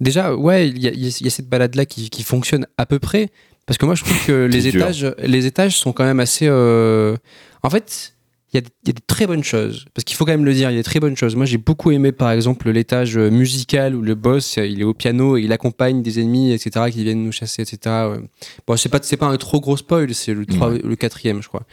déjà, 0.00 0.34
ouais, 0.34 0.68
il 0.68 0.78
y 0.82 0.88
a, 0.88 0.92
y 0.92 1.06
y 1.06 1.30
cette 1.30 1.48
balade-là 1.48 1.86
qui, 1.86 2.10
qui 2.10 2.22
fonctionne 2.22 2.66
à 2.78 2.86
peu 2.86 2.98
près. 2.98 3.30
Parce 3.66 3.78
que 3.78 3.84
moi, 3.86 3.94
je 3.96 4.04
trouve 4.04 4.26
que 4.26 4.32
les 4.50 4.70
dur. 4.70 4.82
étages, 4.82 5.14
les 5.22 5.46
étages 5.46 5.76
sont 5.76 5.92
quand 5.92 6.04
même 6.04 6.20
assez. 6.20 6.46
euh, 6.48 7.16
En 7.62 7.70
fait, 7.70 8.12
il 8.52 8.56
y, 8.56 8.58
a, 8.58 8.60
des- 8.60 8.68
il 8.84 8.88
y 8.88 8.90
a 8.90 8.92
des 8.92 9.02
très 9.06 9.26
bonnes 9.26 9.42
choses. 9.42 9.86
Parce 9.92 10.04
qu'il 10.04 10.16
faut 10.16 10.24
quand 10.24 10.30
même 10.30 10.44
le 10.44 10.54
dire, 10.54 10.70
il 10.70 10.74
y 10.74 10.76
a 10.76 10.80
des 10.80 10.84
très 10.84 11.00
bonnes 11.00 11.16
choses. 11.16 11.34
Moi, 11.34 11.46
j'ai 11.46 11.58
beaucoup 11.58 11.90
aimé, 11.90 12.12
par 12.12 12.30
exemple, 12.30 12.70
l'étage 12.70 13.18
euh, 13.18 13.28
musical 13.28 13.96
où 13.96 14.02
le 14.02 14.14
boss, 14.14 14.56
il 14.58 14.80
est 14.80 14.84
au 14.84 14.94
piano 14.94 15.36
et 15.36 15.42
il 15.42 15.52
accompagne 15.52 16.00
des 16.02 16.20
ennemis, 16.20 16.52
etc., 16.52 16.86
qui 16.92 17.02
viennent 17.02 17.24
nous 17.24 17.32
chasser, 17.32 17.62
etc. 17.62 17.78
ouais. 18.12 18.20
Bon, 18.68 18.76
c'est 18.76 18.88
pas, 18.88 19.00
pas 19.00 19.26
un 19.26 19.36
trop 19.36 19.60
gros 19.60 19.76
spoil, 19.76 20.14
c'est 20.14 20.32
le, 20.32 20.46
trois- 20.46 20.70
Ouais. 20.70 20.80
le 20.84 20.94
quatrième, 20.94 21.42
je 21.42 21.48
crois. 21.48 21.64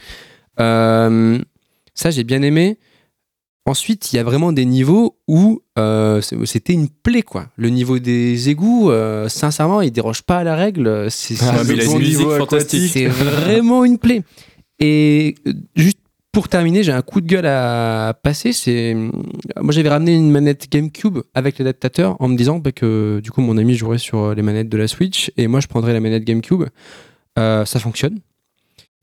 Euh, 0.60 1.38
ça, 1.94 2.10
j'ai 2.10 2.24
bien 2.24 2.42
aimé. 2.42 2.78
Ensuite, 3.66 4.12
il 4.12 4.16
y 4.16 4.18
a 4.18 4.22
vraiment 4.24 4.52
des 4.52 4.66
niveaux 4.66 5.16
où 5.26 5.62
euh, 5.78 6.20
c'était 6.20 6.74
une 6.74 6.88
plaie, 6.88 7.22
quoi. 7.22 7.46
Le 7.56 7.70
niveau 7.70 7.98
des 7.98 8.50
égouts, 8.50 8.90
euh, 8.90 9.28
sincèrement, 9.28 9.80
il 9.80 9.90
déroge 9.90 10.22
pas 10.22 10.38
à 10.38 10.44
la 10.44 10.54
règle. 10.54 11.06
C'est 11.10 11.36
Ah, 11.40 11.62
vraiment 13.08 13.84
une 13.84 13.98
plaie. 13.98 14.22
Et 14.80 15.34
euh, 15.46 15.52
juste 15.76 15.98
pour 16.30 16.48
terminer, 16.48 16.82
j'ai 16.82 16.92
un 16.92 17.00
coup 17.00 17.20
de 17.22 17.26
gueule 17.26 17.46
à 17.46 18.12
passer. 18.22 18.52
C'est 18.52 18.92
moi 18.94 19.72
j'avais 19.72 19.88
ramené 19.88 20.14
une 20.14 20.30
manette 20.32 20.70
GameCube 20.70 21.18
avec 21.32 21.58
l'adaptateur 21.58 22.16
en 22.20 22.26
me 22.28 22.36
disant 22.36 22.58
bah, 22.58 22.72
que 22.72 23.20
du 23.22 23.30
coup 23.30 23.40
mon 23.40 23.56
ami 23.56 23.74
jouerait 23.76 23.98
sur 23.98 24.34
les 24.34 24.42
manettes 24.42 24.68
de 24.68 24.76
la 24.76 24.88
Switch 24.88 25.30
et 25.36 25.46
moi 25.46 25.60
je 25.60 25.68
prendrais 25.68 25.92
la 25.92 26.00
manette 26.00 26.24
GameCube. 26.24 26.64
Euh, 27.38 27.64
ça 27.64 27.78
fonctionne. 27.78 28.18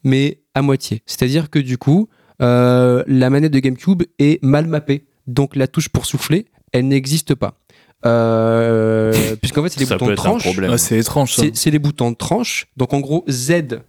mais 0.03 0.41
à 0.53 0.61
moitié. 0.61 1.01
C'est-à-dire 1.05 1.49
que 1.49 1.59
du 1.59 1.77
coup, 1.77 2.09
euh, 2.41 3.03
la 3.07 3.29
manette 3.29 3.51
de 3.53 3.59
GameCube 3.59 4.03
est 4.19 4.43
mal 4.43 4.67
mappée. 4.67 5.05
Donc 5.27 5.55
la 5.55 5.67
touche 5.67 5.89
pour 5.89 6.05
souffler, 6.05 6.45
elle 6.73 6.87
n'existe 6.87 7.35
pas. 7.35 7.57
Euh, 8.05 9.35
Puisqu'en 9.41 9.63
fait, 9.63 9.69
c'est 9.69 9.79
les 9.79 9.85
Ça 9.85 9.95
boutons 9.95 10.05
peut 10.07 10.11
de 10.11 10.15
tranche. 10.17 10.43
problème. 10.43 10.71
Ah, 10.73 10.77
c'est 10.77 10.97
étrange 10.97 11.33
ça. 11.33 11.43
C'est 11.43 11.55
c'est 11.55 11.71
les 11.71 11.79
boutons 11.79 12.11
de 12.11 12.15
tranche. 12.15 12.67
Donc 12.77 12.93
en 12.93 12.99
gros, 12.99 13.23
Z, 13.29 13.79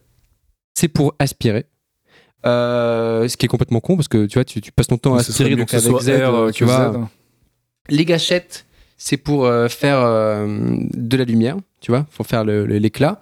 c'est 0.75 0.89
pour 0.89 1.15
aspirer. 1.19 1.67
Euh, 2.45 3.29
ce 3.29 3.37
qui 3.37 3.47
est 3.47 3.49
complètement 3.49 3.81
con 3.81 3.95
parce 3.97 4.09
que 4.09 4.27
tu 4.27 4.35
vois, 4.35 4.45
tu, 4.45 4.61
tu 4.61 4.73
passes 4.73 4.89
ton 4.89 4.99
temps 4.99 5.15
à 5.15 5.21
aspirer 5.21 5.55
donc 5.55 5.73
avec 5.73 5.85
Z, 6.01 6.09
R, 6.11 6.51
tu 6.53 6.65
vois. 6.65 6.93
Z. 6.93 6.97
Les 7.89 8.05
gâchettes, 8.05 8.67
c'est 8.97 9.17
pour 9.17 9.47
euh, 9.47 9.69
faire 9.69 9.99
euh, 10.01 10.77
de 10.93 11.17
la 11.17 11.25
lumière, 11.25 11.57
tu 11.81 11.93
vois, 11.93 12.05
pour 12.17 12.27
faire 12.27 12.45
le- 12.45 12.67
le- 12.67 12.79
l'éclat. 12.79 13.21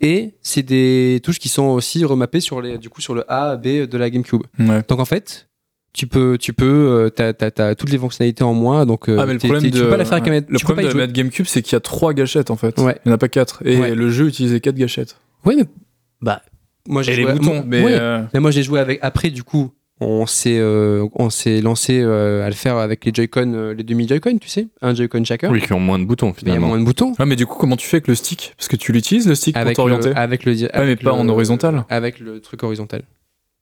Et 0.00 0.34
c'est 0.40 0.62
des 0.62 1.20
touches 1.22 1.38
qui 1.38 1.48
sont 1.48 1.64
aussi 1.68 2.04
remappées 2.04 2.40
sur 2.40 2.60
les, 2.62 2.78
du 2.78 2.88
coup, 2.88 3.00
sur 3.00 3.14
le 3.14 3.30
A, 3.30 3.56
B 3.56 3.64
de 3.86 3.98
la 3.98 4.08
GameCube. 4.10 4.42
Ouais. 4.58 4.82
Donc 4.88 4.98
en 5.00 5.04
fait, 5.04 5.48
tu 5.92 6.06
peux, 6.06 6.38
tu 6.38 6.52
peux, 6.52 6.64
euh, 6.66 7.10
t'as, 7.10 7.32
t'as- 7.32 7.50
t'as 7.50 7.74
toutes 7.74 7.90
les 7.90 7.98
fonctionnalités 7.98 8.44
en 8.44 8.54
moins. 8.54 8.86
Donc 8.86 9.08
euh, 9.08 9.18
Ah, 9.20 9.26
mais 9.26 9.34
le 9.34 9.38
problème 9.38 9.62
de, 9.62 9.68
tu 9.68 9.82
peux 9.82 9.90
pas 9.90 9.96
la 9.98 10.04
faire 10.04 10.18
avec 10.22 10.48
le 10.48 10.58
problème 10.58 10.84
de 10.86 10.90
la 10.90 10.94
manette 10.94 11.12
GameCube, 11.12 11.46
c'est 11.46 11.60
qu'il 11.62 11.74
y 11.74 11.76
a 11.76 11.80
trois 11.80 12.14
gâchettes 12.14 12.50
en 12.50 12.56
fait. 12.56 12.78
Ouais. 12.78 12.98
Il 13.04 13.08
n'y 13.08 13.12
en 13.12 13.14
a 13.16 13.18
pas 13.18 13.28
quatre. 13.28 13.64
Et 13.66 13.78
Ouais. 13.78 13.94
le 13.94 14.08
jeu 14.10 14.28
utilisait 14.28 14.60
quatre 14.60 14.76
gâchettes. 14.76 15.16
Oui, 15.44 15.56
mais 15.58 15.64
bah, 16.22 16.42
moi 16.88 17.02
j'ai 17.02 17.12
Et 17.12 17.16
les 17.16 17.22
joué- 17.24 17.32
boutons. 17.34 17.54
moi- 17.56 17.64
Mais 17.66 17.84
ouais. 17.84 17.92
euh, 17.92 18.22
Mais 18.32 18.40
moi 18.40 18.50
j'ai 18.50 18.62
joué 18.62 18.80
avec. 18.80 18.98
Après, 19.02 19.30
du 19.30 19.42
coup, 19.42 19.72
on 20.00 20.26
s'est, 20.26 20.58
euh, 20.58 21.06
on 21.14 21.28
s'est 21.30 21.60
lancé 21.60 22.00
euh, 22.00 22.44
à 22.44 22.48
le 22.48 22.54
faire 22.54 22.76
avec 22.78 23.04
les 23.04 23.12
Joy-Con, 23.14 23.52
euh, 23.54 23.74
les 23.74 23.82
demi 23.84 24.08
Joy-Con, 24.08 24.38
tu 24.38 24.48
sais, 24.48 24.68
un 24.80 24.94
Joy-Con 24.94 25.24
chacun. 25.24 25.50
Oui, 25.50 25.60
qui 25.60 25.72
ont 25.74 25.80
moins 25.80 25.98
de 25.98 26.04
boutons 26.04 26.28
Mais 26.28 26.32
il 26.32 26.36
y 26.36 26.50
a 26.50 26.54
finalement. 26.54 26.68
moins 26.68 26.78
de 26.78 26.84
boutons. 26.84 27.12
ouais, 27.18 27.26
mais 27.26 27.36
du 27.36 27.46
coup, 27.46 27.58
comment 27.58 27.76
tu 27.76 27.86
fais 27.86 27.96
avec 27.96 28.08
le 28.08 28.14
stick? 28.14 28.54
Parce 28.56 28.68
que 28.68 28.76
tu 28.76 28.92
l'utilises 28.92 29.28
le 29.28 29.34
stick 29.34 29.56
Avec 29.56 29.76
pour 29.76 29.84
t'orienter? 29.84 30.08
le, 30.10 30.16
avec 30.18 30.44
le, 30.44 30.52
Ouais, 30.52 30.68
mais 30.74 30.78
avec 30.80 31.02
pas 31.02 31.10
le- 31.10 31.16
en 31.16 31.28
horizontal. 31.28 31.84
Avec 31.90 32.18
le 32.18 32.40
truc 32.40 32.62
horizontal. 32.62 33.02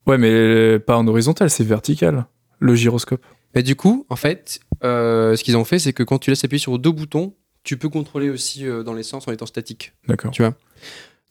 Ouais, 0.07 0.17
mais 0.17 0.79
pas 0.79 0.97
en 0.97 1.07
horizontal, 1.07 1.49
c'est 1.49 1.63
vertical. 1.65 2.25
Le 2.59 2.73
gyroscope. 2.75 3.23
Mais 3.55 3.63
du 3.63 3.75
coup, 3.75 4.05
en 4.09 4.15
fait, 4.15 4.59
ce 4.81 5.41
qu'ils 5.43 5.57
ont 5.57 5.65
fait, 5.65 5.79
c'est 5.79 5.93
que 5.93 6.03
quand 6.03 6.19
tu 6.19 6.29
laisses 6.31 6.43
appuyer 6.43 6.59
sur 6.59 6.79
deux 6.79 6.91
boutons, 6.91 7.33
tu 7.63 7.75
peux 7.77 7.89
contrôler 7.89 8.29
aussi 8.29 8.63
dans 8.85 8.93
les 8.93 9.03
sens 9.03 9.27
en 9.27 9.31
étant 9.31 9.45
statique. 9.45 9.93
D'accord. 10.07 10.31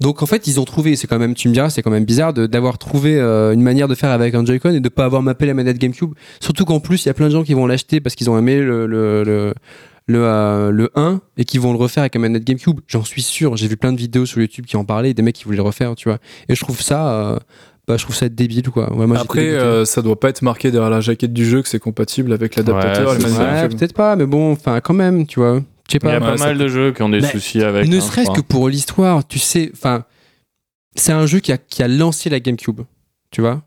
Donc 0.01 0.23
en 0.23 0.27
fait, 0.27 0.47
ils 0.47 0.61
ont 0.61 0.65
trouvé, 0.65 0.95
c'est 0.95 1.07
quand 1.09 1.19
même, 1.19 1.35
tu 1.35 1.49
me 1.49 1.53
diras, 1.55 1.71
c'est 1.71 1.83
quand 1.83 1.91
même 1.91 2.05
bizarre 2.05 2.33
de- 2.33 2.47
d'avoir 2.47 2.79
trouvé 2.79 3.19
euh, 3.19 3.53
une 3.53 3.63
manière 3.63 3.89
de 3.89 3.95
faire 3.97 4.11
avec 4.11 4.35
un 4.35 4.45
Joy-Con 4.45 4.71
et 4.75 4.81
de 4.81 4.89
pas 4.89 5.05
avoir 5.05 5.23
mappé 5.23 5.45
la 5.47 5.55
manette 5.55 5.79
GameCube. 5.79 6.13
Surtout 6.41 6.65
qu'en 6.65 6.79
plus, 6.79 7.05
il 7.05 7.09
y 7.09 7.11
a 7.11 7.15
plein 7.15 7.27
de 7.27 7.33
gens 7.33 7.43
qui 7.43 7.55
vont 7.55 7.67
l'acheter 7.67 8.01
parce 8.01 8.15
qu'ils 8.15 8.31
ont 8.31 8.39
aimé 8.39 8.61
le, 8.61 8.87
le, 8.87 9.25
le, 9.25 9.55
le, 10.07 10.21
euh, 10.25 10.71
le 10.71 10.91
1 10.95 11.21
et 11.37 11.45
qui 11.45 11.59
vont 11.59 11.73
le 11.73 11.79
refaire 11.79 12.03
avec 12.03 12.15
la 12.15 12.21
manette 12.21 12.45
GameCube. 12.45 12.79
J'en 12.87 13.03
suis 13.05 13.23
sûr, 13.23 13.57
j'ai 13.57 13.67
vu 13.67 13.77
plein 13.77 13.93
de 13.93 13.99
vidéos 13.99 14.25
sur 14.25 14.41
YouTube 14.41 14.67
qui 14.67 14.77
en 14.77 14.85
parlaient, 14.85 15.15
des 15.15 15.23
mecs 15.23 15.35
qui 15.35 15.45
voulaient 15.45 15.57
le 15.57 15.63
refaire, 15.65 15.97
tu 15.97 16.09
vois. 16.09 16.19
Et 16.49 16.55
je 16.55 16.61
trouve 16.61 16.81
ça, 16.81 17.33
euh, 17.33 17.39
bah, 17.89 17.97
je 17.97 18.05
trouve 18.05 18.15
ça 18.15 18.29
débile, 18.29 18.71
quoi. 18.71 18.93
Ouais, 18.95 19.07
moi, 19.09 19.17
Après, 19.19 19.41
euh, 19.65 19.85
ça 19.85 20.01
doit 20.01 20.21
pas 20.21 20.29
être 20.29 20.43
marqué 20.43 20.71
derrière 20.71 20.91
la 20.91 21.01
jaquette 21.01 21.33
du 21.33 21.45
jeu 21.45 21.61
que 21.61 21.69
c'est 21.69 21.81
compatible 21.81 22.33
avec 22.33 22.55
l'adaptateur 22.57 23.15
Ouais, 23.41 23.65
et 23.65 23.69
peut-être 23.77 23.95
pas, 23.95 24.15
mais 24.15 24.27
bon, 24.27 24.53
enfin, 24.53 24.81
quand 24.81 24.95
même, 24.95 25.27
tu 25.27 25.41
vois. 25.41 25.61
Je 25.89 25.95
sais 25.95 25.99
Il 26.03 26.09
y 26.09 26.13
a 26.13 26.21
pas 26.21 26.37
ça 26.37 26.45
mal 26.47 26.59
de 26.59 26.69
jeux 26.69 26.93
qui 26.93 27.03
ont 27.03 27.09
des 27.09 27.21
Mais 27.21 27.31
soucis 27.31 27.63
avec. 27.63 27.89
ne 27.89 27.97
hein, 27.97 28.01
serait-ce 28.01 28.31
que 28.31 28.41
pour 28.43 28.69
l'histoire, 28.69 29.27
tu 29.27 29.39
sais, 29.39 29.71
enfin, 29.75 30.05
c'est 30.95 31.13
un 31.13 31.27
jeu 31.27 31.41
qui 31.41 31.51
a, 31.53 31.59
qui 31.59 31.83
a 31.83 31.89
lancé 31.89 32.29
la 32.31 32.41
GameCube, 32.41 32.83
tu 33.31 33.41
vois. 33.41 33.63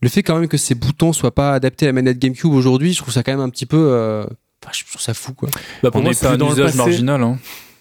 Le 0.00 0.08
fait 0.08 0.22
quand 0.22 0.38
même 0.38 0.48
que 0.48 0.56
ces 0.58 0.74
boutons 0.74 1.12
soient 1.12 1.34
pas 1.34 1.52
adaptés 1.54 1.86
à 1.86 1.88
la 1.88 1.92
manette 1.94 2.18
GameCube 2.18 2.52
aujourd'hui, 2.52 2.92
je 2.92 2.98
trouve 3.02 3.12
ça 3.12 3.22
quand 3.22 3.32
même 3.32 3.40
un 3.40 3.48
petit 3.48 3.66
peu, 3.66 3.76
euh, 3.92 4.22
enfin, 4.62 4.72
je 4.72 4.84
trouve 4.84 5.00
ça 5.00 5.14
fou, 5.14 5.32
quoi. 5.34 5.48
Bah, 5.82 5.90
pour 5.90 6.00
On 6.00 6.04
moi, 6.04 6.12
est 6.12 6.14
c'est 6.14 6.26
un 6.26 6.36
dans 6.36 6.52
usage 6.52 6.74
marginal. 6.74 7.22
hein. 7.22 7.38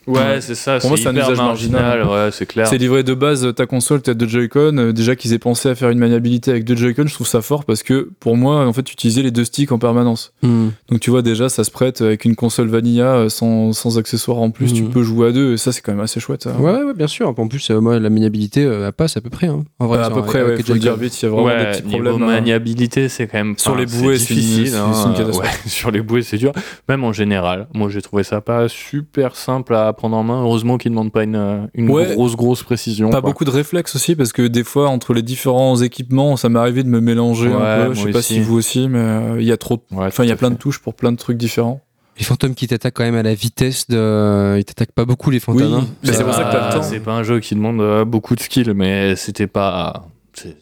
Ouais, 0.08 0.42
c'est 0.42 0.56
ça. 0.56 0.80
Pour 0.80 0.90
moi, 0.90 0.98
c'est 0.98 1.08
un 1.08 1.16
usage 1.16 1.38
marginal. 1.38 2.04
Ouais, 2.04 2.30
c'est 2.32 2.46
clair. 2.46 2.68
C'est 2.68 2.78
livré 2.78 3.04
de 3.04 3.14
base 3.14 3.54
ta 3.56 3.66
console, 3.66 4.02
t'as 4.02 4.14
deux 4.14 4.28
Joy-Con. 4.28 4.78
euh, 4.78 4.92
déjà 4.94 5.16
qu'ils 5.16 5.34
aient 5.34 5.40
pensé 5.40 5.70
à 5.70 5.76
faire 5.76 5.90
une 5.90 6.00
maniabilité 6.00 6.52
avec 6.52 6.66
deux 6.66 6.76
Joy-Con, 6.76 7.04
je 7.08 7.14
trouve 7.14 7.28
ça 7.28 7.42
fort 7.42 7.64
parce 7.66 7.84
que 7.84 8.10
pour 8.20 8.36
moi, 8.36 8.66
en 8.68 8.74
fait, 8.74 8.92
utiliser 8.92 9.22
les 9.24 9.32
deux 9.32 9.46
sticks 9.46 9.72
en 9.72 9.80
permanence. 9.80 10.34
Donc 10.44 11.00
tu 11.00 11.10
vois 11.10 11.22
déjà, 11.22 11.50
ça 11.50 11.64
se 11.64 11.72
prête 11.72 12.02
avec 12.02 12.26
une 12.26 12.36
console 12.36 12.68
vanilla 12.68 13.16
euh, 13.16 13.30
sans, 13.30 13.72
sans 13.74 13.98
accessoires 13.98 14.40
en 14.40 14.50
plus, 14.52 14.74
tu 14.74 14.84
Mhm. 14.84 14.90
peux 14.90 15.04
jouer 15.04 15.30
à 15.30 15.32
deux 15.32 15.54
et 15.54 15.58
ça 15.58 15.72
c'est 15.72 15.82
quand 15.82 15.92
même 15.94 16.02
assez 16.02 16.20
chouette. 16.20 16.44
ça. 16.44 16.52
Ouais, 16.58 16.84
ouais, 16.84 16.94
bien 16.94 17.08
sûr. 17.08 17.30
En 17.38 17.48
plus, 17.48 17.70
euh, 17.72 17.80
moi, 17.80 18.00
la 18.00 18.10
maniabilité, 18.10 18.64
euh, 18.66 18.88
elle 18.88 18.94
passe 18.94 19.16
à 19.18 19.22
peu 19.22 19.30
près. 19.30 19.48
hein. 19.48 19.64
En 19.80 19.88
vrai, 19.88 20.00
Ouais, 20.00 20.04
à 20.04 20.10
peu 20.10 20.22
près, 20.22 20.40
avec 20.40 20.52
ouais, 20.52 20.58
les 20.58 20.64
faut 20.64 20.74
le 20.74 20.80
dire 20.80 20.96
vite, 20.98 21.22
il 21.22 21.26
y 21.26 21.28
a 21.28 21.32
vraiment 21.32 21.48
des 21.48 21.54
ouais, 21.56 21.72
petits 21.72 21.84
niveau 21.88 22.04
problèmes. 22.10 22.24
hein. 22.24 22.34
maniabilité, 22.34 23.10
c'est 23.10 23.28
quand 23.28 23.38
même 23.38 23.56
Sur 23.58 23.76
les 23.76 23.86
bouées, 23.86 24.18
c'est 24.20 24.34
difficile. 24.34 24.68
c'est- 24.70 24.76
hein. 24.78 24.92
c'est 24.94 25.08
une 25.10 25.14
catastrophe. 25.16 25.46
Ouais, 25.46 25.52
sur 25.70 25.92
les 25.92 26.02
bouées, 26.02 26.22
c'est 26.24 26.38
dur. 26.38 26.52
Même 26.90 27.04
en 27.04 27.14
général, 27.14 27.68
moi 27.74 27.90
j'ai 27.90 28.02
trouvé 28.02 28.24
ça 28.24 28.42
pas 28.42 28.68
super 28.68 29.36
simple 29.36 29.74
à 29.76 29.93
prendre 29.94 30.18
en 30.18 30.24
main. 30.24 30.42
Heureusement 30.44 30.78
qu'ils 30.78 30.92
demandent 30.92 31.12
pas 31.12 31.24
une, 31.24 31.36
euh, 31.36 31.66
une 31.74 31.90
Ouais. 31.90 32.14
grosse 32.16 32.36
grosse 32.36 32.64
précision. 32.64 33.10
Pas 33.10 33.22
quoi. 33.22 33.30
beaucoup 33.32 33.46
de 33.46 33.50
réflexes 33.52 33.96
aussi 33.96 34.16
parce 34.16 34.34
que 34.34 34.42
des 34.44 34.64
fois 34.64 34.90
entre 34.90 35.14
les 35.14 35.22
différents 35.22 35.80
équipements 35.82 36.36
ça 36.38 36.50
m'est 36.50 36.60
arrivé 36.60 36.84
de 36.84 36.90
me 36.90 37.00
mélanger 37.00 37.50
Ouais, 37.50 37.56
un 37.56 37.88
peu. 37.88 37.94
Je 37.94 38.02
sais 38.02 38.12
pas 38.12 38.20
aussi. 38.20 38.34
si 38.36 38.40
vous 38.42 38.56
aussi 38.56 38.90
mais 38.90 39.00
euh, 39.00 39.38
il 39.42 39.46
y 39.48 39.52
a 39.52 39.58
trop. 39.58 39.84
Ouais, 39.92 40.06
Enfin 40.08 40.24
il 40.24 40.30
y 40.30 40.32
a 40.32 40.36
plein 40.36 40.50
fait. 40.50 40.56
de 40.56 40.60
touches 40.60 40.80
pour 40.80 40.94
plein 40.96 41.12
de 41.12 41.18
trucs 41.18 41.38
différents. 41.38 41.82
Les 42.20 42.26
fantômes 42.26 42.54
qui 42.54 42.68
t'attaquent 42.68 42.94
quand 42.94 43.04
même 43.04 43.16
à 43.16 43.24
la 43.24 43.34
vitesse 43.34 43.88
de. 43.88 44.56
Ils 44.60 44.66
t'attaquent 44.66 44.92
pas 44.92 45.06
beaucoup, 45.06 45.32
les 45.32 45.40
fantômes. 45.40 45.80
Oui, 45.82 45.88
mais 46.04 46.14
c'est 46.14 46.24
pour 46.24 46.34
ça 46.34 46.44
que 46.44 46.52
t'as 46.52 46.66
le 46.68 46.70
pas- 46.70 46.76
temps. 46.78 46.84
C'est 46.84 47.00
pas 47.00 47.14
un 47.14 47.24
jeu 47.24 47.40
qui 47.40 47.56
demande 47.56 47.82
euh, 47.82 48.06
beaucoup 48.06 48.36
de 48.36 48.40
skill, 48.42 48.72
mais 48.76 49.16
c'était 49.16 49.48
pas. 49.48 50.06
c'est- 50.34 50.58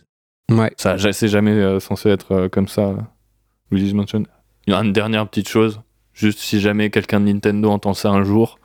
Ouais. 0.50 0.72
Ça, 0.78 0.96
c'est 1.12 1.28
jamais 1.28 1.80
censé 1.82 2.10
être 2.10 2.48
comme 2.50 2.68
ça. 2.70 2.94
Luigi's 3.70 3.94
Mansion. 3.94 4.24
Il 4.68 4.74
y 4.74 4.76
a 4.76 4.80
une 4.80 4.94
dernière 4.94 5.28
petite 5.28 5.50
chose. 5.50 5.82
Juste 6.14 6.40
si 6.40 6.60
jamais 6.60 6.90
quelqu'un 6.90 7.20
de 7.22 7.26
Nintendo 7.26 7.70
entend 7.70 7.94
ça 7.94 8.10
un 8.12 8.24
jour, 8.24 8.60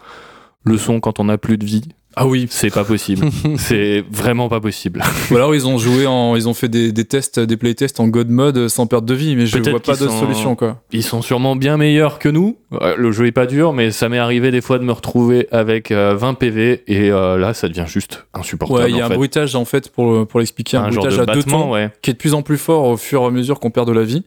le 0.66 0.76
son 0.78 1.00
quand 1.00 1.20
on 1.20 1.24
n'a 1.24 1.38
plus 1.38 1.56
de 1.58 1.64
vie, 1.64 1.82
Ah 2.16 2.26
oui. 2.26 2.46
c'est 2.50 2.70
pas 2.74 2.84
possible. 2.84 3.28
c'est 3.56 4.04
vraiment 4.10 4.48
pas 4.48 4.60
possible. 4.60 5.00
Ou 5.30 5.36
alors 5.36 5.54
ils 5.54 5.66
ont 5.66 5.78
joué 5.78 6.06
en, 6.06 6.34
ils 6.34 6.48
ont 6.48 6.54
fait 6.54 6.68
des, 6.68 6.90
des 6.92 7.04
tests, 7.04 7.38
des 7.38 7.56
playtests 7.56 8.00
en 8.00 8.08
God 8.08 8.28
mode 8.30 8.68
sans 8.68 8.86
perte 8.86 9.04
de 9.04 9.14
vie, 9.14 9.36
mais 9.36 9.46
je 9.46 9.58
vois 9.58 9.80
pas 9.80 9.94
d'autre 9.96 10.18
solution 10.18 10.56
quoi. 10.56 10.82
Ils 10.92 11.02
sont 11.04 11.22
sûrement 11.22 11.54
bien 11.56 11.76
meilleurs 11.76 12.18
que 12.18 12.28
nous. 12.28 12.56
Euh, 12.72 12.94
Le 12.96 13.12
jeu 13.12 13.26
est 13.26 13.32
pas 13.32 13.46
dur, 13.46 13.72
mais 13.72 13.90
ça 13.92 14.08
m'est 14.08 14.18
arrivé 14.18 14.50
des 14.50 14.60
fois 14.60 14.78
de 14.78 14.84
me 14.84 14.92
retrouver 14.92 15.46
avec 15.52 15.90
euh, 15.92 16.14
20 16.16 16.34
PV 16.34 16.82
et 16.88 17.10
euh, 17.12 17.36
là 17.38 17.54
ça 17.54 17.68
devient 17.68 17.84
juste 17.86 18.26
insupportable. 18.34 18.80
Ouais, 18.82 18.90
il 18.90 18.96
y 18.96 19.00
a 19.00 19.06
un 19.06 19.08
fait. 19.08 19.14
bruitage 19.14 19.54
en 19.54 19.64
fait 19.64 19.88
pour 19.90 20.26
pour 20.26 20.40
l'expliquer, 20.40 20.78
un, 20.78 20.84
un 20.84 20.88
bruitage 20.88 21.16
de 21.16 21.22
à 21.22 21.26
deux 21.26 21.34
battement, 21.34 21.62
tons 21.64 21.72
ouais. 21.74 21.90
qui 22.02 22.10
est 22.10 22.14
de 22.14 22.18
plus 22.18 22.34
en 22.34 22.42
plus 22.42 22.58
fort 22.58 22.84
au 22.88 22.96
fur 22.96 23.22
et 23.22 23.26
à 23.26 23.30
mesure 23.30 23.60
qu'on 23.60 23.70
perd 23.70 23.86
de 23.86 23.92
la 23.92 24.02
vie. 24.04 24.24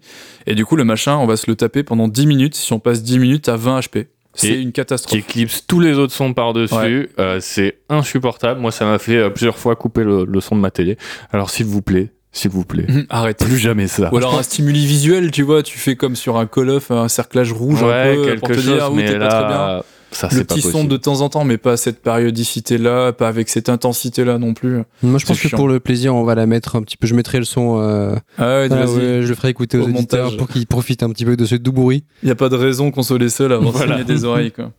Et 0.48 0.56
du 0.56 0.64
coup 0.66 0.76
le 0.78 0.84
machin, 0.86 1.18
on 1.18 1.26
va 1.28 1.36
se 1.38 1.50
le 1.50 1.56
taper 1.56 1.84
pendant 1.84 2.08
10 2.08 2.28
minutes 2.28 2.56
si 2.56 2.72
on 2.72 2.80
passe 2.80 3.04
10 3.04 3.20
minutes 3.20 3.50
à 3.50 3.56
20 3.58 3.80
HP. 3.82 4.06
C'est 4.48 4.62
une 4.62 4.68
qui 4.68 4.74
catastrophe. 4.74 5.20
éclipse 5.20 5.64
tous 5.68 5.80
les 5.80 5.94
autres 5.98 6.14
sons 6.14 6.34
par-dessus. 6.34 6.76
Ouais. 6.76 7.10
Euh, 7.20 7.40
c'est 7.42 7.78
insupportable. 7.90 8.60
Moi, 8.60 8.72
ça 8.72 8.86
m'a 8.86 9.00
fait 9.00 9.18
euh, 9.18 9.30
plusieurs 9.30 9.58
fois 9.58 9.76
couper 9.76 10.04
le, 10.04 10.26
le 10.26 10.40
son 10.42 10.56
de 10.56 10.62
ma 10.62 10.72
télé. 10.72 10.98
Alors, 11.32 11.50
s'il 11.50 11.66
vous 11.66 11.82
plaît, 11.82 12.12
s'il 12.32 12.52
vous 12.52 12.64
plaît, 12.66 12.86
Hum, 12.90 13.06
Arrêtez. 13.10 13.46
plus 13.46 13.58
jamais 13.58 13.88
ça. 13.88 14.14
Ou 14.14 14.18
alors 14.18 14.36
un 14.40 14.44
stimuli 14.44 14.86
visuel, 14.86 15.32
tu 15.32 15.44
vois, 15.44 15.64
tu 15.64 15.78
fais 15.78 15.96
comme 15.96 16.16
sur 16.16 16.38
un 16.38 16.46
Call 16.46 16.70
of, 16.70 16.92
un 16.92 17.08
cerclage 17.08 17.52
rouge 17.52 17.82
ouais, 17.82 17.92
un 17.94 18.16
peu 18.16 18.26
quelque 18.26 18.40
pour 18.40 18.48
te 18.50 18.54
chose, 18.54 18.66
dire, 18.66 18.84
ah 18.86 18.92
mais 18.94 19.06
t'es 19.06 19.18
pas 19.20 19.28
très 19.28 19.48
bien. 19.48 19.84
Ça, 20.12 20.28
Le 20.32 20.44
pas 20.44 20.56
petit 20.56 20.62
son 20.62 20.84
de 20.84 20.98
temps 20.98 21.22
en 21.22 21.30
temps, 21.30 21.44
mais 21.44 21.58
pas 21.58 21.74
à 21.74 21.78
cette 21.78 22.02
périodicité-là, 22.02 23.12
pas 23.14 23.28
avec 23.28 23.50
cette 23.50 23.70
intensité-là 23.70 24.38
non 24.38 24.54
plus. 24.54 24.82
Moi, 25.04 25.20
je 25.20 25.26
pense 25.26 25.40
que 25.40 25.48
pour 25.56 25.68
le 25.68 25.80
plaisir, 25.80 26.16
on 26.16 26.24
va 26.24 26.36
la 26.36 26.46
mettre 26.46 26.76
un 26.76 26.82
petit 26.82 26.98
peu. 26.98 27.08
Je 27.08 27.16
mettrai 27.16 27.38
le 27.40 27.46
son. 27.46 27.80
euh, 27.82 28.16
Ah 28.38 28.44
ouais, 28.62 28.68
ah 28.72 28.76
vas-y. 28.76 28.96
ouais, 28.98 29.20
je 29.24 29.28
le 29.30 29.36
ferai 29.36 29.50
écouter 29.50 29.78
aux 29.78 29.84
Au 29.84 29.90
auditeurs 29.90 30.24
montage. 30.26 30.38
pour 30.38 30.48
qu'ils 30.48 30.68
profitent 30.68 31.04
un 31.04 31.10
petit 31.12 31.26
peu 31.26 31.38
de 31.38 31.46
ce 31.46 31.56
doux 31.56 31.72
bruit. 31.72 32.04
Il 32.24 32.26
n'y 32.28 32.32
a 32.32 32.36
pas 32.36 32.50
de 32.50 32.56
raison 32.56 32.92
qu'on 32.92 33.04
soit 33.04 33.18
les 33.20 33.30
seuls 33.30 33.52
à 33.52 33.56
avoir 33.56 33.74
Voilà. 33.74 34.04
des 34.04 34.24
oreilles. 34.26 34.52
Quoi. 34.52 34.72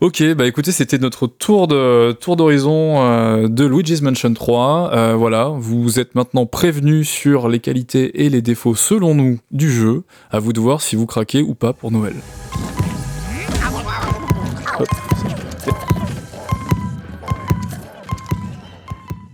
Ok, 0.00 0.20
bah 0.34 0.46
écoutez, 0.48 0.72
c'était 0.72 0.98
notre 0.98 1.28
tour 1.28 1.68
de 1.68 2.10
tour 2.12 2.34
d'horizon 2.34 2.96
euh, 3.04 3.46
de 3.46 3.64
Luigi's 3.64 4.02
Mansion 4.02 4.34
3. 4.34 4.90
Euh, 4.92 5.14
voilà, 5.16 5.52
vous 5.56 6.00
êtes 6.00 6.16
maintenant 6.16 6.44
prévenus 6.44 7.08
sur 7.08 7.48
les 7.48 7.60
qualités 7.60 8.24
et 8.24 8.28
les 8.28 8.42
défauts 8.42 8.74
selon 8.74 9.14
nous 9.14 9.38
du 9.52 9.70
jeu. 9.70 10.02
À 10.32 10.40
vous 10.40 10.52
de 10.52 10.58
voir 10.60 10.80
si 10.82 10.96
vous 10.96 11.06
craquez 11.06 11.40
ou 11.42 11.54
pas 11.54 11.72
pour 11.72 11.92
Noël. 11.92 12.14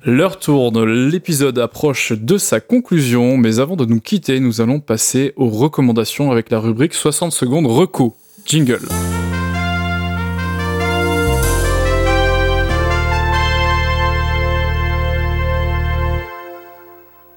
L'heure 0.04 0.38
tourne, 0.38 0.84
l'épisode 0.84 1.58
approche 1.58 2.12
de 2.12 2.38
sa 2.38 2.60
conclusion, 2.60 3.36
mais 3.36 3.58
avant 3.58 3.74
de 3.74 3.84
nous 3.84 4.00
quitter, 4.00 4.38
nous 4.38 4.60
allons 4.60 4.78
passer 4.78 5.32
aux 5.34 5.48
recommandations 5.48 6.30
avec 6.30 6.50
la 6.50 6.60
rubrique 6.60 6.94
60 6.94 7.32
secondes 7.32 7.66
reco. 7.66 8.14
Jingle. 8.46 8.78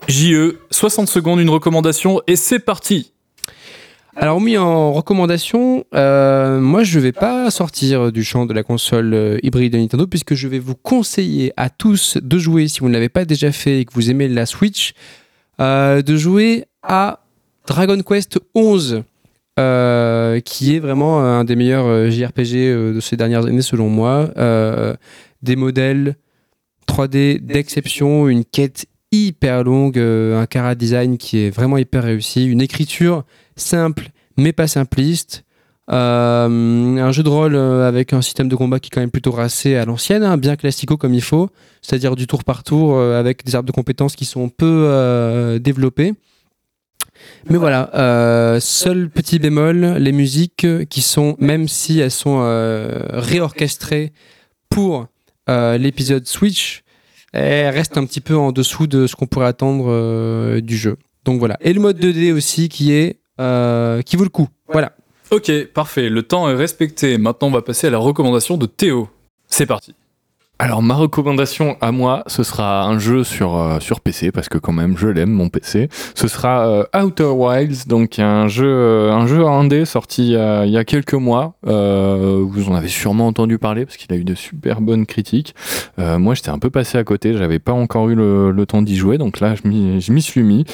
JE, 0.08 0.60
60 0.70 1.08
secondes, 1.08 1.40
une 1.40 1.50
recommandation, 1.50 2.22
et 2.28 2.36
c'est 2.36 2.60
parti 2.60 3.12
Alors, 4.18 4.42
mis 4.42 4.58
en 4.58 4.92
recommandation, 4.92 5.86
euh, 5.96 6.60
moi, 6.60 6.84
je 6.84 7.00
vais 7.00 7.14
pas 7.14 7.50
sortir 7.50 8.12
du 8.12 8.26
champ 8.26 8.46
de 8.46 8.54
la 8.54 8.62
console 8.62 9.14
euh, 9.14 9.38
hybride 9.42 9.72
de 9.72 9.78
Nintendo 9.78 10.06
puisque 10.06 10.34
je 10.36 10.50
vais 10.50 10.60
vous 10.60 10.76
conseiller 10.76 11.54
à 11.56 11.70
tous 11.70 12.18
de 12.22 12.38
jouer, 12.38 12.68
si 12.68 12.82
vous 12.82 12.90
ne 12.90 12.94
l'avez 12.94 13.08
pas 13.08 13.24
déjà 13.24 13.54
fait 13.54 13.80
et 13.80 13.86
que 13.86 13.94
vous 13.94 14.12
aimez 14.12 14.28
la 14.28 14.46
Switch, 14.46 14.94
euh, 15.62 16.02
de 16.02 16.18
jouer 16.18 16.66
à 16.84 17.22
Dragon 17.68 18.02
Quest 18.02 18.40
11. 18.54 19.04
euh, 19.60 20.40
qui 20.40 20.76
est 20.76 20.80
vraiment 20.80 21.20
un 21.22 21.44
des 21.44 21.56
meilleurs 21.56 22.10
JRPG 22.10 22.94
de 22.96 23.00
ces 23.00 23.16
dernières 23.16 23.46
années 23.46 23.62
selon 23.62 23.90
moi. 23.90 24.30
Des 25.42 25.56
modèles 25.56 26.16
3D 26.88 27.40
d'exception, 27.40 28.28
une 28.28 28.44
quête 28.44 28.86
hyper 29.12 29.64
longue, 29.64 30.00
un 30.00 30.46
cara 30.48 30.74
design 30.74 31.18
qui 31.18 31.40
est 31.40 31.50
vraiment 31.50 31.78
hyper 31.78 32.04
réussi, 32.04 32.46
une 32.46 32.62
écriture 32.62 33.24
simple 33.62 34.10
mais 34.38 34.54
pas 34.54 34.68
simpliste. 34.68 35.44
un 35.88 37.12
jeu 37.12 37.24
de 37.24 37.30
rôle 37.30 37.56
avec 37.56 38.14
un 38.14 38.22
système 38.22 38.48
de 38.48 38.56
combat 38.56 38.80
qui 38.80 38.88
est 38.88 38.92
quand 38.92 39.02
même 39.02 39.12
plutôt 39.12 39.32
racé 39.32 39.76
à 39.76 39.86
l'ancienne, 39.86 40.24
hein, 40.24 40.38
bien 40.38 40.56
classico 40.56 40.98
comme 40.98 41.14
il 41.14 41.22
faut, 41.22 41.50
c'est-à-dire 41.82 42.16
du 42.16 42.28
tour 42.28 42.44
par 42.44 42.64
tour 42.64 43.00
avec 43.00 43.44
des 43.46 43.56
arbres 43.56 43.68
de 43.68 43.74
compétences 43.74 44.16
qui 44.16 44.26
sont 44.26 44.48
peu 44.50 45.60
développés. 45.62 46.14
Mais 47.50 47.58
voilà, 47.58 47.90
euh, 47.96 48.60
seul 48.60 49.10
petit 49.10 49.40
bémol, 49.40 49.98
les 49.98 50.12
musiques 50.12 50.68
qui 50.90 51.02
sont, 51.02 51.36
même 51.40 51.68
si 51.68 52.00
elles 52.00 52.12
sont 52.12 52.40
euh, 52.42 53.00
réorchestrées 53.10 54.14
pour 54.70 55.08
euh, 55.50 55.78
l'épisode 55.78 56.28
Switch, 56.28 56.84
elles 57.34 57.74
restent 57.74 57.98
un 57.98 58.06
petit 58.06 58.22
peu 58.22 58.36
en 58.36 58.52
dessous 58.52 58.88
de 58.88 59.08
ce 59.08 59.16
qu'on 59.16 59.26
pourrait 59.26 59.48
attendre 59.48 60.60
du 60.60 60.78
jeu. 60.78 60.98
Donc 61.26 61.40
voilà. 61.40 61.58
Et 61.62 61.74
le 61.74 61.80
mode 61.80 62.00
2D 62.00 62.34
aussi 62.34 62.70
qui 62.70 62.92
est 62.92 63.21
qui 64.06 64.16
vaut 64.16 64.24
le 64.24 64.30
coup. 64.30 64.48
Voilà. 64.68 64.94
Ok, 65.32 65.52
parfait. 65.74 66.10
Le 66.10 66.24
temps 66.24 66.50
est 66.50 66.56
respecté. 66.56 67.18
Maintenant, 67.18 67.48
on 67.48 67.52
va 67.52 67.62
passer 67.62 67.88
à 67.88 67.90
la 67.90 67.98
recommandation 67.98 68.58
de 68.58 68.66
Théo. 68.66 69.10
C'est 69.48 69.66
parti. 69.66 69.96
Alors 70.64 70.84
ma 70.84 70.94
recommandation 70.94 71.76
à 71.82 71.92
moi, 71.92 72.22
ce 72.28 72.44
sera 72.44 72.84
un 72.84 73.00
jeu 73.00 73.24
sur 73.24 73.58
euh, 73.58 73.80
PC 74.04 74.32
parce 74.32 74.48
que 74.48 74.60
quand 74.60 74.74
même 74.74 74.96
je 74.96 75.08
l'aime 75.08 75.32
mon 75.32 75.50
PC. 75.50 75.90
Ce 76.14 76.28
sera 76.28 76.68
euh, 76.68 76.84
Outer 77.04 77.32
Wilds, 77.34 77.88
donc 77.88 78.20
un 78.20 78.48
jeu 78.48 78.68
euh, 78.68 79.12
un 79.12 79.26
jeu 79.26 79.44
indé 79.48 79.86
sorti 79.86 80.34
il 80.34 80.70
y 80.70 80.78
a 80.78 80.86
quelques 80.86 81.16
mois. 81.16 81.56
vous 81.64 82.70
en 82.70 82.76
avez 82.76 82.90
sûrement 82.90 83.26
entendu 83.26 83.58
parler 83.58 83.88
parce 83.88 83.98
qu'il 83.98 84.14
a 84.14 84.16
eu 84.16 84.24
de 84.24 84.36
super 84.36 84.82
bonnes 84.82 85.08
critiques. 85.08 85.56
moi 85.98 86.36
j'étais 86.36 86.52
un 86.52 86.60
peu 86.60 86.70
passé 86.70 87.00
à 87.00 87.04
côté, 87.04 87.36
j'avais 87.36 87.58
pas 87.58 87.74
encore 87.74 88.10
eu 88.10 88.16
le, 88.16 88.66
temps 88.68 88.84
d'y 88.84 88.98
jouer, 88.98 89.18
donc 89.18 89.40
là 89.40 89.56
je 89.56 89.68
m'y 89.68 90.22
suis 90.22 90.44
mis. 90.44 90.66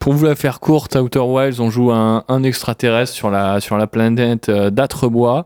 pour 0.00 0.12
vous 0.12 0.24
la 0.24 0.34
faire 0.34 0.58
courte, 0.58 0.96
Outer 0.96 1.20
Wilds, 1.20 1.60
on 1.60 1.70
joue 1.70 1.92
un, 1.92 2.42
extraterrestre 2.42 3.14
sur 3.14 3.30
la 3.30 3.86
planète 3.86 4.50
d'Atrebois. 4.50 5.44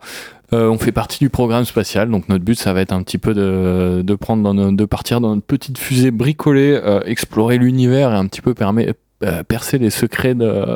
Euh, 0.53 0.69
on 0.69 0.79
fait 0.79 0.93
partie 0.93 1.19
du 1.19 1.31
programme 1.31 1.65
spatial, 1.65 2.11
donc 2.11 2.29
notre 2.29 2.45
but, 2.45 2.59
ça 2.59 2.73
va 2.73 2.83
être 2.83 2.93
un 2.93 3.03
petit 3.03 3.19
peu 3.19 3.33
de, 3.33 4.03
de 4.03 4.15
prendre 4.15 4.73
de 4.73 4.85
partir 4.85 5.21
dans 5.21 5.35
notre 5.35 5.47
petite 5.47 5.79
fusée 5.79 6.11
bricolée, 6.11 6.79
euh, 6.85 7.01
explorer 7.07 7.57
l'univers 7.57 8.13
et 8.13 8.17
un 8.17 8.27
petit 8.27 8.43
peu 8.43 8.55
euh, 8.61 9.43
percer 9.45 9.79
les 9.79 9.91
secrets 9.91 10.35
de, 10.35 10.67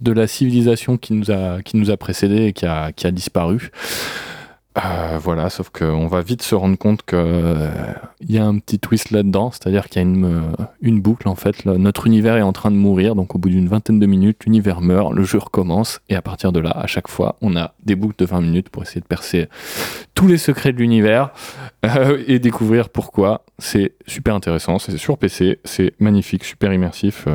de 0.00 0.12
la 0.12 0.26
civilisation 0.26 0.96
qui 0.96 1.12
nous 1.12 1.30
a, 1.30 1.60
qui 1.62 1.76
nous 1.76 1.90
a 1.90 1.96
précédés 1.96 2.46
et 2.46 2.52
qui 2.52 2.64
a, 2.64 2.92
qui 2.92 3.06
a 3.06 3.10
disparu. 3.10 3.70
Euh, 4.78 5.18
voilà, 5.20 5.50
sauf 5.50 5.68
qu'on 5.68 6.06
va 6.06 6.22
vite 6.22 6.40
se 6.40 6.54
rendre 6.54 6.78
compte 6.78 7.02
qu'il 7.02 7.18
euh, 7.18 7.92
y 8.26 8.38
a 8.38 8.44
un 8.46 8.58
petit 8.58 8.78
twist 8.78 9.10
là-dedans, 9.10 9.50
c'est-à-dire 9.50 9.86
qu'il 9.88 10.00
y 10.00 10.04
a 10.04 10.08
une, 10.08 10.24
euh, 10.24 10.64
une, 10.80 11.02
boucle 11.02 11.28
en 11.28 11.34
fait. 11.34 11.66
notre 11.66 12.06
univers 12.06 12.38
est 12.38 12.42
en 12.42 12.54
train 12.54 12.70
de 12.70 12.76
mourir, 12.76 13.14
donc 13.14 13.34
au 13.34 13.38
bout 13.38 13.50
d'une 13.50 13.68
vingtaine 13.68 13.98
de 13.98 14.06
minutes, 14.06 14.44
l'univers 14.46 14.80
meurt, 14.80 15.12
le 15.12 15.24
jeu 15.24 15.38
recommence, 15.38 16.00
et 16.08 16.16
à 16.16 16.22
partir 16.22 16.52
de 16.52 16.60
là, 16.60 16.70
à 16.70 16.86
chaque 16.86 17.08
fois, 17.08 17.36
on 17.42 17.54
a 17.54 17.74
des 17.84 17.96
boucles 17.96 18.16
de 18.16 18.24
20 18.24 18.40
minutes 18.40 18.68
pour 18.70 18.82
essayer 18.82 19.02
de 19.02 19.06
percer 19.06 19.48
tous 20.14 20.26
les 20.26 20.38
secrets 20.38 20.72
de 20.72 20.78
l'univers 20.78 21.32
et 22.26 22.38
découvrir 22.38 22.88
pourquoi. 22.88 23.44
C'est 23.58 23.92
super 24.06 24.34
intéressant, 24.34 24.78
c'est 24.78 24.96
sur 24.96 25.18
PC, 25.18 25.60
c'est 25.64 25.92
magnifique, 26.00 26.44
super 26.44 26.72
immersif, 26.72 27.28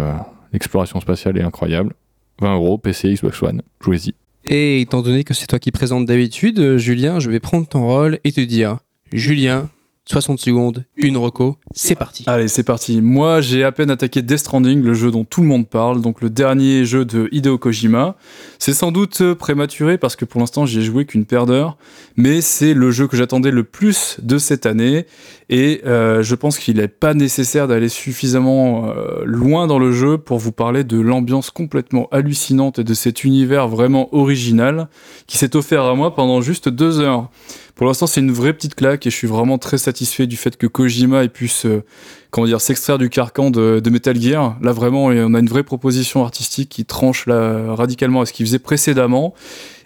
l'exploration 0.54 1.00
spatiale 1.02 1.38
est 1.38 1.44
incroyable. 1.44 1.94
20 2.42 2.56
euros, 2.56 2.78
PC, 2.80 3.14
Xbox 3.14 3.44
One, 3.44 3.62
jouez-y. 3.80 4.16
Et 4.50 4.80
étant 4.80 5.02
donné 5.02 5.26
que 5.26 5.34
c'est 5.34 5.48
toi 5.48 5.60
qui 5.60 5.72
présente 5.72 6.06
d'habitude, 6.06 6.60
euh, 6.60 6.78
Julien, 6.78 7.20
je 7.20 7.30
vais 7.30 7.42
prendre 7.42 7.68
ton 7.68 7.86
rôle 7.86 8.20
et 8.24 8.32
te 8.32 8.40
dire, 8.40 8.78
Julien, 9.12 9.70
60 10.10 10.40
secondes, 10.40 10.86
une 10.96 11.18
reco, 11.18 11.58
c'est 11.74 11.96
parti. 11.96 12.24
Allez, 12.28 12.48
c'est 12.48 12.64
parti. 12.64 13.02
Moi, 13.02 13.42
j'ai 13.42 13.64
à 13.64 13.72
peine 13.72 13.92
attaqué 13.92 14.22
Death 14.22 14.40
Stranding, 14.40 14.82
le 14.82 14.94
jeu 14.94 15.12
dont 15.12 15.26
tout 15.26 15.42
le 15.42 15.48
monde 15.48 15.68
parle, 15.68 16.02
donc 16.02 16.22
le 16.22 16.30
dernier 16.30 16.86
jeu 16.86 17.04
de 17.04 17.28
Hideo 17.32 17.58
Kojima. 17.58 18.16
C'est 18.58 18.74
sans 18.74 18.92
doute 18.92 19.34
prématuré 19.34 19.98
parce 19.98 20.16
que 20.16 20.26
pour 20.26 20.40
l'instant, 20.40 20.66
j'y 20.66 20.80
ai 20.80 20.82
joué 20.82 21.06
qu'une 21.06 21.26
paire 21.26 21.46
d'heures, 21.46 21.78
mais 22.16 22.42
c'est 22.42 22.74
le 22.74 22.90
jeu 22.92 23.08
que 23.08 23.18
j'attendais 23.18 23.52
le 23.52 23.64
plus 23.64 24.18
de 24.22 24.38
cette 24.38 24.66
année 24.66 25.06
et 25.50 25.82
euh, 25.86 26.24
je 26.24 26.36
pense 26.36 26.58
qu'il 26.58 26.78
n'est 26.78 26.88
pas 26.88 27.14
nécessaire 27.14 27.68
d'aller 27.68 27.90
suffisamment 27.90 28.90
euh, 28.90 29.24
loin 29.24 29.68
dans 29.68 29.80
le 29.80 29.92
jeu 29.92 30.18
pour 30.18 30.38
vous 30.40 30.52
parler 30.52 30.84
de 30.84 31.00
l'ambiance 31.00 31.52
complètement 31.52 32.08
hallucinante 32.12 32.80
et 32.80 32.84
de 32.84 32.94
cet 32.94 33.24
univers 33.24 33.68
vraiment 33.68 34.14
original 34.14 34.88
qui 35.26 35.38
s'est 35.38 35.56
offert 35.56 35.84
à 35.84 35.96
moi 35.96 36.16
pendant 36.16 36.42
juste 36.42 36.70
deux 36.70 37.00
heures. 37.00 37.30
Pour 37.78 37.86
l'instant, 37.86 38.08
c'est 38.08 38.22
une 38.22 38.32
vraie 38.32 38.54
petite 38.54 38.74
claque 38.74 39.06
et 39.06 39.12
je 39.12 39.16
suis 39.16 39.28
vraiment 39.28 39.60
très 39.60 39.78
satisfait 39.78 40.26
du 40.26 40.36
fait 40.36 40.58
que 40.58 40.66
Kojima 40.66 41.24
ait 41.24 41.30
pu 41.30 41.48
se, 41.48 41.84
comment 42.32 42.48
dire, 42.48 42.60
s'extraire 42.60 42.98
du 42.98 43.10
carcan 43.10 43.52
de, 43.52 43.88
Metal 43.92 44.20
Gear. 44.20 44.58
Là, 44.64 44.72
vraiment, 44.72 45.06
on 45.06 45.34
a 45.36 45.40
une 45.40 45.48
vraie 45.48 45.62
proposition 45.62 46.24
artistique 46.24 46.70
qui 46.70 46.86
tranche 46.86 47.28
là, 47.28 47.76
radicalement 47.76 48.22
à 48.22 48.26
ce 48.26 48.34
qu'il 48.34 48.48
faisait 48.48 48.58
précédemment. 48.58 49.36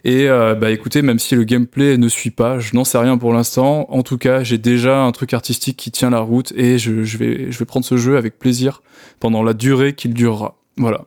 Et 0.06 0.30
euh, 0.30 0.56
bah 0.56 0.72
écoutez, 0.72 1.02
même 1.02 1.20
si 1.20 1.36
le 1.36 1.44
gameplay 1.44 1.98
ne 1.98 2.08
suit 2.08 2.32
pas, 2.32 2.60
je 2.60 2.76
n'en 2.76 2.86
sais 2.86 2.98
rien 2.98 3.18
pour 3.18 3.34
l'instant. 3.34 3.86
En 3.90 4.04
tout 4.04 4.18
cas, 4.18 4.42
j'ai 4.42 4.58
déjà 4.58 5.02
un 5.02 5.12
truc 5.12 5.34
artistique 5.34 5.76
qui 5.76 5.92
tient 5.92 6.10
la 6.10 6.22
route 6.22 6.54
et 6.56 6.78
je, 6.78 7.04
je, 7.04 7.18
vais, 7.18 7.52
je 7.52 7.60
vais 7.60 7.66
prendre 7.66 7.86
ce 7.86 7.98
jeu 7.98 8.16
avec 8.16 8.40
plaisir 8.40 8.82
pendant 9.20 9.44
la 9.44 9.54
durée 9.54 9.94
qu'il 9.94 10.14
durera. 10.14 10.56
Voilà. 10.78 11.06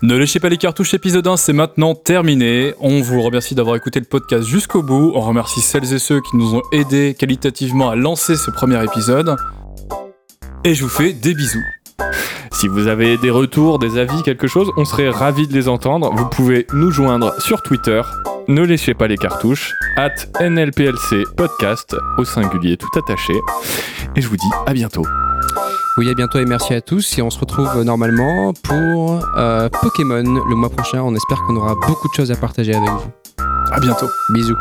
Ne 0.00 0.16
lâchez 0.16 0.38
pas 0.38 0.48
les 0.48 0.58
cartouches, 0.58 0.94
épisode 0.94 1.26
1, 1.26 1.36
c'est 1.36 1.52
maintenant 1.52 1.96
terminé. 1.96 2.72
On 2.78 3.00
vous 3.00 3.20
remercie 3.20 3.56
d'avoir 3.56 3.74
écouté 3.74 3.98
le 3.98 4.06
podcast 4.06 4.46
jusqu'au 4.46 4.80
bout. 4.80 5.10
On 5.16 5.20
remercie 5.20 5.60
celles 5.60 5.92
et 5.92 5.98
ceux 5.98 6.20
qui 6.20 6.36
nous 6.36 6.54
ont 6.54 6.62
aidés 6.70 7.16
qualitativement 7.18 7.90
à 7.90 7.96
lancer 7.96 8.36
ce 8.36 8.52
premier 8.52 8.80
épisode. 8.84 9.34
Et 10.62 10.74
je 10.74 10.84
vous 10.84 10.88
fais 10.88 11.12
des 11.12 11.34
bisous. 11.34 11.64
Si 12.52 12.68
vous 12.68 12.86
avez 12.86 13.18
des 13.18 13.30
retours, 13.30 13.80
des 13.80 13.98
avis, 13.98 14.22
quelque 14.22 14.46
chose, 14.46 14.70
on 14.76 14.84
serait 14.84 15.10
ravis 15.10 15.48
de 15.48 15.52
les 15.52 15.66
entendre. 15.66 16.14
Vous 16.14 16.26
pouvez 16.26 16.68
nous 16.72 16.92
joindre 16.92 17.34
sur 17.42 17.62
Twitter. 17.62 18.02
Ne 18.46 18.62
lâchez 18.64 18.94
pas 18.94 19.08
les 19.08 19.16
cartouches. 19.16 19.74
At 19.96 20.14
NLPLC 20.40 21.24
podcast 21.36 21.96
au 22.18 22.24
singulier 22.24 22.76
tout 22.76 22.88
attaché. 22.96 23.34
Et 24.14 24.20
je 24.20 24.28
vous 24.28 24.36
dis 24.36 24.50
à 24.64 24.74
bientôt. 24.74 25.04
Oui, 25.98 26.08
à 26.08 26.14
bientôt 26.14 26.38
et 26.38 26.44
merci 26.44 26.74
à 26.74 26.80
tous. 26.80 27.18
Et 27.18 27.22
on 27.22 27.30
se 27.30 27.40
retrouve 27.40 27.82
normalement 27.82 28.52
pour 28.52 29.20
euh, 29.36 29.68
Pokémon 29.68 30.22
le 30.22 30.54
mois 30.54 30.70
prochain. 30.70 31.02
On 31.02 31.12
espère 31.12 31.38
qu'on 31.44 31.56
aura 31.56 31.74
beaucoup 31.74 32.08
de 32.08 32.14
choses 32.14 32.30
à 32.30 32.36
partager 32.36 32.72
avec 32.72 32.88
vous. 32.88 33.10
À 33.72 33.80
bientôt. 33.80 34.06
Bisous. 34.32 34.56